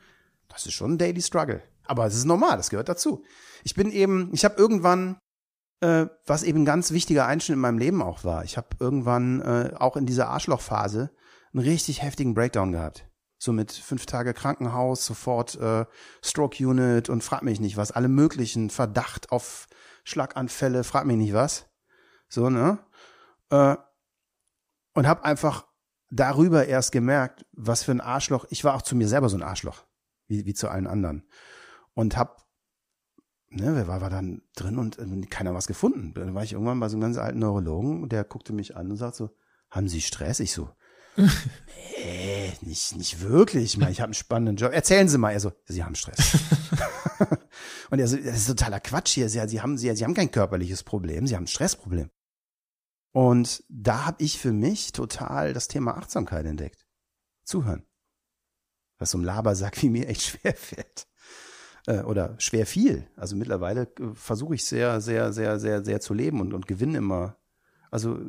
Das 0.50 0.66
ist 0.66 0.74
schon 0.74 0.94
ein 0.94 0.98
Daily 0.98 1.22
Struggle. 1.22 1.62
Aber 1.86 2.06
es 2.06 2.16
ist 2.16 2.26
normal, 2.26 2.58
das 2.58 2.70
gehört 2.70 2.90
dazu. 2.90 3.24
Ich 3.64 3.74
bin 3.74 3.92
eben, 3.92 4.30
ich 4.34 4.44
habe 4.46 4.56
irgendwann, 4.58 5.18
äh, 5.82 6.08
was 6.26 6.44
eben 6.44 6.62
ein 6.62 6.66
ganz 6.66 6.92
wichtiger 6.92 7.26
Einschnitt 7.26 7.56
in 7.56 7.62
meinem 7.62 7.78
Leben 7.78 8.02
auch 8.02 8.24
war, 8.24 8.44
ich 8.44 8.58
habe 8.58 8.68
irgendwann 8.80 9.42
äh, 9.42 9.72
auch 9.76 9.96
in 9.96 10.06
dieser 10.06 10.28
Arschlochphase 10.28 11.12
einen 11.54 11.64
richtig 11.64 12.02
heftigen 12.02 12.34
Breakdown 12.34 12.72
gehabt 12.72 13.10
so 13.40 13.54
mit 13.54 13.72
fünf 13.72 14.06
Tage 14.06 14.34
Krankenhaus, 14.34 15.06
sofort 15.06 15.56
äh, 15.56 15.86
Stroke 16.22 16.64
Unit 16.64 17.10
und 17.10 17.24
frag 17.24 17.42
mich 17.42 17.62
nicht 17.62 17.78
was, 17.78 17.92
alle 17.92 18.10
möglichen 18.10 18.70
Verdacht 18.70 19.32
auf 19.32 19.68
Schlaganfälle, 20.10 20.84
frag 20.84 21.06
mich 21.06 21.18
nicht 21.18 21.34
was. 21.34 21.68
So, 22.28 22.50
ne? 22.50 22.80
Äh, 23.50 23.76
und 24.94 25.08
hab 25.08 25.24
einfach 25.24 25.68
darüber 26.10 26.66
erst 26.66 26.92
gemerkt, 26.92 27.46
was 27.54 27.84
für 27.84 27.92
ein 27.92 28.02
Arschloch, 28.02 28.46
ich 28.50 28.64
war 28.64 28.76
auch 28.76 28.82
zu 28.82 28.96
mir 28.96 29.08
selber 29.08 29.30
so 29.30 29.38
ein 29.38 29.44
Arschloch, 29.44 29.86
wie, 30.28 30.46
wie 30.46 30.54
zu 30.54 30.70
allen 30.70 30.88
anderen. 30.88 31.28
Und 31.94 32.18
hab, 32.18 32.48
ne, 33.50 33.76
wer 33.76 33.88
war, 33.88 34.02
war 34.02 34.10
dann 34.10 34.42
drin 34.56 34.80
und 34.80 34.98
äh, 34.98 35.22
keiner 35.28 35.54
was 35.54 35.68
gefunden. 35.68 36.14
Dann 36.16 36.34
war 36.34 36.44
ich 36.44 36.54
irgendwann 36.54 36.80
bei 36.80 36.90
so 36.90 36.96
einem 36.96 37.02
ganz 37.02 37.18
alten 37.18 37.40
Neurologen 37.40 38.04
und 38.04 38.12
der 38.12 38.24
guckte 38.24 38.54
mich 38.54 38.76
an 38.76 38.90
und 38.90 38.98
sagt 38.98 39.16
so, 39.16 39.30
haben 39.70 39.88
Sie 39.88 40.02
Stress? 40.02 40.40
Ich 40.40 40.52
so, 40.52 40.70
nee, 41.98 42.54
nicht, 42.62 42.96
nicht 42.96 43.22
wirklich. 43.22 43.64
Ich 43.66 43.78
meine, 43.78 43.92
ich 43.92 44.00
habe 44.00 44.08
einen 44.08 44.14
spannenden 44.14 44.56
Job. 44.56 44.72
Erzählen 44.72 45.08
Sie 45.08 45.18
mal. 45.18 45.32
Er 45.32 45.40
so, 45.40 45.52
Sie 45.66 45.84
haben 45.84 45.96
Stress. 45.96 46.38
und 47.90 48.00
er 48.00 48.08
so, 48.08 48.18
das 48.18 48.38
ist 48.38 48.48
totaler 48.48 48.80
Quatsch 48.80 49.14
hier. 49.14 49.30
Sie, 49.30 49.42
Sie, 49.48 49.62
haben, 49.62 49.78
Sie, 49.78 49.94
Sie 49.96 50.04
haben 50.04 50.14
kein 50.14 50.32
körperliches 50.32 50.84
Problem, 50.84 51.28
Sie 51.28 51.36
haben 51.36 51.44
ein 51.44 51.48
Stressproblem. 51.48 52.10
Und 53.12 53.64
da 53.70 54.06
habe 54.06 54.24
ich 54.24 54.40
für 54.40 54.54
mich 54.54 54.92
total 54.92 55.54
das 55.54 55.68
Thema 55.68 55.98
Achtsamkeit 55.98 56.46
entdeckt. 56.46 56.86
Zuhören. 57.44 57.84
Was 58.98 59.12
so 59.12 59.18
ein 59.18 59.24
Labersack 59.24 59.82
wie 59.82 59.90
mir 59.90 60.08
echt 60.08 60.22
schwer 60.42 60.54
fällt. 60.54 61.08
Äh, 61.88 62.02
oder 62.02 62.36
schwer 62.38 62.66
viel. 62.66 63.08
Also 63.16 63.36
mittlerweile 63.36 63.84
äh, 64.00 64.14
versuche 64.14 64.56
ich 64.56 64.66
sehr, 64.66 65.02
sehr, 65.02 65.34
sehr, 65.34 65.60
sehr, 65.60 65.84
sehr 65.84 66.00
zu 66.00 66.14
leben 66.14 66.40
und, 66.42 66.54
und 66.54 66.68
gewinne 66.68 67.00
immer. 67.00 67.38
Also 67.92 68.20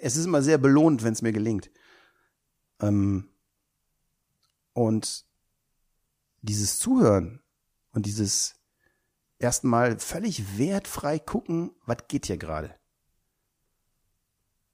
es 0.00 0.16
ist 0.16 0.24
immer 0.24 0.40
sehr 0.40 0.56
belohnt, 0.56 1.02
wenn 1.04 1.12
es 1.12 1.20
mir 1.20 1.32
gelingt. 1.32 1.70
Ähm, 2.80 3.28
und 4.72 5.26
dieses 6.42 6.78
Zuhören 6.78 7.42
und 7.92 8.06
dieses 8.06 8.54
erstmal 9.38 9.98
völlig 9.98 10.58
wertfrei 10.58 11.18
gucken, 11.18 11.72
was 11.86 11.98
geht 12.08 12.26
hier 12.26 12.38
gerade? 12.38 12.74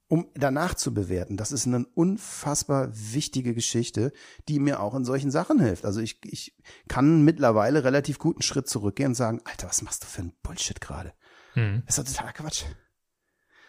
Um 0.07 0.29
danach 0.35 0.75
zu 0.75 0.93
bewerten, 0.93 1.35
das 1.35 1.51
ist 1.51 1.65
eine 1.65 1.85
unfassbar 1.95 2.89
wichtige 2.93 3.55
Geschichte, 3.55 4.13
die 4.47 4.59
mir 4.59 4.79
auch 4.79 4.93
in 4.93 5.03
solchen 5.03 5.31
Sachen 5.31 5.59
hilft. 5.59 5.83
Also 5.83 5.99
ich, 5.99 6.23
ich 6.23 6.55
kann 6.87 7.23
mittlerweile 7.23 7.83
relativ 7.83 8.19
guten 8.19 8.43
Schritt 8.43 8.69
zurückgehen 8.69 9.09
und 9.09 9.15
sagen, 9.15 9.41
Alter, 9.45 9.67
was 9.67 9.81
machst 9.81 10.03
du 10.03 10.07
für 10.07 10.21
ein 10.21 10.33
Bullshit 10.43 10.79
gerade? 10.79 11.13
Hm. 11.53 11.81
Das 11.87 11.97
ist 11.97 12.07
doch 12.07 12.13
totaler 12.13 12.33
Quatsch. 12.33 12.65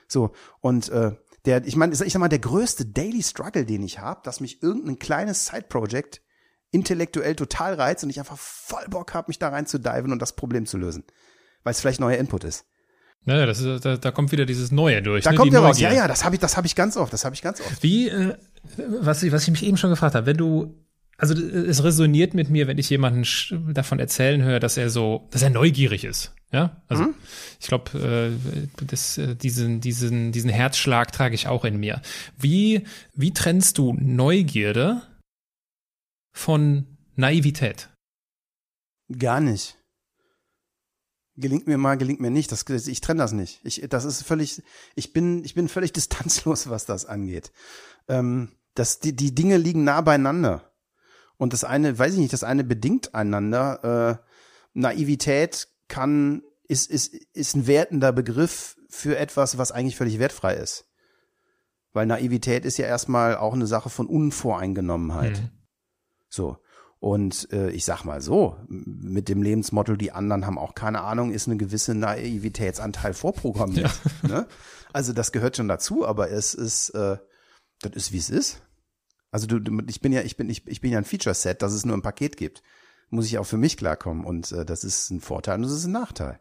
So, 0.09 0.32
und 0.61 0.91
äh, 0.91 1.16
der, 1.47 1.65
ich 1.65 1.77
meine, 1.77 1.93
ich 1.93 1.99
sag 2.13 2.19
mal, 2.19 2.29
der 2.29 2.41
größte 2.41 2.85
Daily 2.85 3.23
Struggle, 3.23 3.65
den 3.65 3.83
ich 3.83 4.01
habe, 4.01 4.21
dass 4.25 4.41
mich 4.41 4.63
irgendein 4.63 4.99
kleines 4.99 5.47
Side-Project 5.47 6.21
intellektuell 6.73 7.37
total 7.37 7.75
reizt 7.75 8.05
und 8.05 8.11
ich 8.11 8.19
einfach 8.19 8.37
voll 8.37 8.85
Bock 8.91 9.15
habe, 9.15 9.29
mich 9.29 9.39
da 9.39 9.49
rein 9.49 9.67
zu 9.67 9.79
diven 9.79 10.13
und 10.13 10.21
das 10.21 10.35
Problem 10.35 10.67
zu 10.67 10.77
lösen. 10.77 11.05
Weil 11.63 11.71
es 11.71 11.81
vielleicht 11.81 12.01
neuer 12.01 12.19
Input 12.19 12.45
ist. 12.45 12.67
Naja, 13.25 13.47
das 13.47 13.61
ist, 13.61 13.85
da, 13.85 13.97
da 13.97 14.11
kommt 14.13 14.31
wieder 14.31 14.47
dieses 14.47 14.71
Neue 14.71 15.03
durch. 15.03 15.25
Da 15.25 15.33
ne? 15.33 15.37
kommt 15.37 15.53
ja 15.53 15.63
was. 15.63 15.81
Ja, 15.81 15.93
ja, 15.93 16.07
das 16.07 16.25
habe 16.25 16.37
ich, 16.37 16.41
das 16.41 16.57
habe 16.57 16.67
ich 16.67 16.77
ganz 16.77 16.97
oft. 16.97 17.13
Das 17.13 17.25
habe 17.25 17.35
ich 17.35 17.43
ganz 17.43 17.61
oft. 17.61 17.83
Wie, 17.83 18.09
äh, 18.09 18.37
was 19.01 19.23
ich, 19.23 19.33
was 19.33 19.43
ich 19.43 19.51
mich 19.51 19.65
eben 19.65 19.77
schon 19.77 19.91
gefragt 19.91 20.15
habe, 20.15 20.27
wenn 20.27 20.37
du 20.37 20.86
Also 21.19 21.35
es 21.35 21.83
resoniert 21.83 22.35
mit 22.35 22.51
mir, 22.51 22.67
wenn 22.67 22.77
ich 22.77 22.91
jemanden 22.91 23.25
davon 23.73 23.99
erzählen 23.99 24.43
höre, 24.43 24.61
dass 24.61 24.77
er 24.77 24.91
so, 24.91 25.27
dass 25.31 25.43
er 25.43 25.51
neugierig 25.51 26.05
ist. 26.05 26.33
Ja, 26.53 26.83
also 26.89 27.05
mhm. 27.05 27.14
ich 27.59 27.67
glaube, 27.67 27.91
äh, 27.99 29.23
äh, 29.23 29.35
diesen, 29.35 29.81
diesen, 29.81 30.33
diesen 30.33 30.51
Herzschlag 30.51 31.12
trage 31.12 31.35
ich 31.35 31.49
auch 31.49 31.64
in 31.64 31.79
mir. 31.79 32.03
Wie, 32.39 32.85
wie 33.14 33.33
trennst 33.33 33.79
du 33.79 33.95
Neugierde 33.95 35.03
von 36.33 36.87
Naivität? 37.17 37.89
Gar 39.19 39.41
nicht. 39.41 39.77
Gelingt 41.39 41.67
mir 41.67 41.79
mal, 41.79 41.97
gelingt 41.97 42.21
mir 42.21 42.31
nicht. 42.31 42.53
Das, 42.53 42.64
ich 42.69 43.01
trenne 43.01 43.19
das 43.19 43.33
nicht. 43.33 43.61
Ich, 43.64 43.83
das 43.89 44.05
ist 44.05 44.23
völlig, 44.23 44.62
ich 44.95 45.12
bin, 45.12 45.45
ich 45.45 45.55
bin 45.55 45.69
völlig 45.69 45.93
distanzlos, 45.95 46.69
was 46.69 46.85
das 46.85 47.07
angeht. 47.07 47.53
Ähm, 48.09 48.53
das, 48.75 49.01
die, 49.01 49.17
die 49.17 49.35
Dinge 49.35 49.57
liegen 49.57 49.85
nah 49.85 50.01
beieinander. 50.01 50.66
Und 51.39 51.53
das 51.53 51.64
eine, 51.64 51.99
weiß 51.99 52.14
ich 52.14 52.18
nicht, 52.18 52.32
das 52.32 52.45
eine 52.45 52.64
bedingt 52.64 53.14
einander. 53.14 54.20
Äh, 54.22 54.26
Naivität 54.72 55.68
kann, 55.89 56.43
ist, 56.68 56.91
ist, 56.91 57.14
ist 57.14 57.57
ein 57.57 57.66
wertender 57.66 58.12
Begriff 58.12 58.76
für 58.89 59.18
etwas, 59.18 59.59
was 59.59 59.72
eigentlich 59.72 59.97
völlig 59.97 60.18
wertfrei 60.18 60.55
ist. 60.55 60.87
Weil 61.93 62.07
Naivität 62.07 62.64
ist 62.64 62.78
ja 62.78 62.87
erstmal 62.87 63.37
auch 63.37 63.55
eine 63.55 63.66
Sache 63.66 63.91
von 63.91 64.07
Unvoreingenommenheit. 64.07 65.41
Mhm. 65.41 65.51
So. 66.28 66.59
Und 66.99 67.53
äh, 67.53 67.70
ich 67.70 67.84
sag 67.84 68.05
mal 68.05 68.20
so, 68.20 68.57
mit 68.68 69.28
dem 69.28 69.43
Lebensmotto, 69.43 69.97
die 69.97 70.12
anderen 70.12 70.47
haben 70.47 70.59
auch 70.59 70.74
keine 70.74 71.03
Ahnung, 71.03 71.30
ist 71.30 71.47
eine 71.47 71.57
gewisse 71.57 71.95
Naivitätsanteil 71.95 73.14
vorprogrammiert. 73.14 73.93
Ja. 74.22 74.28
Ne? 74.28 74.49
Also 74.93 75.12
das 75.12 75.30
gehört 75.30 75.57
schon 75.57 75.68
dazu, 75.68 76.07
aber 76.07 76.30
es 76.30 76.55
ist, 76.55 76.91
äh, 76.91 77.18
das 77.82 77.93
ist 77.93 78.12
wie 78.12 78.18
es 78.18 78.30
ist. 78.30 78.62
Also 79.37 79.47
du, 79.47 79.59
du, 79.59 79.82
ich 79.87 80.01
bin 80.01 80.14
ja, 80.14 80.22
ich 80.22 80.39
bin, 80.39 80.49
ich, 80.49 80.66
ich 80.66 80.80
bin 80.80 80.93
ja 80.93 80.97
ein 80.97 81.05
Feature-Set, 81.05 81.61
dass 81.61 81.74
es 81.74 81.84
nur 81.84 81.95
ein 81.95 82.01
Paket 82.01 82.39
gibt. 82.39 82.62
Muss 83.11 83.26
ich 83.26 83.37
auch 83.37 83.45
für 83.45 83.59
mich 83.59 83.76
klarkommen. 83.76 84.24
Und 84.24 84.51
äh, 84.51 84.64
das 84.64 84.82
ist 84.82 85.11
ein 85.11 85.20
Vorteil 85.20 85.57
und 85.57 85.64
das 85.64 85.72
ist 85.72 85.84
ein 85.84 85.93
Nachteil. 85.93 86.41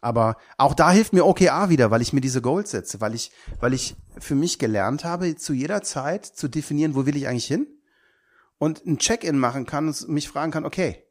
Aber 0.00 0.38
auch 0.56 0.74
da 0.74 0.90
hilft 0.90 1.12
mir 1.12 1.24
OKR 1.24 1.68
wieder, 1.68 1.92
weil 1.92 2.02
ich 2.02 2.12
mir 2.12 2.20
diese 2.20 2.42
Goals 2.42 2.72
setze, 2.72 3.00
weil 3.00 3.14
ich, 3.14 3.30
weil 3.60 3.74
ich 3.74 3.94
für 4.18 4.34
mich 4.34 4.58
gelernt 4.58 5.04
habe, 5.04 5.36
zu 5.36 5.52
jeder 5.52 5.80
Zeit 5.82 6.26
zu 6.26 6.48
definieren, 6.48 6.96
wo 6.96 7.06
will 7.06 7.16
ich 7.16 7.28
eigentlich 7.28 7.46
hin? 7.46 7.68
Und 8.58 8.84
ein 8.84 8.98
Check-in 8.98 9.38
machen 9.38 9.64
kann 9.64 9.86
und 9.86 10.08
mich 10.08 10.28
fragen 10.28 10.50
kann, 10.50 10.64
okay, 10.64 11.04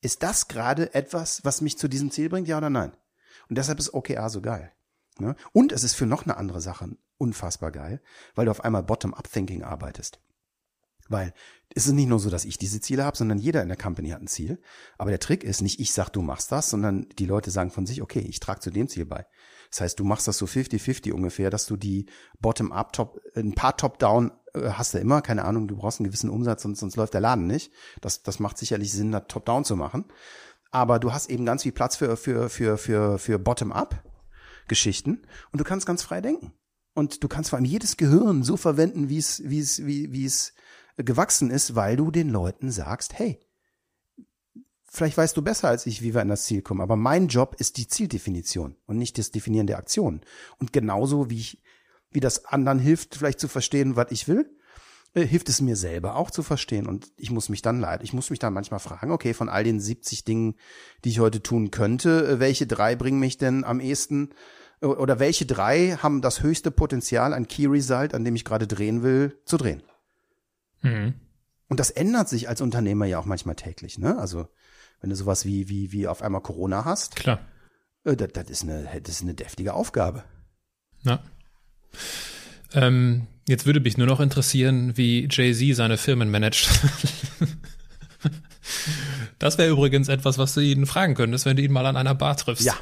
ist 0.00 0.22
das 0.22 0.46
gerade 0.46 0.94
etwas, 0.94 1.44
was 1.44 1.60
mich 1.60 1.76
zu 1.76 1.88
diesem 1.88 2.12
Ziel 2.12 2.28
bringt, 2.28 2.46
ja 2.46 2.58
oder 2.58 2.70
nein? 2.70 2.96
Und 3.48 3.58
deshalb 3.58 3.80
ist 3.80 3.94
OKR 3.94 4.30
so 4.30 4.40
geil. 4.40 4.70
Ne? 5.18 5.34
Und 5.50 5.72
es 5.72 5.82
ist 5.82 5.94
für 5.94 6.06
noch 6.06 6.22
eine 6.22 6.36
andere 6.36 6.60
Sache 6.60 6.96
unfassbar 7.24 7.72
geil, 7.72 8.00
weil 8.34 8.44
du 8.44 8.50
auf 8.50 8.64
einmal 8.64 8.82
Bottom-up-Thinking 8.82 9.62
arbeitest. 9.62 10.20
Weil 11.08 11.34
es 11.74 11.86
ist 11.86 11.92
nicht 11.92 12.08
nur 12.08 12.18
so, 12.18 12.30
dass 12.30 12.44
ich 12.44 12.56
diese 12.56 12.80
Ziele 12.80 13.04
habe, 13.04 13.16
sondern 13.16 13.38
jeder 13.38 13.62
in 13.62 13.68
der 13.68 13.76
Company 13.76 14.10
hat 14.10 14.22
ein 14.22 14.26
Ziel. 14.26 14.60
Aber 14.96 15.10
der 15.10 15.20
Trick 15.20 15.44
ist 15.44 15.60
nicht, 15.60 15.80
ich 15.80 15.92
sag, 15.92 16.08
du 16.10 16.22
machst 16.22 16.50
das, 16.52 16.70
sondern 16.70 17.08
die 17.18 17.26
Leute 17.26 17.50
sagen 17.50 17.70
von 17.70 17.86
sich, 17.86 18.00
okay, 18.00 18.20
ich 18.20 18.40
trage 18.40 18.60
zu 18.60 18.70
dem 18.70 18.88
Ziel 18.88 19.04
bei. 19.04 19.26
Das 19.70 19.80
heißt, 19.80 19.98
du 19.98 20.04
machst 20.04 20.28
das 20.28 20.38
so 20.38 20.46
50-50 20.46 21.12
ungefähr, 21.12 21.50
dass 21.50 21.66
du 21.66 21.76
die 21.76 22.06
Bottom-up, 22.40 22.92
Top, 22.92 23.20
ein 23.34 23.54
paar 23.54 23.76
Top-down 23.76 24.32
äh, 24.54 24.70
hast 24.70 24.94
du 24.94 24.98
immer, 24.98 25.20
keine 25.20 25.44
Ahnung, 25.44 25.68
du 25.68 25.76
brauchst 25.76 26.00
einen 26.00 26.06
gewissen 26.06 26.30
Umsatz, 26.30 26.62
sonst, 26.62 26.80
sonst 26.80 26.96
läuft 26.96 27.14
der 27.14 27.20
Laden 27.20 27.46
nicht. 27.46 27.72
Das, 28.00 28.22
das 28.22 28.38
macht 28.38 28.56
sicherlich 28.56 28.92
Sinn, 28.92 29.12
da 29.12 29.20
Top-down 29.20 29.64
zu 29.64 29.76
machen. 29.76 30.06
Aber 30.70 30.98
du 30.98 31.12
hast 31.12 31.28
eben 31.28 31.44
ganz 31.44 31.64
viel 31.64 31.72
Platz 31.72 31.96
für, 31.96 32.16
für, 32.16 32.48
für, 32.48 32.78
für, 32.78 33.18
für 33.18 33.38
Bottom-up 33.38 34.02
Geschichten 34.68 35.22
und 35.52 35.60
du 35.60 35.64
kannst 35.64 35.86
ganz 35.86 36.02
frei 36.02 36.20
denken. 36.20 36.52
Und 36.94 37.22
du 37.22 37.28
kannst 37.28 37.50
vor 37.50 37.58
allem 37.58 37.66
jedes 37.66 37.96
Gehirn 37.96 38.44
so 38.44 38.56
verwenden, 38.56 39.08
wie 39.08 39.18
es, 39.18 39.42
wie 39.44 39.58
es, 39.58 39.84
wie, 39.84 40.12
wie 40.12 40.24
es 40.24 40.54
gewachsen 40.96 41.50
ist, 41.50 41.74
weil 41.74 41.96
du 41.96 42.10
den 42.10 42.30
Leuten 42.30 42.70
sagst, 42.70 43.18
hey, 43.18 43.40
vielleicht 44.86 45.16
weißt 45.16 45.36
du 45.36 45.42
besser 45.42 45.68
als 45.68 45.86
ich, 45.86 46.02
wie 46.02 46.14
wir 46.14 46.20
an 46.20 46.28
das 46.28 46.44
Ziel 46.44 46.62
kommen, 46.62 46.80
aber 46.80 46.96
mein 46.96 47.26
Job 47.26 47.56
ist 47.58 47.76
die 47.78 47.88
Zieldefinition 47.88 48.76
und 48.86 48.96
nicht 48.96 49.18
das 49.18 49.32
Definieren 49.32 49.66
der 49.66 49.78
Aktionen. 49.78 50.20
Und 50.58 50.72
genauso 50.72 51.30
wie 51.30 51.40
ich, 51.40 51.62
wie 52.10 52.20
das 52.20 52.44
anderen 52.44 52.78
hilft, 52.78 53.16
vielleicht 53.16 53.40
zu 53.40 53.48
verstehen, 53.48 53.96
was 53.96 54.12
ich 54.12 54.28
will, 54.28 54.56
äh, 55.14 55.26
hilft 55.26 55.48
es 55.48 55.60
mir 55.60 55.74
selber 55.74 56.14
auch 56.14 56.30
zu 56.30 56.44
verstehen. 56.44 56.86
Und 56.86 57.10
ich 57.16 57.32
muss 57.32 57.48
mich 57.48 57.60
dann 57.60 57.80
leid, 57.80 58.04
ich 58.04 58.12
muss 58.12 58.30
mich 58.30 58.38
dann 58.38 58.52
manchmal 58.52 58.80
fragen, 58.80 59.10
okay, 59.10 59.34
von 59.34 59.48
all 59.48 59.64
den 59.64 59.80
70 59.80 60.24
Dingen, 60.24 60.54
die 61.04 61.08
ich 61.08 61.18
heute 61.18 61.42
tun 61.42 61.72
könnte, 61.72 62.26
äh, 62.28 62.38
welche 62.38 62.68
drei 62.68 62.94
bringen 62.94 63.18
mich 63.18 63.36
denn 63.36 63.64
am 63.64 63.80
ehesten 63.80 64.30
oder 64.84 65.18
welche 65.18 65.46
drei 65.46 65.96
haben 66.02 66.20
das 66.20 66.42
höchste 66.42 66.70
Potenzial, 66.70 67.32
ein 67.32 67.48
Key 67.48 67.66
Result, 67.66 68.14
an 68.14 68.24
dem 68.24 68.36
ich 68.36 68.44
gerade 68.44 68.66
drehen 68.66 69.02
will, 69.02 69.38
zu 69.44 69.56
drehen? 69.56 69.82
Mhm. 70.82 71.14
Und 71.68 71.80
das 71.80 71.90
ändert 71.90 72.28
sich 72.28 72.48
als 72.48 72.60
Unternehmer 72.60 73.06
ja 73.06 73.18
auch 73.18 73.24
manchmal 73.24 73.56
täglich, 73.56 73.98
ne? 73.98 74.18
Also, 74.18 74.48
wenn 75.00 75.10
du 75.10 75.16
sowas 75.16 75.44
wie, 75.44 75.68
wie, 75.68 75.92
wie 75.92 76.06
auf 76.06 76.22
einmal 76.22 76.40
Corona 76.40 76.84
hast. 76.84 77.16
Klar. 77.16 77.40
Äh, 78.04 78.16
das, 78.16 78.28
das, 78.32 78.50
ist 78.50 78.62
eine, 78.62 78.88
das 79.02 79.16
ist 79.16 79.22
eine 79.22 79.34
deftige 79.34 79.74
Aufgabe. 79.74 80.24
Ja. 81.02 81.22
Ähm, 82.72 83.26
jetzt 83.46 83.66
würde 83.66 83.80
mich 83.80 83.96
nur 83.96 84.06
noch 84.06 84.20
interessieren, 84.20 84.96
wie 84.96 85.28
Jay-Z 85.30 85.76
seine 85.76 85.96
Firmen 85.96 86.30
managt. 86.30 86.68
das 89.38 89.58
wäre 89.58 89.70
übrigens 89.70 90.08
etwas, 90.08 90.38
was 90.38 90.54
du 90.54 90.60
ihn 90.60 90.86
fragen 90.86 91.14
könntest, 91.14 91.46
wenn 91.46 91.56
du 91.56 91.62
ihn 91.62 91.72
mal 91.72 91.86
an 91.86 91.96
einer 91.96 92.14
Bar 92.14 92.36
triffst. 92.36 92.64
Ja, 92.64 92.74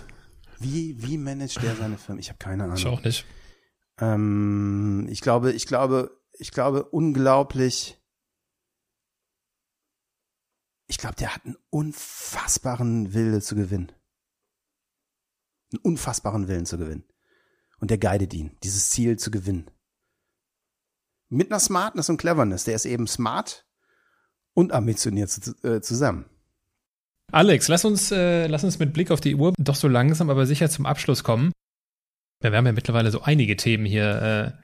wie, 0.62 1.02
wie 1.02 1.18
managt 1.18 1.62
der 1.62 1.76
seine 1.76 1.98
Firma? 1.98 2.20
Ich 2.20 2.28
habe 2.28 2.38
keine 2.38 2.64
Ahnung. 2.64 2.76
Ich 2.76 2.86
auch 2.86 3.02
nicht. 3.02 3.24
Ähm, 3.98 5.06
ich 5.10 5.20
glaube, 5.20 5.52
ich 5.52 5.66
glaube, 5.66 6.20
ich 6.32 6.50
glaube 6.50 6.84
unglaublich. 6.84 7.98
Ich 10.86 10.98
glaube, 10.98 11.16
der 11.16 11.34
hat 11.34 11.44
einen 11.44 11.56
unfassbaren 11.70 13.14
Wille 13.14 13.40
zu 13.40 13.54
gewinnen. 13.54 13.92
Einen 15.72 15.80
unfassbaren 15.82 16.48
Willen 16.48 16.66
zu 16.66 16.76
gewinnen. 16.76 17.04
Und 17.78 17.90
der 17.90 17.98
guidet 17.98 18.34
ihn, 18.34 18.56
dieses 18.62 18.90
Ziel 18.90 19.18
zu 19.18 19.30
gewinnen. 19.30 19.70
Mit 21.28 21.50
einer 21.50 21.60
Smartness 21.60 22.10
und 22.10 22.18
Cleverness. 22.18 22.64
Der 22.64 22.74
ist 22.74 22.84
eben 22.84 23.06
smart 23.06 23.66
und 24.54 24.72
ambitioniert 24.72 25.30
äh, 25.64 25.80
zusammen. 25.80 26.26
Alex, 27.32 27.68
lass 27.68 27.84
uns, 27.86 28.12
äh, 28.12 28.46
lass 28.46 28.62
uns 28.62 28.78
mit 28.78 28.92
Blick 28.92 29.10
auf 29.10 29.22
die 29.22 29.34
Uhr 29.34 29.54
doch 29.58 29.74
so 29.74 29.88
langsam, 29.88 30.28
aber 30.28 30.44
sicher 30.46 30.68
zum 30.68 30.84
Abschluss 30.84 31.24
kommen. 31.24 31.50
Wir 32.40 32.52
haben 32.52 32.66
ja 32.66 32.72
mittlerweile 32.72 33.10
so 33.10 33.22
einige 33.22 33.56
Themen 33.56 33.86
hier 33.86 34.54
äh, 34.54 34.62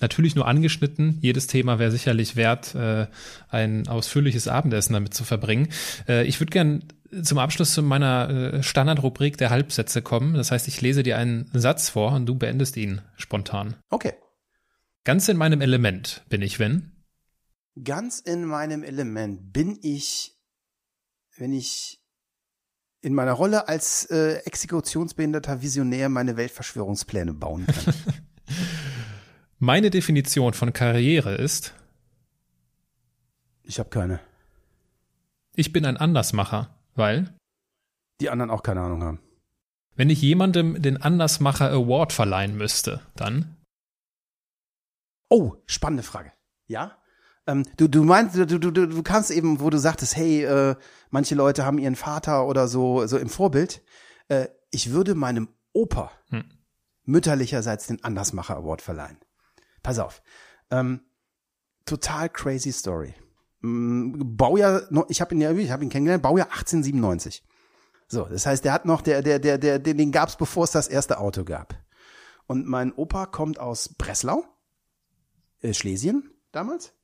natürlich 0.00 0.34
nur 0.34 0.46
angeschnitten. 0.46 1.18
Jedes 1.22 1.46
Thema 1.46 1.78
wäre 1.78 1.90
sicherlich 1.90 2.36
wert, 2.36 2.74
äh, 2.74 3.06
ein 3.48 3.88
ausführliches 3.88 4.46
Abendessen 4.46 4.92
damit 4.92 5.14
zu 5.14 5.24
verbringen. 5.24 5.68
Äh, 6.06 6.24
ich 6.26 6.38
würde 6.38 6.50
gern 6.50 6.84
zum 7.22 7.38
Abschluss 7.38 7.72
zu 7.72 7.82
meiner 7.82 8.28
äh, 8.28 8.62
Standardrubrik 8.62 9.38
der 9.38 9.48
Halbsätze 9.48 10.02
kommen. 10.02 10.34
Das 10.34 10.50
heißt, 10.50 10.68
ich 10.68 10.82
lese 10.82 11.02
dir 11.02 11.16
einen 11.16 11.48
Satz 11.54 11.88
vor 11.88 12.12
und 12.12 12.26
du 12.26 12.34
beendest 12.34 12.76
ihn 12.76 13.00
spontan. 13.16 13.76
Okay. 13.88 14.12
Ganz 15.04 15.28
in 15.28 15.38
meinem 15.38 15.62
Element 15.62 16.24
bin 16.28 16.42
ich, 16.42 16.58
wenn? 16.58 16.92
Ganz 17.82 18.20
in 18.20 18.44
meinem 18.44 18.82
Element 18.82 19.52
bin 19.52 19.78
ich 19.80 20.35
wenn 21.36 21.52
ich 21.52 22.00
in 23.00 23.14
meiner 23.14 23.32
Rolle 23.32 23.68
als 23.68 24.06
äh, 24.06 24.38
exekutionsbehinderter 24.44 25.62
Visionär 25.62 26.08
meine 26.08 26.36
Weltverschwörungspläne 26.36 27.34
bauen 27.34 27.66
kann. 27.66 27.94
meine 29.58 29.90
Definition 29.90 30.54
von 30.54 30.72
Karriere 30.72 31.34
ist? 31.34 31.74
Ich 33.62 33.78
habe 33.78 33.90
keine. 33.90 34.20
Ich 35.54 35.72
bin 35.72 35.84
ein 35.84 35.96
Andersmacher, 35.96 36.76
weil? 36.94 37.34
Die 38.20 38.30
anderen 38.30 38.50
auch 38.50 38.62
keine 38.62 38.80
Ahnung 38.80 39.02
haben. 39.02 39.20
Wenn 39.94 40.10
ich 40.10 40.20
jemandem 40.20 40.82
den 40.82 41.00
Andersmacher 41.00 41.70
Award 41.70 42.12
verleihen 42.12 42.56
müsste, 42.56 43.00
dann? 43.14 43.56
Oh, 45.28 45.56
spannende 45.66 46.02
Frage. 46.02 46.32
Ja? 46.66 46.98
Ähm, 47.46 47.64
du, 47.76 47.88
du 47.88 48.02
meinst, 48.02 48.36
du, 48.36 48.46
du, 48.46 48.58
du, 48.58 48.70
du 48.70 49.02
kannst 49.02 49.30
eben, 49.30 49.60
wo 49.60 49.70
du 49.70 49.78
sagtest, 49.78 50.16
hey, 50.16 50.44
äh, 50.44 50.76
manche 51.10 51.34
Leute 51.34 51.64
haben 51.64 51.78
ihren 51.78 51.96
Vater 51.96 52.46
oder 52.46 52.66
so, 52.68 53.06
so 53.06 53.18
im 53.18 53.28
Vorbild. 53.28 53.82
Äh, 54.28 54.48
ich 54.70 54.90
würde 54.90 55.14
meinem 55.14 55.48
Opa 55.72 56.10
hm. 56.30 56.44
mütterlicherseits 57.04 57.86
den 57.86 58.02
Andersmacher 58.02 58.56
Award 58.56 58.82
verleihen. 58.82 59.18
Pass 59.82 59.98
auf. 59.98 60.22
Ähm, 60.70 61.00
total 61.84 62.28
crazy 62.28 62.72
Story. 62.72 63.14
Ähm, 63.62 64.36
Baujahr, 64.36 64.88
ich 65.08 65.20
habe 65.20 65.34
ihn 65.34 65.40
ja, 65.40 65.52
ich 65.52 65.70
habe 65.70 65.84
ihn 65.84 65.90
kennengelernt, 65.90 66.24
Baujahr 66.24 66.48
1897. 66.48 67.44
So, 68.08 68.24
das 68.24 68.46
heißt, 68.46 68.64
der 68.64 68.72
hat 68.72 68.84
noch, 68.84 69.02
der, 69.02 69.22
der, 69.22 69.38
der, 69.38 69.58
der, 69.58 69.78
den 69.78 70.12
gab's, 70.12 70.36
bevor 70.36 70.64
es 70.64 70.72
das 70.72 70.88
erste 70.88 71.18
Auto 71.18 71.44
gab. 71.44 71.74
Und 72.46 72.66
mein 72.66 72.92
Opa 72.92 73.26
kommt 73.26 73.58
aus 73.58 73.94
Breslau, 73.96 74.44
äh, 75.60 75.74
Schlesien 75.74 76.30
damals 76.52 76.95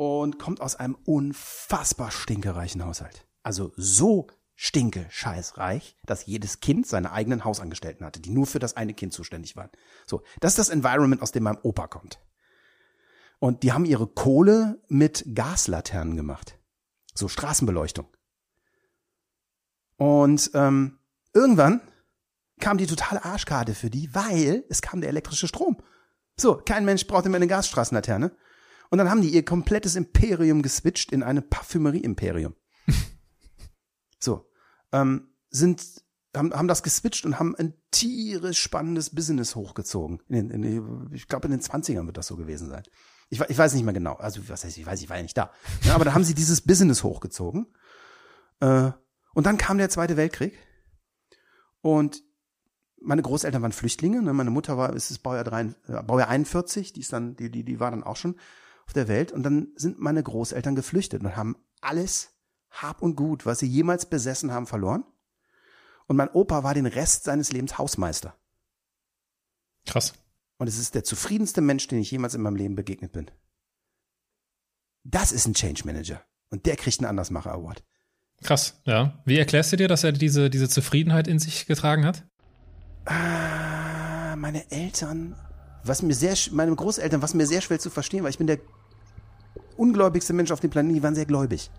und 0.00 0.38
kommt 0.38 0.62
aus 0.62 0.76
einem 0.76 0.96
unfassbar 1.04 2.10
stinkereichen 2.10 2.82
Haushalt. 2.82 3.26
Also 3.42 3.70
so 3.76 4.28
stinke 4.54 5.04
scheißreich, 5.10 5.94
dass 6.06 6.24
jedes 6.24 6.60
Kind 6.60 6.86
seine 6.86 7.12
eigenen 7.12 7.44
Hausangestellten 7.44 8.06
hatte, 8.06 8.18
die 8.18 8.30
nur 8.30 8.46
für 8.46 8.60
das 8.60 8.78
eine 8.78 8.94
Kind 8.94 9.12
zuständig 9.12 9.56
waren. 9.56 9.68
So, 10.06 10.22
das 10.40 10.52
ist 10.52 10.58
das 10.58 10.68
Environment, 10.70 11.20
aus 11.20 11.32
dem 11.32 11.42
mein 11.42 11.58
Opa 11.58 11.86
kommt. 11.86 12.18
Und 13.40 13.62
die 13.62 13.74
haben 13.74 13.84
ihre 13.84 14.06
Kohle 14.06 14.80
mit 14.88 15.22
Gaslaternen 15.34 16.16
gemacht. 16.16 16.58
So 17.12 17.28
Straßenbeleuchtung. 17.28 18.06
Und 19.98 20.50
ähm, 20.54 20.98
irgendwann 21.34 21.82
kam 22.58 22.78
die 22.78 22.86
totale 22.86 23.22
Arschkarte 23.22 23.74
für 23.74 23.90
die, 23.90 24.14
weil 24.14 24.64
es 24.70 24.80
kam 24.80 25.02
der 25.02 25.10
elektrische 25.10 25.46
Strom. 25.46 25.76
So, 26.38 26.54
kein 26.56 26.86
Mensch 26.86 27.06
brauchte 27.06 27.28
mehr 27.28 27.36
eine 27.36 27.48
Gasstraßenlaterne. 27.48 28.34
Und 28.90 28.98
dann 28.98 29.08
haben 29.08 29.22
die 29.22 29.30
ihr 29.30 29.44
komplettes 29.44 29.96
Imperium 29.96 30.62
geswitcht 30.62 31.12
in 31.12 31.22
eine 31.22 31.42
Parfümerie-Imperium. 31.42 32.54
so, 34.18 34.50
ähm, 34.92 35.28
sind, 35.48 35.84
haben, 36.36 36.52
haben 36.52 36.68
das 36.68 36.82
geswitcht 36.82 37.24
und 37.24 37.38
haben 37.38 37.54
ein 37.54 37.74
tierisch 37.92 38.60
spannendes 38.60 39.14
Business 39.14 39.54
hochgezogen. 39.54 40.20
In 40.28 40.48
den, 40.48 40.62
in 40.62 41.10
ich 41.12 41.28
glaube, 41.28 41.46
in 41.46 41.52
den 41.52 41.60
20ern 41.60 42.06
wird 42.06 42.16
das 42.16 42.26
so 42.26 42.36
gewesen 42.36 42.68
sein. 42.68 42.82
Ich, 43.28 43.40
ich 43.40 43.56
weiß 43.56 43.74
nicht 43.74 43.84
mehr 43.84 43.94
genau. 43.94 44.14
Also, 44.14 44.48
was 44.48 44.64
heißt, 44.64 44.76
ich 44.76 44.86
weiß, 44.86 45.00
ich 45.00 45.08
war 45.08 45.16
ja 45.16 45.22
nicht 45.22 45.38
da. 45.38 45.52
Ja, 45.84 45.94
aber 45.94 46.04
da 46.04 46.14
haben 46.14 46.24
sie 46.24 46.34
dieses 46.34 46.60
Business 46.60 47.04
hochgezogen. 47.04 47.68
Äh, 48.58 48.90
und 49.34 49.46
dann 49.46 49.56
kam 49.56 49.78
der 49.78 49.88
Zweite 49.88 50.16
Weltkrieg. 50.16 50.58
Und 51.80 52.24
meine 53.00 53.22
Großeltern 53.22 53.62
waren 53.62 53.72
Flüchtlinge. 53.72 54.20
Ne? 54.20 54.32
Meine 54.32 54.50
Mutter 54.50 54.76
war, 54.76 54.94
ist 54.94 55.12
es 55.12 55.20
Baujahr, 55.20 55.44
3, 55.44 55.60
äh, 55.86 56.02
Baujahr 56.02 56.28
41, 56.28 56.92
die 56.92 57.00
ist 57.00 57.12
dann, 57.12 57.36
die, 57.36 57.50
die, 57.50 57.64
die 57.64 57.78
war 57.78 57.92
dann 57.92 58.02
auch 58.02 58.16
schon 58.16 58.36
auf 58.90 58.94
der 58.94 59.08
Welt. 59.08 59.30
Und 59.30 59.44
dann 59.44 59.68
sind 59.76 60.00
meine 60.00 60.22
Großeltern 60.22 60.74
geflüchtet 60.74 61.22
und 61.22 61.36
haben 61.36 61.56
alles 61.80 62.34
Hab 62.70 63.02
und 63.02 63.14
Gut, 63.14 63.46
was 63.46 63.60
sie 63.60 63.68
jemals 63.68 64.06
besessen 64.06 64.52
haben, 64.52 64.66
verloren. 64.66 65.04
Und 66.08 66.16
mein 66.16 66.28
Opa 66.28 66.64
war 66.64 66.74
den 66.74 66.86
Rest 66.86 67.22
seines 67.22 67.52
Lebens 67.52 67.78
Hausmeister. 67.78 68.36
Krass. 69.86 70.14
Und 70.58 70.66
es 70.66 70.76
ist 70.76 70.96
der 70.96 71.04
zufriedenste 71.04 71.60
Mensch, 71.60 71.86
den 71.86 72.00
ich 72.00 72.10
jemals 72.10 72.34
in 72.34 72.42
meinem 72.42 72.56
Leben 72.56 72.74
begegnet 72.74 73.12
bin. 73.12 73.30
Das 75.04 75.30
ist 75.30 75.46
ein 75.46 75.54
Change 75.54 75.82
Manager. 75.84 76.22
Und 76.50 76.66
der 76.66 76.74
kriegt 76.74 76.98
einen 76.98 77.08
Andersmacher 77.08 77.52
Award. 77.52 77.84
Krass, 78.42 78.80
ja. 78.86 79.22
Wie 79.24 79.38
erklärst 79.38 79.70
du 79.72 79.76
dir, 79.76 79.86
dass 79.86 80.02
er 80.02 80.10
diese, 80.10 80.50
diese 80.50 80.68
Zufriedenheit 80.68 81.28
in 81.28 81.38
sich 81.38 81.66
getragen 81.66 82.04
hat? 82.04 82.26
Ah, 83.04 84.34
meine 84.36 84.68
Eltern, 84.72 85.36
was 85.84 86.02
mir 86.02 86.14
sehr, 86.14 86.34
meine 86.50 86.74
Großeltern, 86.74 87.22
was 87.22 87.34
mir 87.34 87.46
sehr 87.46 87.60
schwer 87.60 87.78
zu 87.78 87.88
verstehen, 87.88 88.24
weil 88.24 88.30
ich 88.30 88.38
bin 88.38 88.48
der 88.48 88.58
ungläubigste 89.80 90.32
Mensch 90.32 90.52
auf 90.52 90.60
dem 90.60 90.70
Planeten, 90.70 90.94
die 90.94 91.02
waren 91.02 91.14
sehr 91.14 91.26
gläubig. 91.26 91.70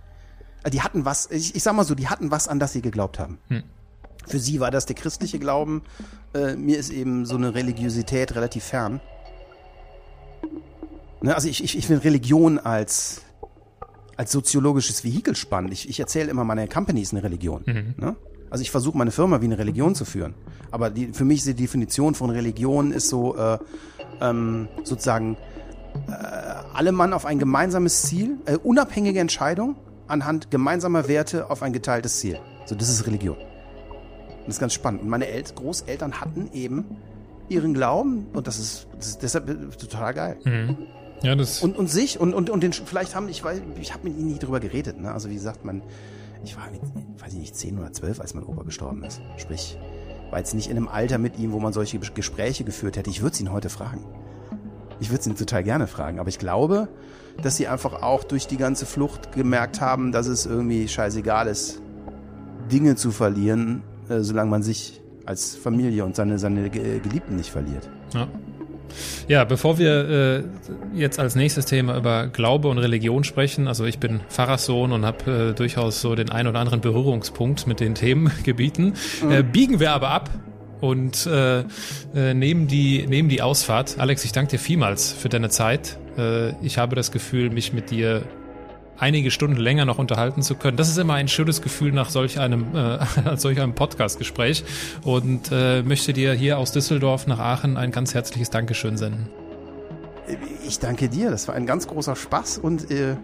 Die 0.72 0.82
hatten 0.82 1.06
was, 1.06 1.30
ich, 1.32 1.56
ich 1.56 1.64
sag 1.64 1.74
mal 1.74 1.84
so, 1.84 1.96
die 1.96 2.08
hatten 2.08 2.32
was, 2.32 2.48
an 2.48 2.60
das 2.60 2.74
sie 2.74 2.82
geglaubt 2.82 3.20
haben. 3.20 3.38
Hm. 3.48 3.64
Für 4.28 4.40
sie 4.40 4.60
war 4.60 4.72
das 4.72 4.86
der 4.86 4.96
christliche 4.96 5.40
Glauben. 5.40 5.84
Äh, 6.34 6.56
mir 6.56 6.78
ist 6.78 6.92
eben 6.92 7.26
so 7.26 7.36
eine 7.36 7.56
Religiosität 7.56 8.36
relativ 8.36 8.64
fern. 8.64 9.02
Ne, 11.22 11.36
also 11.36 11.48
ich, 11.48 11.64
ich, 11.64 11.78
ich 11.78 11.88
finde 11.88 12.04
Religion 12.04 12.60
als, 12.60 13.22
als 14.18 14.32
soziologisches 14.32 15.04
Vehikel 15.04 15.36
spannend. 15.36 15.74
Ich, 15.74 15.90
ich 15.90 16.00
erzähle 16.00 16.30
immer, 16.30 16.44
meine 16.44 16.68
Company 16.68 17.02
ist 17.02 17.14
eine 17.14 17.24
Religion. 17.24 17.64
Mhm. 17.66 17.96
Ne? 17.98 18.16
Also 18.50 18.62
ich 18.62 18.72
versuche 18.72 18.98
meine 18.98 19.12
Firma 19.12 19.42
wie 19.42 19.46
eine 19.46 19.58
Religion 19.58 19.96
zu 19.96 20.06
führen. 20.06 20.34
Aber 20.72 20.90
die, 20.90 21.14
für 21.14 21.26
mich 21.26 21.40
ist 21.40 21.48
die 21.48 21.54
Definition 21.54 22.16
von 22.16 22.30
Religion 22.30 22.92
ist 22.92 23.10
so 23.10 23.36
äh, 23.36 23.58
ähm, 24.22 24.68
sozusagen 24.84 25.38
alle 26.74 26.92
Mann 26.92 27.14
auf 27.14 27.26
ein 27.26 27.40
gemeinsames 27.40 28.04
Ziel, 28.04 28.38
äh, 28.46 28.58
unabhängige 28.58 29.20
Entscheidung 29.20 29.76
anhand 30.08 30.52
gemeinsamer 30.52 31.08
Werte 31.08 31.50
auf 31.50 31.64
ein 31.64 31.74
geteiltes 31.74 32.20
Ziel. 32.20 32.40
So, 32.66 32.76
das 32.76 32.90
ist 32.90 33.06
Religion. 33.08 33.38
Und 33.38 34.48
das 34.48 34.56
ist 34.56 34.60
ganz 34.60 34.74
spannend. 34.74 35.02
Und 35.02 35.10
meine 35.10 35.28
El 35.28 35.44
Großeltern 35.44 36.20
hatten 36.20 36.50
eben 36.54 36.86
ihren 37.50 37.74
Glauben 37.74 38.28
und 38.34 38.48
das 38.48 38.60
ist, 38.60 38.88
das 38.98 39.08
ist 39.08 39.24
deshalb 39.24 39.78
total 39.78 40.14
geil. 40.14 40.38
Mhm. 40.44 40.78
Ja, 41.22 41.36
das 41.36 41.62
und, 41.62 41.78
und 41.78 41.88
sich 41.88 42.20
und, 42.20 42.34
und, 42.34 42.50
und 42.50 42.64
den, 42.64 42.74
vielleicht 42.74 43.16
haben, 43.16 43.30
ich 43.30 43.44
weiß, 43.44 43.62
ich 43.80 43.94
habe 43.94 44.06
mit 44.10 44.18
ihnen 44.18 44.30
nie 44.30 44.40
drüber 44.40 44.60
geredet, 44.60 45.00
ne? 45.00 45.12
Also 45.12 45.30
wie 45.30 45.36
gesagt, 45.36 45.64
man, 45.64 45.84
ich 46.44 46.56
war, 46.56 46.64
weiß 47.20 47.34
ich 47.34 47.40
nicht, 47.40 47.56
zehn 47.56 47.78
oder 47.78 47.94
zwölf, 47.94 48.20
als 48.20 48.34
mein 48.34 48.44
Opa 48.44 48.64
gestorben 48.64 49.04
ist. 49.04 49.22
Sprich, 49.38 49.78
war 50.32 50.40
jetzt 50.40 50.56
nicht 50.56 50.70
in 50.70 50.78
einem 50.78 50.88
Alter 50.88 51.20
mit 51.20 51.38
ihm, 51.38 51.52
wo 51.52 51.60
man 51.60 51.74
solche 51.74 52.00
Gespräche 52.00 52.64
geführt 52.64 52.98
hätte. 52.98 53.10
Ich 53.12 53.22
würde 53.22 53.38
ihn 53.40 53.52
heute 53.52 53.70
fragen. 53.70 54.04
Ich 55.02 55.10
würde 55.10 55.30
ihn 55.30 55.36
total 55.36 55.64
gerne 55.64 55.88
fragen, 55.88 56.20
aber 56.20 56.30
ich 56.30 56.40
glaube, 56.40 56.88
dass 57.42 57.58
sie 57.58 57.68
einfach 57.68 58.02
auch 58.04 58.24
durch 58.24 58.48
die 58.48 58.58
ganze 58.58 58.86
Flucht 58.86 59.32
gemerkt 59.34 59.82
haben, 59.82 60.12
dass 60.12 60.28
es 60.28 60.46
irgendwie 60.46 60.88
scheißegal 60.88 61.48
ist, 61.48 61.82
Dinge 62.72 62.96
zu 62.96 63.12
verlieren, 63.12 63.82
äh, 64.10 64.20
solange 64.20 64.52
man 64.52 64.64
sich 64.64 65.02
als 65.26 65.56
Familie 65.56 66.06
und 66.06 66.16
seine, 66.16 66.38
seine 66.38 66.70
Geliebten 66.70 67.36
nicht 67.36 67.50
verliert. 67.50 67.90
Ja. 68.14 68.28
Ja, 69.28 69.46
bevor 69.46 69.78
wir 69.78 70.10
äh, 70.10 70.44
jetzt 70.94 71.18
als 71.18 71.36
nächstes 71.36 71.66
Thema 71.66 71.98
über 71.98 72.28
Glaube 72.28 72.68
und 72.68 72.78
Religion 72.78 73.24
sprechen, 73.24 73.70
also 73.70 73.86
ich 73.86 74.00
bin 74.00 74.20
Pfarrerssohn 74.28 74.92
und 74.92 75.06
habe 75.06 75.52
äh, 75.52 75.54
durchaus 75.54 76.02
so 76.02 76.14
den 76.14 76.30
ein 76.30 76.46
oder 76.46 76.60
anderen 76.60 76.82
Berührungspunkt 76.82 77.68
mit 77.68 77.80
den 77.80 77.96
Themengebieten, 77.96 78.96
mhm. 79.24 79.32
äh, 79.32 79.44
biegen 79.44 79.80
wir 79.80 79.94
aber 79.94 80.10
ab 80.10 80.30
und 80.82 81.26
äh, 81.28 81.62
äh, 82.14 82.34
nehmen, 82.34 82.68
die, 82.68 83.06
nehmen 83.08 83.30
die 83.30 83.42
Ausfahrt. 83.42 84.00
Alex, 84.00 84.26
ich 84.26 84.32
danke 84.32 84.52
dir 84.52 84.60
vielmals 84.60 85.12
für 85.14 85.30
deine 85.30 85.50
Zeit. 85.50 85.98
Äh, 86.18 86.54
ich 86.66 86.78
habe 86.78 86.96
das 86.96 87.12
Gefühl, 87.12 87.50
mich 87.52 87.72
mit 87.72 87.92
dir 87.92 88.24
einige 88.98 89.32
Stunden 89.32 89.58
länger 89.58 89.86
noch 89.86 89.98
unterhalten 89.98 90.42
zu 90.44 90.56
können. 90.56 90.78
Das 90.78 90.88
ist 90.88 90.98
immer 90.98 91.16
ein 91.16 91.28
schönes 91.28 91.62
Gefühl 91.62 91.92
nach 91.92 92.10
solch 92.10 92.40
einem, 92.40 92.76
äh, 92.76 93.00
solch 93.36 93.60
einem 93.60 93.74
Podcast-Gespräch 93.74 94.64
und 95.04 95.50
äh, 95.52 95.82
möchte 95.84 96.14
dir 96.14 96.34
hier 96.34 96.58
aus 96.58 96.72
Düsseldorf 96.72 97.28
nach 97.28 97.40
Aachen 97.40 97.78
ein 97.78 97.92
ganz 97.92 98.14
herzliches 98.14 98.50
Dankeschön 98.50 98.98
senden. 98.98 99.30
Ich 100.66 100.80
danke 100.80 101.10
dir, 101.10 101.32
das 101.32 101.48
war 101.48 101.56
ein 101.56 101.66
ganz 101.66 101.88
großer 101.88 102.16
Spaß 102.16 102.60
und 102.60 102.90
äh, 102.92 103.16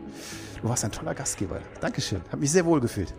du 0.61 0.69
warst 0.69 0.83
ein 0.83 0.91
toller 0.91 1.13
Gastgeber. 1.13 1.59
Dankeschön, 1.79 2.21
hat 2.31 2.39
mich 2.39 2.51
sehr 2.51 2.65
wohl 2.65 2.81
gefühlt. 2.81 3.13